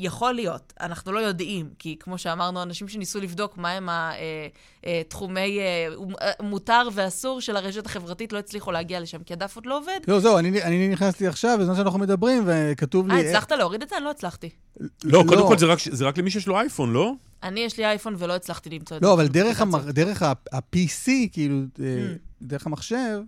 יכול 0.00 0.34
להיות. 0.34 0.72
אנחנו 0.80 1.12
לא 1.12 1.18
יודעים, 1.18 1.70
כי 1.78 1.96
כמו 2.00 2.18
שאמרנו, 2.18 2.62
אנשים 2.62 2.88
שניסו 2.88 3.20
לבדוק 3.20 3.56
מהם 3.56 3.88
התחומי 4.84 5.58
אה, 5.60 5.88
אה, 6.22 6.32
מותר 6.42 6.88
ואסור 6.94 7.40
של 7.40 7.56
הרשת 7.56 7.86
החברתית 7.86 8.32
לא 8.32 8.38
הצליחו 8.38 8.72
להגיע 8.72 9.00
לשם, 9.00 9.22
כי 9.22 9.32
הדף 9.32 9.56
עוד 9.56 9.66
לא 9.66 9.78
עובד. 9.78 9.98
לא, 10.08 10.20
זהו, 10.20 10.38
אני, 10.38 10.62
אני 10.62 10.88
נכנסתי 10.88 11.26
עכשיו, 11.26 11.58
בזמן 11.60 11.76
שאנחנו 11.76 11.98
מדברים, 11.98 12.42
וכתוב 12.46 13.08
לי... 13.08 13.14
אה, 13.14 13.20
הצלחת 13.20 13.52
להוריד 13.52 13.82
את 13.82 13.88
זה? 13.88 13.96
אני 13.96 14.04
לא 14.04 14.10
הצלחתי. 14.10 14.48
לא, 15.04 15.24
קודם 15.28 15.40
לא. 15.40 15.48
כל 15.48 15.58
זה 15.58 15.66
רק, 15.66 15.78
זה 15.90 16.04
רק 16.04 16.18
למי 16.18 16.30
שיש 16.30 16.46
לו 16.46 16.58
אייפון, 16.58 16.92
לא? 16.92 17.12
אני, 17.42 17.60
יש 17.60 17.78
לי 17.78 17.84
אייפון 17.84 18.14
ולא 18.18 18.34
הצלחתי 18.34 18.70
למצוא 18.70 18.96
את 18.96 19.02
לא, 19.02 19.08
זה. 19.08 19.16
לא, 19.16 19.22
אבל 19.22 19.28
דרך, 19.28 19.60
המ... 19.60 19.76
דרך 19.90 20.22
ה-PC, 20.22 21.08
כאילו, 21.32 21.62
mm. 21.76 21.80
דרך 22.42 22.66
המחשב, 22.66 23.20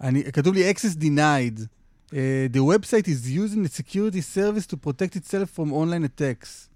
אני, 0.00 0.32
כתוב 0.32 0.54
לי 0.54 0.72
access 0.72 0.96
denied. 1.02 1.81
Uh, 2.11 2.47
the 2.55 2.59
website 2.59 3.07
is 3.07 3.29
using 3.29 3.65
a 3.65 3.69
security 3.69 4.21
service 4.21 4.65
to 4.65 4.77
protect 4.77 5.15
itself 5.15 5.49
from 5.49 5.73
online 5.73 6.05
attacks. 6.05 6.69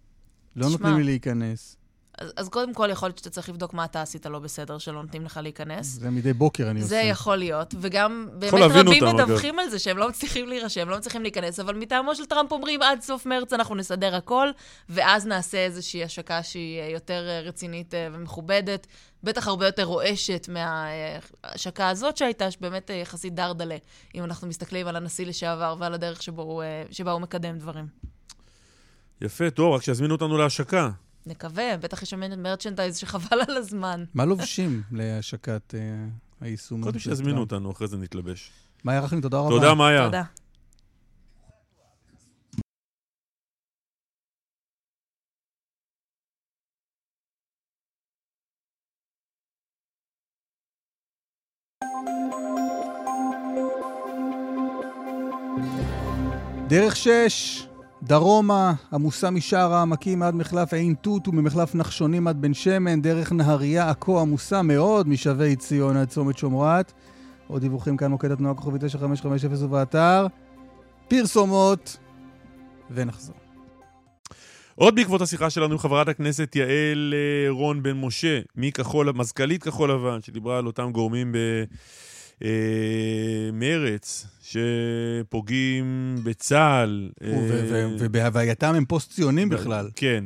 לא 0.56 0.70
נותנים 0.70 0.98
לי 0.98 1.04
להיכנס. 1.04 1.75
אז, 2.19 2.33
אז 2.37 2.49
קודם 2.49 2.75
כל, 2.75 2.89
יכול 2.93 3.09
להיות 3.09 3.19
שאתה 3.19 3.31
צריך 3.31 3.49
לבדוק 3.49 3.75
מה 3.75 3.85
אתה 3.85 4.03
עשית 4.03 4.27
לא 4.27 4.39
בסדר, 4.39 4.79
שלא 4.79 5.03
נותנים 5.03 5.25
לך 5.25 5.41
להיכנס. 5.43 5.87
זה 5.87 6.11
מדי 6.11 6.33
בוקר 6.33 6.71
אני 6.71 6.83
זה 6.83 6.85
עושה. 6.85 7.05
זה 7.05 7.11
יכול 7.11 7.37
להיות, 7.37 7.75
וגם 7.81 8.29
באמת 8.33 8.55
רבים 8.55 9.05
מדווחים 9.15 9.55
אגב. 9.55 9.65
על 9.65 9.71
זה 9.71 9.79
שהם 9.79 9.99
לא 9.99 10.09
מצליחים 10.09 10.49
להירשם, 10.49 10.89
לא 10.89 10.97
מצליחים 10.97 11.23
להיכנס, 11.23 11.61
אבל 11.61 11.75
מטעמו 11.75 12.15
של 12.15 12.25
טראמפ 12.27 12.53
אומרים, 12.53 12.83
עד 12.83 13.01
סוף 13.01 13.27
מרץ 13.27 13.53
אנחנו 13.53 13.75
נסדר 13.75 14.15
הכל, 14.15 14.49
ואז 14.89 15.27
נעשה 15.27 15.59
איזושהי 15.59 16.05
השקה 16.05 16.43
שהיא 16.43 16.83
יותר 16.83 17.29
רצינית 17.45 17.95
ומכובדת, 18.13 18.87
בטח 19.23 19.49
הרבה 19.49 19.67
יותר 19.67 19.85
רועשת 19.85 20.49
מההשקה 20.53 21.89
הזאת 21.89 22.17
שהייתה, 22.17 22.51
שבאמת 22.51 22.91
יחסית 23.03 23.35
דרדלה, 23.35 23.77
אם 24.15 24.25
אנחנו 24.25 24.49
מסתכלים 24.49 24.87
על 24.87 24.97
הנשיא 24.97 25.27
לשעבר 25.27 25.75
ועל 25.79 25.95
הדרך 25.95 26.23
שבו 26.23 26.43
הוא, 26.43 26.63
שבה 26.91 27.13
הוא 27.13 27.21
מקדם 27.21 27.59
דברים. 27.59 27.87
יפה, 29.21 29.51
טוב, 29.51 29.75
רק 29.75 29.83
שיזמינו 29.83 30.15
אותנו 30.15 30.37
להשקה. 30.39 30.91
נקווה, 31.27 31.77
בטח 31.77 32.03
יש 32.03 32.11
שם 32.11 32.43
מרצ'נדייז 32.43 32.97
שחבל 32.97 33.41
על 33.49 33.57
הזמן. 33.57 34.05
מה 34.15 34.25
לובשים 34.25 34.83
להשקת 34.93 35.75
uh, 35.75 36.45
היישום? 36.45 36.83
קודם 36.83 36.99
שיזמינו 36.99 37.41
אותנו, 37.41 37.71
אחרי 37.73 37.89
זה 37.89 37.97
נתלבש. 37.97 38.51
מאיה 38.85 39.01
רחמים, 39.01 39.23
תודה 39.23 39.39
רבה. 39.39 39.51
תודה, 39.51 39.75
מאיה. 39.75 40.05
תודה. 40.05 40.23
דרך 56.69 56.97
שש, 56.97 57.66
דרומה, 58.03 58.73
עמוסה 58.93 59.31
משער 59.31 59.75
העמקים 59.75 60.23
עד 60.23 60.35
מחלף 60.35 60.73
עין 60.73 60.95
תות 60.95 61.29
וממחלף 61.29 61.75
נחשונים 61.75 62.29
עד 62.29 62.43
בן 62.43 62.55
שמן, 62.55 63.03
דרך 63.03 63.33
נהריה 63.33 63.91
עכו 63.91 64.21
עמוסה 64.21 64.63
מאוד 64.63 65.09
משבי 65.09 65.57
ציון 65.57 65.97
עד 65.97 66.09
צומת 66.09 66.39
שומרת. 66.39 66.93
עוד 67.49 67.63
דיווחים 67.63 67.97
כאן 67.97 68.11
מוקד 68.11 68.31
התנועה 68.31 68.55
כוכבי 68.55 68.79
9550 68.79 69.51
ובאתר. 69.53 70.27
פרסומות, 71.09 71.97
ונחזור. 72.91 73.37
עוד 74.75 74.95
בעקבות 74.95 75.21
השיחה 75.21 75.51
שלנו 75.51 75.73
עם 75.73 75.79
חברת 75.79 76.09
הכנסת 76.09 76.57
יעל 76.57 77.15
אה, 77.15 77.51
רון 77.51 77.83
בן 77.83 77.93
משה, 77.93 78.41
מכחול, 78.57 79.13
מזכ"לית 79.13 79.63
כחול 79.63 79.91
לבן, 79.91 80.23
שדיברה 80.23 80.59
על 80.59 80.67
אותם 80.67 80.93
גורמים 80.93 81.33
ב... 81.33 81.37
אה, 82.45 83.51
מרץ, 83.53 84.27
שפוגעים 84.43 86.17
בצה"ל. 86.25 87.11
אה, 87.23 87.89
ובהווייתם 87.99 88.75
הם 88.75 88.85
פוסט-ציונים 88.85 89.49
בכלל. 89.49 89.91
כן. 89.97 90.25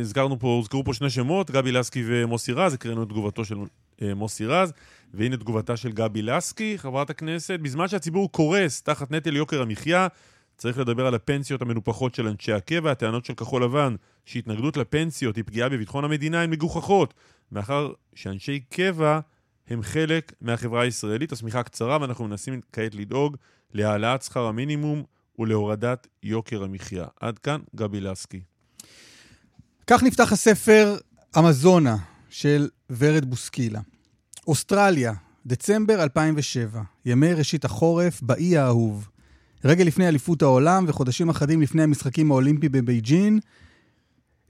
הזכרנו 0.00 0.38
פה, 0.38 0.48
הוזכרו 0.48 0.84
פה 0.84 0.94
שני 0.94 1.10
שמות, 1.10 1.50
גבי 1.50 1.72
לסקי 1.72 2.02
ומוסי 2.06 2.52
רז, 2.52 2.74
הקראנו 2.74 3.02
את 3.02 3.08
תגובתו 3.08 3.44
של 3.44 3.56
אה, 4.02 4.14
מוסי 4.14 4.46
רז, 4.46 4.72
והנה 5.14 5.36
תגובתה 5.36 5.76
של 5.76 5.92
גבי 5.92 6.22
לסקי, 6.22 6.78
חברת 6.78 7.10
הכנסת. 7.10 7.60
בזמן 7.62 7.88
שהציבור 7.88 8.32
קורס 8.32 8.82
תחת 8.82 9.10
נטל 9.10 9.36
יוקר 9.36 9.62
המחיה, 9.62 10.06
צריך 10.56 10.78
לדבר 10.78 11.06
על 11.06 11.14
הפנסיות 11.14 11.62
המנופחות 11.62 12.14
של 12.14 12.28
אנשי 12.28 12.52
הקבע. 12.52 12.90
הטענות 12.90 13.24
של 13.24 13.34
כחול 13.34 13.64
לבן 13.64 13.94
שהתנגדות 14.24 14.76
לפנסיות 14.76 15.36
היא 15.36 15.44
פגיעה 15.44 15.68
בביטחון 15.68 16.04
המדינה 16.04 16.42
הן 16.42 16.50
מגוחכות, 16.50 17.14
מאחר 17.52 17.92
שאנשי 18.14 18.60
קבע 18.60 19.20
הם 19.70 19.82
חלק 19.82 20.32
מהחברה 20.40 20.82
הישראלית. 20.82 21.32
השמיכה 21.32 21.62
קצרה 21.62 21.98
ואנחנו 22.00 22.24
מנסים 22.24 22.60
כעת 22.72 22.94
לדאוג 22.94 23.36
להעלאת 23.72 24.22
שכר 24.22 24.46
המינימום 24.46 25.02
ולהורדת 25.38 26.06
יוקר 26.22 26.62
המחיה. 26.62 27.06
עד 27.20 27.38
כאן, 27.38 27.60
גבי 27.76 28.00
לסקי. 28.00 28.40
כך 29.86 30.02
נפתח 30.02 30.32
הספר 30.32 30.96
אמזונה 31.38 31.96
של 32.30 32.68
ורד 32.90 33.24
בוסקילה. 33.24 33.80
אוסטרליה, 34.46 35.12
דצמבר 35.46 36.02
2007, 36.02 36.82
ימי 37.04 37.32
ראשית 37.32 37.64
החורף 37.64 38.22
באי 38.22 38.56
האהוב. 38.56 39.08
רגע 39.64 39.84
לפני 39.84 40.08
אליפות 40.08 40.42
העולם 40.42 40.84
וחודשים 40.88 41.28
אחדים 41.28 41.62
לפני 41.62 41.82
המשחקים 41.82 42.30
האולימפיים 42.30 42.72
בבייג'ין, 42.72 43.40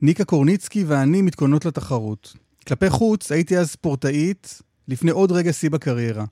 ניקה 0.02 0.24
קורניצקי 0.24 0.84
ואני 0.84 1.22
מתכוננות 1.22 1.64
לתחרות. 1.64 2.36
כלפי 2.66 2.90
חוץ 2.90 3.32
הייתי 3.32 3.58
אז 3.58 3.70
ספורטאית 3.70 4.62
לפני 4.88 5.10
עוד 5.10 5.32
רגע 5.32 5.52
שיא 5.52 5.70
בקריירה. 5.70 6.24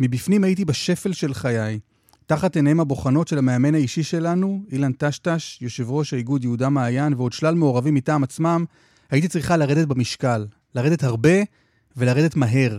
מבפנים 0.00 0.44
הייתי 0.44 0.64
בשפל 0.64 1.12
של 1.12 1.34
חיי. 1.34 1.80
תחת 2.26 2.56
עיניהם 2.56 2.80
הבוחנות 2.80 3.28
של 3.28 3.38
המאמן 3.38 3.74
האישי 3.74 4.02
שלנו, 4.02 4.64
אילן 4.72 4.92
טשטש, 4.92 5.58
יושב 5.62 5.90
ראש 5.90 6.14
האיגוד 6.14 6.44
יהודה 6.44 6.68
מעיין, 6.68 7.14
ועוד 7.14 7.32
שלל 7.32 7.54
מעורבים 7.54 7.94
מטעם 7.94 8.22
עצמם, 8.22 8.64
הייתי 9.10 9.28
צריכה 9.28 9.56
לרדת 9.56 9.88
במשקל. 9.88 10.46
לרדת 10.74 11.04
הרבה 11.04 11.42
ולרדת 11.96 12.36
מהר. 12.36 12.78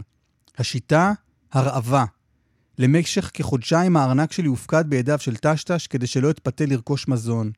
השיטה, 0.58 1.12
הרעבה. 1.52 2.06
למשך 2.80 3.32
כחודשיים 3.34 3.98
הארנק 3.98 4.32
שלי 4.32 4.48
הופקד 4.48 4.84
בידיו 4.88 5.20
של 5.20 5.36
טשטש 5.36 5.88
כדי 5.88 6.08
שלא 6.08 6.30
אתפתה 6.30 6.66
לרכוש 6.66 7.08
מזון. 7.08 7.52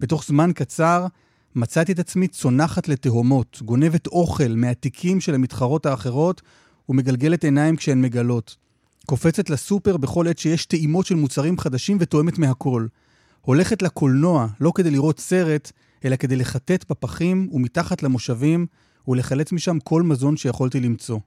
בתוך 0.00 0.24
זמן 0.24 0.50
קצר 0.54 1.06
מצאתי 1.54 1.92
את 1.92 1.98
עצמי 1.98 2.28
צונחת 2.28 2.88
לתהומות, 2.88 3.58
גונבת 3.64 4.06
אוכל 4.06 4.48
מהתיקים 4.56 5.20
של 5.20 5.34
המתחרות 5.34 5.86
האחרות 5.86 6.42
ומגלגלת 6.88 7.44
עיניים 7.44 7.76
כשהן 7.76 8.02
מגלות. 8.02 8.56
קופצת 9.06 9.50
לסופר 9.50 9.96
בכל 9.96 10.28
עת 10.28 10.38
שיש 10.38 10.66
טעימות 10.66 11.06
של 11.06 11.14
מוצרים 11.14 11.58
חדשים 11.58 11.96
ותואמת 12.00 12.38
מהכל. 12.38 12.86
הולכת 13.40 13.82
לקולנוע, 13.82 14.46
לא 14.60 14.72
כדי 14.74 14.90
לראות 14.90 15.20
סרט, 15.20 15.72
אלא 16.04 16.16
כדי 16.16 16.36
לחטט 16.36 16.90
בפחים 16.90 17.48
ומתחת 17.52 18.02
למושבים, 18.02 18.66
ולחלץ 19.08 19.52
משם 19.52 19.78
כל 19.80 20.02
מזון 20.02 20.36
שיכולתי 20.36 20.80
למצוא. 20.80 21.18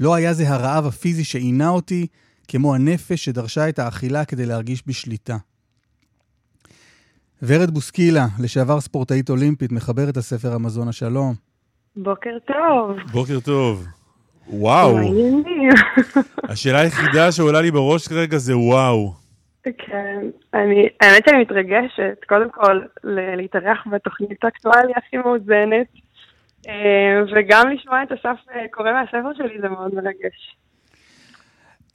לא 0.00 0.14
היה 0.14 0.34
זה 0.34 0.48
הרעב 0.48 0.86
הפיזי 0.86 1.24
שעינה 1.24 1.68
אותי, 1.68 2.06
כמו 2.48 2.74
הנפש 2.74 3.24
שדרשה 3.24 3.68
את 3.68 3.78
האכילה 3.78 4.24
כדי 4.24 4.46
להרגיש 4.46 4.82
בשליטה. 4.86 5.36
ורד 7.42 7.70
בוסקילה, 7.70 8.26
לשעבר 8.38 8.80
ספורטאית 8.80 9.30
אולימפית, 9.30 9.72
מחברת 9.72 10.16
הספר 10.16 10.54
המזון 10.54 10.88
השלום. 10.88 11.34
בוקר 11.96 12.38
טוב. 12.46 13.12
בוקר 13.12 13.40
טוב. 13.40 13.86
וואו. 14.48 14.96
השאלה 16.50 16.80
היחידה 16.80 17.32
שעולה 17.32 17.60
לי 17.60 17.70
בראש 17.70 18.08
כרגע 18.08 18.36
זה 18.36 18.58
וואו. 18.58 19.24
כן, 19.62 20.20
אני, 20.54 20.88
האמת 21.00 21.22
שאני 21.28 21.42
מתרגשת, 21.42 22.24
קודם 22.28 22.50
כל, 22.50 22.80
להתארח 23.36 23.86
בתוכנית 23.92 24.44
האקטואליה 24.44 24.96
הכי 24.96 25.16
מאוזנת, 25.16 25.86
אה, 26.68 27.22
וגם 27.36 27.68
לשמוע 27.68 28.02
את 28.02 28.12
אסף 28.12 28.36
אה, 28.54 28.68
קורא 28.70 28.92
מהספר 28.92 29.34
שלי 29.36 29.60
זה 29.60 29.68
מאוד 29.68 29.94
מרגש. 29.94 30.56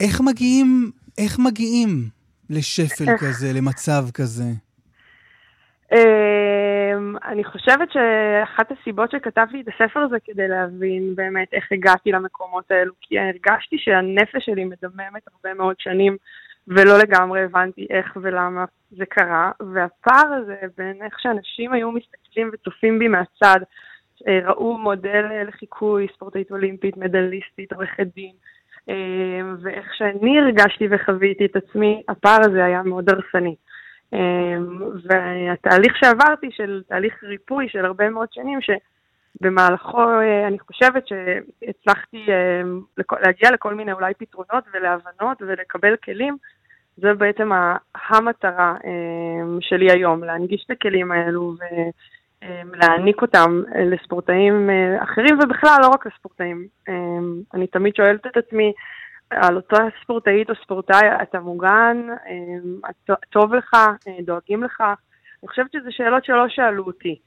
איך 0.00 0.20
מגיעים, 0.20 0.90
איך 1.18 1.38
מגיעים 1.38 2.08
לשפל 2.50 3.04
כזה, 3.18 3.52
למצב 3.52 4.04
כזה? 4.14 4.44
אמ, 5.92 7.16
אני 7.24 7.44
חושבת 7.44 7.88
שאחת 7.92 8.72
הסיבות 8.72 9.10
שכתבתי 9.10 9.60
את 9.60 9.68
הספר 9.68 10.00
הזה 10.00 10.16
כדי 10.24 10.48
להבין 10.48 11.14
באמת 11.14 11.48
איך 11.52 11.72
הגעתי 11.72 12.12
למקומות 12.12 12.70
האלו, 12.70 12.92
כי 13.00 13.18
הרגשתי 13.18 13.78
שהנפש 13.78 14.44
שלי 14.44 14.64
מדממת 14.64 15.22
הרבה 15.32 15.54
מאוד 15.54 15.76
שנים 15.78 16.16
ולא 16.68 16.98
לגמרי 16.98 17.42
הבנתי 17.42 17.86
איך 17.90 18.16
ולמה 18.22 18.64
זה 18.90 19.06
קרה, 19.06 19.50
והפער 19.60 20.32
הזה 20.32 20.56
בין 20.78 21.02
איך 21.04 21.20
שאנשים 21.20 21.72
היו 21.72 21.92
מסתכלים 21.92 22.50
וצופים 22.52 22.98
בי 22.98 23.08
מהצד, 23.08 23.60
אה, 24.28 24.38
ראו 24.44 24.78
מודל 24.78 25.26
לחיקוי, 25.48 26.06
ספורטאית 26.14 26.50
אולימפית, 26.50 26.96
מדליסטית, 26.96 27.72
עורכת 27.72 28.06
דין, 28.14 28.32
אמ, 28.88 29.56
ואיך 29.62 29.94
שאני 29.94 30.40
הרגשתי 30.40 30.88
וחוויתי 30.90 31.46
את 31.46 31.56
עצמי, 31.56 32.02
הפער 32.08 32.40
הזה 32.40 32.64
היה 32.64 32.82
מאוד 32.82 33.10
הרסני. 33.10 33.54
אמ, 34.12 34.82
והתהליך 35.04 35.96
שעברתי, 35.96 36.50
של 36.50 36.82
תהליך 36.88 37.24
ריפוי 37.24 37.68
של 37.68 37.84
הרבה 37.84 38.10
מאוד 38.10 38.28
שנים, 38.32 38.58
שבמהלכו 38.60 39.98
אה, 39.98 40.46
אני 40.46 40.58
חושבת 40.58 41.04
שהצלחתי 41.06 42.26
אמ, 42.28 42.80
להגיע 43.22 43.50
לכל 43.50 43.74
מיני 43.74 43.92
אולי 43.92 44.14
פתרונות 44.14 44.64
ולהבנות 44.74 45.42
ולקבל 45.42 45.96
כלים, 45.96 46.36
זו 46.96 47.08
בעצם 47.18 47.50
המטרה 47.94 48.74
אמ, 48.84 49.58
שלי 49.60 49.90
היום, 49.90 50.24
להנגיש 50.24 50.64
את 50.66 50.70
הכלים 50.70 51.12
האלו 51.12 51.54
ולהעניק 52.42 53.22
אותם 53.22 53.62
לספורטאים 53.92 54.70
אה, 54.70 55.02
אחרים 55.02 55.38
ובכלל 55.38 55.78
לא 55.82 55.88
רק 55.88 56.06
לספורטאים. 56.06 56.66
אני 57.54 57.66
תמיד 57.66 57.96
שואלת 57.96 58.26
את 58.26 58.36
עצמי, 58.36 58.72
על 59.30 59.56
אותו 59.56 59.76
ספורטאית 60.02 60.50
או 60.50 60.54
ספורטאי, 60.62 61.08
אתה 61.22 61.40
מוגן, 61.40 61.96
אמ, 62.30 63.14
טוב 63.30 63.54
לך, 63.54 63.74
אה, 63.74 64.12
דואגים 64.26 64.64
לך. 64.64 64.80
אני 65.42 65.48
חושבת 65.48 65.72
שזה 65.72 65.88
שאלות 65.90 66.24
שלא 66.24 66.44
שאלו 66.48 66.86
אותי. 66.86 67.18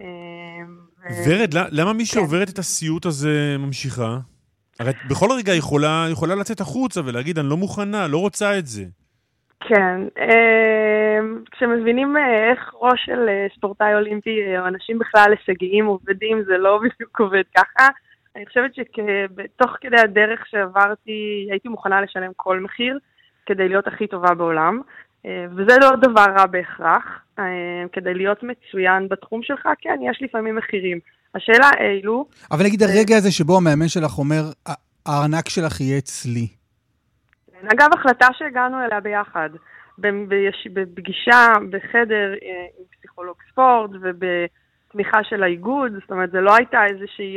אמ, 0.00 0.06
ורד, 1.26 1.54
למה 1.70 1.92
מי 1.92 1.98
כן. 1.98 2.04
שעוברת 2.04 2.48
את 2.48 2.58
הסיוט 2.58 3.06
הזה 3.06 3.56
ממשיכה? 3.58 4.18
הרי 4.80 4.92
בכל 5.10 5.26
רגע 5.38 5.54
יכולה, 5.54 6.06
יכולה 6.10 6.34
לצאת 6.34 6.60
החוצה 6.60 7.00
ולהגיד, 7.04 7.38
אני 7.38 7.48
לא 7.48 7.56
מוכנה, 7.56 8.06
לא 8.08 8.18
רוצה 8.18 8.58
את 8.58 8.66
זה. 8.66 8.84
כן, 9.60 10.00
כשמבינים 11.50 12.16
איך 12.16 12.74
ראש 12.74 13.00
של 13.06 13.28
ספורטאי 13.56 13.94
אולימפי 13.94 14.58
או 14.58 14.66
אנשים 14.66 14.98
בכלל 14.98 15.34
הישגיים 15.38 15.86
עובדים, 15.86 16.42
זה 16.46 16.58
לא 16.58 16.80
בדיוק 16.84 17.20
עובד 17.20 17.42
ככה. 17.56 17.88
אני 18.36 18.46
חושבת 18.46 18.74
שתוך 18.74 19.70
כדי 19.80 20.00
הדרך 20.00 20.46
שעברתי, 20.46 21.48
הייתי 21.50 21.68
מוכנה 21.68 22.00
לשלם 22.00 22.30
כל 22.36 22.60
מחיר 22.60 22.98
כדי 23.46 23.68
להיות 23.68 23.86
הכי 23.86 24.06
טובה 24.06 24.34
בעולם. 24.34 24.80
אה, 25.26 25.46
וזה 25.50 25.76
לא 25.80 25.90
דבר 25.96 26.26
רע 26.38 26.46
בהכרח, 26.46 27.04
אה, 27.38 27.44
כדי 27.92 28.14
להיות 28.14 28.42
מצוין 28.42 29.08
בתחום 29.08 29.42
שלך, 29.42 29.68
כן, 29.80 29.98
יש 30.10 30.22
לפעמים 30.22 30.56
מחירים. 30.56 30.98
השאלה 31.34 31.70
אילו... 31.80 32.26
אבל 32.50 32.64
נגיד 32.64 32.82
הרגע 32.82 33.16
הזה 33.16 33.32
שבו 33.32 33.56
המאמן 33.56 33.88
שלך 33.88 34.18
אומר, 34.18 34.42
הארנק 35.06 35.48
שלך 35.48 35.80
יהיה 35.80 35.98
אצלי. 35.98 36.48
אגב, 37.72 37.88
החלטה 37.94 38.26
שהגענו 38.38 38.84
אליה 38.84 39.00
ביחד, 39.00 39.50
בפגישה 40.72 41.52
בחדר 41.70 42.32
אה, 42.42 42.66
עם 42.78 42.84
פסיכולוג 42.98 43.36
ספורט 43.50 43.90
ובתמיכה 44.90 45.24
של 45.24 45.42
האיגוד, 45.42 45.92
זאת 46.00 46.10
אומרת, 46.10 46.30
זה 46.30 46.40
לא 46.40 46.54
הייתה 46.54 46.84
איזושהי 46.84 47.36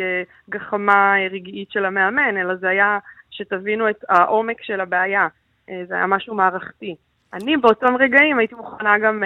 גחמה 0.49 1.13
רגעית 1.31 1.71
של 1.71 1.85
המאמן, 1.85 2.37
אלא 2.37 2.55
זה 2.55 2.69
היה 2.69 2.99
שתבינו 3.31 3.89
את 3.89 4.03
העומק 4.09 4.61
של 4.61 4.81
הבעיה. 4.81 5.27
זה 5.87 5.93
היה 5.95 6.07
משהו 6.07 6.35
מערכתי. 6.35 6.95
אני 7.33 7.57
באותם 7.57 7.95
רגעים 7.99 8.39
הייתי 8.39 8.55
מוכנה 8.55 8.99
גם 8.99 9.23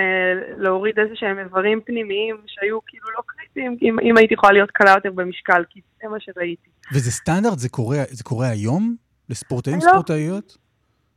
להוריד 0.57 0.99
איזה 0.99 1.15
שהם 1.15 1.39
איברים 1.39 1.81
פנימיים 1.81 2.37
שהיו 2.47 2.79
כאילו 2.87 3.07
לא 3.17 3.23
קריטיים, 3.25 3.77
אם, 3.81 3.99
אם 3.99 4.17
הייתי 4.17 4.33
יכולה 4.33 4.53
להיות 4.53 4.71
קלה 4.71 4.91
יותר 4.91 5.11
במשקל, 5.11 5.63
כי 5.69 5.81
זה 6.01 6.07
מה 6.09 6.19
שראיתי. 6.19 6.69
וזה 6.93 7.11
סטנדרט? 7.11 7.59
זה 7.59 7.69
קורה, 7.69 7.97
זה 8.09 8.23
קורה 8.23 8.47
היום? 8.49 8.95
לספורטאים, 9.29 9.75
לא- 9.75 9.89
ספורטאיות? 9.91 10.57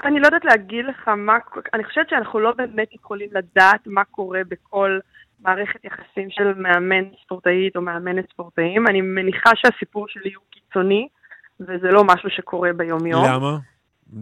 לא, 0.03 0.09
אני 0.09 0.21
לא 0.21 0.27
יודעת 0.27 0.45
להגיד 0.45 0.85
לך 0.85 1.09
מה, 1.09 1.39
אני 1.75 1.85
חושבת 1.85 2.09
שאנחנו 2.09 2.41
לא 2.41 2.53
באמת 2.53 2.95
יכולים 2.95 3.29
לדעת 3.33 3.81
מה 3.87 4.05
קורה 4.05 4.41
בכל 4.49 4.99
מערכת 5.43 5.85
יחסים 5.85 6.31
של 6.31 6.55
מאמן 6.55 7.05
ספורטאית 7.25 7.77
או 7.77 7.83
מאמנת 7.83 8.31
ספורטאים. 8.33 8.87
אני 8.87 9.01
מניחה 9.01 9.51
שהסיפור 9.57 10.09
שלי 10.09 10.33
הוא 10.35 10.45
קיצוני, 10.51 11.09
וזה 11.61 11.89
לא 11.91 12.05
משהו 12.05 12.31
שקורה 12.31 12.73
ביום-יום. 12.73 13.25
למה? 13.27 13.59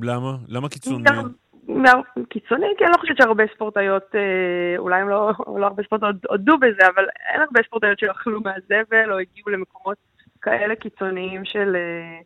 למה? 0.03 0.37
למה 0.49 0.69
קיצוני? 0.69 1.05
קיצוני, 2.29 2.67
כי 2.79 2.85
אני 2.85 2.93
לא 2.93 2.99
חושבת 3.01 3.17
שהרבה 3.17 3.45
ספורטאיות, 3.55 4.15
אה, 4.15 4.79
אולי 4.79 5.01
הם 5.01 5.09
לא, 5.09 5.33
לא 5.47 5.67
הרבה 5.67 5.83
ספורטאיות 5.83 6.17
הודו 6.29 6.59
בזה, 6.59 6.87
אבל 6.95 7.05
אין 7.33 7.41
הרבה 7.41 7.61
ספורטאיות 7.67 7.99
שאכלו 7.99 8.41
מהזבל 8.41 9.13
או 9.13 9.19
הגיעו 9.19 9.51
למקומות 9.51 9.97
כאלה 10.43 10.77
קיצוניים 10.77 11.45
של, 11.45 11.77
אה, 11.77 12.21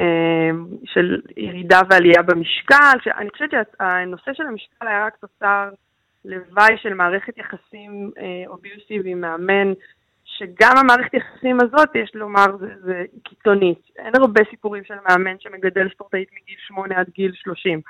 אה, 0.00 0.50
של 0.84 1.20
ירידה 1.36 1.80
ועלייה 1.90 2.22
במשקל. 2.22 3.10
אני 3.16 3.30
חושבת 3.30 3.50
שהנושא 3.50 4.32
של 4.34 4.46
המשקל 4.46 4.86
היה 4.88 5.06
רק 5.06 5.16
תוצר 5.16 5.68
לוואי 6.24 6.76
של 6.82 6.94
מערכת 6.94 7.38
יחסים 7.38 8.10
אוביוסיב 8.46 9.02
עם 9.04 9.20
מאמן, 9.20 9.72
שגם 10.24 10.76
המערכת 10.76 11.14
יחסים 11.14 11.58
הזאת, 11.60 11.88
יש 11.94 12.10
לומר, 12.14 12.46
זה, 12.60 12.66
זה 12.84 13.04
קיצונית. 13.24 13.78
אין 13.98 14.12
הרבה 14.16 14.40
סיפורים 14.50 14.84
של 14.84 14.94
מאמן 15.08 15.36
שמגדל 15.40 15.88
ספורטאית 15.94 16.28
מגיל 16.32 16.56
8 16.58 17.00
עד 17.00 17.06
גיל 17.14 17.32
30. 17.34 17.80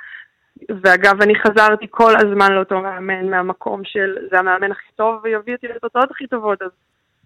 ואגב, 0.83 1.23
אני 1.23 1.35
חזרתי 1.35 1.87
כל 1.91 2.13
הזמן 2.17 2.53
לאותו 2.53 2.81
מאמן 2.81 3.31
מהמקום 3.31 3.81
של 3.85 4.17
זה 4.31 4.39
המאמן 4.39 4.73
הכי 4.73 4.89
טוב 4.97 5.21
ויביא 5.25 5.55
אותי 5.55 5.67
לתוצאות 5.69 6.11
הכי 6.11 6.27
טובות, 6.27 6.63
אז 6.63 6.71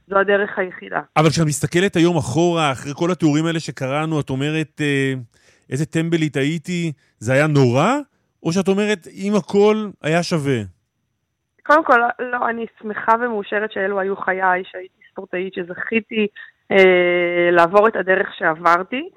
זו 0.09 0.19
הדרך 0.19 0.59
היחידה. 0.59 1.01
אבל 1.17 1.31
כשאת 1.31 1.47
מסתכלת 1.47 1.97
היום 1.97 2.17
אחורה, 2.17 2.73
אחרי 2.73 2.93
כל 2.97 3.11
התיאורים 3.11 3.47
האלה 3.47 3.61
שקראנו, 3.61 4.21
את 4.21 4.31
אומרת, 4.31 4.81
אה, 4.81 5.15
איזה 5.71 5.87
טמבלית 5.87 6.37
הייתי, 6.37 6.93
זה 7.19 7.33
היה 7.33 7.47
נורא? 7.47 7.93
או 8.43 8.53
שאת 8.53 8.69
אומרת, 8.69 9.07
אם 9.13 9.33
הכל 9.37 9.89
היה 10.03 10.23
שווה? 10.23 10.76
קודם 11.67 11.85
כל, 11.85 12.01
לא, 12.19 12.49
אני 12.49 12.67
שמחה 12.83 13.13
ומאושרת 13.21 13.73
שאלו 13.73 14.01
היו 14.01 14.17
חיי, 14.17 14.63
שהייתי 14.65 15.03
ספורטאית, 15.11 15.55
שזכיתי 15.55 16.27
אה, 16.73 17.49
לעבור 17.53 17.89
את 17.89 17.97
הדרך 17.97 18.35
שעברתי. 18.39 19.09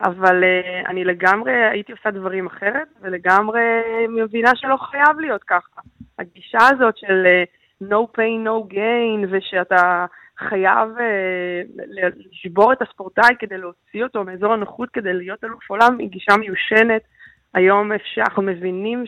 אבל 0.00 0.42
uh, 0.42 0.90
אני 0.90 1.04
לגמרי 1.04 1.52
הייתי 1.52 1.92
עושה 1.92 2.10
דברים 2.10 2.46
אחרת, 2.46 2.88
ולגמרי 3.00 3.82
מבינה 4.08 4.50
שלא 4.54 4.76
חייב 4.76 5.20
להיות 5.20 5.44
ככה. 5.44 5.80
הגישה 6.18 6.58
הזאת 6.72 6.96
של 6.96 7.26
uh, 7.26 7.84
no 7.84 8.18
pain, 8.18 8.46
no 8.46 8.74
gain, 8.74 9.26
ושאתה 9.30 10.06
חייב 10.38 10.88
uh, 10.96 11.82
לשבור 12.32 12.72
את 12.72 12.82
הספורטאי 12.82 13.34
כדי 13.38 13.58
להוציא 13.58 14.04
אותו 14.04 14.24
מאזור 14.24 14.52
הנוחות 14.52 14.88
כדי 14.90 15.12
להיות 15.12 15.44
אלוף 15.44 15.70
עולם, 15.70 15.98
היא 15.98 16.08
גישה 16.08 16.36
מיושנת. 16.36 17.02
היום 17.54 17.92
אפשר, 17.92 18.20
אנחנו 18.20 18.42
מבינים 18.42 19.04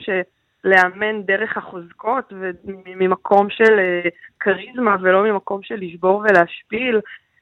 שלאמן 0.66 1.22
דרך 1.22 1.56
החוזקות 1.56 2.32
וממקום 2.64 3.50
של 3.50 3.64
uh, 3.64 4.08
כריזמה 4.40 4.96
ולא 5.02 5.22
ממקום 5.24 5.60
של 5.62 5.74
לשבור 5.74 6.24
ולהשפיל. 6.28 7.00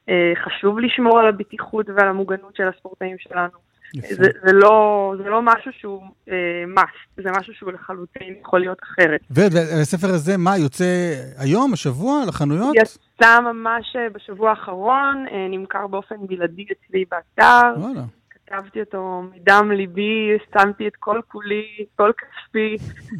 אה, 0.09 0.33
חשוב 0.35 0.79
לשמור 0.79 1.19
על 1.19 1.27
הבטיחות 1.27 1.85
ועל 1.89 2.07
המוגנות 2.07 2.55
של 2.55 2.67
הספורטאים 2.67 3.15
שלנו. 3.19 3.57
זה, 3.93 4.29
זה, 4.45 4.53
לא, 4.53 5.13
זה 5.17 5.29
לא 5.29 5.41
משהו 5.41 5.71
שהוא 5.79 6.01
אה, 6.29 6.35
must, 6.77 7.23
זה 7.23 7.29
משהו 7.39 7.53
שהוא 7.53 7.71
לחלוטין 7.71 8.35
יכול 8.41 8.59
להיות 8.59 8.77
אחרת. 8.83 9.21
והספר 9.29 10.07
הזה, 10.07 10.37
מה, 10.37 10.57
יוצא 10.57 11.13
היום, 11.37 11.73
השבוע, 11.73 12.23
לחנויות? 12.27 12.75
יצא 12.75 13.39
ממש 13.39 13.95
אה, 13.95 14.09
בשבוע 14.09 14.49
האחרון, 14.49 15.25
אה, 15.31 15.47
נמכר 15.49 15.87
באופן 15.87 16.15
בלעדי 16.27 16.65
אצלי 16.71 17.05
באתר. 17.11 17.79
וואלה. 17.81 18.01
כתבתי 18.47 18.79
אותו 18.79 19.23
מדם 19.35 19.71
ליבי, 19.71 20.37
שמתי 20.53 20.87
את 20.87 20.95
כל 20.99 21.19
כולי, 21.27 21.65
כל 21.95 22.11
כספי 22.17 22.75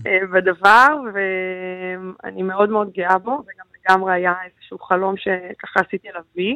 אה, 0.08 0.28
בדבר, 0.34 0.98
ואני 1.14 2.44
מאוד 2.44 2.70
מאוד 2.70 2.92
גאה 2.98 3.18
בו, 3.18 3.32
וגם 3.32 3.66
לגמרי 3.80 4.14
היה 4.14 4.34
איזשהו 4.46 4.80
חלום 4.80 5.16
שככה 5.18 5.80
עשיתי 5.80 6.08
להביא. 6.14 6.56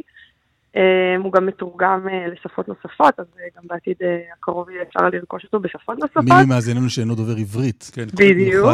Um, 0.70 1.24
הוא 1.24 1.34
גם 1.34 1.46
מתורגם 1.46 2.08
uh, 2.08 2.32
לשפות 2.32 2.68
נוספות, 2.68 3.20
אז 3.20 3.26
גם 3.58 3.64
בעתיד 3.68 3.96
הקרוב 4.34 4.70
יהיה 4.70 4.84
אפשר 4.84 5.10
לרכוש 5.10 5.44
אותו 5.44 5.60
בשפות 5.60 6.00
נוספות. 6.00 6.24
מי 6.24 6.46
ממאזיננו 6.46 6.90
שאינו 6.90 7.16
דובר 7.16 7.36
עברית. 7.40 7.92
כן, 7.94 8.06
בדיוק. 8.14 8.68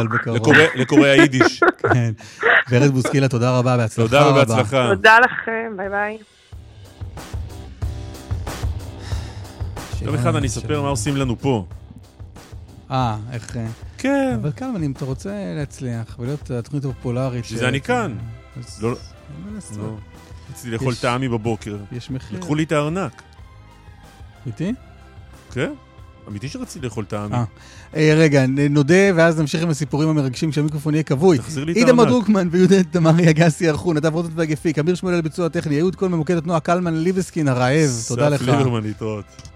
לקוראי 0.75 1.09
היידיש. 1.09 1.63
כן. 1.93 2.11
ורד 2.69 2.91
בוסקילה, 2.91 3.27
תודה 3.27 3.59
רבה, 3.59 3.77
בהצלחה 3.77 4.07
תודה 4.07 4.31
ובהצלחה. 4.31 4.87
תודה 4.95 5.19
לכם, 5.19 5.73
ביי 5.77 5.89
ביי. 5.89 6.17
יום 10.05 10.15
אחד 10.15 10.35
אני 10.35 10.47
אספר 10.47 10.81
מה 10.81 10.87
עושים 10.87 11.17
לנו 11.17 11.39
פה. 11.39 11.65
אה, 12.91 13.17
איך... 13.31 13.57
כן. 13.97 14.37
אבל 14.41 14.51
כאן, 14.51 14.83
אם 14.83 14.91
אתה 14.91 15.05
רוצה 15.05 15.53
להצליח 15.57 16.15
ולהיות 16.19 16.51
התוכנית 16.51 16.85
הפופולרית... 16.85 17.45
שזה 17.45 17.67
אני 17.67 17.81
כאן. 17.81 18.15
לא... 18.81 18.95
לא. 19.77 19.95
רציתי 20.51 20.71
לאכול 20.71 20.95
טעמי 20.95 21.29
בבוקר. 21.29 21.77
יש 21.91 22.11
מחיר. 22.11 22.39
לקחו 22.39 22.55
לי 22.55 22.63
את 22.63 22.71
הארנק. 22.71 23.21
אמיתי? 24.45 24.73
כן. 25.51 25.73
אמיתי 26.27 26.49
שרציתי 26.49 26.85
לאכול 26.85 27.05
טעמי. 27.05 27.35
אה, 27.95 28.13
רגע, 28.17 28.45
נודה, 28.69 29.03
ואז 29.15 29.39
נמשיך 29.39 29.63
עם 29.63 29.69
הסיפורים 29.69 30.09
המרגשים 30.09 30.51
כשהמיקרופון 30.51 30.93
יהיה 30.93 31.03
כבוי. 31.03 31.37
תחזיר 31.37 31.63
לי 31.63 31.71
את 31.71 31.77
הארנק. 31.77 31.89
איתמר 31.89 32.05
דרוקמן 32.05 32.47
ויהודה 32.51 32.83
תמרי 32.83 33.29
אגסי 33.29 33.69
ערכו, 33.69 33.93
נדב 33.93 34.13
רוטט 34.13 34.29
והגפיק, 34.35 34.79
אמיר 34.79 34.95
שמואל 34.95 35.15
על 35.15 35.21
ביצוע 35.21 35.49
טכני, 35.49 35.75
יהוד 35.75 35.95
קול 35.95 36.09
ממוקד 36.09 36.37
התנועה, 36.37 36.59
קלמן 36.59 36.93
ליבסקין 36.93 37.47
הרעב, 37.47 37.89
תודה 38.07 38.29
לך. 38.29 38.41
סף 38.41 38.47
ליברמן 38.47 38.83
להתראות. 38.83 39.54